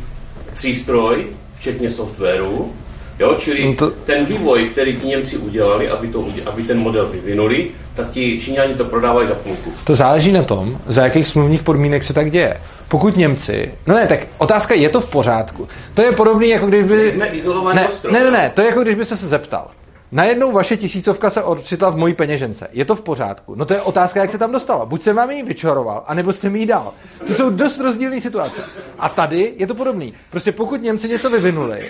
přístroj, 0.54 1.26
včetně 1.58 1.90
softwaru, 1.90 2.72
Jo, 3.18 3.34
čili 3.38 3.64
No 3.68 3.74
to- 3.74 3.90
ten 3.90 4.24
vývoj, 4.24 4.68
který 4.68 4.96
ti 4.96 5.06
Němci 5.06 5.36
udělali, 5.36 5.88
aby, 5.90 6.08
to, 6.08 6.26
aby 6.46 6.62
ten 6.62 6.78
model 6.78 7.06
vyvinuli, 7.06 7.70
tak 7.94 8.10
ti 8.10 8.40
Číňani 8.40 8.74
to 8.74 8.84
prodávají 8.84 9.28
za 9.28 9.34
půlku. 9.34 9.72
To 9.84 9.94
záleží 9.94 10.32
na 10.32 10.42
tom, 10.42 10.78
za 10.86 11.04
jakých 11.04 11.28
smluvních 11.28 11.62
podmínek 11.62 12.02
se 12.02 12.12
tak 12.12 12.30
děje. 12.30 12.56
Pokud 12.88 13.16
Němci, 13.16 13.72
no 13.86 13.94
ne, 13.94 14.06
tak 14.06 14.20
otázka 14.38 14.74
je 14.74 14.88
to 14.88 15.00
v 15.00 15.10
pořádku. 15.10 15.68
To 15.94 16.02
je 16.02 16.12
podobný, 16.12 16.48
jako 16.48 16.66
kdyby... 16.66 17.10
Jsme 17.10 17.26
izolovaný 17.26 17.76
ne, 17.76 17.88
ostrov. 17.88 18.12
ne, 18.14 18.24
ne, 18.24 18.30
ne, 18.30 18.52
to 18.54 18.60
je 18.60 18.66
jako 18.66 18.82
když 18.82 18.94
by 18.94 19.04
se 19.04 19.16
zeptal. 19.16 19.66
Najednou 20.12 20.52
vaše 20.52 20.76
tisícovka 20.76 21.30
se 21.30 21.42
odčitla 21.42 21.90
v 21.90 21.96
mojí 21.96 22.14
peněžence. 22.14 22.68
Je 22.72 22.84
to 22.84 22.96
v 22.96 23.00
pořádku? 23.00 23.54
No 23.54 23.64
to 23.64 23.74
je 23.74 23.80
otázka, 23.80 24.20
jak 24.20 24.30
se 24.30 24.38
tam 24.38 24.52
dostala. 24.52 24.86
Buď 24.86 25.02
jsem 25.02 25.16
vám 25.16 25.30
ji 25.30 25.42
vyčaroval, 25.42 26.04
anebo 26.06 26.32
jste 26.32 26.50
mi 26.50 26.58
ji 26.58 26.66
dal. 26.66 26.92
To 27.26 27.34
jsou 27.34 27.50
dost 27.50 27.78
rozdílné 27.78 28.20
situace. 28.20 28.62
A 28.98 29.08
tady 29.08 29.54
je 29.58 29.66
to 29.66 29.74
podobný. 29.74 30.14
Prostě 30.30 30.52
pokud 30.52 30.82
Němci 30.82 31.08
něco 31.08 31.30
vyvinuli, 31.30 31.88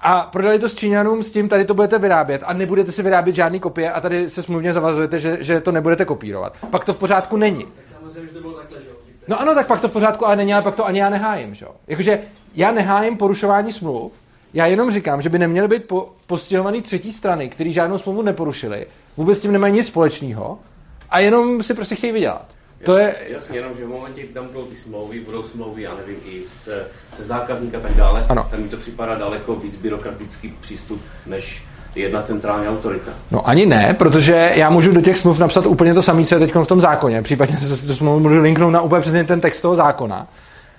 a 0.00 0.20
prodali 0.20 0.58
to 0.58 0.68
s 0.68 0.74
Číňanům 0.74 1.22
s 1.22 1.32
tím, 1.32 1.48
tady 1.48 1.64
to 1.64 1.74
budete 1.74 1.98
vyrábět 1.98 2.42
a 2.46 2.52
nebudete 2.52 2.92
si 2.92 3.02
vyrábět 3.02 3.34
žádný 3.34 3.60
kopie 3.60 3.92
a 3.92 4.00
tady 4.00 4.30
se 4.30 4.42
smluvně 4.42 4.72
zavazujete, 4.72 5.18
že, 5.18 5.38
že 5.40 5.60
to 5.60 5.72
nebudete 5.72 6.04
kopírovat. 6.04 6.56
Pak 6.70 6.84
to 6.84 6.94
v 6.94 6.96
pořádku 6.96 7.36
není. 7.36 7.66
Samozřejmě, 7.84 8.28
že 8.28 8.34
to 8.34 8.40
bylo 8.40 8.52
takhle, 8.52 8.82
že 8.82 8.88
jo. 8.88 8.94
No 9.28 9.40
ano, 9.40 9.54
tak 9.54 9.66
pak 9.66 9.80
to 9.80 9.88
v 9.88 9.92
pořádku 9.92 10.26
ale 10.26 10.36
není, 10.36 10.54
ale 10.54 10.62
pak 10.62 10.74
to 10.74 10.86
ani 10.86 10.98
já 10.98 11.10
nehájím, 11.10 11.54
že 11.54 11.64
jo. 11.64 11.70
Jakože 11.86 12.20
já 12.54 12.72
nehájím 12.72 13.16
porušování 13.16 13.72
smluv, 13.72 14.12
já 14.54 14.66
jenom 14.66 14.90
říkám, 14.90 15.22
že 15.22 15.28
by 15.28 15.38
neměly 15.38 15.68
být 15.68 15.84
po, 15.84 16.08
postihovaný 16.26 16.82
třetí 16.82 17.12
strany, 17.12 17.48
který 17.48 17.72
žádnou 17.72 17.98
smlouvu 17.98 18.22
neporušili, 18.22 18.86
vůbec 19.16 19.38
s 19.38 19.40
tím 19.40 19.52
nemají 19.52 19.72
nic 19.72 19.86
společného 19.86 20.58
a 21.10 21.18
jenom 21.18 21.62
si 21.62 21.74
prostě 21.74 21.94
chtějí 21.94 22.12
vydělat. 22.12 22.44
To 22.84 22.96
je, 22.96 23.14
Jasně, 23.28 23.58
jenom, 23.58 23.72
že 23.78 23.84
v 23.84 23.88
momentě, 23.88 24.22
kdy 24.22 24.32
tam 24.34 24.46
budou 24.46 24.64
ty 24.64 24.76
smlouvy, 24.76 25.20
budou 25.20 25.42
smlouvy, 25.42 25.82
já 25.82 25.94
nevím, 25.94 26.16
i 26.24 26.42
se, 26.48 26.86
se 27.14 27.24
zákazníka 27.24 27.78
a 27.78 27.80
tak 27.80 27.94
dále, 27.94 28.26
Ano. 28.28 28.46
tak 28.50 28.60
mi 28.60 28.68
to 28.68 28.76
připadá 28.76 29.14
daleko 29.14 29.56
víc 29.56 29.76
byrokratický 29.76 30.54
přístup, 30.60 31.00
než 31.26 31.64
jedna 31.94 32.22
centrální 32.22 32.68
autorita. 32.68 33.10
No 33.30 33.48
ani 33.48 33.66
ne, 33.66 33.94
protože 33.98 34.52
já 34.54 34.70
můžu 34.70 34.92
do 34.92 35.00
těch 35.00 35.18
smluv 35.18 35.38
napsat 35.38 35.66
úplně 35.66 35.94
to 35.94 36.02
samé, 36.02 36.24
co 36.24 36.34
je 36.34 36.38
teď 36.38 36.54
v 36.54 36.66
tom 36.66 36.80
zákoně. 36.80 37.22
Případně 37.22 37.56
tu 37.86 37.94
smlouvu 37.94 38.20
můžu 38.20 38.40
linknout 38.40 38.72
na 38.72 38.80
úplně 38.80 39.00
přesně 39.00 39.24
ten 39.24 39.40
text 39.40 39.60
toho 39.60 39.76
zákona. 39.76 40.28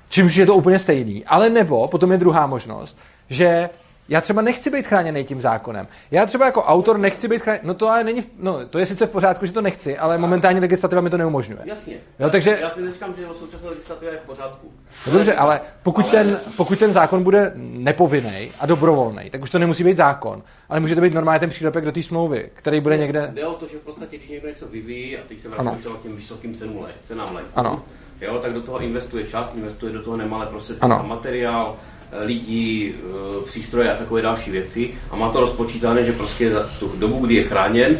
Čímž 0.10 0.36
je 0.36 0.46
to 0.46 0.56
úplně 0.56 0.80
stejný. 0.80 1.26
Ale 1.26 1.50
nebo, 1.50 1.88
potom 1.88 2.12
je 2.12 2.18
druhá 2.18 2.48
možnost, 2.48 2.98
že 3.30 3.70
já 4.10 4.22
třeba 4.22 4.42
nechci 4.42 4.70
být 4.70 4.88
chráněný 4.88 5.24
tím 5.24 5.42
zákonem. 5.42 5.88
Já 6.12 6.26
třeba 6.26 6.46
jako 6.46 6.64
autor 6.64 6.98
nechci 6.98 7.28
být 7.28 7.42
chráněný. 7.42 7.68
No 7.68 7.74
to 7.74 7.90
ale 7.90 8.04
není, 8.04 8.24
no 8.40 8.66
to 8.68 8.80
je 8.80 8.86
sice 8.86 9.06
v 9.08 9.10
pořádku, 9.10 9.46
že 9.46 9.52
to 9.54 9.62
nechci, 9.62 9.98
ale 9.98 10.18
momentální 10.18 10.60
legislativa 10.60 11.02
mi 11.02 11.10
to 11.10 11.18
neumožňuje. 11.18 11.62
Jasně. 11.66 11.96
Jo, 12.20 12.30
takže- 12.30 12.58
Já 12.62 12.70
si 12.70 12.82
neříkám, 12.82 13.14
že 13.16 13.24
současná 13.40 13.70
legislativa 13.70 14.12
je 14.12 14.18
v 14.18 14.22
pořádku. 14.22 14.72
No 15.08 15.14
dobře, 15.14 15.36
ale 15.36 15.62
pokud 15.84 16.08
ten, 16.12 16.40
pokud 16.58 16.80
ten 16.80 16.94
zákon 16.94 17.24
bude 17.24 17.52
nepovinný 17.56 18.52
a 18.60 18.66
dobrovolný, 18.66 19.30
tak 19.30 19.42
už 19.42 19.50
to 19.50 19.60
nemusí 19.60 19.84
být 19.84 19.98
zákon, 19.98 20.44
ale 20.70 20.80
může 20.80 20.96
to 20.96 21.02
být 21.02 21.14
normálně 21.14 21.40
ten 21.40 21.50
přílepek 21.50 21.86
do 21.86 21.92
té 21.92 22.04
smlouvy, 22.04 22.50
který 22.54 22.80
bude 22.82 22.98
někde. 22.98 23.32
Jde 23.34 23.46
o 23.48 23.54
to, 23.54 23.68
že 23.68 23.78
v 23.78 23.82
podstatě, 23.82 24.18
když 24.18 24.30
někdo 24.30 24.48
něco 24.48 24.68
vyvíjí, 24.68 25.18
a 25.18 25.22
teď 25.28 25.40
se 25.40 25.48
Ano. 25.48 25.64
vrátím 25.64 25.80
třeba 25.80 25.96
k 25.96 26.02
těm 26.02 26.16
vysokým 26.16 26.56
cenům 26.56 26.82
lék, 26.84 26.96
cenám 27.04 27.36
léků, 27.36 27.48
Ano. 27.56 27.82
Jo, 28.22 28.40
tak 28.40 28.54
do 28.54 28.62
toho 28.62 28.80
investuje 28.80 29.24
čas, 29.24 29.52
investuje 29.56 29.94
do 29.94 30.04
toho 30.04 30.18
nemalé 30.18 30.46
prostředky 30.46 30.88
na 30.88 31.02
materiál, 31.02 31.76
lidi, 32.22 32.94
eh, 32.98 33.46
přístroje 33.46 33.94
a 33.94 33.98
takové 33.98 34.22
další 34.22 34.52
věci 34.52 34.90
a 35.12 35.16
má 35.16 35.30
to 35.30 35.40
rozpočítané, 35.40 36.04
že 36.04 36.12
prostě 36.12 36.52
za 36.52 36.70
tu 36.80 36.92
dobu, 36.98 37.26
kdy 37.26 37.36
je 37.36 37.44
chráněn, 37.44 37.98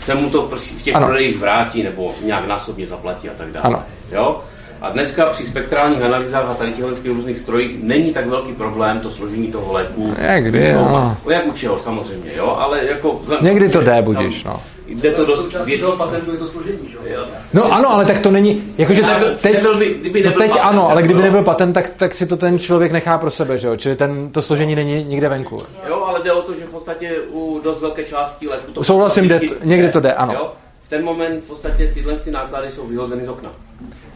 se 0.00 0.14
mu 0.14 0.30
to 0.30 0.42
prostě 0.42 0.74
v 0.78 0.82
těch 0.82 0.94
Ano. 0.96 1.06
prodejích 1.06 1.38
vrátí 1.38 1.82
nebo 1.82 2.14
nějak 2.24 2.46
násobně 2.48 2.86
zaplatí 2.86 3.28
a 3.28 3.32
tak 3.36 3.52
dále. 3.52 3.66
Ano. 3.66 3.82
Jo? 4.12 4.40
A 4.80 4.90
dneska 4.90 5.26
při 5.26 5.46
spektrálních 5.46 6.02
analýzách 6.02 6.44
a 6.50 6.54
tady 6.54 6.72
těchto 6.72 6.90
těch 6.94 7.12
různých 7.12 7.38
strojích 7.38 7.82
není 7.82 8.12
tak 8.12 8.26
velký 8.26 8.52
problém 8.52 9.00
to 9.00 9.10
složení 9.10 9.48
toho 9.52 9.72
léku. 9.72 10.14
Jak 10.18 10.44
kdy, 10.44 10.58
vysloumat. 10.58 11.16
no. 11.24 11.30
Jak 11.30 11.46
u 11.46 11.52
čeho, 11.52 11.78
samozřejmě, 11.78 12.30
jo, 12.36 12.56
ale 12.60 12.84
jako... 12.86 13.22
Někdy 13.40 13.68
to 13.68 13.80
jde, 13.80 14.02
budíš, 14.02 14.44
no. 14.44 14.60
Jde 14.90 15.10
to 15.12 15.24
dost... 15.26 15.42
Součástí 15.44 15.78
toho 15.80 15.96
patentu 15.96 16.32
je 16.32 16.38
to 16.38 16.46
složení, 16.46 16.78
že 16.90 17.12
jo. 17.14 17.24
No 17.52 17.72
ano, 17.72 17.92
ale 17.92 18.04
tak 18.04 18.20
to 18.20 18.30
není, 18.30 18.62
jakože 18.78 19.02
teď, 19.02 19.40
teď, 19.40 19.52
nebyl 19.54 19.78
by- 19.78 19.94
kdyby 20.00 20.22
no 20.22 20.30
nebyl 20.30 20.40
teď 20.42 20.50
patent, 20.50 20.66
ano, 20.68 20.90
ale 20.90 21.02
kdyby 21.02 21.22
nebyl 21.22 21.42
patent, 21.44 21.72
tak, 21.74 21.88
tak 21.96 22.14
si 22.14 22.26
to 22.26 22.36
ten 22.36 22.58
člověk 22.58 22.92
nechá 22.92 23.18
pro 23.18 23.30
sebe, 23.30 23.58
že 23.58 23.66
jo, 23.66 23.76
čili 23.76 23.96
ten, 23.96 24.32
to 24.32 24.42
složení 24.42 24.74
není 24.74 25.04
nikde 25.04 25.28
venku. 25.28 25.58
Jo, 25.88 26.04
ale 26.04 26.22
jde 26.22 26.32
o 26.32 26.42
to, 26.42 26.54
že 26.54 26.64
v 26.64 26.68
podstatě 26.70 27.12
u 27.30 27.60
dost 27.64 27.80
velké 27.80 28.04
části 28.04 28.48
léku 28.48 28.72
to 28.72 28.84
Souhlasím, 28.84 29.24
jde 29.28 29.34
prakticky 29.38 29.60
to- 29.62 29.66
někdy 29.68 29.88
to 29.88 30.00
jde, 30.00 30.12
ano. 30.14 30.32
Jo? 30.34 30.52
V 30.86 30.88
ten 30.88 31.04
moment 31.04 31.44
v 31.44 31.46
podstatě 31.48 31.90
tyhle 31.94 32.14
ty 32.18 32.30
náklady 32.30 32.70
jsou 32.72 32.86
vyhozeny 32.86 33.24
z 33.24 33.28
okna. 33.28 33.50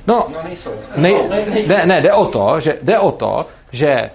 No, 0.06 0.26
No 0.32 0.38
nejsou. 0.44 0.70
nej, 0.96 1.16
ne, 1.66 1.86
ne, 1.86 2.00
jde 2.00 2.12
o 2.12 2.24
to, 2.26 2.60
že, 2.60 2.78
jde 2.82 2.98
o 2.98 3.10
to, 3.12 3.46
že 3.72 4.10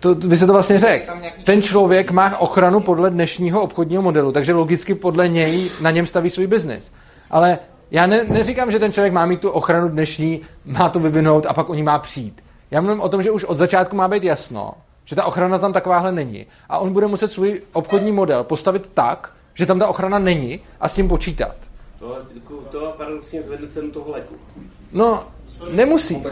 to, 0.00 0.14
vy 0.14 0.36
se 0.36 0.46
to 0.46 0.52
vlastně 0.52 0.78
řekl. 0.78 1.12
Ten 1.44 1.62
člověk 1.62 2.10
má 2.10 2.38
ochranu 2.38 2.80
podle 2.80 3.10
dnešního 3.10 3.62
obchodního 3.62 4.02
modelu, 4.02 4.32
takže 4.32 4.54
logicky 4.54 4.94
podle 4.94 5.28
něj 5.28 5.70
na 5.80 5.90
něm 5.90 6.06
staví 6.06 6.30
svůj 6.30 6.46
biznis. 6.46 6.92
Ale 7.30 7.58
já 7.90 8.06
ne, 8.06 8.24
neříkám, 8.28 8.70
že 8.70 8.78
ten 8.78 8.92
člověk 8.92 9.12
má 9.12 9.26
mít 9.26 9.40
tu 9.40 9.50
ochranu 9.50 9.88
dnešní, 9.88 10.40
má 10.64 10.88
to 10.88 11.00
vyvinout 11.00 11.46
a 11.46 11.54
pak 11.54 11.68
o 11.68 11.74
ní 11.74 11.82
má 11.82 11.98
přijít. 11.98 12.42
Já 12.70 12.80
mluvím 12.80 13.00
o 13.00 13.08
tom, 13.08 13.22
že 13.22 13.30
už 13.30 13.44
od 13.44 13.58
začátku 13.58 13.96
má 13.96 14.08
být 14.08 14.24
jasno, 14.24 14.72
že 15.04 15.16
ta 15.16 15.24
ochrana 15.24 15.58
tam 15.58 15.72
takováhle 15.72 16.12
není. 16.12 16.46
A 16.68 16.78
on 16.78 16.92
bude 16.92 17.06
muset 17.06 17.32
svůj 17.32 17.62
obchodní 17.72 18.12
model 18.12 18.44
postavit 18.44 18.90
tak, 18.94 19.30
že 19.54 19.66
tam 19.66 19.78
ta 19.78 19.86
ochrana 19.86 20.18
není 20.18 20.60
a 20.80 20.88
s 20.88 20.94
tím 20.94 21.08
počítat. 21.08 21.54
To, 22.02 22.18
to 22.70 22.94
paradoxně 22.96 23.42
zvedne 23.42 23.68
cenu 23.68 23.90
toho 23.90 24.10
léku. 24.10 24.34
No, 24.92 25.26
nemusí. 25.70 26.16
Uh, 26.16 26.24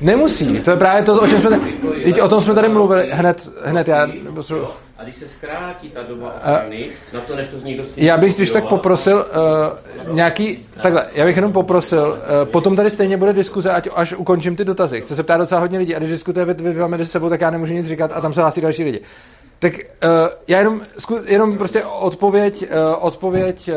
nemusí. 0.00 0.60
To 0.60 0.70
je 0.70 0.76
právě 0.76 1.02
to, 1.02 1.22
o 1.22 1.28
čem 1.28 1.40
jsme, 1.40 1.60
teď 2.04 2.20
o 2.20 2.28
tom 2.28 2.40
jsme 2.40 2.54
tady 2.54 2.68
mluvili 2.68 3.08
hned, 3.12 3.48
hned 3.64 3.88
já. 3.88 4.06
Jo? 4.50 4.70
A 4.98 5.02
když 5.02 5.16
se 5.16 5.28
zkrátí 5.28 5.90
ta 5.90 6.02
doba 6.02 6.34
ochrany, 6.34 6.90
na 7.12 7.20
to, 7.20 7.36
než 7.36 7.48
to 7.48 7.60
z 7.60 7.64
někdo 7.64 7.84
Já 7.96 8.18
bych 8.18 8.36
když 8.36 8.50
tak 8.50 8.64
poprosil 8.64 9.26
uh, 10.06 10.14
nějaký, 10.14 10.58
takhle, 10.82 11.06
já 11.12 11.24
bych 11.24 11.36
jenom 11.36 11.52
poprosil, 11.52 12.08
uh, 12.08 12.50
potom 12.50 12.76
tady 12.76 12.90
stejně 12.90 13.16
bude 13.16 13.32
diskuze, 13.32 13.70
ať, 13.70 13.88
až 13.94 14.12
ukončím 14.12 14.56
ty 14.56 14.64
dotazy. 14.64 15.00
Chce 15.00 15.16
se 15.16 15.22
ptát 15.22 15.38
docela 15.38 15.60
hodně 15.60 15.78
lidí 15.78 15.96
a 15.96 15.98
když 15.98 16.10
diskutuje 16.10 16.44
vy, 16.44 16.54
vy 16.54 16.74
dva 16.74 16.86
mezi 16.86 17.06
sebou, 17.06 17.28
tak 17.28 17.40
já 17.40 17.50
nemůžu 17.50 17.72
nic 17.72 17.86
říkat 17.86 18.10
a 18.14 18.20
tam 18.20 18.34
se 18.34 18.40
hlásí 18.40 18.60
další 18.60 18.84
lidi. 18.84 19.00
Tak 19.64 19.72
uh, 19.72 20.10
já 20.48 20.58
jenom, 20.58 20.80
zku, 20.98 21.18
jenom 21.26 21.58
prostě 21.58 21.84
odpověď, 21.84 22.62
uh, 22.62 23.04
odpověď 23.04 23.70
uh, 23.70 23.74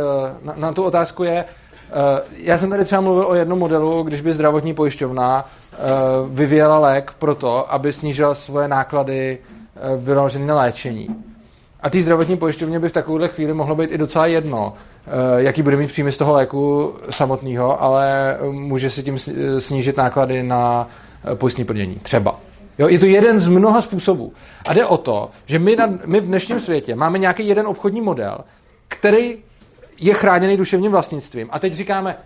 na, 0.48 0.54
na 0.56 0.72
tu 0.72 0.84
otázku 0.84 1.24
je, 1.24 1.46
uh, 1.46 2.00
já 2.38 2.58
jsem 2.58 2.70
tady 2.70 2.86
třeba 2.86 3.02
mluvil 3.02 3.28
o 3.28 3.36
jednom 3.36 3.60
modelu, 3.60 4.04
když 4.04 4.22
by 4.22 4.34
zdravotní 4.34 4.74
pojišťovna 4.74 5.46
uh, 5.46 6.36
vyvíjela 6.36 6.80
lék 6.80 7.12
pro 7.20 7.36
to, 7.36 7.74
aby 7.74 7.94
snížila 7.94 8.36
svoje 8.36 8.68
náklady 8.68 9.38
uh, 9.96 10.04
vynaložené 10.04 10.46
na 10.46 10.56
léčení. 10.56 11.08
A 11.82 11.90
té 11.90 12.02
zdravotní 12.02 12.38
pojišťovně 12.38 12.80
by 12.80 12.90
v 12.90 12.92
takovéhle 12.92 13.28
chvíli 13.28 13.54
mohlo 13.54 13.76
být 13.76 13.92
i 13.92 13.98
docela 13.98 14.26
jedno, 14.26 14.74
jaký 15.38 15.62
bude 15.62 15.78
mít 15.78 15.88
příjmy 15.88 16.12
z 16.12 16.18
toho 16.18 16.34
léku 16.34 16.94
samotného, 17.10 17.82
ale 17.84 18.38
může 18.52 18.90
si 18.90 19.04
tím 19.04 19.18
snížit 19.60 19.98
náklady 19.98 20.44
na 20.44 20.88
pojistní 21.36 21.66
plnění. 21.66 21.96
Třeba. 21.96 22.40
Jo, 22.78 22.88
je 22.88 23.00
to 23.00 23.06
jeden 23.06 23.40
z 23.40 23.48
mnoha 23.48 23.82
způsobů. 23.82 24.34
A 24.68 24.74
jde 24.74 24.86
o 24.86 24.98
to, 24.98 25.30
že 25.46 25.60
my, 25.60 25.76
na, 25.76 25.90
my 26.06 26.20
v 26.22 26.26
dnešním 26.26 26.60
světě 26.60 26.96
máme 26.96 27.18
nějaký 27.18 27.48
jeden 27.48 27.68
obchodní 27.68 28.02
model, 28.02 28.38
který 28.88 29.38
je 30.00 30.14
chráněný 30.14 30.58
duševním 30.58 30.92
vlastnictvím. 30.92 31.48
A 31.52 31.60
teď 31.60 31.74
říkáme, 31.74 32.18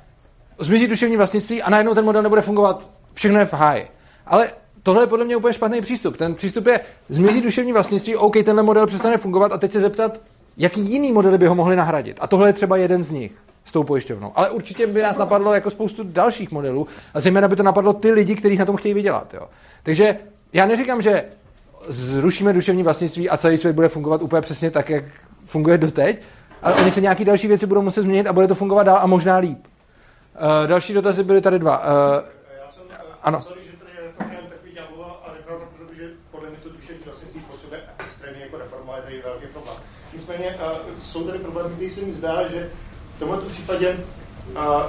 zmizí 0.60 0.88
duševní 0.88 1.18
vlastnictví 1.18 1.62
a 1.62 1.70
najednou 1.70 1.94
ten 1.94 2.06
model 2.06 2.22
nebude 2.22 2.42
fungovat, 2.42 2.90
všechno 3.14 3.40
je 3.40 3.46
v 3.46 3.54
háji. 3.54 3.88
Ale 4.26 4.50
tohle 4.84 5.04
je 5.04 5.08
podle 5.08 5.26
mě 5.26 5.36
úplně 5.36 5.54
špatný 5.54 5.82
přístup. 5.82 6.18
Ten 6.18 6.36
přístup 6.36 6.66
je, 6.66 6.80
zmizí 7.10 7.42
duševní 7.42 7.74
vlastnictví, 7.74 8.16
OK, 8.16 8.34
tenhle 8.44 8.64
model 8.64 8.88
přestane 8.88 9.18
fungovat 9.18 9.52
a 9.54 9.58
teď 9.58 9.72
se 9.72 9.80
zeptat, 9.80 10.22
jaký 10.58 10.82
jiný 10.82 11.12
modely 11.12 11.38
by 11.38 11.48
ho 11.48 11.56
mohli 11.56 11.76
nahradit. 11.76 12.18
A 12.22 12.28
tohle 12.28 12.50
je 12.50 12.54
třeba 12.54 12.78
jeden 12.78 13.04
z 13.04 13.12
nich 13.12 13.32
s 13.66 13.72
tou 13.72 13.84
pojišťovnou. 13.84 14.32
Ale 14.36 14.50
určitě 14.50 14.88
by 14.88 15.02
nás 15.02 15.18
napadlo 15.18 15.54
jako 15.54 15.70
spoustu 15.70 16.04
dalších 16.04 16.52
modelů 16.52 16.88
a 17.14 17.20
zejména 17.20 17.48
by 17.48 17.56
to 17.56 17.64
napadlo 17.64 17.94
ty 17.94 18.12
lidi, 18.12 18.36
kteří 18.36 18.58
na 18.58 18.66
tom 18.66 18.76
chtějí 18.76 18.94
vydělat. 18.94 19.34
Jo. 19.34 19.48
Takže 19.84 20.18
já 20.54 20.66
neříkám, 20.66 21.02
že 21.02 21.26
zrušíme 21.88 22.54
duševní 22.54 22.84
vlastnictví 22.84 23.30
a 23.30 23.38
celý 23.38 23.58
svět 23.58 23.74
bude 23.74 23.90
fungovat 23.90 24.22
úplně 24.22 24.42
přesně 24.42 24.72
tak, 24.72 24.90
jak 24.90 25.04
funguje 25.46 25.78
doteď, 25.78 26.22
ale 26.62 26.76
oni 26.76 26.92
se 26.92 27.02
nějaké 27.02 27.26
další 27.26 27.48
věci 27.48 27.66
budou 27.66 27.82
muset 27.82 28.02
změnit 28.02 28.28
a 28.28 28.34
bude 28.34 28.48
to 28.48 28.56
fungovat 28.56 28.84
dál 28.84 28.98
a 29.02 29.06
možná 29.08 29.38
líp. 29.38 29.68
Uh, 29.68 30.68
další 30.68 30.94
dotazy 30.94 31.24
byly 31.24 31.42
tady 31.42 31.60
dva. 31.60 31.80
Uh, 31.80 31.86
Já 32.66 32.72
jsem, 32.72 32.84
Ano. 33.24 33.42
Sorry, 33.42 33.62
že 33.72 33.78
tady 33.78 33.92
je 34.06 34.14
takový 34.18 34.50
takový 34.50 34.72
ďáblova 34.74 35.22
a 35.28 35.34
reklama, 35.34 35.66
protože 35.78 36.10
podle 36.32 36.50
mě 36.50 36.58
to 36.64 36.70
duševní 36.70 37.02
vlastnictví 37.06 37.42
potřebuje 37.52 37.82
extrémně 38.06 38.42
jako 38.42 38.58
reforma, 38.58 38.96
je 38.96 39.02
tady 39.02 39.22
velký 39.22 39.48
problém. 39.48 39.76
Nicméně 40.14 40.56
uh, 40.56 41.00
jsou 41.02 41.24
tady 41.24 41.40
problémy, 41.40 41.70
který 41.76 41.90
se 41.90 42.02
mi 42.02 42.12
zdá, 42.12 42.48
že 42.48 42.70
v 43.16 43.20
tomto 43.20 43.50
případě 43.50 43.98
uh, 44.56 44.84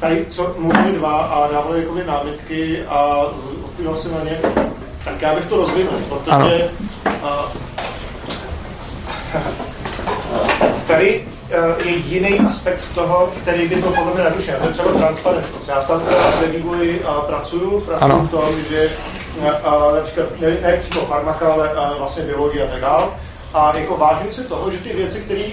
tady, 0.00 0.26
co 0.30 0.54
mluvili 0.58 0.92
dva 0.92 1.22
a 1.22 1.52
dávali 1.52 1.80
jakoby 1.80 2.04
námitky 2.04 2.82
a 2.88 3.16
odpovídal 3.64 3.96
se 3.96 4.08
na 4.08 4.24
ně, 4.24 4.38
tak 5.04 5.22
já 5.22 5.34
bych 5.34 5.46
to 5.46 5.56
rozvinul, 5.56 6.00
protože 6.08 6.70
uh, 7.06 7.68
tady 10.86 11.24
eh, 11.50 11.88
je 11.88 11.96
jiný 11.96 12.38
aspekt 12.38 12.84
toho, 12.94 13.32
který 13.42 13.68
by 13.68 13.82
to 13.82 13.90
podle 13.90 14.14
mě 14.14 14.24
narušil. 14.24 14.54
To 14.60 14.66
je 14.66 14.72
třeba 14.72 14.92
transparentnost. 14.92 15.68
Já 15.68 15.82
sám 15.82 16.02
vývoji 16.50 17.04
a 17.04 17.12
pracuju, 17.20 17.80
pracuju 17.80 18.12
Ano. 18.12 18.18
v 18.18 18.30
tom, 18.30 18.48
že 18.70 18.90
a, 19.64 19.94
například 19.94 20.40
ne, 20.40 20.56
ne 20.62 20.80
přímo 20.82 21.06
farmaka, 21.06 21.52
ale 21.52 21.70
a, 21.70 21.94
vlastně 21.98 22.22
biologie 22.22 22.68
a 22.68 22.70
tak 22.70 22.80
dále. 22.80 23.04
A 23.54 23.76
jako 23.76 23.96
vážím 23.96 24.32
se 24.32 24.44
toho, 24.44 24.70
že 24.70 24.78
ty 24.78 24.96
věci, 24.96 25.20
které 25.20 25.44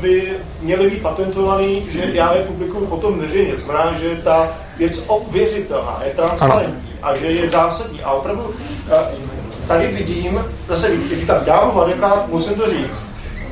by 0.00 0.32
měly 0.60 0.90
být 0.90 1.02
patentované, 1.02 1.80
že 1.88 2.10
já 2.12 2.34
je 2.34 2.42
publikuju 2.42 2.86
potom 2.86 3.18
veřejně. 3.18 3.52
To 3.52 3.60
znamená, 3.60 3.98
že 3.98 4.16
ta 4.16 4.48
věc 4.76 5.04
ověřitelná, 5.06 6.00
je 6.04 6.10
transparentní 6.10 6.92
a 7.02 7.16
že 7.16 7.26
je 7.26 7.50
zásadní. 7.50 8.02
A 8.02 8.12
opravdu 8.12 8.54
tady 9.68 9.86
vidím, 9.86 10.44
zase 10.68 10.90
vidím, 10.90 11.20
říkám, 11.20 11.44
dávám 11.44 11.78
adekát, 11.78 12.28
musím 12.28 12.54
to 12.54 12.70
říct, 12.70 13.06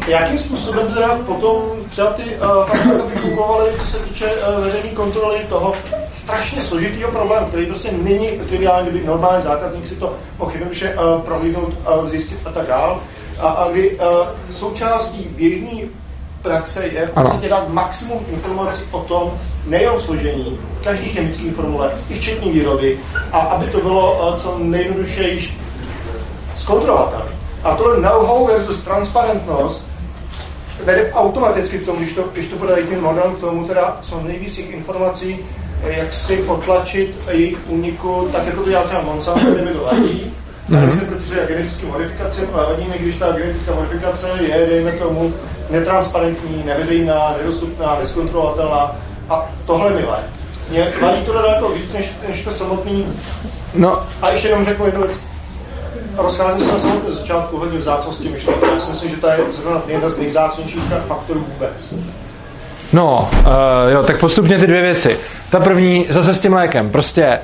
jakým 0.09 0.39
způsobem 0.39 0.95
teda 0.95 1.19
potom 1.27 1.63
třeba 1.91 2.11
ty 2.13 2.23
uh, 2.23 2.65
fakta 2.65 3.05
by 3.07 3.15
fungovaly, 3.15 3.71
co 3.79 3.87
se 3.87 3.99
týče 3.99 4.27
uh, 4.27 4.65
veřejné 4.65 4.89
kontroly 4.89 5.47
toho 5.49 5.75
strašně 6.11 6.63
složitého 6.63 7.11
problému, 7.11 7.47
který 7.47 7.67
prostě 7.67 7.93
není 7.93 8.29
triviální, 8.49 8.89
kdyby 8.91 9.07
normální 9.07 9.43
zákazník 9.43 9.87
si 9.87 9.95
to 9.95 10.15
mohl 10.39 10.53
jednoduše 10.53 10.95
uh, 10.95 11.23
prohlídnout, 11.23 11.69
uh, 11.69 12.09
zjistit 12.09 12.39
a 12.45 12.51
tak 12.51 12.67
dál. 12.67 13.01
A, 13.39 13.49
a 13.49 13.71
kdy 13.71 13.91
uh, 13.91 14.05
součástí 14.51 15.29
běžné 15.37 15.81
praxe 16.43 16.87
je 16.87 17.07
v 17.07 17.11
podstatě 17.11 17.49
dát 17.49 17.69
maximum 17.69 18.27
informací 18.31 18.85
o 18.91 19.01
tom, 19.01 19.33
nejenom 19.67 20.01
složení, 20.01 20.59
každý 20.85 21.09
chemický 21.09 21.51
formule, 21.51 21.91
i 22.11 22.15
včetně 22.15 22.53
výroby, 22.53 22.99
a 23.33 23.39
aby 23.39 23.67
to 23.67 23.81
bylo 23.81 24.33
uh, 24.33 24.37
co 24.37 24.59
nejjednodušeji 24.59 25.49
zkontrolovatelné. 26.55 27.33
A 27.65 27.77
tohle 27.77 28.01
know-how 28.01 28.47
versus 28.47 28.81
transparentnost 28.81 29.89
vede 30.85 31.13
automaticky 31.13 31.79
k 31.79 31.87
tomu, 31.87 31.99
když 31.99 32.13
to, 32.13 32.25
když 32.33 32.47
to 32.47 32.57
podají 32.57 32.87
tím 32.87 33.01
model, 33.01 33.35
k 33.37 33.41
tomu 33.41 33.69
teda 33.69 33.99
co 34.03 34.21
nejvíc 34.21 34.57
těch 34.57 34.71
informací, 34.71 35.39
jak 35.83 36.13
si 36.13 36.37
potlačit 36.37 37.17
jejich 37.31 37.59
úniku, 37.69 38.29
tak 38.33 38.47
jako 38.47 38.63
to 38.63 38.71
dělá 38.71 38.83
třeba 38.83 39.03
Monsanto, 39.03 39.51
kde 39.51 39.63
mi 39.63 39.71
to 39.71 39.83
vadí. 39.85 40.35
Tady 40.81 40.93
se 40.93 41.05
protože 41.05 41.47
genetické 41.49 41.87
modifikace, 41.87 42.49
ale 42.53 42.67
vadí 42.67 42.89
mi, 42.89 42.99
když 42.99 43.17
ta 43.17 43.33
genetická 43.33 43.75
modifikace 43.75 44.31
je, 44.41 44.67
dejme 44.71 44.93
tomu, 44.93 45.35
netransparentní, 45.71 46.63
neveřejná, 46.67 47.35
nedostupná, 47.39 47.99
neskontrolovatelná. 48.03 48.97
A 49.31 49.51
tohle 49.67 49.91
mi 49.91 50.03
vadí. 50.03 50.25
Mě 50.71 50.93
vadí 51.03 51.23
to 51.23 51.33
daleko 51.33 51.69
víc, 51.69 51.93
než, 51.93 52.13
než 52.29 52.45
to 52.45 52.53
samotný. 52.53 53.07
No. 53.75 54.03
A 54.23 54.31
ještě 54.31 54.49
jenom 54.49 54.65
řeknu 54.65 54.87
jednu 54.87 55.03
věc 55.03 55.21
rozcházím 56.17 56.81
se 56.81 56.89
na 56.89 57.01
začátku 57.11 57.57
hodně 57.57 57.79
vzácnosti 57.79 58.29
myšlenky. 58.29 58.67
Já 58.75 58.81
si 58.81 58.91
myslím, 58.91 59.11
že 59.11 59.17
to 59.17 59.27
je 59.27 59.39
zrovna 59.61 59.83
jedna 59.87 60.09
z 60.09 60.19
nejvzácnějších 60.19 60.83
faktorů 61.09 61.47
vůbec. 61.53 61.95
No, 62.93 63.31
uh, 63.39 63.47
jo, 63.93 64.03
tak 64.03 64.21
postupně 64.21 64.59
ty 64.59 64.67
dvě 64.67 64.83
věci. 64.83 65.19
Ta 65.51 65.61
první, 65.61 66.07
zase 66.11 66.35
s 66.35 66.41
tím 66.41 66.53
lékem. 66.53 66.91
Prostě 66.91 67.39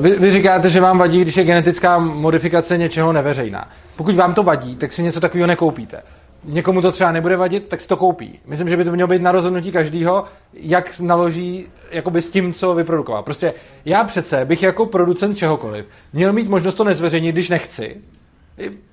vy, 0.00 0.10
vy 0.10 0.32
říkáte, 0.32 0.70
že 0.70 0.80
vám 0.80 0.98
vadí, 0.98 1.20
když 1.20 1.36
je 1.36 1.44
genetická 1.44 1.98
modifikace 1.98 2.78
něčeho 2.78 3.12
neveřejná. 3.12 3.68
Pokud 3.96 4.14
vám 4.14 4.34
to 4.34 4.42
vadí, 4.42 4.76
tak 4.76 4.92
si 4.92 5.02
něco 5.02 5.20
takového 5.20 5.46
nekoupíte 5.46 6.02
někomu 6.46 6.82
to 6.82 6.92
třeba 6.92 7.12
nebude 7.12 7.36
vadit, 7.36 7.68
tak 7.68 7.80
si 7.80 7.88
to 7.88 7.96
koupí. 7.96 8.38
Myslím, 8.46 8.68
že 8.68 8.76
by 8.76 8.84
to 8.84 8.92
mělo 8.92 9.08
být 9.08 9.22
na 9.22 9.32
rozhodnutí 9.32 9.72
každého, 9.72 10.24
jak 10.52 11.00
naloží 11.00 11.66
jakoby 11.90 12.22
s 12.22 12.30
tím, 12.30 12.54
co 12.54 12.74
vyprodukoval. 12.74 13.22
Prostě 13.22 13.54
já 13.84 14.04
přece 14.04 14.44
bych 14.44 14.62
jako 14.62 14.86
producent 14.86 15.36
čehokoliv 15.36 15.86
měl 16.12 16.32
mít 16.32 16.48
možnost 16.48 16.74
to 16.74 16.84
nezveřejnit, 16.84 17.34
když 17.34 17.48
nechci. 17.48 17.96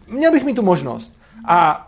Měl 0.08 0.32
bych 0.32 0.44
mít 0.44 0.56
tu 0.56 0.62
možnost. 0.62 1.14
A 1.46 1.88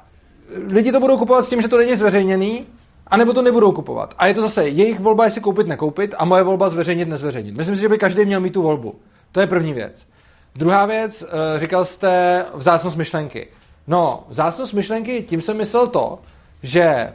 lidi 0.72 0.92
to 0.92 1.00
budou 1.00 1.18
kupovat 1.18 1.46
s 1.46 1.50
tím, 1.50 1.62
že 1.62 1.68
to 1.68 1.78
není 1.78 1.96
zveřejněný, 1.96 2.66
anebo 3.08 3.34
to 3.34 3.42
nebudou 3.42 3.72
kupovat. 3.72 4.16
A 4.18 4.28
je 4.28 4.34
to 4.34 4.42
zase 4.42 4.68
jejich 4.68 5.00
volba, 5.00 5.26
jestli 5.26 5.42
koupit, 5.42 5.68
nekoupit, 5.68 6.16
a 6.18 6.26
moje 6.26 6.44
volba 6.44 6.70
zveřejnit, 6.70 7.08
nezveřejnit. 7.08 7.56
Myslím 7.56 7.76
si, 7.76 7.82
že 7.82 7.90
by 7.90 7.98
každý 7.98 8.26
měl 8.26 8.40
mít 8.40 8.54
tu 8.54 8.62
volbu. 8.62 8.96
To 9.32 9.40
je 9.40 9.48
první 9.48 9.74
věc. 9.74 10.08
Druhá 10.56 10.86
věc, 10.86 11.24
eh, 11.24 11.60
říkal 11.60 11.86
jste 11.86 12.46
vzácnost 12.54 12.98
myšlenky. 12.98 13.48
No, 13.88 14.26
vzácnost 14.30 14.74
myšlenky, 14.74 15.24
tím 15.24 15.42
jsem 15.42 15.58
myslel 15.58 15.88
to, 15.88 16.20
že 16.64 17.14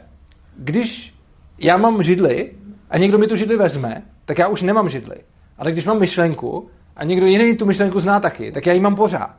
když 0.57 1.15
já 1.59 1.77
mám 1.77 2.03
židli 2.03 2.51
a 2.89 2.97
někdo 2.97 3.17
mi 3.17 3.27
tu 3.27 3.35
židli 3.35 3.57
vezme, 3.57 4.03
tak 4.25 4.37
já 4.37 4.47
už 4.47 4.61
nemám 4.61 4.89
židli. 4.89 5.15
Ale 5.57 5.71
když 5.71 5.85
mám 5.85 5.99
myšlenku 5.99 6.69
a 6.95 7.03
někdo 7.03 7.25
jiný 7.25 7.57
tu 7.57 7.65
myšlenku 7.65 7.99
zná 7.99 8.19
taky, 8.19 8.51
tak 8.51 8.65
já 8.65 8.73
ji 8.73 8.79
mám 8.79 8.95
pořád. 8.95 9.35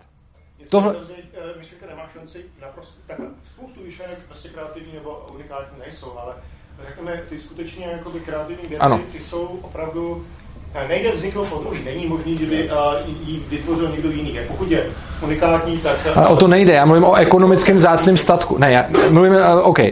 Tohle... 0.70 0.94
Eh, 1.34 1.58
myšlenka 1.58 1.86
nemá 1.86 2.08
šanci 2.12 2.44
naprosto, 2.82 3.00
tak 3.06 3.18
spoustu 3.46 3.80
myšlenek 3.84 4.18
prostě 4.28 4.48
kreativní 4.48 4.92
nebo 4.94 5.26
unikátní 5.34 5.78
nejsou, 5.84 6.12
ale 6.18 6.34
řekněme, 6.88 7.22
ty 7.28 7.38
skutečně 7.40 7.86
jakoby 7.86 8.20
kreativní 8.20 8.68
věci, 8.68 8.82
ano. 8.82 9.00
ty 9.12 9.20
jsou 9.20 9.58
opravdu 9.62 10.26
nejde 10.88 11.12
vzniknout 11.12 11.48
podruž, 11.48 11.84
není 11.84 12.06
možný, 12.06 12.38
že 12.38 12.46
by 12.46 12.70
ji 13.26 13.44
vytvořil 13.48 13.88
někdo 13.88 14.10
jiný. 14.10 14.34
Jak 14.34 14.46
pokud 14.46 14.70
je 14.70 14.86
unikátní, 15.22 15.78
tak... 15.78 15.96
Ale 16.14 16.28
o 16.28 16.36
to 16.36 16.48
nejde, 16.48 16.72
já 16.72 16.84
mluvím 16.84 17.04
o 17.04 17.14
ekonomickém 17.14 17.78
zácném 17.78 18.16
statku. 18.16 18.58
Ne, 18.58 18.72
já 18.72 18.86
mluvím, 19.10 19.32
uh, 19.32 19.68
OK. 19.68 19.78
Uh, 19.78 19.86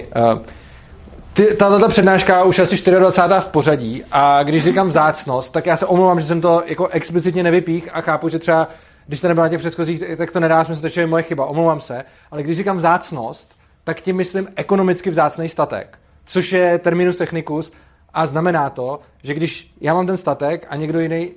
tato 1.57 1.89
přednáška 1.89 2.45
už 2.45 2.59
asi 2.59 2.91
24. 2.91 3.41
v 3.41 3.47
pořadí 3.51 4.05
a 4.13 4.43
když 4.43 4.65
říkám 4.65 4.89
vzácnost, 4.89 5.53
tak 5.53 5.67
já 5.67 5.77
se 5.77 5.87
omlouvám, 5.87 6.21
že 6.21 6.27
jsem 6.27 6.41
to 6.41 6.63
jako 6.67 6.89
explicitně 6.89 7.43
nevypích 7.43 7.89
a 7.93 8.01
chápu, 8.01 8.29
že 8.29 8.39
třeba 8.39 8.69
když 9.07 9.19
jste 9.19 9.29
nebyl 9.29 9.43
na 9.43 9.49
těch 9.49 9.59
předchozích, 9.59 10.03
tak 10.17 10.31
to 10.31 10.41
nedá 10.41 10.65
smysl, 10.65 10.91
to 10.91 11.01
je 11.01 11.07
moje 11.07 11.23
chyba, 11.23 11.47
omlouvám 11.47 11.81
se, 11.81 12.05
ale 12.31 12.43
když 12.43 12.57
říkám 12.57 12.77
vzácnost, 12.77 13.57
tak 13.85 14.01
tím 14.01 14.17
myslím 14.17 14.49
ekonomicky 14.57 15.11
vzácný 15.11 15.49
statek, 15.49 15.99
což 16.25 16.53
je 16.53 16.79
terminus 16.79 17.17
technicus 17.17 17.73
a 18.15 18.27
znamená 18.27 18.71
to, 18.71 19.01
že 19.23 19.35
když 19.35 19.75
já 19.81 19.95
mám 19.95 20.07
ten 20.07 20.17
statek 20.17 20.67
a 20.71 20.77
někdo 20.77 21.01
jiný 21.01 21.31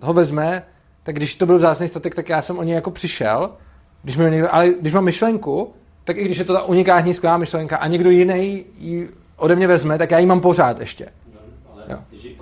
ho 0.00 0.12
vezme, 0.12 0.62
tak 1.02 1.14
když 1.14 1.36
to 1.36 1.46
byl 1.46 1.58
vzácný 1.58 1.88
statek, 1.88 2.14
tak 2.14 2.28
já 2.28 2.42
jsem 2.42 2.58
o 2.58 2.62
něj 2.62 2.74
jako 2.74 2.90
přišel, 2.90 3.50
když 4.02 4.16
mi 4.16 4.30
někdo, 4.30 4.54
ale 4.54 4.74
když 4.80 4.92
mám 4.92 5.04
myšlenku, 5.04 5.74
tak 6.04 6.16
i 6.16 6.24
když 6.24 6.38
je 6.38 6.44
to 6.44 6.52
ta 6.52 6.62
unikátní 6.62 7.14
skvělá 7.14 7.36
myšlenka 7.36 7.76
a 7.76 7.88
někdo 7.88 8.10
jiný 8.10 8.64
ji 8.78 9.10
ode 9.36 9.56
mě 9.56 9.66
vezme, 9.66 9.98
tak 9.98 10.10
já 10.10 10.18
ji 10.18 10.26
mám 10.26 10.40
pořád 10.40 10.80
ještě. 10.80 11.08
No, 11.34 11.40
ale 11.72 11.84
jo. 11.88 11.98
když 12.10 12.36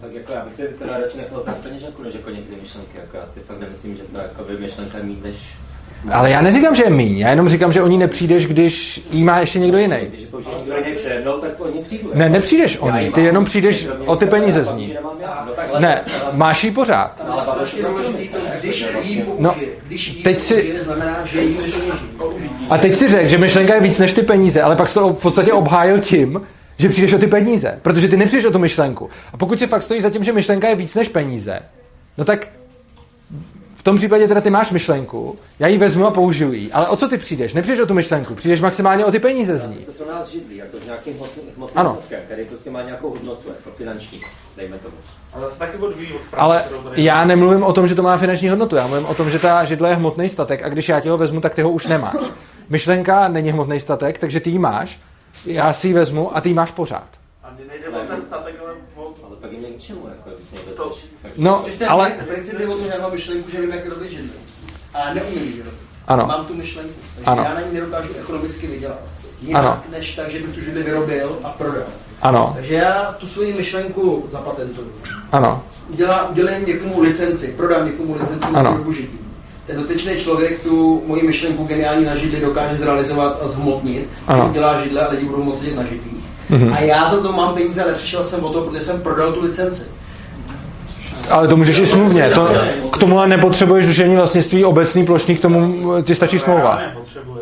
tak 0.00 0.12
jako 0.12 0.32
já 0.32 0.44
bych 0.44 0.54
si 0.54 0.68
teda 0.78 0.98
radši 0.98 1.18
nechal 1.18 1.42
bez 1.46 1.58
peněženku, 1.58 2.02
než 2.02 2.14
jako 2.14 2.30
někdy 2.30 2.56
myšlenky. 2.62 2.98
Jako 2.98 3.16
já 3.16 3.26
si 3.26 3.40
fakt 3.40 3.60
nemyslím, 3.60 3.96
že 3.96 4.02
to 4.02 4.18
jako 4.18 4.44
by 4.44 4.58
myšlenka 4.58 4.98
mít 5.02 5.24
než 5.24 5.36
ale 6.10 6.30
já 6.30 6.40
neříkám, 6.40 6.74
že 6.74 6.84
je 6.84 6.90
míň, 6.90 7.18
já 7.18 7.30
jenom 7.30 7.48
říkám, 7.48 7.72
že 7.72 7.82
o 7.82 7.88
ní 7.88 7.98
nepřijdeš, 7.98 8.46
když 8.46 9.02
jí 9.10 9.24
má 9.24 9.38
ještě 9.38 9.58
někdo 9.58 9.78
jiný. 9.78 9.96
Když 10.08 10.26
použije 10.26 10.56
někdo 10.58 10.76
jiný 10.76 10.96
přede 10.96 11.24
tak 11.40 11.60
o 11.60 11.68
ní 11.68 11.82
přijdu. 11.82 12.10
Ne, 12.14 12.28
nepřijdeš 12.28 12.78
o 12.78 12.90
ní, 12.90 13.10
ty 13.10 13.22
jenom 13.22 13.44
přijdeš 13.44 13.88
o 14.06 14.16
ty 14.16 14.26
peníze 14.26 14.64
z 14.64 14.74
ní. 14.74 14.94
Ne, 15.78 16.02
máš 16.32 16.64
jí 16.64 16.70
pořád. 16.70 17.22
No, 19.38 19.54
teď 20.24 20.40
si... 20.40 20.80
znamená, 20.80 21.24
že 21.24 21.42
jí 21.42 21.56
A 22.70 22.78
teď 22.78 22.94
si 22.94 23.08
řekl, 23.08 23.28
že 23.28 23.38
myšlenka 23.38 23.74
je 23.74 23.80
víc 23.80 23.98
než 23.98 24.12
ty 24.12 24.22
peníze, 24.22 24.62
ale 24.62 24.76
pak 24.76 24.88
jsi 24.88 24.94
to 24.94 25.08
v 25.08 25.22
podstatě 25.22 25.52
obhájil 25.52 25.98
tím, 26.00 26.46
že 26.78 26.88
přijdeš 26.88 27.12
o 27.12 27.18
ty 27.18 27.26
peníze, 27.26 27.78
protože 27.82 28.08
ty 28.08 28.16
nepřijdeš 28.16 28.44
o 28.44 28.50
tu 28.50 28.58
myšlenku. 28.58 29.10
A 29.32 29.36
pokud 29.36 29.58
si 29.58 29.66
fakt 29.66 29.82
stojí 29.82 30.00
za 30.00 30.10
tím, 30.10 30.24
že 30.24 30.32
myšlenka 30.32 30.68
je 30.68 30.74
víc 30.74 30.94
než 30.94 31.08
peníze, 31.08 31.60
no 32.18 32.24
tak 32.24 32.48
v 33.76 33.82
tom 33.82 33.96
případě 33.96 34.28
teda 34.28 34.40
ty 34.40 34.50
máš 34.50 34.70
myšlenku, 34.70 35.38
já 35.58 35.68
ji 35.68 35.78
vezmu 35.78 36.06
a 36.06 36.10
použiju 36.10 36.52
ji, 36.52 36.72
ale 36.72 36.88
o 36.88 36.96
co 36.96 37.08
ty 37.08 37.18
přijdeš? 37.18 37.54
Nepřijdeš 37.54 37.80
o 37.80 37.86
tu 37.86 37.94
myšlenku, 37.94 38.34
přijdeš 38.34 38.60
maximálně 38.60 39.04
o 39.04 39.10
ty 39.10 39.18
peníze 39.18 39.58
z 39.58 39.66
ní. 39.66 39.76
To 39.76 39.92
pro 39.92 40.12
nás 40.12 40.28
židlí, 40.28 40.56
jako 40.56 40.76
s 40.76 40.84
nějakým 40.84 41.14
hmotným 41.56 41.68
ano. 41.74 41.98
Který 42.26 42.44
prostě 42.44 42.70
má 42.70 42.82
nějakou 42.82 43.10
hodnotu, 43.10 43.48
jako 43.48 43.70
finanční, 43.76 44.20
dejme 44.56 44.78
tomu. 44.78 44.94
Ale 45.32 45.50
se 45.50 45.58
taky 45.58 45.76
odvíjí 45.78 46.12
od 46.12 46.20
práce, 46.20 46.42
Ale 46.42 46.64
já 46.96 47.24
nemluvím 47.24 47.62
o 47.62 47.72
tom, 47.72 47.88
že 47.88 47.94
to 47.94 48.02
má 48.02 48.16
finanční 48.16 48.48
hodnotu, 48.48 48.76
já 48.76 48.86
mluvím 48.86 49.06
o 49.06 49.14
tom, 49.14 49.30
že 49.30 49.38
ta 49.38 49.64
židle 49.64 49.88
je 49.88 49.94
hmotný 49.94 50.28
statek 50.28 50.62
a 50.62 50.68
když 50.68 50.88
já 50.88 51.00
ti 51.00 51.08
ho 51.08 51.16
vezmu, 51.16 51.40
tak 51.40 51.54
ty 51.54 51.62
ho 51.62 51.70
už 51.70 51.86
nemáš. 51.86 52.16
Myšlenka 52.68 53.28
není 53.28 53.50
hmotný 53.50 53.80
statek, 53.80 54.18
takže 54.18 54.40
ty 54.40 54.50
ji 54.50 54.58
máš, 54.58 55.00
já 55.46 55.72
si 55.72 55.88
ji 55.88 55.94
vezmu 55.94 56.36
a 56.36 56.40
ty 56.40 56.48
ji 56.48 56.54
máš 56.54 56.70
pořád. 56.70 57.08
A 57.42 57.50
nejde 57.68 57.88
o 57.88 58.06
ten 58.06 58.22
statek, 58.22 58.54
ale 59.24 59.36
pak 59.40 59.52
jim 59.52 59.62
k 59.62 59.80
čemu, 59.80 60.08
jako, 60.08 60.30
to, 60.76 60.96
No, 61.36 61.64
ale... 61.88 62.10
Princip 62.10 62.60
je 62.60 62.68
o 62.68 62.76
tom, 62.76 62.84
že 62.84 62.92
já 62.94 63.02
mám 63.02 63.12
myšlenku, 63.12 63.50
že 63.50 63.60
vím, 63.60 63.70
jak 63.70 63.84
vyrobit 63.84 64.10
židli. 64.10 64.30
A 64.94 65.14
neumím 65.14 65.44
ji 65.44 65.52
vyrobit. 65.52 65.80
Ano. 66.06 66.26
Mám 66.26 66.46
tu 66.46 66.54
myšlenku. 66.54 66.94
Takže 67.14 67.30
ano. 67.30 67.42
já 67.42 67.54
na 67.54 67.60
ní 67.60 67.66
nedokážu 67.72 68.08
ekonomicky 68.20 68.66
vydělat. 68.66 68.98
Jinak, 69.42 69.64
ano. 69.64 69.82
než 69.90 70.16
tak, 70.16 70.30
že 70.30 70.38
bych 70.38 70.54
tu 70.54 70.60
židli 70.60 70.82
vyrobil 70.82 71.38
a 71.44 71.48
prodal. 71.48 71.86
Ano. 72.22 72.52
Takže 72.54 72.74
já 72.74 73.12
tu 73.18 73.26
svoji 73.26 73.52
myšlenku 73.52 74.24
zapatentuju. 74.28 74.92
Ano. 75.32 75.62
Udělám, 75.88 76.30
udělím 76.30 76.66
někomu 76.66 77.00
licenci, 77.00 77.54
prodám 77.56 77.86
někomu 77.86 78.14
licenci 78.14 78.52
na 78.52 78.70
výrobu 78.70 78.92
židlí. 78.92 79.27
Ten 79.68 79.76
dotyčný 79.76 80.16
člověk 80.16 80.62
tu 80.62 81.02
moji 81.06 81.22
myšlenku 81.22 81.64
geniální 81.64 82.04
na 82.04 82.16
židli 82.16 82.40
dokáže 82.40 82.76
zrealizovat 82.76 83.38
a 83.42 83.48
zhmotnit. 83.48 84.08
Ano. 84.26 84.48
Udělá 84.48 84.82
židle 84.82 85.06
a 85.06 85.10
lidi 85.10 85.24
budou 85.24 85.42
moct 85.42 85.62
jít 85.62 85.76
na 85.76 85.82
židlích. 85.82 86.24
Mm-hmm. 86.50 86.74
A 86.76 86.80
já 86.80 87.08
za 87.08 87.20
to 87.20 87.32
mám 87.32 87.54
peníze, 87.54 87.82
ale 87.82 87.92
přišel 87.92 88.24
jsem 88.24 88.44
o 88.44 88.52
to, 88.52 88.60
protože 88.60 88.80
jsem 88.80 89.00
prodal 89.00 89.32
tu 89.32 89.42
licenci. 89.42 89.82
Ale 91.30 91.48
to 91.48 91.56
můžeš 91.56 91.78
i 91.78 91.86
smluvně. 91.86 92.30
To, 92.34 92.48
k 92.92 92.98
tomu 92.98 93.26
nepotřebuješ 93.26 93.86
duševní 93.86 94.16
vlastnictví 94.16 94.64
obecný, 94.64 95.06
plošný, 95.06 95.36
k 95.36 95.40
tomu 95.40 95.92
ti 96.02 96.14
stačí 96.14 96.38
smlouva. 96.38 96.82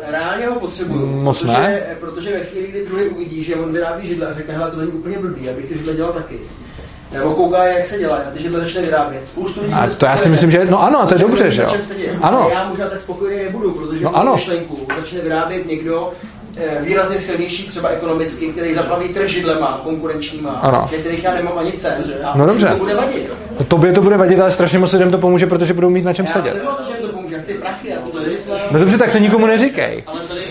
Reálně 0.07 0.47
ho 0.47 0.59
potřebuju. 0.59 1.05
Moc 1.05 1.41
protože, 1.41 1.57
ne? 1.57 1.81
protože 1.99 2.31
ve 2.31 2.39
chvíli, 2.39 2.67
kdy 2.67 2.85
druhý 2.85 3.05
uvidí, 3.05 3.43
že 3.43 3.55
on 3.55 3.71
vyrábí 3.71 4.07
židle 4.07 4.27
a 4.27 4.33
řekne, 4.33 4.53
hele, 4.53 4.71
to 4.71 4.77
není 4.77 4.91
úplně 4.91 5.19
blbý, 5.19 5.49
abych 5.49 5.65
ty 5.65 5.77
židle 5.77 5.93
dělal 5.93 6.13
taky. 6.13 6.39
Nebo 7.13 7.33
kouká, 7.33 7.63
jak 7.63 7.87
se 7.87 7.97
dělá, 7.99 8.15
a 8.15 8.29
když 8.33 8.43
to 8.51 8.59
začne 8.59 8.81
vyrábět. 8.81 9.21
Spoustu 9.27 9.61
lidí 9.61 9.73
A 9.73 9.87
to 9.97 10.05
já 10.05 10.17
si 10.17 10.29
myslím, 10.29 10.51
že- 10.51 10.65
no 10.69 10.83
ano, 10.83 11.05
to 11.07 11.13
je 11.13 11.19
dobře, 11.19 11.51
že 11.51 11.61
jo? 11.61 11.69
Ano. 12.21 12.47
A 12.47 12.53
já 12.53 12.69
možná 12.69 12.87
tak 12.87 12.99
spokojený 12.99 13.43
nebudu, 13.43 13.71
protože 13.71 14.03
No 14.05 14.11
no, 14.11 14.17
ano. 14.17 14.33
myšlenku 14.35 14.79
začne 14.99 15.19
vyrábět 15.21 15.67
někdo, 15.67 16.13
eh, 16.57 16.77
výrazně 16.81 17.17
silnější 17.19 17.67
třeba 17.67 17.89
ekonomicky, 17.89 18.47
který 18.47 18.73
zaplaví 18.73 19.07
trh 19.09 19.27
židlema 19.29 19.81
konkurenčníma, 19.83 20.51
Ano. 20.51 20.87
kterých 20.99 21.23
já 21.23 21.33
nemám 21.33 21.57
ani 21.57 21.71
cen. 21.71 21.93
A 22.23 22.37
No 22.37 22.45
dobře. 22.45 22.67
To 22.67 22.75
bude 22.77 22.95
vadit. 22.95 23.31
No, 23.59 23.65
tobě 23.65 23.91
to 23.93 24.01
bude 24.01 24.17
vadit, 24.17 24.39
ale 24.39 24.51
strašně 24.51 24.79
moc 24.79 24.93
lidem 24.93 25.11
to 25.11 25.17
pomůže, 25.17 25.47
protože 25.47 25.73
budou 25.73 25.89
mít 25.89 26.05
na 26.05 26.13
čem 26.13 26.25
Já 26.25 26.31
sedět. 26.33 26.53
jsem 26.53 26.65
na 26.65 26.71
to, 26.71 26.83
že 26.83 26.89
jim 26.99 27.07
to 27.07 27.13
pomůže, 27.13 27.35
já 27.35 27.41
chci 27.41 27.53
prachy, 27.53 27.89
já 27.89 27.99
jsem 27.99 28.11
to 28.11 28.19
nevymyslel. 28.19 28.59
No 28.71 28.79
dobře, 28.79 28.97
tak 28.97 29.11
to 29.11 29.17
nikomu 29.17 29.45
neříkej. 29.47 30.03
Ale 30.07 30.19
tady 30.19 30.41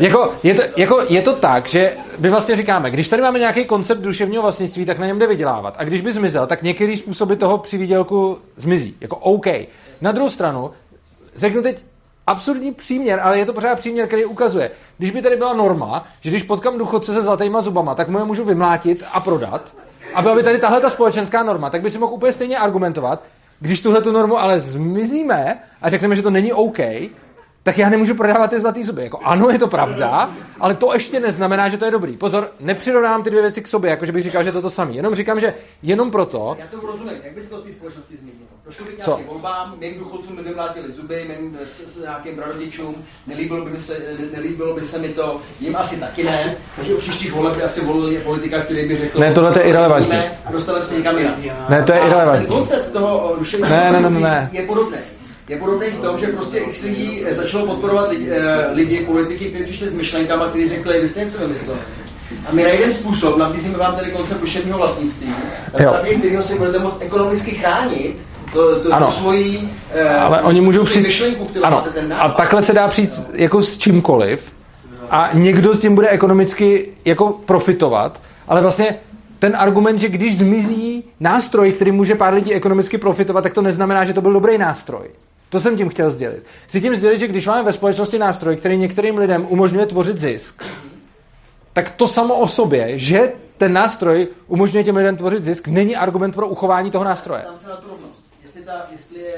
Jako 0.00 0.34
je, 0.42 0.54
to, 0.54 0.62
jako 0.76 1.00
je 1.08 1.22
to 1.22 1.34
tak, 1.34 1.66
že 1.66 1.92
my 2.18 2.30
vlastně 2.30 2.56
říkáme, 2.56 2.90
když 2.90 3.08
tady 3.08 3.22
máme 3.22 3.38
nějaký 3.38 3.64
koncept 3.64 3.98
duševního 3.98 4.42
vlastnictví, 4.42 4.84
tak 4.84 4.98
na 4.98 5.06
něm 5.06 5.18
jde 5.18 5.26
vydělávat. 5.26 5.74
A 5.78 5.84
když 5.84 6.00
by 6.00 6.12
zmizel, 6.12 6.46
tak 6.46 6.62
některý 6.62 6.96
způsoby 6.96 7.34
toho 7.34 7.58
při 7.58 7.78
výdělku 7.78 8.38
zmizí. 8.56 8.96
Jako 9.00 9.16
OK. 9.16 9.46
Na 10.02 10.12
druhou 10.12 10.30
stranu, 10.30 10.70
řeknu 11.36 11.62
teď 11.62 11.78
absurdní 12.26 12.72
příměr, 12.74 13.20
ale 13.22 13.38
je 13.38 13.46
to 13.46 13.52
pořád 13.52 13.78
příměr, 13.78 14.06
který 14.06 14.24
ukazuje. 14.24 14.70
Když 14.98 15.10
by 15.10 15.22
tady 15.22 15.36
byla 15.36 15.52
norma, 15.52 16.06
že 16.20 16.30
když 16.30 16.42
potkám 16.42 16.78
důchodce 16.78 17.14
se 17.14 17.22
zlatýma 17.22 17.62
zubama, 17.62 17.94
tak 17.94 18.08
mu 18.08 18.18
je 18.18 18.24
můžu 18.24 18.44
vymlátit 18.44 19.04
a 19.12 19.20
prodat, 19.20 19.74
a 20.14 20.22
byla 20.22 20.34
by 20.34 20.42
tady 20.42 20.58
tahle 20.58 20.80
ta 20.80 20.90
společenská 20.90 21.42
norma, 21.42 21.70
tak 21.70 21.82
by 21.82 21.90
si 21.90 21.98
mohl 21.98 22.14
úplně 22.14 22.32
stejně 22.32 22.58
argumentovat, 22.58 23.22
když 23.60 23.80
tuhle 23.80 24.02
tu 24.02 24.12
normu 24.12 24.38
ale 24.38 24.60
zmizíme 24.60 25.58
a 25.82 25.90
řekneme, 25.90 26.16
že 26.16 26.22
to 26.22 26.30
není 26.30 26.52
OK, 26.52 26.78
tak 27.66 27.78
já 27.78 27.88
nemůžu 27.88 28.14
prodávat 28.14 28.50
ty 28.50 28.60
zlatý 28.60 28.84
zuby. 28.84 29.02
Jako 29.02 29.18
ano, 29.24 29.50
je 29.50 29.58
to 29.58 29.68
pravda, 29.68 30.30
ale 30.60 30.74
to 30.74 30.92
ještě 30.94 31.20
neznamená, 31.20 31.68
že 31.68 31.76
to 31.78 31.84
je 31.84 31.90
dobrý. 31.90 32.16
Pozor, 32.16 32.50
nepřirovnám 32.60 33.22
ty 33.22 33.30
dvě 33.30 33.42
věci 33.42 33.62
k 33.62 33.68
sobě, 33.68 33.90
jakože 33.90 34.12
bych 34.12 34.22
říkal, 34.22 34.44
že 34.44 34.52
to 34.52 34.58
je 34.58 34.62
to 34.62 34.70
samé. 34.70 34.92
Jenom 34.92 35.14
říkám, 35.14 35.40
že 35.40 35.54
jenom 35.82 36.10
proto, 36.10 36.56
Já 36.58 36.66
to 36.66 36.86
rozumím, 36.86 37.14
jak 37.24 37.34
by 37.34 37.42
se 37.42 37.50
to 37.50 37.56
v 37.56 37.62
té 37.64 37.72
společnosti 37.72 38.16
změnilo? 38.16 38.46
Došlo 38.66 38.86
by 38.86 38.92
k 38.92 39.06
nějakým 39.06 39.26
volbám, 39.26 39.74
mým 39.80 39.98
důchodcům 39.98 40.36
by 40.36 40.42
vymlátili 40.42 40.92
zuby, 40.92 41.36
mým 41.40 41.58
s, 41.64 41.92
s 41.94 42.02
nějakým 42.02 42.36
prarodičům, 42.36 42.94
nelíbilo 43.26 43.64
by, 43.64 43.78
se, 43.80 44.02
nelíbilo 44.34 44.74
by 44.74 44.80
se 44.80 44.98
mi 44.98 45.08
to, 45.08 45.40
jim 45.60 45.76
asi 45.76 46.00
taky 46.00 46.24
ne, 46.24 46.56
takže 46.76 46.94
u 46.94 46.98
příštích 46.98 47.32
voleb 47.32 47.56
by 47.56 47.62
asi 47.62 47.84
volili 47.84 48.16
politika, 48.16 48.60
který 48.60 48.88
by 48.88 48.96
řekl, 48.96 49.20
Ne, 49.20 49.32
tohle 49.32 49.52
to 49.52 49.58
je 49.58 49.64
irelevantní. 49.64 50.06
"Změníme 50.08 50.38
a 50.44 50.52
dostaneme 50.52 50.84
se 50.84 50.94
někam 50.94 51.18
jinam. 51.18 51.36
Ne, 51.68 51.82
to 51.82 51.92
je. 51.92 52.00
Ten 52.32 52.46
koncept 52.46 52.92
toho 52.92 53.18
o, 53.18 53.36
duševního 53.36 53.70
Ne, 53.70 53.92
ne, 53.92 54.00
ne, 54.00 54.20
ne. 54.20 54.48
je 54.52 54.62
podobný. 54.62 54.96
Je 55.48 55.56
podobný 55.56 55.86
v 55.86 56.00
tom, 56.00 56.18
že 56.18 56.26
prostě 56.26 56.58
x 56.58 56.82
lidí 56.82 57.22
eh, 57.26 57.34
začalo 57.34 57.66
podporovat 57.66 58.10
lidi, 58.10 58.30
eh, 58.30 58.66
lidi 58.72 59.00
politiky, 59.00 59.44
kteří 59.44 59.64
přišli 59.64 59.88
s 59.88 59.94
myšlenkami, 59.94 60.42
kteří 60.48 60.68
řekli, 60.68 61.00
vy 61.00 61.08
jste 61.08 61.24
něco 61.24 61.38
vymysleli. 61.38 61.80
A 62.48 62.52
my 62.52 62.62
najdeme 62.62 62.92
způsob, 62.92 63.36
nabízíme 63.36 63.78
vám 63.78 63.94
tady 63.96 64.10
koncept 64.10 64.40
duševního 64.40 64.78
vlastnictví, 64.78 65.28
na 65.28 65.84
Jo. 65.84 65.90
základě 65.92 66.14
kterého 66.14 66.42
si 66.42 66.58
budete 66.58 66.78
moct 66.78 67.02
ekonomicky 67.02 67.50
chránit 67.50 68.16
to, 68.52 68.80
to, 68.80 68.92
Ano. 68.92 69.06
tu 69.06 69.12
svoji, 69.12 69.68
eh, 69.94 70.08
ale 70.08 70.42
oni 70.42 70.60
můžou 70.60 70.84
přijít... 70.84 71.02
myšlenku, 71.02 71.48
Ano, 71.62 71.76
máte 71.76 71.90
ten 71.90 72.14
a 72.18 72.28
takhle 72.28 72.62
se 72.62 72.72
dá 72.72 72.88
přijít 72.88 73.12
jako 73.32 73.62
s 73.62 73.78
čímkoliv 73.78 74.52
a 75.10 75.30
někdo 75.34 75.74
tím 75.74 75.94
bude 75.94 76.08
ekonomicky 76.08 76.88
jako 77.04 77.28
profitovat, 77.46 78.20
ale 78.48 78.60
vlastně 78.62 78.94
ten 79.38 79.56
argument, 79.58 79.98
že 79.98 80.08
když 80.08 80.38
zmizí 80.38 81.04
nástroj, 81.20 81.72
který 81.72 81.92
může 81.92 82.14
pár 82.14 82.34
lidí 82.34 82.54
ekonomicky 82.54 82.98
profitovat, 82.98 83.42
tak 83.42 83.52
to 83.54 83.62
neznamená, 83.62 84.04
že 84.04 84.12
to 84.12 84.20
byl 84.20 84.32
dobrý 84.32 84.58
nástroj. 84.58 85.08
To 85.56 85.60
jsem 85.60 85.76
tím 85.76 85.88
chtěl 85.88 86.10
sdělit. 86.10 86.42
Chci 86.66 86.80
tím 86.80 86.96
sdělit, 86.96 87.18
že 87.18 87.28
když 87.28 87.46
máme 87.46 87.62
ve 87.62 87.72
společnosti 87.72 88.18
nástroj, 88.18 88.56
který 88.56 88.76
některým 88.76 89.18
lidem 89.18 89.46
umožňuje 89.48 89.86
tvořit 89.86 90.18
zisk, 90.18 90.62
tak 91.72 91.90
to 91.90 92.08
samo 92.08 92.34
o 92.34 92.48
sobě, 92.48 92.98
že 92.98 93.32
ten 93.56 93.72
nástroj 93.72 94.28
umožňuje 94.46 94.84
těm 94.84 94.96
lidem 94.96 95.16
tvořit 95.16 95.44
zisk, 95.44 95.68
není 95.68 95.96
argument 95.96 96.34
pro 96.34 96.48
uchování 96.48 96.90
toho 96.90 97.04
nástroje. 97.04 97.42
Tam 97.42 97.56
se 97.56 97.68
na 97.68 97.76
tu 97.76 97.88
rovnost. 97.88 98.24
Jestli, 98.42 98.62
ta, 98.62 98.86
jestli 98.92 99.18
je 99.18 99.34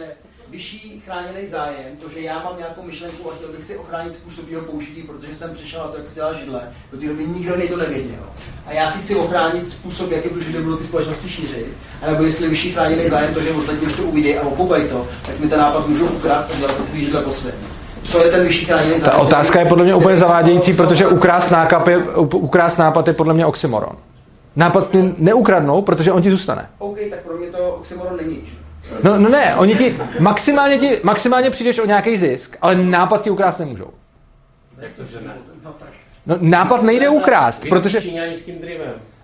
vyšší 0.50 1.02
chráněný 1.06 1.46
zájem, 1.46 1.96
to, 2.02 2.08
že 2.08 2.20
já 2.20 2.34
mám 2.34 2.56
nějakou 2.58 2.82
myšlenku 2.82 3.30
a 3.30 3.34
chtěl 3.34 3.48
bych 3.48 3.62
si 3.62 3.76
ochránit 3.76 4.14
způsob 4.14 4.50
jeho 4.50 4.62
použití, 4.62 5.02
protože 5.02 5.34
jsem 5.34 5.50
přišel 5.50 5.80
na 5.80 5.88
to, 5.88 5.96
jak 5.96 6.06
se 6.06 6.14
dělá 6.14 6.32
židle, 6.32 6.60
do 6.92 6.98
té 6.98 7.06
doby 7.06 7.26
nikdo 7.26 7.56
nej 7.56 7.68
to 7.68 7.76
nevěděl. 7.76 8.22
A 8.66 8.72
já 8.72 8.90
si 8.90 8.98
chci 8.98 9.14
ochránit 9.14 9.70
způsob, 9.70 10.10
jakým 10.10 10.30
tu 10.30 10.40
židle 10.40 10.60
budou 10.60 10.76
ty 10.76 10.84
společnosti 10.84 11.28
šířit, 11.28 11.66
anebo 12.02 12.24
jestli 12.24 12.44
je 12.44 12.50
vyšší 12.50 12.72
chráněný 12.72 13.08
zájem, 13.08 13.34
to, 13.34 13.42
že 13.42 13.50
ostatní 13.50 13.86
už 13.86 13.96
to 13.96 14.02
uvidí 14.02 14.36
a 14.36 14.42
opoukají 14.42 14.88
to, 14.88 15.06
tak 15.26 15.40
mi 15.40 15.48
ten 15.48 15.58
nápad 15.58 15.88
můžou 15.88 16.06
ukrást 16.06 16.50
a 16.54 16.56
dělat 16.56 16.76
si 16.76 16.82
svý 16.82 17.00
židle 17.00 17.22
po 17.22 17.30
svém. 17.30 17.54
Co 18.04 18.24
je 18.24 18.30
ten 18.30 18.42
vyšší 18.46 18.64
chráněný 18.64 19.00
zájem? 19.00 19.20
Ta 19.20 19.26
otázka 19.26 19.58
je 19.58 19.66
podle 19.66 19.84
mě 19.84 19.94
úplně 19.94 20.16
zavádějící, 20.16 20.72
protože 20.72 21.06
ukrást 21.06 21.50
nápad 21.50 21.88
je, 21.88 21.98
ukrást 22.18 22.78
nápad 22.78 23.06
je 23.06 23.12
podle 23.12 23.34
mě 23.34 23.46
oxymoron. 23.46 23.92
Nápad 24.56 24.90
ty 24.90 25.14
neukradnou, 25.18 25.82
protože 25.82 26.12
on 26.12 26.22
ti 26.22 26.30
zůstane. 26.30 26.68
OK, 26.78 26.98
tak 27.10 27.18
pro 27.18 27.36
mě 27.36 27.46
to 27.46 27.58
oxymoron 27.58 28.16
není. 28.16 28.42
No, 29.02 29.18
no 29.18 29.28
ne, 29.28 29.54
oni 29.56 29.74
ti 29.76 29.98
maximálně, 30.20 30.78
ti, 30.78 31.00
maximálně 31.02 31.50
přijdeš 31.50 31.78
o 31.78 31.86
nějaký 31.86 32.16
zisk, 32.16 32.56
ale 32.62 32.74
nápad 32.74 33.22
ti 33.22 33.30
ukrást 33.30 33.58
nemůžou. 33.58 33.90
No, 36.26 36.36
nápad 36.40 36.82
nejde 36.82 37.08
ukrást, 37.08 37.64
protože... 37.68 38.00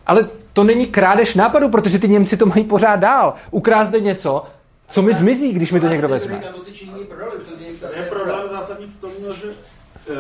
Ale 0.07 0.29
to 0.53 0.65
není 0.65 0.87
krádež 0.87 1.35
nápadu, 1.35 1.69
protože 1.69 1.99
ty 1.99 2.09
Němci 2.09 2.37
to 2.37 2.47
mají 2.47 2.65
pořád 2.65 2.97
dál. 2.97 3.35
Ukrást 3.51 3.91
jde 3.91 4.01
něco, 4.01 4.45
co 4.89 5.03
mi 5.03 5.15
zmizí, 5.15 5.53
když 5.53 5.73
mi 5.73 5.81
to 5.81 5.87
někdo 5.89 6.09
vezme. 6.09 6.43
Je 7.97 8.03
problém 8.03 8.43
zásadní 8.51 8.87
v 8.87 9.01
tom, 9.01 9.11
no, 9.29 9.35
že 9.35 9.47
uh, 9.47 10.15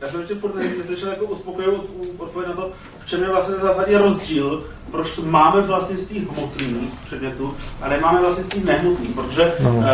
já 0.00 0.08
jsem 0.08 0.20
ještě 0.20 0.34
furt 0.34 0.54
neslyšel 0.78 1.08
jako 1.08 1.24
uspokojivou 1.24 1.76
od- 1.76 1.90
odpověď 2.18 2.48
na 2.48 2.54
to, 2.56 2.72
v 2.98 3.06
čem 3.06 3.22
je 3.22 3.28
vlastně 3.28 3.54
zásadní 3.56 3.94
rozdíl, 3.96 4.64
proč 4.90 5.18
máme 5.24 5.60
vlastnictví 5.60 6.28
hmotný 6.34 6.90
předmětu 7.06 7.54
a 7.82 7.88
nemáme 7.88 8.20
vlastnictví 8.20 8.62
nehmotný, 8.64 9.08
protože 9.08 9.52
No. 9.60 9.70
uh, 9.70 9.84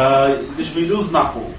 když 0.54 0.74
vyjdu 0.74 1.02
z 1.02 1.10
NAPu, 1.12 1.54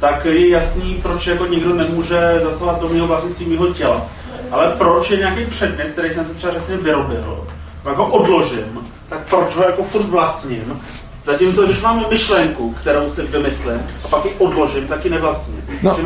tak 0.00 0.24
je 0.24 0.48
jasný, 0.48 0.98
proč 1.02 1.26
jako 1.26 1.46
někdo 1.46 1.74
nemůže 1.74 2.40
zasahovat 2.44 2.80
do 2.80 2.88
mého 2.88 3.06
vlastnictví 3.06 3.46
mého 3.46 3.66
těla. 3.66 4.06
Ale 4.50 4.70
proč 4.78 5.10
je 5.10 5.16
nějaký 5.16 5.44
předmět, 5.44 5.90
který 5.92 6.14
jsem 6.14 6.26
si 6.28 6.34
třeba 6.34 6.52
řekne 6.52 6.76
vyrobil, 6.76 7.46
jako 7.88 8.06
odložím, 8.06 8.80
tak 9.08 9.18
proč 9.28 9.56
ho 9.56 9.62
jako 9.64 9.82
furt 9.82 10.06
vlastním, 10.06 10.80
Zatímco, 11.24 11.62
když 11.66 11.80
máme 11.80 12.04
myšlenku, 12.10 12.74
kterou 12.80 13.10
si 13.10 13.22
vymyslím, 13.22 13.82
a 14.04 14.08
pak 14.08 14.24
ji 14.24 14.30
odložím, 14.38 14.86
tak 14.86 15.04
ji 15.04 15.10
nevlastním. 15.10 15.64
No. 15.82 15.96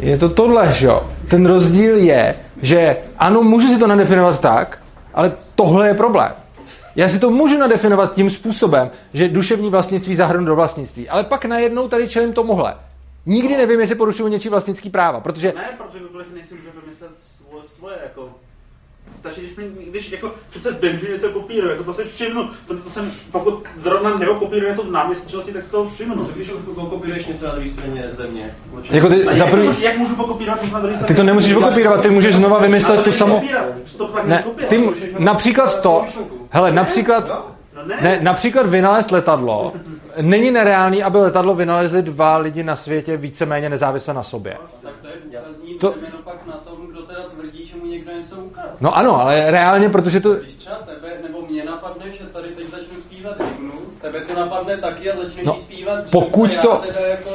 Je 0.00 0.18
to 0.18 0.28
tohle, 0.28 0.72
že 0.72 0.86
jo? 0.86 1.02
Ten 1.28 1.46
rozdíl 1.46 1.96
je, 1.96 2.34
že 2.62 2.96
ano, 3.18 3.42
můžu 3.42 3.68
si 3.68 3.78
to 3.78 3.86
nadefinovat 3.86 4.40
tak, 4.40 4.78
ale 5.14 5.36
tohle 5.54 5.88
je 5.88 5.94
problém. 5.94 6.32
Já 6.96 7.08
si 7.08 7.18
to 7.18 7.30
můžu 7.30 7.58
nadefinovat 7.58 8.14
tím 8.14 8.30
způsobem, 8.30 8.90
že 9.12 9.28
duševní 9.28 9.70
vlastnictví 9.70 10.16
zahrnu 10.16 10.44
do 10.44 10.54
vlastnictví, 10.54 11.08
ale 11.08 11.24
pak 11.24 11.44
najednou 11.44 11.88
tady 11.88 12.08
čelím 12.08 12.32
tomuhle. 12.32 12.74
Nikdy 13.26 13.56
nevím, 13.56 13.80
jestli 13.80 13.94
porušuju 13.94 14.28
něčí 14.28 14.48
vlastnický 14.48 14.90
práva, 14.90 15.20
protože 15.20 15.52
Ne, 15.56 15.78
protože 15.78 16.00
jiný 16.40 16.48
si 16.48 16.54
může 16.54 16.80
vymyslet 16.80 17.10
svoje, 17.16 17.64
svoje 17.64 17.96
jako 18.02 18.34
Stačí, 19.16 19.40
když, 19.40 19.56
mi, 19.56 19.64
když 19.90 20.10
jako, 20.12 20.32
přece 20.50 20.70
vím, 20.82 20.98
že 20.98 21.08
něco 21.12 21.28
kopíruje, 21.28 21.72
jako 21.72 21.84
to 21.84 21.94
si 21.94 22.04
všimnu. 22.04 22.50
To, 22.68 22.76
to 22.76 22.90
jsem, 22.90 23.10
pokud 23.32 23.64
zrovna 23.76 24.16
neokopíruje 24.18 24.70
něco 24.70 24.82
v 24.82 24.90
náměstčnosti, 24.90 25.52
tak 25.52 25.64
si 25.64 25.70
toho 25.70 25.88
všimnu. 25.88 26.24
Co 26.24 26.32
když 26.32 26.50
kopíruješ 26.90 27.26
něco 27.26 27.46
na 27.46 27.54
druhé 27.54 27.68
straně 27.70 28.08
země? 28.12 28.54
jako 28.90 29.08
ty 29.08 29.24
za 29.24 29.30
jak, 29.32 29.50
prvý, 29.50 29.68
to, 29.68 29.80
jak 29.80 29.98
můžu 29.98 30.16
pokopírovat 30.16 30.62
něco 30.62 30.74
na 30.74 30.80
druhé 30.80 30.96
ty 31.04 31.14
to 31.14 31.22
nemusíš 31.22 31.52
okopírovat, 31.52 32.00
ty 32.02 32.10
můžeš 32.10 32.34
znova 32.34 32.58
vymyslet 32.58 33.04
tu 33.04 33.12
samou... 33.12 33.42
To 33.96 34.06
pak 34.08 34.26
Ne, 34.26 34.44
ty, 34.68 34.76
m- 34.76 34.94
například 35.18 35.80
to, 35.82 36.04
hele, 36.50 36.72
například, 36.72 37.50
No 37.76 37.86
ne, 37.86 37.96
ne, 38.02 38.18
například 38.22 38.66
vynalézt 38.66 39.10
letadlo, 39.10 39.72
není 40.20 40.50
nereálný, 40.50 41.02
aby 41.02 41.18
letadlo 41.18 41.54
vynalezli 41.54 42.02
dva 42.02 42.36
lidi 42.36 42.62
na 42.62 42.76
světě 42.76 43.16
víceméně 43.16 43.68
nezávisle 43.68 44.14
na 44.14 44.22
sobě. 44.22 44.56
Tak 44.82 44.92
to 45.02 45.08
je 45.08 45.78
To- 45.78 45.94
pak 46.24 46.46
na 46.46 46.52
tom, 46.52 46.86
kdo 46.86 47.02
teda 47.02 47.22
tvrdí, 47.22 47.66
že 47.66 47.76
mu 47.76 47.86
někdo 47.86 48.00
něco 48.20 48.36
ukradl. 48.36 48.68
No 48.80 48.96
ano, 48.96 49.20
ale 49.20 49.50
reálně, 49.50 49.88
protože 49.88 50.20
to, 50.20 50.34
Když 50.34 50.54
třeba 50.54 50.76
tebe 50.76 51.08
nebo 51.22 51.42
mě 51.50 51.64
napadne, 51.64 52.10
že 52.10 52.24
tady 52.24 52.48
teď 52.48 52.70
začnu 52.70 53.00
zpívat 53.00 53.34
hymnu, 53.40 53.72
tebe 54.00 54.20
to 54.20 54.34
napadne 54.40 54.76
taky 54.76 55.10
a 55.10 55.16
začneš 55.16 55.46
No, 55.46 55.56
zpívat 55.60 56.10
pokud 56.10 56.56
to- 56.56 56.80
Teda 56.86 57.00
jako, 57.06 57.30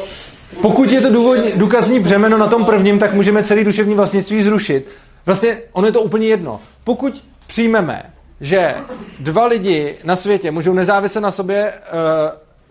Pokud 0.62 0.92
je 0.92 1.02
to 1.02 1.14
důvodní, 1.14 1.52
důkazní 1.56 2.00
břemeno 2.00 2.38
na 2.38 2.48
tom 2.48 2.66
prvním, 2.66 3.00
tak 3.00 3.14
můžeme 3.14 3.44
celý 3.44 3.64
duševní 3.64 3.96
vlastnictví 3.96 4.44
zrušit. 4.44 4.88
Vlastně 5.26 5.58
ono 5.72 5.88
je 5.88 5.92
to 5.94 6.02
úplně 6.02 6.28
jedno. 6.28 6.60
Pokud 6.84 7.24
přijmeme, 7.48 8.04
že 8.42 8.76
dva 9.20 9.46
lidi 9.46 9.96
na 10.04 10.16
světě 10.16 10.52
můžou 10.52 10.74
nezávisle 10.74 11.22
na 11.22 11.32
sobě 11.32 11.74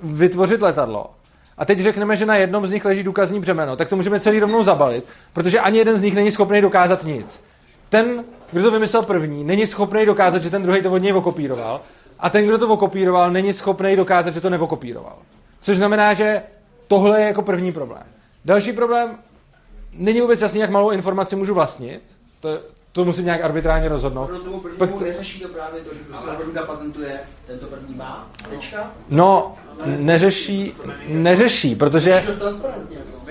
uh, 0.02 0.18
vytvořit 0.18 0.62
letadlo, 0.62 1.06
a 1.58 1.64
teď 1.64 1.78
řekneme, 1.78 2.16
že 2.16 2.26
na 2.26 2.36
jednom 2.36 2.66
z 2.66 2.70
nich 2.70 2.84
leží 2.84 3.02
důkazní 3.02 3.40
břemeno, 3.40 3.76
tak 3.76 3.88
to 3.88 3.96
můžeme 3.96 4.20
celý 4.20 4.40
rovnou 4.40 4.64
zabalit, 4.64 5.04
protože 5.32 5.60
ani 5.60 5.78
jeden 5.78 5.98
z 5.98 6.02
nich 6.02 6.14
není 6.14 6.30
schopný 6.30 6.60
dokázat 6.60 7.04
nic. 7.04 7.40
Ten, 7.94 8.24
kdo 8.52 8.62
to 8.62 8.70
vymyslel 8.70 9.02
první, 9.02 9.44
není 9.44 9.66
schopný 9.66 10.06
dokázat, 10.06 10.42
že 10.42 10.50
ten 10.50 10.62
druhý 10.62 10.82
to 10.82 10.92
od 10.92 10.98
něj 10.98 11.12
okopíroval, 11.12 11.80
a 12.18 12.30
ten, 12.30 12.46
kdo 12.46 12.58
to 12.58 12.68
okopíroval, 12.68 13.30
není 13.30 13.52
schopný 13.52 13.96
dokázat, 13.96 14.34
že 14.34 14.40
to 14.40 14.50
neokopíroval. 14.50 15.16
Což 15.60 15.76
znamená, 15.76 16.14
že 16.14 16.42
tohle 16.88 17.20
je 17.20 17.26
jako 17.26 17.42
první 17.42 17.72
problém. 17.72 18.02
Další 18.44 18.72
problém, 18.72 19.18
není 19.92 20.20
vůbec 20.20 20.40
jasný, 20.40 20.60
jak 20.60 20.70
malou 20.70 20.90
informaci 20.90 21.36
můžu 21.36 21.54
vlastnit. 21.54 22.00
To, 22.40 22.48
to 22.92 23.04
musím 23.04 23.24
nějak 23.24 23.44
arbitrálně 23.44 23.88
rozhodnout. 23.88 24.26
Pro 24.26 24.38
tomu 24.38 24.60
Pak 24.60 24.72
prvnímu 24.78 24.98
to- 24.98 25.04
neřeší 25.04 25.40
to 25.40 25.48
právě 25.48 25.80
to, 25.80 25.94
že 25.94 26.00
prostě 26.00 26.28
první 26.36 26.52
zapatentuje, 26.52 27.20
tento 27.46 27.66
první 27.66 27.94
má. 27.94 28.28
Tečka. 28.50 28.90
No, 29.10 29.56
neřeší, 29.86 30.74
neřeší, 31.08 31.74
protože... 31.74 32.22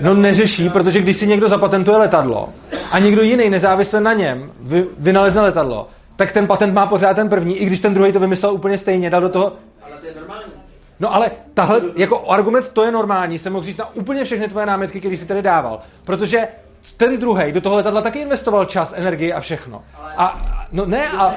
No 0.00 0.14
neřeší, 0.14 0.68
protože 0.68 1.00
když 1.00 1.16
si 1.16 1.26
někdo 1.26 1.48
zapatentuje 1.48 1.96
letadlo 1.96 2.48
a 2.92 2.98
někdo 2.98 3.22
jiný 3.22 3.50
nezávisle 3.50 4.00
na 4.00 4.12
něm 4.12 4.52
vy, 4.60 4.86
vynalezne 4.98 5.40
letadlo, 5.40 5.88
tak 6.16 6.32
ten 6.32 6.46
patent 6.46 6.74
má 6.74 6.86
pořád 6.86 7.14
ten 7.14 7.28
první, 7.28 7.56
i 7.56 7.64
když 7.64 7.80
ten 7.80 7.94
druhý 7.94 8.12
to 8.12 8.20
vymyslel 8.20 8.52
úplně 8.52 8.78
stejně, 8.78 9.10
dal 9.10 9.20
do 9.20 9.28
toho... 9.28 9.52
Ale 9.82 9.96
to 10.00 10.06
je 10.06 10.14
normální. 10.14 10.52
No 11.00 11.14
ale 11.14 11.30
tahle, 11.54 11.80
jako 11.96 12.30
argument, 12.30 12.68
to 12.68 12.84
je 12.84 12.92
normální, 12.92 13.38
jsem 13.38 13.52
mohl 13.52 13.64
říct 13.64 13.76
na 13.76 13.94
úplně 13.94 14.24
všechny 14.24 14.48
tvoje 14.48 14.66
námitky, 14.66 15.00
které 15.00 15.16
si 15.16 15.26
tady 15.26 15.42
dával, 15.42 15.80
protože 16.04 16.48
ten 16.96 17.18
druhý 17.18 17.52
do 17.52 17.60
toho 17.60 17.76
letadla 17.76 18.00
taky 18.00 18.18
investoval 18.18 18.64
čas, 18.64 18.94
energii 18.96 19.32
a 19.32 19.40
všechno. 19.40 19.84
A, 20.16 20.42
no 20.72 20.86
ne, 20.86 21.08
a... 21.08 21.34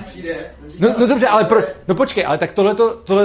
No, 0.79 0.95
no 0.97 1.07
dobře, 1.07 1.27
ale 1.27 1.43
pro, 1.43 1.61
no 1.87 1.95
počkej, 1.95 2.25
ale 2.25 2.37
tak 2.37 2.51
tohle 2.51 2.75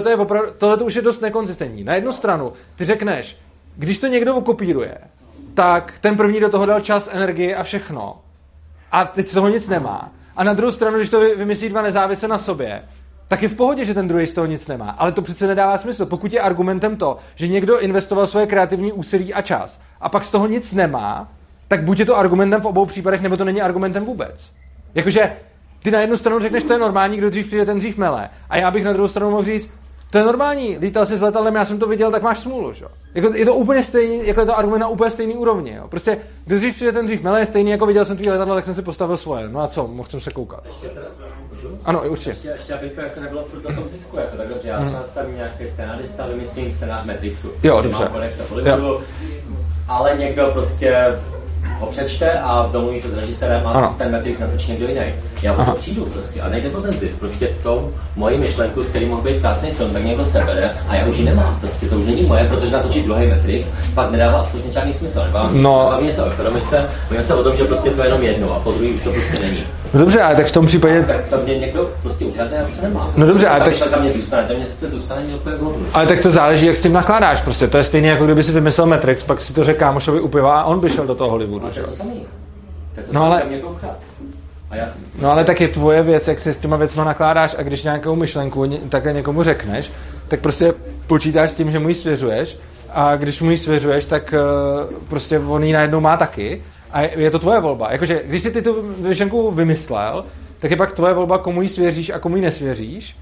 to 0.03 0.09
je 0.09 0.17
opravdu, 0.17 0.51
tohle 0.59 0.77
už 0.77 0.95
je 0.95 1.03
dost 1.03 1.21
nekonzistentní. 1.21 1.85
Na 1.85 1.95
jednu 1.95 2.13
stranu, 2.13 2.53
ty 2.77 2.85
řekneš, 2.85 3.37
když 3.77 3.99
to 3.99 4.07
někdo 4.07 4.37
okopíruje, 4.37 4.99
tak 5.55 5.95
ten 6.01 6.17
první 6.17 6.41
do 6.41 6.49
toho 6.49 6.67
dal 6.67 6.81
čas, 6.81 7.09
energii 7.13 7.55
a 7.55 7.63
všechno. 7.63 8.19
A 8.93 9.05
teď 9.05 9.29
z 9.29 9.33
toho 9.33 9.49
nic 9.49 9.69
nemá. 9.69 10.11
A 10.37 10.45
na 10.45 10.53
druhou 10.53 10.73
stranu, 10.73 10.97
když 10.97 11.11
to 11.11 11.21
vy- 11.21 11.35
vymyslí 11.35 11.69
dva 11.69 11.83
nezávisle 11.83 12.29
na 12.29 12.39
sobě, 12.39 12.83
tak 13.29 13.43
je 13.43 13.49
v 13.49 13.55
pohodě, 13.55 13.85
že 13.85 13.95
ten 13.95 14.09
druhý 14.09 14.27
z 14.27 14.33
toho 14.33 14.47
nic 14.47 14.67
nemá. 14.67 14.91
Ale 14.91 15.13
to 15.13 15.23
přece 15.23 15.47
nedává 15.47 15.79
smysl. 15.79 16.07
Pokud 16.07 16.33
je 16.33 16.41
argumentem 16.41 16.97
to, 16.97 17.19
že 17.35 17.49
někdo 17.49 17.81
investoval 17.81 18.27
svoje 18.27 18.47
kreativní 18.47 18.93
úsilí 18.93 19.35
a 19.35 19.43
čas 19.43 19.81
a 20.01 20.09
pak 20.09 20.25
z 20.25 20.31
toho 20.31 20.47
nic 20.47 20.73
nemá, 20.73 21.29
tak 21.69 21.85
buď 21.85 21.99
je 21.99 22.07
to 22.07 22.19
argumentem 22.19 22.61
v 22.61 22.67
obou 22.67 22.87
případech, 22.87 23.21
nebo 23.21 23.37
to 23.37 23.45
není 23.45 23.63
argumentem 23.63 24.05
vůbec. 24.05 24.51
Jakože 24.95 25.33
ty 25.83 25.91
na 25.91 26.01
jednu 26.01 26.17
stranu 26.17 26.41
řekneš, 26.41 26.65
to 26.65 26.73
je 26.73 26.79
normální, 26.79 27.17
kdo 27.17 27.31
dřív 27.31 27.47
přijde, 27.47 27.67
ten 27.67 27.79
dřív 27.79 27.99
mele. 27.99 28.31
A 28.51 28.57
já 28.57 28.71
bych 28.71 28.85
na 28.85 28.93
druhou 28.93 29.09
stranu 29.09 29.31
mohl 29.31 29.45
říct, 29.45 29.71
to 30.13 30.19
je 30.19 30.25
normální, 30.25 30.79
lítal 30.79 31.07
jsi 31.07 31.17
s 31.17 31.21
letadlem, 31.21 31.55
já 31.55 31.65
jsem 31.65 31.79
to 31.79 31.87
viděl, 31.87 32.11
tak 32.11 32.23
máš 32.23 32.39
smůlu, 32.39 32.73
že? 32.73 32.85
jo. 32.85 32.91
Jako, 33.15 33.35
je 33.35 33.45
to 33.45 33.55
úplně 33.55 33.85
stejný, 33.85 34.27
jako 34.27 34.41
je 34.41 34.47
to 34.47 34.59
argument 34.59 34.81
na 34.81 34.89
úplně 34.89 35.11
stejný 35.11 35.35
úrovni, 35.35 35.75
jo. 35.75 35.89
Prostě, 35.89 36.19
kdo 36.47 36.57
dřív 36.57 36.75
přijde, 36.75 36.93
ten 36.93 37.07
dřív 37.07 37.23
mele, 37.23 37.41
je 37.41 37.47
stejný, 37.47 37.71
jako 37.71 37.87
viděl 37.87 38.05
jsem 38.05 38.17
tvý 38.17 38.31
letadlo, 38.31 38.55
tak 38.55 38.65
jsem 38.65 38.75
si 38.75 38.83
postavil 38.83 39.17
svoje. 39.17 39.49
No 39.49 39.61
a 39.61 39.67
co, 39.67 39.87
mohl 39.87 40.09
jsem 40.09 40.21
se 40.21 40.31
koukat. 40.31 40.65
Ještě 40.67 40.89
teda, 40.89 41.07
můžu? 41.53 41.79
Ano, 41.85 42.03
určitě. 42.09 42.31
Ještě, 42.31 42.49
ještě 42.49 42.75
abych 42.75 42.93
to 42.93 43.01
jako 43.01 43.21
nebylo 43.21 43.45
furt 43.45 43.69
na 43.69 43.75
tom 43.75 43.89
zisku, 43.89 44.17
jako 44.17 44.37
tak 44.37 44.49
dobře, 44.49 44.69
já 44.69 44.85
třeba 44.85 45.05
jsem 45.05 45.37
nějaký 45.37 45.69
scénárista, 45.69 46.27
vymyslím 46.27 46.73
scénář 46.73 47.05
Matrixu. 47.05 47.51
Jo, 47.63 47.83
dobře. 47.83 48.05
Mám 48.05 48.23
Hollywoodu, 48.51 49.01
ale 49.89 50.17
někdo 50.19 50.51
prostě 50.53 51.19
ho 51.81 51.87
přečte 51.87 52.33
a 52.33 52.69
domluví 52.73 53.01
se 53.01 53.11
s 53.11 53.19
režisérem 53.19 53.67
a 53.67 53.71
Ano. 53.71 53.95
ten 53.99 54.13
Matrix 54.13 54.41
natočí 54.41 54.71
někdo 54.71 54.87
jiný. 54.89 55.01
Já 55.43 55.53
o 55.55 55.65
to 55.65 55.71
přijdu 55.73 56.05
prostě 56.05 56.41
a 56.41 56.49
nejde 56.49 56.71
to 56.71 56.83
ten 56.83 56.93
zisk, 56.93 57.19
prostě 57.19 57.49
to 57.63 57.89
moji 58.17 58.39
myšlenku, 58.39 58.85
s 58.85 58.89
kterým 58.89 59.09
mohl 59.09 59.23
být 59.23 59.41
krásný 59.41 59.71
film, 59.71 59.91
tak 59.93 60.05
někdo 60.05 60.25
sebere 60.25 60.71
a 60.89 60.95
já 60.97 61.07
už 61.07 61.19
ji 61.19 61.25
nemám, 61.25 61.57
prostě 61.61 61.87
to 61.89 61.97
už 61.97 62.07
není 62.07 62.23
moje, 62.23 62.45
protože 62.45 62.73
natočit 62.73 63.05
druhý 63.05 63.27
Matrix 63.27 63.69
pak 63.95 64.11
nedává 64.11 64.39
absolutně 64.41 64.73
žádný 64.73 64.93
smysl. 64.93 65.23
Nebavím 65.25 65.63
No. 65.63 65.71
no. 65.83 65.87
bavíme 65.91 66.13
se 66.13 66.23
o 66.23 66.31
ekonomice, 66.33 66.87
bavíme 67.09 67.25
se 67.25 67.35
o 67.35 67.43
tom, 67.43 67.57
že 67.57 67.65
prostě 67.65 67.91
to 67.91 68.01
je 68.03 68.07
jenom 68.09 68.23
jedno 68.23 68.55
a 68.57 68.61
po 68.61 68.73
druhý 68.73 68.93
už 68.93 69.03
to 69.03 69.11
prostě 69.13 69.43
není. 69.43 69.65
No 69.95 70.01
dobře, 70.01 70.23
ale 70.23 70.37
tak 70.37 70.47
v 70.47 70.53
tom 70.53 70.67
případě, 70.67 71.05
Tak 71.07 71.25
to 71.31 71.37
mě 71.45 71.59
někdo 71.59 71.91
prostě 72.03 72.25
ukradne 72.25 72.59
a 72.59 72.67
už 72.67 72.73
to 72.73 72.83
nemá. 72.83 73.13
No 73.17 73.27
dobře, 73.27 73.49
ale 73.49 73.59
ta 73.59 73.65
tak- 73.65 73.73
myšlenka 73.73 74.01
mě 74.01 74.11
zůstane, 74.11 74.49
ta 74.49 74.55
mě 74.55 74.67
sice 74.67 74.89
zůstane, 74.89 75.23
mě 75.23 75.35
úplně 75.35 75.55
ale 75.95 76.07
tak 76.07 76.21
to 76.21 76.31
záleží, 76.31 76.67
jak 76.67 76.77
s 76.77 76.83
tím 76.83 76.93
nakládáš. 76.93 77.41
Prostě 77.41 77.69
to 77.69 77.79
je 77.79 77.85
stejné, 77.85 78.09
jako 78.09 78.25
kdyby 78.25 78.43
si 78.43 78.53
vymyslel 78.53 78.87
Matrix, 78.87 79.25
pak 79.25 79.41
si 79.41 79.53
to 79.53 79.65
řekl 79.65 79.79
kámošovi 79.79 80.21
u 80.21 80.29
piva 80.29 80.61
a 80.61 80.65
on 80.65 80.81
by 80.81 80.91
šel 80.91 81.07
do 81.07 81.15
toho 81.15 81.31
Hollywoodu, 81.31 81.67
No, 81.79 81.85
to 81.87 81.93
samý. 81.97 82.27
Tak 82.95 83.05
to 83.05 83.13
No 83.13 83.25
ale- 83.25 83.43
mě 83.49 83.59
to 83.59 83.67
ukrad. 83.67 83.97
A 84.71 84.77
já 84.77 84.87
si... 84.87 84.99
No 85.21 85.31
ale 85.31 85.45
tak 85.45 85.61
je 85.61 85.69
tvoje 85.69 86.03
věc, 86.03 86.29
jak 86.29 86.39
si 86.39 86.53
s 86.53 86.59
těma 86.59 86.77
věcma 86.77 87.05
nakládáš 87.05 87.57
a 87.59 87.63
když 87.63 87.83
nějakou 87.83 88.17
myšlenku 88.17 88.79
takhle 88.89 89.13
někomu 89.13 89.43
řekneš, 89.43 89.91
tak 90.29 90.41
prostě 90.41 90.75
počítáš 91.07 91.51
s 91.51 91.55
tím, 91.55 91.71
že 91.71 91.79
mu 91.79 91.89
ji 91.89 91.95
svěřuješ 91.95 92.57
a 92.95 93.17
když 93.17 93.43
mu 93.43 93.51
ji 93.51 93.59
svěřuješ, 93.59 94.05
tak 94.07 94.35
uh, 94.89 94.95
prostě 95.09 95.39
on 95.39 95.65
ji 95.65 95.73
najednou 95.73 96.01
má 96.01 96.17
taky 96.17 96.63
a 96.93 97.01
je, 97.01 97.31
to 97.31 97.39
tvoje 97.39 97.61
volba. 97.61 97.93
Jakože 97.93 98.23
když 98.27 98.43
si 98.43 98.51
ty 98.51 98.63
tu 98.63 98.95
myšlenku 98.99 99.51
vymyslel, 99.51 100.25
tak 100.59 100.71
je 100.71 100.77
pak 100.77 100.93
tvoje 100.93 101.15
volba, 101.15 101.39
komu 101.39 101.63
ji 101.63 101.69
svěříš 101.69 102.11
a 102.11 102.19
komu 102.19 102.37
ji 102.37 102.43
nesvěříš 102.43 103.17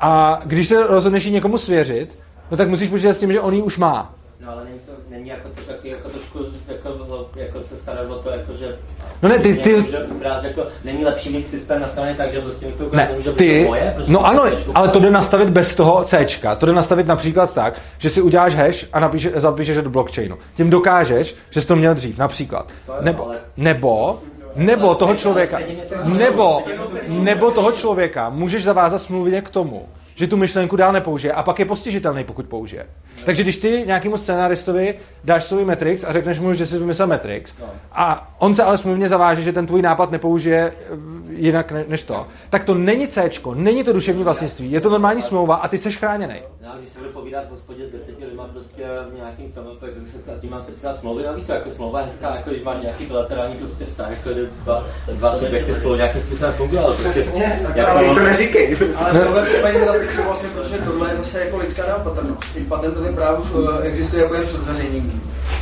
a 0.00 0.40
když 0.44 0.68
se 0.68 0.86
rozhodneš 0.86 1.24
ji 1.24 1.32
někomu 1.32 1.58
svěřit, 1.58 2.18
no 2.50 2.56
tak 2.56 2.68
musíš 2.68 2.88
počítat 2.88 3.14
s 3.14 3.20
tím, 3.20 3.32
že 3.32 3.40
on 3.40 3.54
ji 3.54 3.62
už 3.62 3.78
má. 3.78 4.14
No 4.40 4.52
ale 4.52 4.64
není 4.64 4.78
to, 4.78 4.92
není 5.16 5.28
jako 5.28 5.48
to 5.48 5.60
taky 5.60 5.88
jako 5.88 6.08
trošku, 6.08 6.38
jako, 6.68 7.28
jako 7.36 7.60
se 7.60 7.76
starat 7.76 8.10
o 8.10 8.14
to, 8.14 8.30
jako 8.30 8.52
že... 8.52 8.78
No 9.22 9.28
ne, 9.28 9.38
ty- 9.38 9.56
ty- 9.56 9.70
Jako, 9.70 9.90
že 9.90 9.98
ukrást, 9.98 10.44
jako, 10.44 10.62
není 10.84 11.04
lepší 11.04 11.30
mít 11.30 11.48
systém 11.48 11.80
nastavený 11.80 12.14
tak, 12.16 12.30
že 12.32 12.40
prostě 12.40 12.66
mi 12.66 12.72
to 12.72 12.88
Ne, 12.92 13.10
být 13.16 13.36
ty, 13.36 13.62
to 13.64 13.68
moje, 13.68 13.92
prostě 13.94 14.12
no 14.12 14.26
ano, 14.26 14.42
Cčko 14.50 14.72
ale 14.74 14.88
to 14.88 15.00
jde 15.00 15.10
nastavit 15.10 15.48
bez 15.48 15.74
toho 15.74 16.04
C. 16.04 16.26
To 16.58 16.66
jde 16.66 16.72
nastavit 16.72 17.06
například 17.06 17.54
tak, 17.54 17.80
že 17.98 18.10
si 18.10 18.22
uděláš 18.22 18.54
hash 18.54 18.86
a 18.92 19.00
napíše, 19.00 19.32
zapíšeš 19.34 19.76
do 19.76 19.90
blockchainu. 19.90 20.38
Tím 20.54 20.70
dokážeš, 20.70 21.34
že 21.50 21.60
jsi 21.60 21.66
to 21.66 21.76
měl 21.76 21.94
dřív, 21.94 22.18
například. 22.18 22.66
To 22.86 22.92
jo, 22.92 22.98
Nebo, 23.00 23.24
ale- 23.26 23.36
nebo, 23.56 24.18
nebo 24.56 24.94
toho 24.94 25.14
člověka, 25.14 25.58
nebo, 26.04 26.62
nebo 27.08 27.50
toho 27.50 27.72
člověka 27.72 28.28
můžeš 28.30 28.64
zavázat 28.64 29.02
smluvně 29.02 29.42
k 29.42 29.50
tomu, 29.50 29.88
že 30.16 30.26
tu 30.26 30.36
myšlenku 30.36 30.76
dál 30.76 30.92
nepoužije 30.92 31.32
a 31.32 31.42
pak 31.42 31.58
je 31.58 31.64
postižitelný, 31.64 32.24
pokud 32.24 32.46
použije. 32.46 32.86
Takže 33.24 33.42
když 33.42 33.58
ty 33.58 33.84
nějakému 33.86 34.16
scenaristovi 34.16 34.94
dáš 35.24 35.44
svůj 35.44 35.64
Matrix 35.64 36.04
a 36.04 36.12
řekneš 36.12 36.38
mu, 36.38 36.54
že 36.54 36.66
jsi 36.66 36.78
vymyslel 36.78 37.08
Matrix 37.08 37.52
a 37.92 38.34
on 38.38 38.54
se 38.54 38.62
ale 38.62 38.78
smluvně 38.78 39.08
zaváže, 39.08 39.42
že 39.42 39.52
ten 39.52 39.66
tvůj 39.66 39.82
nápad 39.82 40.10
nepoužije 40.10 40.72
eh, 40.72 40.96
jinak 41.28 41.72
ne- 41.72 41.84
než 41.88 42.02
to, 42.02 42.26
tak 42.50 42.64
to 42.64 42.74
není 42.74 43.08
C, 43.08 43.30
není 43.54 43.84
to 43.84 43.92
duševní 43.92 44.24
vlastnictví, 44.24 44.72
je 44.72 44.80
to 44.80 44.90
normální 44.90 45.22
smlouva 45.22 45.54
a 45.54 45.68
ty 45.68 45.78
jsi 45.78 45.92
chráněný. 45.92 46.34
No, 46.62 46.72
a 46.72 46.76
když 46.78 46.90
se 46.90 46.98
budu 46.98 47.10
povídat 47.12 47.44
v 47.46 47.50
hospodě 47.50 47.86
s 47.86 47.90
deseti 47.90 48.24
lidma 48.24 48.44
prostě 48.52 48.82
v 49.12 49.16
nějakým 49.16 49.52
tomu, 49.52 49.70
tak 49.80 49.90
se 50.06 50.36
s 50.36 50.40
tím 50.40 50.50
mám 50.50 50.62
se 50.62 50.72
psát 50.72 50.96
smlouvy, 50.96 51.22
no 51.26 51.34
víš 51.34 51.46
co, 51.46 51.52
jako 51.52 51.70
smlouva 51.70 52.00
hezká, 52.02 52.36
jako 52.36 52.50
když 52.50 52.62
máš 52.62 52.80
nějaký 52.80 53.06
bilaterální 53.06 53.54
prostě 53.54 53.84
vztah, 53.84 54.10
jako 54.10 54.30
kdy 54.30 54.48
dva, 54.64 54.84
dva 55.12 55.34
subjekty 55.34 55.74
spolu 55.74 55.96
nějakým 55.96 56.22
způsobem 56.22 56.52
fungují, 56.52 56.80
ale 56.80 56.94
prostě, 56.94 57.10
Přesně, 57.10 57.60
tak 57.66 57.76
jako, 57.76 57.90
ale 57.90 58.14
to 58.14 58.20
neříkej. 58.20 58.76
Ale 58.98 59.12
v 59.20 59.24
tomhle 59.24 59.42
případě 59.42 59.78
tím 60.06 60.16
souhlasím, 60.16 60.48
protože 60.50 60.74
tohle 60.84 61.10
je 61.10 61.16
zase 61.16 61.40
jako 61.40 61.56
lidská 61.56 61.82
neopatrnost. 61.86 62.42
I 62.56 62.60
v 62.60 62.66
patentovém 62.68 63.14
právu 63.14 63.42
eh, 63.54 63.82
existuje 63.82 64.22
jako 64.22 64.34
jen 64.34 64.44
předzveřejnění. 64.44 65.20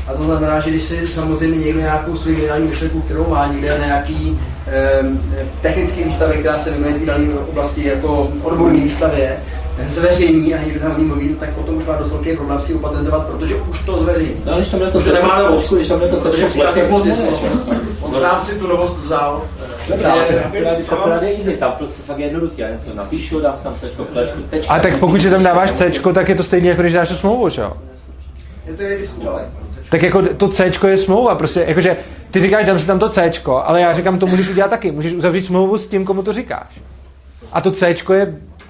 A 0.08 0.12
to 0.14 0.24
znamená, 0.24 0.60
že 0.60 0.70
když 0.70 0.82
si 0.82 1.08
samozřejmě 1.08 1.64
někdo 1.64 1.80
nějakou 1.80 2.16
svou 2.16 2.32
geniální 2.32 2.66
myšlenku, 2.68 3.00
kterou 3.00 3.28
má 3.30 3.46
někde 3.46 3.78
na 3.78 3.86
nějaký 3.86 4.40
um, 5.02 5.22
technický 5.62 6.04
výstavě, 6.04 6.38
která 6.38 6.58
se 6.58 6.70
věnuje 6.70 6.94
té 6.94 7.06
dané 7.06 7.24
oblasti 7.48 7.88
jako 7.88 8.32
odborné 8.42 8.80
výstavě, 8.80 9.36
zveřejní 9.88 10.54
a 10.54 10.62
někdo 10.62 10.80
tam 10.80 10.94
o 10.96 10.98
ní 10.98 11.04
mluví, 11.04 11.28
tak 11.40 11.50
potom 11.50 11.76
už 11.76 11.84
má 11.84 11.96
dost 11.96 12.10
velký 12.10 12.36
problém 12.36 12.60
si 12.60 12.74
upatentovat, 12.74 13.26
protože 13.26 13.54
už 13.54 13.80
to 13.84 14.00
zveřejní. 14.00 14.34
no, 14.46 14.54
když 14.54 14.68
tam 14.68 14.80
bude 14.80 14.90
to 14.92 14.98
Protože 14.98 15.12
nemá 15.12 15.38
novost. 15.42 15.72
když 15.72 15.88
tam 15.88 15.98
bude 15.98 16.10
to 16.10 16.16
Protože 16.16 16.32
sečko, 16.32 16.48
přichází 16.48 16.80
vlastně 16.80 16.82
pozdě 16.84 17.10
pozdě 17.10 17.22
společnost. 17.36 17.68
On 18.02 18.14
sám 18.20 18.40
si 18.44 18.54
tu 18.58 18.66
novost 18.66 18.96
vzal. 19.04 19.42
Dobrá, 19.42 19.44
ale 19.44 19.46
že- 19.46 19.62
akorát- 19.62 19.63
je 21.22 21.36
easy, 21.36 21.56
tam 21.56 21.72
prostě 21.72 22.02
fakt 22.02 22.18
je 22.18 22.26
jednoduchý, 22.26 22.60
já 22.60 22.70
něco 22.70 22.94
napíšu, 22.94 23.40
dám 23.40 23.54
tam 23.62 23.74
tečka. 24.50 24.74
A 24.74 24.78
tak 24.78 24.98
pokud 24.98 25.22
si 25.22 25.30
tam 25.30 25.42
dáváš 25.42 25.72
C, 25.72 25.92
tak 26.14 26.28
je 26.28 26.34
to 26.34 26.42
stejné, 26.42 26.68
jako 26.68 26.82
když 26.82 26.94
dáš 26.94 27.08
tu 27.08 27.14
smlouvu, 27.14 27.48
že 27.48 27.62
jo? 27.62 27.72
Je 28.66 28.98
to 28.98 29.12
smlouvy. 29.12 29.42
Tak 29.90 30.02
jako 30.02 30.22
to 30.22 30.48
C 30.48 30.70
je 30.86 30.98
smlouva, 30.98 31.34
prostě, 31.34 31.64
jakože 31.68 31.96
ty 32.30 32.40
říkáš, 32.40 32.66
dám 32.66 32.78
si 32.78 32.86
tam 32.86 32.98
to 32.98 33.08
C, 33.08 33.32
ale 33.64 33.80
já 33.80 33.94
říkám, 33.94 34.18
to 34.18 34.26
můžeš 34.26 34.48
udělat 34.48 34.68
taky, 34.68 34.92
můžeš 34.92 35.12
uzavřít 35.12 35.46
smlouvu 35.46 35.78
s 35.78 35.88
tím, 35.88 36.04
komu 36.04 36.22
to 36.22 36.32
říkáš. 36.32 36.80
A 37.52 37.60
to 37.60 37.70
C 37.70 37.88
je 37.88 37.96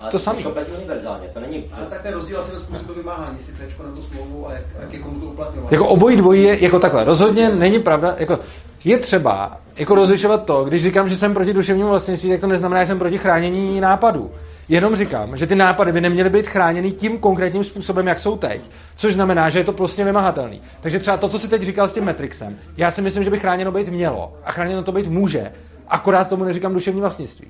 Ale 0.01 0.11
to 0.11 0.16
je 0.16 0.20
samé. 0.20 0.43
kompletně 0.43 0.74
univerzálně, 0.74 1.28
to 1.35 1.41
není... 1.41 1.65
Ale 1.73 1.86
tak 1.86 2.03
ten 2.03 2.15
rozdíl 2.15 2.39
asi 2.39 2.53
ve 2.53 2.59
způsobu 2.59 2.95
vymáhání, 2.95 3.36
jestli 3.36 3.53
na 3.85 3.91
tu 3.95 4.03
smlouvu 4.03 4.49
a 4.49 4.53
jak, 4.53 4.62
jak 4.81 4.93
je 4.93 4.99
komu 4.99 5.20
to 5.20 5.27
uplatňovat. 5.27 5.73
Jako 5.73 5.89
obojí 5.89 6.16
dvojí 6.16 6.43
je 6.43 6.65
jako 6.65 6.78
takhle. 6.78 7.05
Rozhodně 7.05 7.51
není 7.51 7.78
pravda, 7.78 8.15
jako 8.19 8.39
je 8.85 8.98
třeba 8.98 9.59
jako 9.77 9.94
rozlišovat 9.94 10.44
to, 10.44 10.65
když 10.65 10.82
říkám, 10.82 11.09
že 11.09 11.16
jsem 11.16 11.35
proti 11.35 11.52
duševnímu 11.52 11.89
vlastnictví, 11.89 12.31
tak 12.31 12.40
to 12.40 12.47
neznamená, 12.47 12.85
že 12.85 12.86
jsem 12.86 12.98
proti 12.98 13.19
chránění 13.19 13.81
nápadů. 13.81 14.31
Jenom 14.69 14.97
říkám, 14.97 15.36
že 15.36 15.47
ty 15.47 15.55
nápady 15.55 15.93
by 15.93 16.01
neměly 16.01 16.31
být 16.31 16.47
chráněny 16.47 16.93
tím 16.93 17.19
konkrétním 17.19 17.65
způsobem, 17.65 18.06
jak 18.06 18.20
jsou 18.20 18.36
teď. 18.36 18.61
Což 18.97 19.15
znamená, 19.15 19.51
že 19.51 19.59
je 19.59 19.65
to 19.65 19.73
prostě 19.73 20.05
vymahatelný. 20.05 20.62
Takže 20.81 20.98
třeba 20.98 21.16
to, 21.16 21.28
co 21.28 21.39
si 21.39 21.48
teď 21.48 21.62
říkal 21.62 21.89
s 21.89 21.93
tím 21.93 22.05
Matrixem, 22.05 22.59
já 22.77 22.90
si 22.90 23.02
myslím, 23.02 23.24
že 23.24 23.31
by 23.31 23.39
chráněno 23.39 23.73
být 23.73 23.89
mělo. 23.89 24.36
A 24.44 24.52
chráněno 24.52 24.82
to 24.82 24.93
být 24.93 25.06
může. 25.06 25.52
Akorát 25.89 26.28
tomu 26.28 26.44
neříkám 26.44 26.74
duševní 26.74 27.01
vlastnictví. 27.01 27.47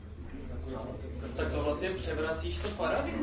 Tak 1.36 1.52
to 1.52 1.64
vlastně 1.64 1.88
převracíš 1.88 2.56
to 2.56 2.68
paradigma? 2.68 3.13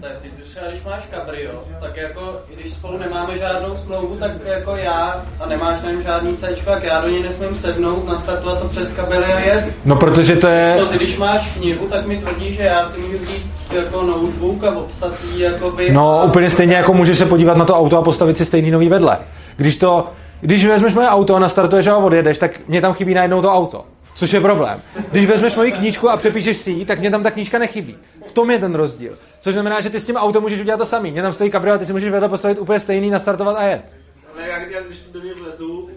Tak 0.00 0.12
ty 0.22 0.42
třeba 0.42 0.66
když 0.66 0.82
máš 0.82 1.02
kabrio, 1.10 1.52
tak 1.80 1.96
jako 1.96 2.36
i 2.50 2.60
když 2.60 2.72
spolu 2.72 2.98
nemáme 2.98 3.38
žádnou 3.38 3.76
smlouvu, 3.76 4.16
tak 4.16 4.30
jako 4.44 4.76
já 4.76 5.24
a 5.40 5.46
nemáš 5.46 5.82
na 5.82 5.90
něm 5.90 6.02
žádný 6.02 6.36
C, 6.36 6.56
tak 6.64 6.82
já 6.82 7.00
do 7.00 7.08
něj 7.08 7.22
nesmím 7.22 7.56
sednout, 7.56 8.06
nastartovat 8.06 8.62
to 8.62 8.68
přes 8.68 8.92
kabely 8.92 9.24
a 9.24 9.38
jet. 9.38 9.64
No, 9.84 9.96
protože 9.96 10.36
to 10.36 10.46
je... 10.46 10.76
To, 10.78 10.96
když 10.96 11.16
máš 11.16 11.52
knihu, 11.58 11.86
tak 11.86 12.06
mi 12.06 12.16
tvrdí, 12.16 12.54
že 12.54 12.62
já 12.62 12.84
si 12.84 13.00
můžu 13.00 13.18
vzít 13.18 13.52
jako 13.72 14.02
notebook 14.02 14.64
a 14.64 14.76
obsat 14.76 15.12
jakoby... 15.36 15.90
No, 15.90 16.22
úplně 16.26 16.50
stejně 16.50 16.76
jako 16.76 16.94
můžeš 16.94 17.18
se 17.18 17.26
podívat 17.26 17.56
na 17.56 17.64
to 17.64 17.76
auto 17.76 17.98
a 17.98 18.02
postavit 18.02 18.38
si 18.38 18.44
stejný 18.44 18.70
nový 18.70 18.88
vedle. 18.88 19.18
Když 19.56 19.76
to, 19.76 20.08
když 20.40 20.64
vezmeš 20.64 20.94
moje 20.94 21.08
auto 21.08 21.36
a 21.36 21.38
nastartuješ 21.38 21.86
a 21.86 21.96
odjedeš, 21.96 22.38
tak 22.38 22.68
mě 22.68 22.80
tam 22.80 22.94
chybí 22.94 23.14
najednou 23.14 23.42
to 23.42 23.52
auto. 23.52 23.84
Což 24.14 24.32
je 24.32 24.40
problém. 24.40 24.82
Když 25.10 25.26
vezmeš 25.26 25.54
moji 25.54 25.72
knížku 25.72 26.08
a 26.10 26.16
přepíšeš 26.16 26.56
si 26.56 26.70
ji, 26.70 26.84
tak 26.84 26.98
mě 26.98 27.10
tam 27.10 27.22
ta 27.22 27.30
knížka 27.30 27.58
nechybí. 27.58 27.98
V 28.26 28.32
tom 28.32 28.50
je 28.50 28.58
ten 28.58 28.74
rozdíl. 28.74 29.18
Což 29.40 29.54
znamená, 29.54 29.80
že 29.80 29.90
ty 29.90 30.00
s 30.00 30.06
tím 30.06 30.16
autem 30.16 30.42
můžeš 30.42 30.60
udělat 30.60 30.76
to 30.76 30.86
samý. 30.86 31.10
Mě 31.10 31.22
tam 31.22 31.32
stojí 31.32 31.50
kabriolet, 31.50 31.80
ty 31.80 31.86
si 31.86 31.92
můžeš 31.92 32.10
vedle 32.10 32.28
postavit 32.28 32.58
úplně 32.58 32.80
stejný, 32.80 33.10
nastartovat 33.10 33.56
a 33.56 33.62
jet. 33.62 33.94
Ale 34.34 34.48
já, 34.48 34.58
já 34.58 34.80
když 34.80 34.98
do 35.12 35.20
něj 35.20 35.34
vlezu, 35.34 35.90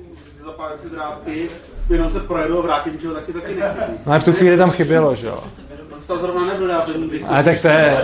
zapálím 0.45 0.77
si 0.77 0.89
drávky, 0.89 1.49
jenom 1.89 2.09
se 2.09 2.19
projedu 2.19 2.59
a 2.59 2.61
vrátím, 2.61 2.99
že 3.01 3.07
ho 3.07 3.13
taky 3.13 3.33
taky 3.33 3.55
nechybí. 3.55 3.97
No 4.05 4.13
a 4.13 4.19
v 4.19 4.23
tu 4.23 4.33
chvíli 4.33 4.57
tam 4.57 4.71
chybělo, 4.71 5.15
že 5.15 5.27
jo. 5.27 5.43
To 6.07 6.17
zrovna 6.19 6.45
nebyl 6.45 6.69
já 6.69 6.81
ten 6.81 7.09
Ale 7.27 7.43
tak 7.43 7.59
to 7.61 7.67
je... 7.67 7.97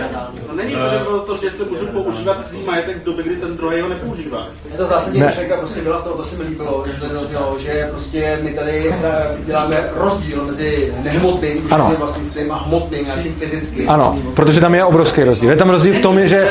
To 0.46 0.54
není 0.56 0.74
to, 0.74 0.90
nebylo 0.90 1.18
to, 1.18 1.36
že 1.36 1.46
jestli 1.46 1.64
můžu 1.64 1.86
používat 1.86 2.46
cizí 2.46 2.64
majetek 2.66 2.96
v 2.96 3.04
době, 3.04 3.24
kdy 3.24 3.36
ten 3.36 3.56
druhý 3.56 3.80
ho 3.80 3.88
nepoužívá. 3.88 4.46
Je 4.72 4.76
to 4.78 4.86
zásadní 4.86 5.20
Ne. 5.20 5.26
myšlenka, 5.26 5.56
prostě 5.56 5.80
byla 5.80 5.98
v 5.98 6.04
tom, 6.04 6.12
to 6.16 6.22
se 6.22 6.42
mi 6.42 6.50
líbilo, 6.50 6.84
že 6.86 7.00
to 7.00 7.06
nezaznělo, 7.06 7.56
že 7.58 7.88
prostě 7.90 8.38
my 8.42 8.54
tady 8.54 8.94
eh, 9.02 9.36
děláme 9.46 9.76
rozdíl 9.94 10.44
mezi 10.44 10.94
nehmotným 11.02 11.68
Ano. 11.70 11.94
vlastnictvím 11.98 12.52
a 12.52 12.56
hmotným, 12.56 13.04
nějakým 13.04 13.34
fyzickým. 13.34 13.90
Ano, 13.90 14.18
protože 14.34 14.60
tam 14.60 14.74
je 14.74 14.84
obrovský 14.84 15.24
rozdíl. 15.24 15.50
Je 15.50 15.56
tam 15.56 15.70
rozdíl 15.70 15.94
v 15.94 16.00
tom, 16.00 16.28
že 16.28 16.48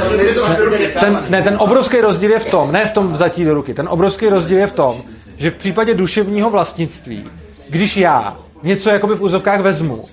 ten, 0.99 1.19
ne, 1.29 1.41
ten 1.41 1.55
obrovský 1.59 2.01
rozdíl 2.01 2.31
je 2.31 2.39
v 2.39 2.51
tom, 2.51 2.71
ne 2.71 2.85
v 2.85 2.91
tom 2.91 3.13
vzatí 3.13 3.45
do 3.45 3.53
ruky, 3.53 3.73
ten 3.73 3.87
obrovský 3.89 4.29
rozdíl 4.29 4.57
je 4.57 4.67
v 4.67 4.73
tom, 4.73 5.01
že 5.37 5.51
v 5.51 5.55
případě 5.55 5.93
duševního 5.93 6.49
vlastnictví, 6.49 7.29
když 7.69 7.97
já 7.97 8.37
něco 8.63 8.89
jakoby 8.89 9.15
v 9.15 9.21
úzovkách 9.21 9.61
vezmu, 9.61 10.05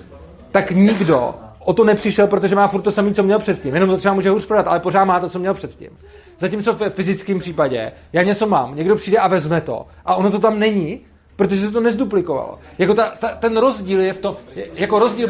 tak 0.56 0.70
nikdo 0.70 1.34
o 1.64 1.72
to 1.72 1.84
nepřišel, 1.84 2.26
protože 2.26 2.54
má 2.54 2.68
furt 2.68 2.82
to 2.82 2.92
samé, 2.92 3.14
co 3.14 3.22
měl 3.22 3.38
předtím. 3.38 3.74
Jenom 3.74 3.90
to 3.90 3.96
třeba 3.96 4.14
může 4.14 4.30
hůř 4.30 4.46
prodat, 4.46 4.68
ale 4.68 4.80
pořád 4.80 5.04
má 5.04 5.20
to, 5.20 5.28
co 5.28 5.38
měl 5.38 5.54
předtím. 5.54 5.90
Zatímco 6.38 6.72
v 6.72 6.90
fyzickém 6.90 7.38
případě, 7.38 7.92
já 8.12 8.22
něco 8.22 8.46
mám, 8.46 8.76
někdo 8.76 8.96
přijde 8.96 9.18
a 9.18 9.28
vezme 9.28 9.60
to 9.60 9.86
a 10.04 10.14
ono 10.14 10.30
to 10.30 10.38
tam 10.38 10.58
není, 10.58 11.00
protože 11.36 11.66
se 11.66 11.72
to 11.72 11.80
nezduplikovalo. 11.80 12.58
Jako 12.78 12.94
ta, 12.94 13.12
ta, 13.18 13.28
ten 13.28 13.56
rozdíl 13.56 14.00
je 14.00 14.12
v 14.12 14.18
tom, 14.18 14.36
je- 14.56 14.66
jako 14.74 14.98
rozdíl, 14.98 15.28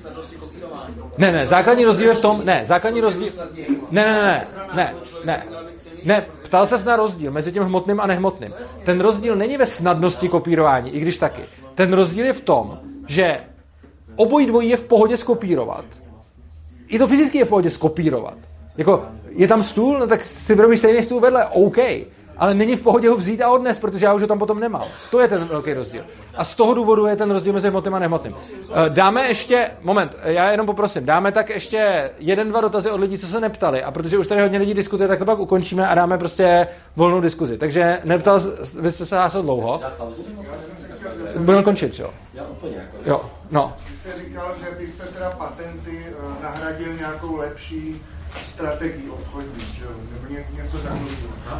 snadnosti 0.00 0.36
kopírování. 0.36 0.94
Ne, 1.18 1.32
ne, 1.32 1.46
základní 1.46 1.84
rozdíl 1.84 2.08
je 2.08 2.14
v 2.14 2.20
tom, 2.20 2.40
ne, 2.44 2.62
základní 2.64 3.00
rozdíl, 3.00 3.28
ne, 3.90 4.04
ne, 4.04 4.22
ne, 4.22 4.46
ne, 4.74 4.94
ne, 5.24 5.46
ne, 6.04 6.26
ptal 6.42 6.66
ses 6.66 6.84
na 6.84 6.96
rozdíl 6.96 7.30
mezi 7.32 7.52
tím 7.52 7.62
hmotným 7.62 8.00
a 8.00 8.06
nehmotným. 8.06 8.54
Ten 8.84 9.00
rozdíl 9.00 9.36
není 9.36 9.56
ve 9.56 9.66
snadnosti 9.66 10.28
kopírování, 10.28 10.90
i 10.90 11.00
když 11.00 11.18
taky. 11.18 11.42
Ten 11.74 11.92
rozdíl 11.92 12.26
je 12.26 12.32
v 12.32 12.40
tom, 12.40 12.78
že 13.08 13.38
obojí 14.16 14.46
dvojí 14.46 14.68
je 14.68 14.76
v 14.76 14.84
pohodě 14.84 15.16
skopírovat. 15.16 15.84
I 16.88 16.98
to 16.98 17.06
fyzicky 17.08 17.38
je 17.38 17.44
v 17.44 17.48
pohodě 17.48 17.70
skopírovat. 17.70 18.34
Jako, 18.76 19.04
je 19.28 19.48
tam 19.48 19.62
stůl, 19.62 19.98
no 19.98 20.06
tak 20.06 20.24
si 20.24 20.54
vyrobíš 20.54 20.78
stejný 20.78 21.02
stůl 21.02 21.20
vedle, 21.20 21.46
OK. 21.46 21.78
Ale 22.36 22.54
není 22.54 22.76
v 22.76 22.80
pohodě 22.82 23.08
ho 23.08 23.16
vzít 23.16 23.42
a 23.42 23.50
odnes, 23.50 23.78
protože 23.78 24.06
já 24.06 24.14
už 24.14 24.22
ho 24.22 24.28
tam 24.28 24.38
potom 24.38 24.60
nemám. 24.60 24.84
To 25.10 25.20
je 25.20 25.28
ten 25.28 25.44
velký 25.44 25.72
rozdíl. 25.72 26.04
A 26.34 26.44
z 26.44 26.54
toho 26.54 26.74
důvodu 26.74 27.06
je 27.06 27.16
ten 27.16 27.30
rozdíl 27.30 27.52
mezi 27.52 27.68
hmotným 27.68 27.94
a 27.94 27.98
nehmotným. 27.98 28.34
Eh, 28.34 28.90
Dáme 28.90 29.28
ještě, 29.28 29.70
moment, 29.82 30.16
já 30.22 30.50
jenom 30.50 30.66
poprosím, 30.66 31.06
dáme 31.06 31.32
tak 31.32 31.50
ještě 31.50 32.10
jeden, 32.18 32.48
dva 32.48 32.60
dotazy 32.60 32.90
od 32.90 33.00
lidí, 33.00 33.18
co 33.18 33.26
se 33.26 33.40
neptali. 33.40 33.82
A 33.82 33.90
protože 33.90 34.18
už 34.18 34.26
tady 34.26 34.42
hodně 34.42 34.58
lidí 34.58 34.74
diskutuje, 34.74 35.08
tak 35.08 35.18
to 35.18 35.24
pak 35.24 35.38
ukončíme 35.38 35.88
a 35.88 35.94
dáme 35.94 36.18
prostě 36.18 36.68
volnou 36.96 37.20
diskuzi. 37.20 37.58
Takže 37.58 38.00
neptal, 38.04 38.40
vy 38.80 38.92
jste 38.92 39.06
se 39.06 39.16
hlásil 39.16 39.42
dlouho. 39.42 39.80
Budeme 41.36 41.62
končit, 41.62 41.98
jo? 41.98 42.10
Já 42.34 42.42
úplně 42.42 42.76
jako. 42.76 43.10
Jo, 43.10 43.20
no. 43.52 43.72
Vy 43.90 43.96
jste 43.96 44.24
říkal, 44.24 44.52
že 44.60 44.84
byste 44.84 45.04
teda 45.04 45.30
patenty 45.30 46.06
eh, 46.06 46.42
nahradil 46.42 46.94
nějakou 46.98 47.36
lepší 47.36 48.02
strategii 48.48 49.10
obchodní, 49.10 49.64
že 49.78 49.84
jo? 49.84 49.90
nebo 50.12 50.34
ně, 50.34 50.62
něco 50.62 50.76
takového. 50.76 51.06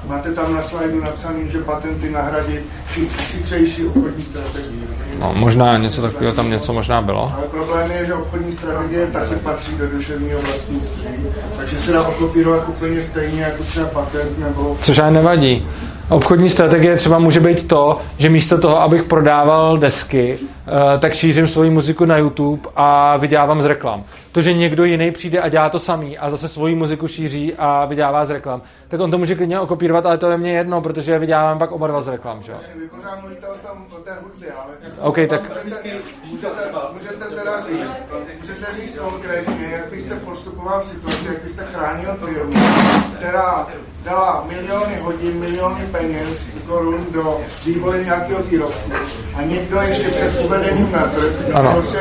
Máte 0.07 0.33
tam 0.33 0.55
na 0.55 0.63
slajdu 0.63 1.01
napsaný, 1.01 1.51
že 1.51 1.59
patenty 1.59 2.11
nahradí 2.11 2.59
chyt, 2.87 3.13
chytřejší 3.13 3.87
obchodní 3.87 4.25
strategii. 4.25 4.81
nebo 4.81 4.95
no. 5.19 5.35
možná 5.35 5.79
něco 5.79 6.03
takového 6.03 6.35
tam 6.35 6.51
něco 6.51 6.73
možná 6.73 7.03
bylo. 7.03 7.33
Ale 7.37 7.47
problém 7.47 7.91
je, 7.91 8.07
že 8.07 8.15
obchodní 8.15 8.53
strategie 8.53 9.07
taky 9.07 9.35
patří 9.35 9.77
do 9.79 9.87
duševního 9.89 10.41
vlastnictví, 10.43 11.09
takže 11.57 11.81
se 11.81 11.93
dá 11.93 12.03
okopírovat 12.03 12.69
úplně 12.69 13.03
stejně 13.03 13.43
jako 13.43 13.63
třeba 13.63 13.87
patent 13.87 14.39
nebo 14.39 14.79
Což 14.83 14.99
ale 14.99 15.11
nevadí. 15.11 15.69
Obchodní 16.13 16.51
strategie 16.51 16.97
třeba 16.97 17.19
může 17.19 17.41
být 17.41 17.69
to, 17.69 18.01
že 18.19 18.29
místo 18.29 18.59
toho, 18.61 18.81
abych 18.81 19.03
prodával 19.03 19.79
desky, 19.79 20.39
eh, 20.39 20.99
tak 20.99 21.13
šířím 21.13 21.49
svoji 21.49 21.71
muziku 21.71 22.05
na 22.05 22.19
YouTube 22.19 22.71
a 22.77 23.17
vydělávám 23.17 23.63
z 23.63 23.65
reklam. 23.65 24.05
To, 24.33 24.43
že 24.43 24.53
někdo 24.53 24.85
jiný 24.85 25.11
přijde 25.11 25.41
a 25.41 25.49
dělá 25.49 25.71
to 25.71 25.79
samý 25.79 26.19
a 26.19 26.31
zase 26.31 26.49
svoji 26.49 26.75
muziku 26.75 27.09
šíří 27.09 27.55
a 27.59 27.85
vydělává 27.85 28.25
z 28.25 28.31
reklam, 28.31 28.63
tak 28.89 29.01
on 29.01 29.11
to 29.11 29.19
může 29.19 29.35
klidně 29.35 29.61
okopírovat, 29.61 30.07
ale 30.07 30.19
to 30.19 30.31
je 30.31 30.37
mně 30.37 30.53
jedno, 30.53 30.81
protože 30.81 31.19
vydělávám 31.19 31.59
pak 31.59 31.73
oba 31.73 31.87
dva 31.87 32.01
z 32.01 32.09
reklam. 32.09 32.43
Že? 32.43 32.53
Vy 32.53 32.89
pořád 32.89 33.21
mluvíte 33.21 33.47
o, 33.47 33.69
tom, 33.69 33.87
o 33.91 33.97
té 33.97 34.11
hudbě, 34.23 34.53
ale 34.53 34.75
OK, 35.01 35.19
tak 35.29 35.51
můžete, 36.43 36.71
můžete, 36.93 37.35
teda 37.35 37.61
říct, 37.61 38.01
můžete 38.41 38.67
říct 38.81 38.99
konkrétně, 38.99 39.69
jak 39.73 39.91
byste 39.91 40.17
postupoval 40.17 40.83
v 40.83 40.89
situaci, 40.89 41.27
jak 41.27 41.43
byste 41.43 41.65
chránil 41.73 42.15
firmu, 42.15 42.53
která 43.17 43.67
dala 44.05 44.45
miliony 44.49 44.97
hodin, 45.01 45.39
miliony 45.41 45.87
peněz, 45.87 46.47
korun 46.67 47.07
do 47.13 47.41
vývoje 47.65 48.05
nějakého 48.05 48.43
výrobku. 48.43 48.93
A 49.35 49.43
někdo 49.43 49.81
ještě 49.81 50.09
před 50.09 50.41
uvedením 50.45 50.93
na 50.93 51.07
trh 51.07 51.55
Ano. 51.55 51.73
prostě 51.73 51.99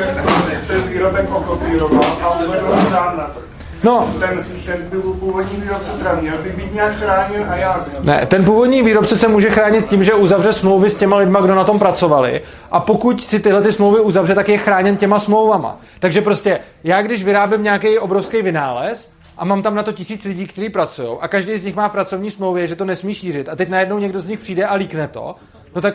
ten 0.66 0.82
výrobek 0.82 1.34
okopíroval 1.34 2.18
a 2.22 2.38
uvedl 2.38 2.66
ho 2.66 2.90
sám 2.90 3.16
na 3.18 3.24
trh. 3.24 3.51
No, 3.84 4.14
Ten, 4.20 4.44
ten 4.66 5.02
původní 5.20 5.56
výrobce 5.60 5.90
teda 5.90 6.14
měl 6.14 6.38
by 6.38 6.50
být 6.50 6.74
nějak 6.74 6.96
chráněn 6.96 7.46
a 7.50 7.56
jak? 7.56 8.04
Ne, 8.04 8.26
ten 8.26 8.44
původní 8.44 8.82
výrobce 8.82 9.16
se 9.16 9.28
může 9.28 9.50
chránit 9.50 9.88
tím, 9.88 10.04
že 10.04 10.14
uzavře 10.14 10.52
smlouvy 10.52 10.90
s 10.90 10.96
těma 10.96 11.16
lidma, 11.16 11.40
kdo 11.40 11.54
na 11.54 11.64
tom 11.64 11.78
pracovali. 11.78 12.42
A 12.70 12.80
pokud 12.80 13.22
si 13.22 13.40
tyhle 13.40 13.62
ty 13.62 13.72
smlouvy 13.72 14.00
uzavře, 14.00 14.34
tak 14.34 14.48
je 14.48 14.58
chráněn 14.58 14.96
těma 14.96 15.18
smlouvama. 15.18 15.80
Takže 15.98 16.20
prostě 16.20 16.58
já, 16.84 17.02
když 17.02 17.24
vyrábím 17.24 17.62
nějaký 17.62 17.98
obrovský 17.98 18.42
vynález 18.42 19.10
a 19.38 19.44
mám 19.44 19.62
tam 19.62 19.74
na 19.74 19.82
to 19.82 19.92
tisíc 19.92 20.24
lidí, 20.24 20.46
kteří 20.46 20.68
pracují 20.70 21.08
a 21.20 21.28
každý 21.28 21.58
z 21.58 21.64
nich 21.64 21.74
má 21.76 21.88
pracovní 21.88 22.30
smlouvě, 22.30 22.66
že 22.66 22.76
to 22.76 22.84
nesmí 22.84 23.14
šířit 23.14 23.48
a 23.48 23.56
teď 23.56 23.68
najednou 23.68 23.98
někdo 23.98 24.20
z 24.20 24.26
nich 24.26 24.38
přijde 24.38 24.64
a 24.66 24.74
líkne 24.74 25.08
to, 25.08 25.34
no 25.74 25.82
tak 25.82 25.94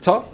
co? 0.00 0.24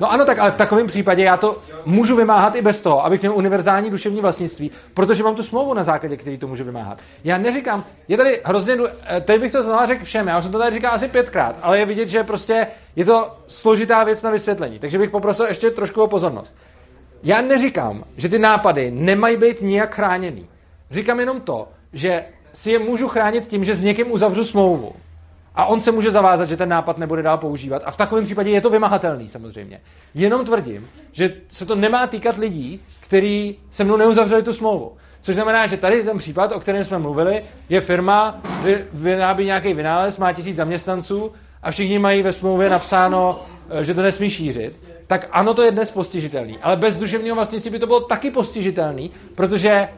No 0.00 0.12
ano, 0.12 0.24
tak 0.24 0.38
ale 0.38 0.50
v 0.50 0.56
takovém 0.56 0.86
případě 0.86 1.22
já 1.22 1.36
to 1.36 1.58
můžu 1.84 2.16
vymáhat 2.16 2.54
i 2.54 2.62
bez 2.62 2.80
toho, 2.80 3.04
abych 3.04 3.20
měl 3.20 3.34
univerzální 3.36 3.90
duševní 3.90 4.20
vlastnictví, 4.20 4.70
protože 4.94 5.22
mám 5.22 5.34
tu 5.34 5.42
smlouvu 5.42 5.74
na 5.74 5.84
základě, 5.84 6.16
který 6.16 6.38
to 6.38 6.48
můžu 6.48 6.64
vymáhat. 6.64 6.98
Já 7.24 7.38
neříkám, 7.38 7.84
je 8.08 8.16
tady 8.16 8.40
hrozně, 8.44 8.76
eh, 9.06 9.20
teď 9.20 9.40
bych 9.40 9.52
to 9.52 9.62
znamená 9.62 9.86
řekl 9.86 10.04
všem, 10.04 10.28
já 10.28 10.38
už 10.38 10.44
jsem 10.44 10.52
to 10.52 10.58
tady 10.58 10.74
říkal 10.74 10.94
asi 10.94 11.08
pětkrát, 11.08 11.56
ale 11.62 11.78
je 11.78 11.86
vidět, 11.86 12.08
že 12.08 12.24
prostě 12.24 12.66
je 12.96 13.04
to 13.04 13.36
složitá 13.46 14.04
věc 14.04 14.22
na 14.22 14.30
vysvětlení, 14.30 14.78
takže 14.78 14.98
bych 14.98 15.10
poprosil 15.10 15.46
ještě 15.46 15.70
trošku 15.70 16.02
o 16.02 16.06
pozornost. 16.06 16.54
Já 17.22 17.42
neříkám, 17.42 18.04
že 18.16 18.28
ty 18.28 18.38
nápady 18.38 18.90
nemají 18.90 19.36
být 19.36 19.60
nijak 19.60 19.94
chráněný. 19.94 20.48
Říkám 20.90 21.20
jenom 21.20 21.40
to, 21.40 21.68
že 21.92 22.24
si 22.52 22.70
je 22.70 22.78
můžu 22.78 23.08
chránit 23.08 23.46
tím, 23.46 23.64
že 23.64 23.74
s 23.74 23.80
někým 23.80 24.12
uzavřu 24.12 24.44
smlouvu. 24.44 24.92
A 25.56 25.64
on 25.66 25.80
se 25.80 25.92
může 25.92 26.10
zavázat, 26.10 26.48
že 26.48 26.56
ten 26.56 26.68
nápad 26.68 26.98
nebude 26.98 27.22
dál 27.22 27.38
používat. 27.38 27.82
A 27.84 27.90
v 27.90 27.96
takovém 27.96 28.24
případě 28.24 28.50
je 28.50 28.60
to 28.60 28.70
vymahatelný 28.70 29.28
samozřejmě. 29.28 29.80
Jenom 30.14 30.44
tvrdím, 30.44 30.88
že 31.12 31.32
se 31.48 31.66
to 31.66 31.74
nemá 31.74 32.06
týkat 32.06 32.38
lidí, 32.38 32.80
kteří 33.00 33.58
se 33.70 33.84
mnou 33.84 33.96
neuzavřeli 33.96 34.42
tu 34.42 34.52
smlouvu. 34.52 34.92
Což 35.22 35.34
znamená, 35.34 35.66
že 35.66 35.76
tady 35.76 36.02
ten 36.02 36.18
případ, 36.18 36.52
o 36.52 36.60
kterém 36.60 36.84
jsme 36.84 36.98
mluvili, 36.98 37.42
je 37.68 37.80
firma, 37.80 38.40
vy, 38.62 38.84
vyrábí 38.92 39.44
nějaký 39.44 39.74
vynález, 39.74 40.18
má 40.18 40.32
tisíc 40.32 40.56
zaměstnanců 40.56 41.32
a 41.62 41.70
všichni 41.70 41.98
mají 41.98 42.22
ve 42.22 42.32
smlouvě 42.32 42.70
napsáno, 42.70 43.40
eh, 43.70 43.84
že 43.84 43.94
to 43.94 44.02
nesmí 44.02 44.30
šířit. 44.30 44.76
Tak 45.06 45.28
ano, 45.32 45.54
to 45.54 45.62
je 45.62 45.70
dnes 45.70 45.90
postižitelný. 45.90 46.58
Ale 46.62 46.76
bez 46.76 46.96
duševního 46.96 47.34
vlastnictví 47.34 47.70
by 47.70 47.78
to 47.78 47.86
bylo 47.86 48.00
taky 48.00 48.30
postižitelný, 48.30 49.10
protože 49.34 49.88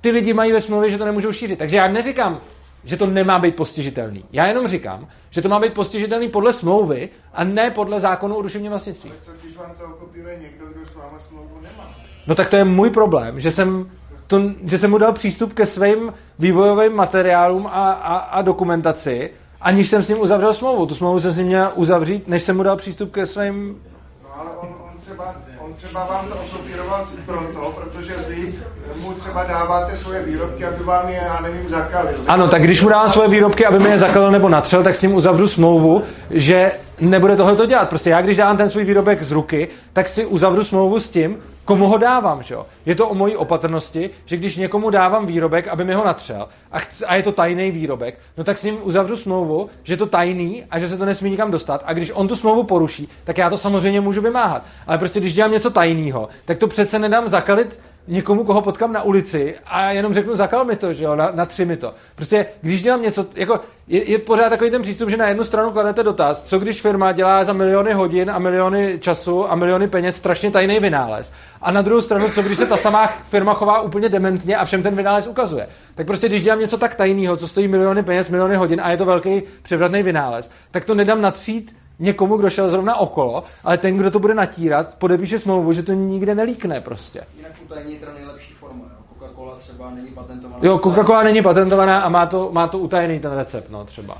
ty 0.00 0.10
lidi 0.10 0.32
mají 0.32 0.52
ve 0.52 0.60
smlouvě, 0.60 0.90
že 0.90 0.98
to 0.98 1.04
nemůžou 1.04 1.32
šířit. 1.32 1.58
Takže 1.58 1.76
já 1.76 1.88
neříkám, 1.88 2.40
že 2.84 2.96
to 2.96 3.06
nemá 3.06 3.38
být 3.38 3.56
postižitelný. 3.56 4.24
Já 4.32 4.46
jenom 4.46 4.68
říkám, 4.68 5.08
že 5.30 5.42
to 5.42 5.48
má 5.48 5.60
být 5.60 5.74
postižitelný 5.74 6.28
podle 6.28 6.52
smlouvy 6.52 7.08
a 7.32 7.44
ne 7.44 7.70
podle 7.70 8.00
zákonu 8.00 8.36
o 8.36 8.42
duševním 8.42 8.70
vlastnictví. 8.70 9.12
Co 9.24 9.30
když 9.42 9.56
vám 9.56 9.72
to 9.78 9.84
okopíruje 9.84 10.38
někdo, 10.42 10.66
kdo 10.66 10.86
s 10.86 10.94
váma 10.94 11.18
smlouvu 11.18 11.58
nemá? 11.62 11.94
No 12.26 12.34
tak 12.34 12.50
to 12.50 12.56
je 12.56 12.64
můj 12.64 12.90
problém, 12.90 13.40
že 13.40 13.52
jsem, 13.52 13.90
to, 14.26 14.40
že 14.64 14.78
jsem 14.78 14.90
mu 14.90 14.98
dal 14.98 15.12
přístup 15.12 15.52
ke 15.52 15.66
svým 15.66 16.12
vývojovým 16.38 16.92
materiálům 16.92 17.66
a, 17.66 17.92
a, 17.92 18.16
a 18.16 18.42
dokumentaci, 18.42 19.30
aniž 19.60 19.88
jsem 19.88 20.02
s 20.02 20.08
ním 20.08 20.20
uzavřel 20.20 20.54
smlouvu. 20.54 20.86
Tu 20.86 20.94
smlouvu 20.94 21.20
jsem 21.20 21.32
s 21.32 21.36
ním 21.36 21.46
měl 21.46 21.72
uzavřít, 21.74 22.28
než 22.28 22.42
jsem 22.42 22.56
mu 22.56 22.62
dal 22.62 22.76
přístup 22.76 23.12
ke 23.12 23.26
svým... 23.26 23.82
No 24.22 24.40
ale 24.40 24.50
on, 24.50 24.68
on, 24.68 25.00
třeba, 25.00 25.34
on 25.72 25.78
třeba 25.78 26.04
vám 26.04 26.28
to 26.28 26.34
okopíroval 26.34 27.06
proto, 27.26 27.80
protože 27.80 28.14
vy 28.28 28.54
mu 29.00 29.12
třeba 29.12 29.44
dáváte 29.44 29.96
svoje 29.96 30.22
výrobky, 30.22 30.64
aby 30.64 30.84
vám 30.84 31.08
je, 31.08 31.20
já 31.26 31.40
nevím, 31.40 31.68
zakalil. 31.68 32.14
Ano, 32.28 32.48
tak 32.48 32.62
když 32.62 32.82
mu 32.82 32.88
dávám 32.88 33.10
svoje 33.10 33.28
výrobky, 33.28 33.66
aby 33.66 33.78
mi 33.78 33.90
je 33.90 33.98
zakalil 33.98 34.30
nebo 34.30 34.48
natřel, 34.48 34.82
tak 34.82 34.94
s 34.94 35.02
ním 35.02 35.14
uzavřu 35.14 35.48
smlouvu, 35.48 36.02
že 36.30 36.72
nebude 37.00 37.36
tohle 37.36 37.56
to 37.56 37.66
dělat. 37.66 37.88
Prostě 37.88 38.10
já, 38.10 38.22
když 38.22 38.36
dávám 38.36 38.56
ten 38.56 38.70
svůj 38.70 38.84
výrobek 38.84 39.22
z 39.22 39.30
ruky, 39.30 39.68
tak 39.92 40.08
si 40.08 40.26
uzavřu 40.26 40.64
smlouvu 40.64 41.00
s 41.00 41.10
tím, 41.10 41.38
komu 41.64 41.88
ho 41.88 41.98
dávám, 41.98 42.42
že 42.42 42.54
jo? 42.54 42.66
Je 42.86 42.94
to 42.94 43.08
o 43.08 43.14
mojí 43.14 43.36
opatrnosti, 43.36 44.10
že 44.24 44.36
když 44.36 44.56
někomu 44.56 44.90
dávám 44.90 45.26
výrobek, 45.26 45.68
aby 45.68 45.84
mi 45.84 45.94
ho 45.94 46.04
natřel 46.04 46.48
a, 46.72 46.78
chci, 46.78 47.04
a 47.04 47.14
je 47.14 47.22
to 47.22 47.32
tajný 47.32 47.70
výrobek, 47.70 48.18
no 48.38 48.44
tak 48.44 48.58
s 48.58 48.64
ním 48.64 48.78
uzavřu 48.82 49.16
smlouvu, 49.16 49.70
že 49.82 49.92
je 49.92 49.96
to 49.96 50.06
tajný 50.06 50.64
a 50.70 50.78
že 50.78 50.88
se 50.88 50.96
to 50.96 51.04
nesmí 51.04 51.30
nikam 51.30 51.50
dostat 51.50 51.82
a 51.86 51.92
když 51.92 52.12
on 52.14 52.28
tu 52.28 52.36
smlouvu 52.36 52.62
poruší, 52.62 53.08
tak 53.24 53.38
já 53.38 53.50
to 53.50 53.58
samozřejmě 53.58 54.00
můžu 54.00 54.20
vymáhat. 54.20 54.62
Ale 54.86 54.98
prostě 54.98 55.20
když 55.20 55.34
dělám 55.34 55.52
něco 55.52 55.70
tajného, 55.70 56.28
tak 56.44 56.58
to 56.58 56.66
přece 56.66 56.98
nedám 56.98 57.28
zakalit 57.28 57.80
někomu, 58.08 58.44
koho 58.44 58.60
potkám 58.62 58.92
na 58.92 59.02
ulici 59.02 59.54
a 59.66 59.90
jenom 59.90 60.14
řeknu, 60.14 60.36
zakal 60.36 60.64
mi 60.64 60.76
to, 60.76 60.92
že 60.92 61.04
jo, 61.04 61.16
na, 61.16 61.30
natři 61.34 61.64
mi 61.64 61.76
to. 61.76 61.94
Prostě, 62.14 62.46
když 62.60 62.82
dělám 62.82 63.02
něco, 63.02 63.26
jako, 63.34 63.60
je, 63.88 64.10
je 64.10 64.18
pořád 64.18 64.50
takový 64.50 64.70
ten 64.70 64.82
přístup, 64.82 65.10
že 65.10 65.16
na 65.16 65.28
jednu 65.28 65.44
stranu 65.44 65.70
kladete 65.70 66.02
dotaz, 66.02 66.42
co 66.42 66.58
když 66.58 66.80
firma 66.80 67.12
dělá 67.12 67.44
za 67.44 67.52
miliony 67.52 67.92
hodin 67.92 68.30
a 68.30 68.38
miliony 68.38 68.98
času 69.00 69.50
a 69.50 69.54
miliony 69.54 69.88
peněz 69.88 70.16
strašně 70.16 70.50
tajný 70.50 70.80
vynález. 70.80 71.32
A 71.62 71.72
na 71.72 71.82
druhou 71.82 72.00
stranu, 72.00 72.30
co 72.30 72.42
když 72.42 72.58
se 72.58 72.66
ta 72.66 72.76
samá 72.76 73.06
firma 73.06 73.54
chová 73.54 73.80
úplně 73.80 74.08
dementně 74.08 74.56
a 74.56 74.64
všem 74.64 74.82
ten 74.82 74.96
vynález 74.96 75.26
ukazuje. 75.26 75.68
Tak 75.94 76.06
prostě, 76.06 76.28
když 76.28 76.42
dělám 76.42 76.60
něco 76.60 76.78
tak 76.78 76.94
tajného, 76.94 77.36
co 77.36 77.48
stojí 77.48 77.68
miliony 77.68 78.02
peněz, 78.02 78.28
miliony 78.28 78.56
hodin 78.56 78.80
a 78.84 78.90
je 78.90 78.96
to 78.96 79.04
velký 79.04 79.42
převratný 79.62 80.02
vynález, 80.02 80.50
tak 80.70 80.84
to 80.84 80.94
nedám 80.94 81.20
natřít 81.20 81.81
někomu, 81.98 82.36
kdo 82.36 82.50
šel 82.50 82.70
zrovna 82.70 82.96
okolo, 82.96 83.44
ale 83.64 83.78
ten, 83.78 83.96
kdo 83.96 84.10
to 84.10 84.18
bude 84.18 84.34
natírat, 84.34 84.94
podepíše 84.94 85.38
smlouvu, 85.38 85.72
že 85.72 85.82
to 85.82 85.92
nikde 85.92 86.34
nelíkne 86.34 86.80
prostě. 86.80 87.22
Jinak 87.36 87.52
utajení 87.64 87.92
je 87.92 88.00
teda 88.00 88.12
nejlepší 88.12 88.54
forma, 88.54 88.84
jo. 88.84 89.02
Coca-Cola 89.18 89.56
třeba 89.56 89.90
není 89.90 90.08
patentovaná. 90.08 90.58
Jo, 90.62 90.78
Coca-Cola 90.78 91.24
není 91.24 91.42
patentovaná 91.42 92.00
a 92.00 92.08
má 92.08 92.26
to, 92.26 92.52
má 92.52 92.68
to 92.68 92.78
utajený 92.78 93.20
ten 93.20 93.32
recept, 93.32 93.70
no 93.70 93.84
třeba. 93.84 94.16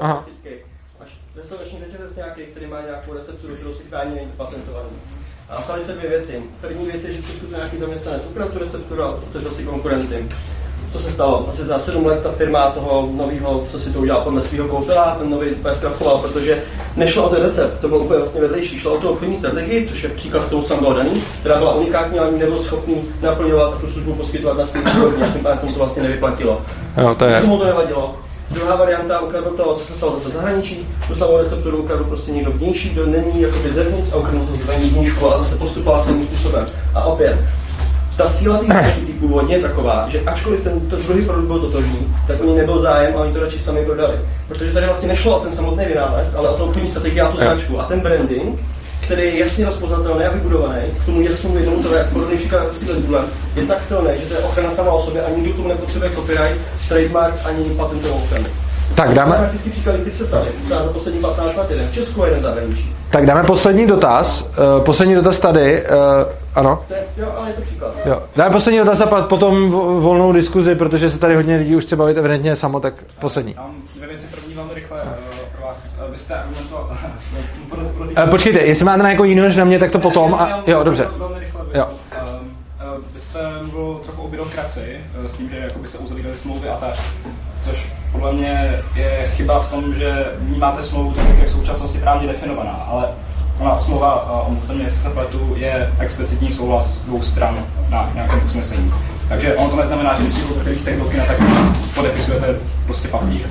Aha. 0.00 0.24
Až 1.00 1.18
restaurační 1.36 1.78
řetězec 1.78 2.16
nějaký, 2.16 2.42
který 2.42 2.66
má 2.66 2.80
nějakou 2.80 3.12
recepturu, 3.14 3.54
kterou 3.54 3.74
si 3.74 3.82
chrání, 3.82 4.14
není 4.14 4.32
patentovaný. 4.36 4.88
A 5.48 5.62
staly 5.62 5.82
se 5.82 5.92
dvě 5.92 6.10
věci. 6.10 6.42
První 6.60 6.86
věc 6.86 7.04
je, 7.04 7.12
že 7.12 7.22
přeskud 7.22 7.50
nějaký 7.50 7.76
zaměstnanec 7.76 8.22
ukradl 8.30 8.52
tu 8.52 8.58
recepturu 8.58 9.02
a 9.02 9.10
otevřel 9.10 9.50
si 9.52 9.64
konkurenci. 9.64 10.28
Co 10.96 11.02
se 11.02 11.12
stalo? 11.12 11.46
Asi 11.50 11.64
za 11.64 11.78
sedm 11.78 12.06
let 12.06 12.20
ta 12.22 12.32
firma 12.32 12.70
toho 12.70 13.08
nového, 13.12 13.64
co 13.70 13.78
si 13.78 13.90
to 13.90 13.98
udělal 13.98 14.20
podle 14.20 14.42
svého 14.42 14.68
koupila, 14.68 15.16
ten 15.18 15.30
nový 15.30 15.50
úplně 15.50 15.74
zkrachoval, 15.74 16.18
protože 16.18 16.62
nešlo 16.96 17.24
o 17.24 17.28
ten 17.28 17.42
recept, 17.42 17.80
to 17.80 17.88
bylo 17.88 18.00
úplně 18.00 18.18
vlastně 18.18 18.40
vedlejší, 18.40 18.78
šlo 18.78 18.94
o 18.94 18.98
tu 18.98 19.08
obchodní 19.08 19.36
strategii, 19.36 19.86
což 19.86 20.02
je 20.02 20.08
příklad 20.08 20.42
s 20.42 20.48
tou 20.48 20.62
sam 20.62 20.78
byl 20.78 20.94
daný, 20.94 21.22
která 21.40 21.58
byla 21.58 21.74
unikátní, 21.74 22.18
ale 22.18 22.30
nebyl 22.30 22.58
schopný 22.58 22.94
naplňovat 23.22 23.74
a 23.74 23.76
tu 23.76 23.86
službu 23.86 24.12
poskytovat 24.12 24.58
na 24.58 24.66
stejný 24.66 24.90
úrovni, 25.00 25.24
a 25.24 25.28
tím 25.28 25.42
pádem 25.42 25.58
se 25.58 25.66
mu 25.66 25.72
to 25.72 25.78
vlastně 25.78 26.02
nevyplatilo. 26.02 26.60
Jo, 26.96 27.14
to 27.14 27.24
je. 27.24 27.40
Tomu 27.40 27.58
to 27.58 27.64
nevadilo. 27.64 28.14
Druhá 28.50 28.76
varianta 28.76 29.20
ukradl 29.20 29.50
to, 29.50 29.74
co 29.74 29.84
se 29.84 29.92
stalo 29.92 30.12
zase 30.12 30.28
v 30.28 30.32
zahraničí, 30.32 30.88
tu 31.08 31.14
samou 31.14 31.36
recepturu 31.36 31.78
ukradl 31.78 32.04
prostě 32.04 32.32
někdo 32.32 32.50
vnější, 32.50 32.88
kdo 32.88 33.06
není 33.06 33.40
jakoby 33.40 33.70
zevnitř 33.70 34.12
a 34.12 34.16
ukradl 34.16 34.38
to 34.38 34.86
zvnějšku 34.88 35.34
a 35.34 35.38
zase 35.38 35.56
postupoval 35.56 36.02
stejným 36.02 36.26
způsobem. 36.26 36.68
A 36.94 37.04
opět, 37.04 37.38
ta 38.16 38.28
síla 38.28 38.58
té 38.58 38.64
značky 38.64 39.12
původně 39.20 39.56
je 39.56 39.62
taková, 39.62 40.06
že 40.08 40.20
ačkoliv 40.20 40.60
ten, 40.60 40.80
ten 40.80 41.02
druhý 41.02 41.24
produkt 41.24 41.46
byl 41.46 41.58
totožný, 41.58 42.14
tak 42.26 42.40
oni 42.40 42.56
nebyl 42.56 42.78
zájem 42.78 43.16
a 43.16 43.20
oni 43.20 43.32
to 43.32 43.40
radši 43.40 43.58
sami 43.58 43.84
prodali. 43.84 44.18
Protože 44.48 44.72
tady 44.72 44.86
vlastně 44.86 45.08
nešlo 45.08 45.36
o 45.36 45.40
ten 45.40 45.52
samotný 45.52 45.84
vynález, 45.84 46.34
ale 46.34 46.48
o 46.48 46.56
to 46.56 46.64
obchodní 46.64 46.88
strategii 46.88 47.20
a 47.20 47.28
tu 47.28 47.36
značku. 47.36 47.80
A 47.80 47.84
ten 47.84 48.00
branding, 48.00 48.60
který 49.00 49.22
je 49.22 49.38
jasně 49.38 49.64
rozpoznatelný 49.64 50.24
a 50.24 50.32
vybudovaný, 50.32 50.82
k 51.02 51.06
tomu 51.06 51.20
jasnému 51.20 51.56
jednomu 51.56 51.82
to 51.82 51.94
je 51.94 52.08
podobný 52.12 52.36
příklad 52.36 52.58
jako 52.58 52.74
s 52.74 52.82
je 53.56 53.66
tak 53.66 53.82
silný, 53.82 54.10
že 54.20 54.26
to 54.26 54.34
je 54.34 54.40
ochrana 54.40 54.70
sama 54.70 54.92
o 54.92 55.02
sobě 55.02 55.22
a 55.22 55.30
nikdo 55.30 55.52
k 55.52 55.56
tomu 55.56 55.68
nepotřebuje 55.68 56.10
copyright, 56.10 56.58
trademark 56.88 57.34
ani 57.44 57.64
patentovou 57.64 58.14
ochranu. 58.14 58.46
Tak 58.94 59.14
dáme, 59.14 59.36
Prakticky 59.36 59.70
příklady, 59.70 59.98
ty 59.98 60.10
se 60.10 60.26
staly, 60.26 60.48
třeba 60.64 60.82
za 60.82 60.88
poslední 60.88 61.20
15 61.20 61.56
let 61.56 61.70
jeden 61.70 61.88
v 61.88 61.94
Česku 61.94 62.22
a 62.22 62.26
jeden 62.26 62.42
zahraničí. 62.42 62.94
tak 63.10 63.26
dáme 63.26 63.44
poslední 63.44 63.86
dotaz. 63.86 64.40
Uh, 64.42 64.84
poslední 64.84 65.14
dotaz 65.14 65.38
tady. 65.38 65.84
Uh, 65.84 66.45
ano. 66.56 66.82
To 66.88 66.94
je, 66.94 67.00
jo, 67.16 67.32
ale 67.38 67.48
je 67.48 67.54
to 67.54 67.60
příklad. 67.62 67.94
Jo. 68.04 68.22
Dáme 68.36 68.50
poslední 68.50 68.78
dotaz 68.78 69.00
a 69.00 69.06
pa- 69.06 69.22
potom 69.22 69.70
vo- 69.70 70.00
volnou 70.00 70.32
diskuzi, 70.32 70.74
protože 70.74 71.10
se 71.10 71.18
tady 71.18 71.34
hodně 71.34 71.56
lidí 71.56 71.76
už 71.76 71.84
chce 71.84 71.96
bavit 71.96 72.16
evidentně 72.16 72.56
samo, 72.56 72.80
tak 72.80 72.94
poslední. 73.20 73.54
Mám 73.54 73.74
dvě 73.96 74.08
věci. 74.08 74.26
První 74.26 74.54
velmi 74.54 74.74
rychle 74.74 74.98
eh, 75.02 75.16
pro 75.56 75.66
vás. 75.66 75.96
Eh, 76.08 76.10
Vy 76.12 76.18
jste 76.18 76.34
argumentoval... 76.34 76.90
pro, 77.70 77.80
pro 77.80 78.06
ty... 78.08 78.14
Uh, 78.14 78.30
počkejte, 78.30 78.58
jestli 78.58 78.84
máte 78.84 79.02
na 79.02 79.10
jako 79.10 79.24
jiného 79.24 79.48
než 79.48 79.56
na 79.56 79.64
mě, 79.64 79.78
tak 79.78 79.90
to 79.90 79.98
potom. 79.98 80.34
A, 80.34 80.62
jo, 80.66 80.82
dobře. 80.84 81.08
Velmi 81.16 81.38
rychle. 81.38 81.60
Jo. 81.74 81.88
Ehm, 82.12 82.50
eh, 82.80 82.84
Vy 83.14 83.20
jste 83.20 83.38
mluvil 83.72 84.00
trochu 84.02 84.22
o 84.22 84.28
byrokracii, 84.28 85.00
eh, 85.24 85.28
s 85.28 85.36
tím, 85.36 85.50
že 85.50 85.56
jakoby 85.56 85.88
se 85.88 85.98
uzavíraly 85.98 86.36
smlouvy 86.36 86.68
a 86.68 86.76
tak, 86.76 86.94
což 87.62 87.88
podle 88.12 88.32
mě 88.32 88.82
je 88.94 89.30
chyba 89.34 89.58
v 89.60 89.70
tom, 89.70 89.94
že 89.94 90.24
vnímáte 90.38 90.82
smlouvu 90.82 91.12
tak, 91.12 91.28
jak 91.28 91.38
je 91.38 91.44
v 91.46 91.50
současnosti 91.50 91.98
právně 91.98 92.26
definovaná, 92.28 92.72
ale 92.90 93.08
ona 93.58 93.78
smlouva, 93.78 94.26
eh, 94.28 94.46
omluvte 94.48 94.74
mě, 94.74 94.90
se 94.90 95.10
pletu, 95.10 95.52
je 95.56 95.92
explicitní 95.98 96.52
souhlas 96.52 97.00
dvou 97.04 97.22
stran 97.22 97.58
na 97.88 98.10
nějakém 98.14 98.40
usnesení. 98.46 98.92
Takže 99.28 99.54
ono 99.54 99.68
to 99.68 99.76
neznamená, 99.76 100.14
že 100.16 100.22
když 100.22 100.34
si 100.34 100.42
který 100.60 100.78
jste 100.78 100.96
do 100.96 101.04
kina, 101.04 101.24
tak 101.24 101.36
podepisujete 101.94 102.46
prostě 102.86 103.08
papír. 103.08 103.46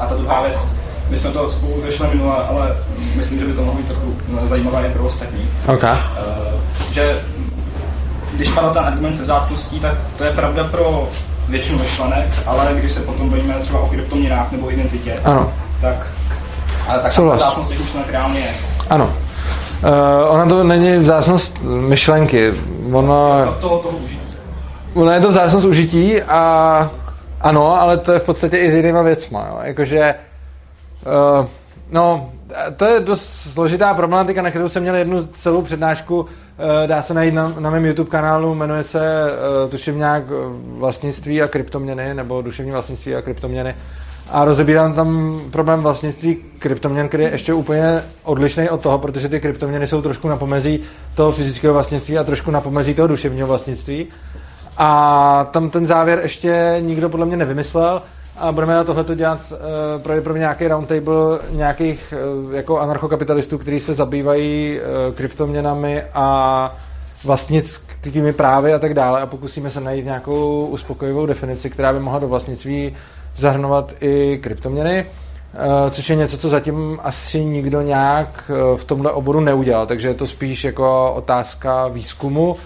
A 0.00 0.06
ta 0.06 0.14
druhá 0.14 0.42
věc, 0.42 0.68
my 1.10 1.16
jsme 1.16 1.30
to 1.30 1.50
spolu 1.50 1.82
řešili 1.82 2.08
minule, 2.08 2.36
ale 2.48 2.76
myslím, 3.14 3.38
že 3.38 3.44
by 3.44 3.52
to 3.52 3.62
mohlo 3.62 3.74
být 3.80 3.86
trochu 3.86 4.16
eh, 4.42 4.46
zajímavé 4.46 4.86
i 4.86 4.92
pro 4.92 5.04
ostatní. 5.04 5.48
OK. 5.74 5.84
Eh, 5.84 5.98
že 6.92 7.18
když 8.32 8.48
padl 8.48 8.70
ten 8.70 8.84
argument 8.84 9.16
se 9.16 9.22
vzácností, 9.22 9.80
tak 9.80 9.94
to 10.18 10.24
je 10.24 10.30
pravda 10.30 10.64
pro 10.64 11.08
většinu 11.48 11.78
myšlenek, 11.78 12.26
ale 12.46 12.74
když 12.74 12.92
se 12.92 13.00
potom 13.00 13.30
bavíme 13.30 13.54
třeba 13.54 13.80
o 13.80 13.86
kryptoměnách 13.88 14.52
nebo 14.52 14.72
identitě, 14.72 15.20
Ano. 15.24 15.52
tak, 15.80 16.06
ale 16.88 17.00
tak 17.02 17.12
Souhlas. 17.12 17.40
vzácnost 17.40 17.68
těch 17.70 17.78
myšlenek 17.80 18.10
reálně 18.10 18.40
je. 18.40 18.54
Ano. 18.90 19.04
Uh, 19.84 19.90
ona 20.28 20.46
to 20.46 20.64
není 20.64 20.96
vzácnost 20.96 21.62
myšlenky. 21.62 22.52
Ono, 22.92 23.44
toho, 23.60 23.78
toho 23.78 23.98
ona 24.94 25.14
je 25.14 25.20
to 25.20 25.28
vzácnost 25.28 25.66
užití 25.66 26.22
a 26.22 26.90
ano, 27.40 27.80
ale 27.80 27.98
to 27.98 28.12
je 28.12 28.18
v 28.18 28.22
podstatě 28.22 28.58
i 28.58 28.70
s 28.70 28.74
jinýma 28.74 29.02
věcma. 29.02 29.46
Jo. 29.48 29.58
Jakože, 29.62 30.14
uh, 31.40 31.46
no, 31.90 32.30
to 32.76 32.84
je 32.84 33.00
dost 33.00 33.24
složitá 33.52 33.94
problematika, 33.94 34.42
na 34.42 34.50
kterou 34.50 34.68
jsem 34.68 34.82
měl 34.82 34.94
jednu 34.94 35.26
celou 35.26 35.62
přednášku, 35.62 36.20
uh, 36.20 36.26
dá 36.86 37.02
se 37.02 37.14
najít 37.14 37.34
na, 37.34 37.52
na 37.58 37.70
mém 37.70 37.84
YouTube 37.84 38.10
kanálu, 38.10 38.54
jmenuje 38.54 38.82
se 38.82 39.00
uh, 39.00 39.70
tuším 39.70 39.98
nějak 39.98 40.24
vlastnictví 40.78 41.42
a 41.42 41.48
kryptoměny, 41.48 42.14
nebo 42.14 42.42
duševní 42.42 42.72
vlastnictví 42.72 43.14
a 43.14 43.22
kryptoměny. 43.22 43.74
A 44.30 44.44
rozebírám 44.44 44.94
tam 44.94 45.40
problém 45.50 45.80
vlastnictví 45.80 46.36
kryptoměn, 46.58 47.08
který 47.08 47.24
je 47.24 47.30
ještě 47.30 47.54
úplně 47.54 48.02
odlišný 48.22 48.68
od 48.68 48.80
toho, 48.80 48.98
protože 48.98 49.28
ty 49.28 49.40
kryptoměny 49.40 49.86
jsou 49.86 50.02
trošku 50.02 50.28
na 50.28 50.36
pomezí 50.36 50.80
toho 51.14 51.32
fyzického 51.32 51.74
vlastnictví 51.74 52.18
a 52.18 52.24
trošku 52.24 52.50
na 52.50 52.60
pomezí 52.60 52.94
toho 52.94 53.08
duševního 53.08 53.48
vlastnictví. 53.48 54.06
A 54.76 55.48
tam 55.50 55.70
ten 55.70 55.86
závěr 55.86 56.20
ještě 56.22 56.76
nikdo 56.80 57.08
podle 57.08 57.26
mě 57.26 57.36
nevymyslel 57.36 58.02
a 58.36 58.52
budeme 58.52 58.74
na 58.74 58.84
tohleto 58.84 59.14
dělat 59.14 59.40
uh, 59.52 60.02
pravděpodobně 60.02 60.40
nějaký 60.40 60.68
roundtable 60.68 61.38
nějakých 61.50 62.14
uh, 62.46 62.54
jako 62.54 62.80
anarchokapitalistů, 62.80 63.58
kteří 63.58 63.80
se 63.80 63.94
zabývají 63.94 64.78
uh, 64.78 65.14
kryptoměnami 65.14 66.02
a 66.14 66.76
vlastnickými 67.24 68.32
právy 68.32 68.74
a 68.74 68.78
tak 68.78 68.94
dále 68.94 69.20
a 69.20 69.26
pokusíme 69.26 69.70
se 69.70 69.80
najít 69.80 70.04
nějakou 70.04 70.66
uspokojivou 70.66 71.26
definici, 71.26 71.70
která 71.70 71.92
by 71.92 72.00
mohla 72.00 72.18
do 72.18 72.28
vlastnictví 72.28 72.96
zahrnovat 73.36 73.92
i 74.00 74.38
kryptoměny, 74.42 75.06
eh, 75.06 75.90
což 75.90 76.10
je 76.10 76.16
něco, 76.16 76.38
co 76.38 76.48
zatím 76.48 76.98
asi 77.02 77.44
nikdo 77.44 77.82
nějak 77.82 78.50
eh, 78.50 78.76
v 78.76 78.84
tomhle 78.84 79.12
oboru 79.12 79.40
neudělal, 79.40 79.86
takže 79.86 80.08
je 80.08 80.14
to 80.14 80.26
spíš 80.26 80.64
jako 80.64 81.12
otázka 81.16 81.88
výzkumu 81.88 82.56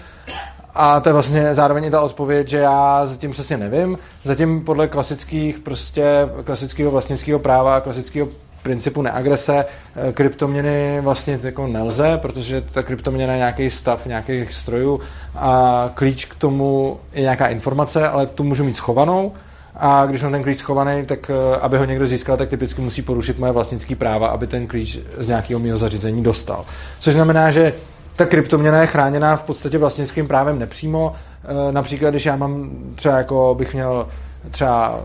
a 0.75 0.99
to 0.99 1.09
je 1.09 1.13
vlastně 1.13 1.55
zároveň 1.55 1.85
i 1.85 1.91
ta 1.91 2.01
odpověď, 2.01 2.47
že 2.47 2.57
já 2.57 3.05
zatím 3.05 3.31
přesně 3.31 3.57
nevím. 3.57 3.97
Zatím 4.23 4.65
podle 4.65 4.87
klasických 4.87 5.59
prostě 5.59 6.29
klasického 6.43 6.91
vlastnického 6.91 7.39
práva 7.39 7.79
klasického 7.79 8.27
principu 8.63 9.01
neagrese 9.01 9.65
eh, 9.65 10.13
kryptoměny 10.13 11.01
vlastně 11.01 11.39
jako 11.43 11.67
nelze, 11.67 12.17
protože 12.21 12.61
ta 12.61 12.83
kryptoměna 12.83 13.33
je 13.33 13.37
nějaký 13.37 13.69
stav 13.69 14.05
nějakých 14.05 14.53
strojů 14.53 14.99
a 15.35 15.91
klíč 15.93 16.25
k 16.25 16.35
tomu 16.35 16.99
je 17.13 17.21
nějaká 17.21 17.47
informace, 17.47 18.09
ale 18.09 18.27
tu 18.27 18.43
můžu 18.43 18.63
mít 18.63 18.77
schovanou 18.77 19.33
a 19.79 20.05
když 20.05 20.21
mám 20.21 20.31
ten 20.31 20.43
klíč 20.43 20.57
schovaný, 20.57 21.05
tak 21.05 21.29
eh, 21.29 21.57
aby 21.61 21.77
ho 21.77 21.85
někdo 21.85 22.07
získal, 22.07 22.37
tak 22.37 22.49
typicky 22.49 22.81
musí 22.81 23.01
porušit 23.01 23.39
moje 23.39 23.51
vlastnické 23.51 23.95
práva, 23.95 24.27
aby 24.27 24.47
ten 24.47 24.67
klíč 24.67 24.99
z 25.17 25.27
nějakého 25.27 25.59
mého 25.59 25.77
zařízení 25.77 26.23
dostal. 26.23 26.65
Což 26.99 27.13
znamená, 27.13 27.51
že 27.51 27.73
ta 28.15 28.25
kryptoměna 28.25 28.81
je 28.81 28.87
chráněná 28.87 29.35
v 29.37 29.43
podstatě 29.43 29.77
vlastnickým 29.77 30.27
právem 30.27 30.59
nepřímo. 30.59 31.15
Eh, 31.43 31.71
Například, 31.71 32.09
když 32.09 32.25
já 32.25 32.35
mám 32.35 32.69
třeba 32.95 33.17
jako 33.17 33.55
bych 33.57 33.73
měl 33.73 34.07
třeba 34.51 35.01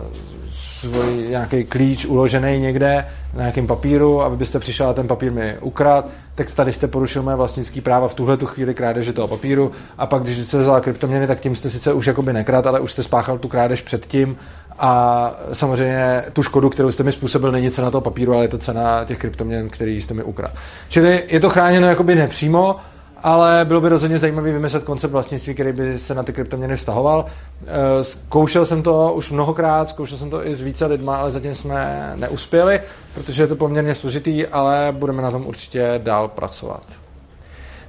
svůj 0.52 1.26
nějaký 1.28 1.64
klíč 1.64 2.04
uložený 2.04 2.60
někde 2.60 3.06
na 3.34 3.40
nějakém 3.40 3.66
papíru 3.66 4.22
a 4.22 4.28
vy 4.28 4.36
byste 4.36 4.58
přišel 4.58 4.88
a 4.88 4.92
ten 4.92 5.08
papír 5.08 5.32
mi 5.32 5.56
ukrad, 5.60 6.08
tak 6.34 6.50
tady 6.50 6.72
jste 6.72 6.88
porušil 6.88 7.22
moje 7.22 7.36
vlastnické 7.36 7.80
práva. 7.80 8.08
V 8.08 8.14
tuhle 8.14 8.36
tu 8.36 8.46
chvíli 8.46 8.74
krádeže 8.74 9.12
toho 9.12 9.28
papíru. 9.28 9.72
A 9.98 10.06
pak, 10.06 10.22
když 10.22 10.38
jste 10.38 10.58
vzal 10.58 10.80
kryptoměny, 10.80 11.26
tak 11.26 11.40
tím 11.40 11.56
jste 11.56 11.70
sice 11.70 11.92
už 11.92 12.06
jakoby 12.06 12.32
nekrát, 12.32 12.66
ale 12.66 12.80
už 12.80 12.92
jste 12.92 13.02
spáchal 13.02 13.38
tu 13.38 13.48
krádež 13.48 13.82
předtím. 13.82 14.36
A 14.78 15.34
samozřejmě 15.52 16.24
tu 16.32 16.42
škodu, 16.42 16.70
kterou 16.70 16.90
jste 16.90 17.02
mi 17.02 17.12
způsobil, 17.12 17.52
není 17.52 17.70
cena 17.70 17.90
toho 17.90 18.00
papíru, 18.00 18.34
ale 18.34 18.44
je 18.44 18.48
to 18.48 18.58
cena 18.58 19.04
těch 19.04 19.18
kryptoměn, 19.18 19.68
který 19.68 20.02
jste 20.02 20.14
mi 20.14 20.22
ukradl. 20.22 20.54
Čili 20.88 21.22
je 21.28 21.40
to 21.40 21.50
chráněno 21.50 21.88
jakoby 21.88 22.14
nepřímo, 22.14 22.76
ale 23.24 23.64
bylo 23.64 23.80
by 23.80 23.88
rozhodně 23.88 24.18
zajímavé 24.18 24.52
vymyslet 24.52 24.84
koncept 24.84 25.10
vlastnictví, 25.10 25.54
který 25.54 25.72
by 25.72 25.98
se 25.98 26.14
na 26.14 26.22
ty 26.22 26.32
kryptoměny 26.32 26.76
vztahoval. 26.76 27.26
Eh, 27.66 28.04
Zkoušel 28.04 28.66
jsem 28.66 28.82
to 28.82 29.12
už 29.12 29.30
mnohokrát, 29.30 29.88
zkoušel 29.88 30.18
jsem 30.18 30.30
to 30.30 30.46
i 30.46 30.54
s 30.54 30.62
více 30.62 30.86
lidma, 30.86 31.16
ale 31.16 31.30
zatím 31.30 31.54
jsme 31.54 32.12
neuspěli, 32.16 32.80
protože 33.14 33.42
je 33.42 33.46
to 33.46 33.56
poměrně 33.56 33.94
složitý, 33.94 34.46
ale 34.46 34.88
budeme 34.92 35.22
na 35.22 35.30
tom 35.30 35.46
určitě 35.46 36.00
dál 36.04 36.28
pracovat. 36.28 36.82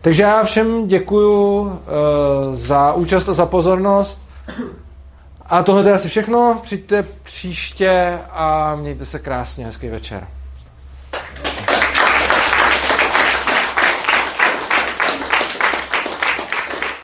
Takže 0.02 0.22
já 0.24 0.44
všem 0.44 0.88
děkuju 0.88 1.62
uh, 1.62 1.70
za 2.54 2.94
účast 2.94 3.30
a 3.30 3.34
za 3.34 3.46
pozornost. 3.46 4.20
A 5.46 5.64
tohle 5.64 5.84
je 5.84 5.94
asi 5.94 6.10
všechno. 6.10 6.60
Přijďte 6.64 7.06
příště 7.24 8.20
a 8.32 8.76
mějte 8.76 9.06
se 9.06 9.20
krásně. 9.20 9.66
Hezký 9.66 9.88
večer. 9.88 10.28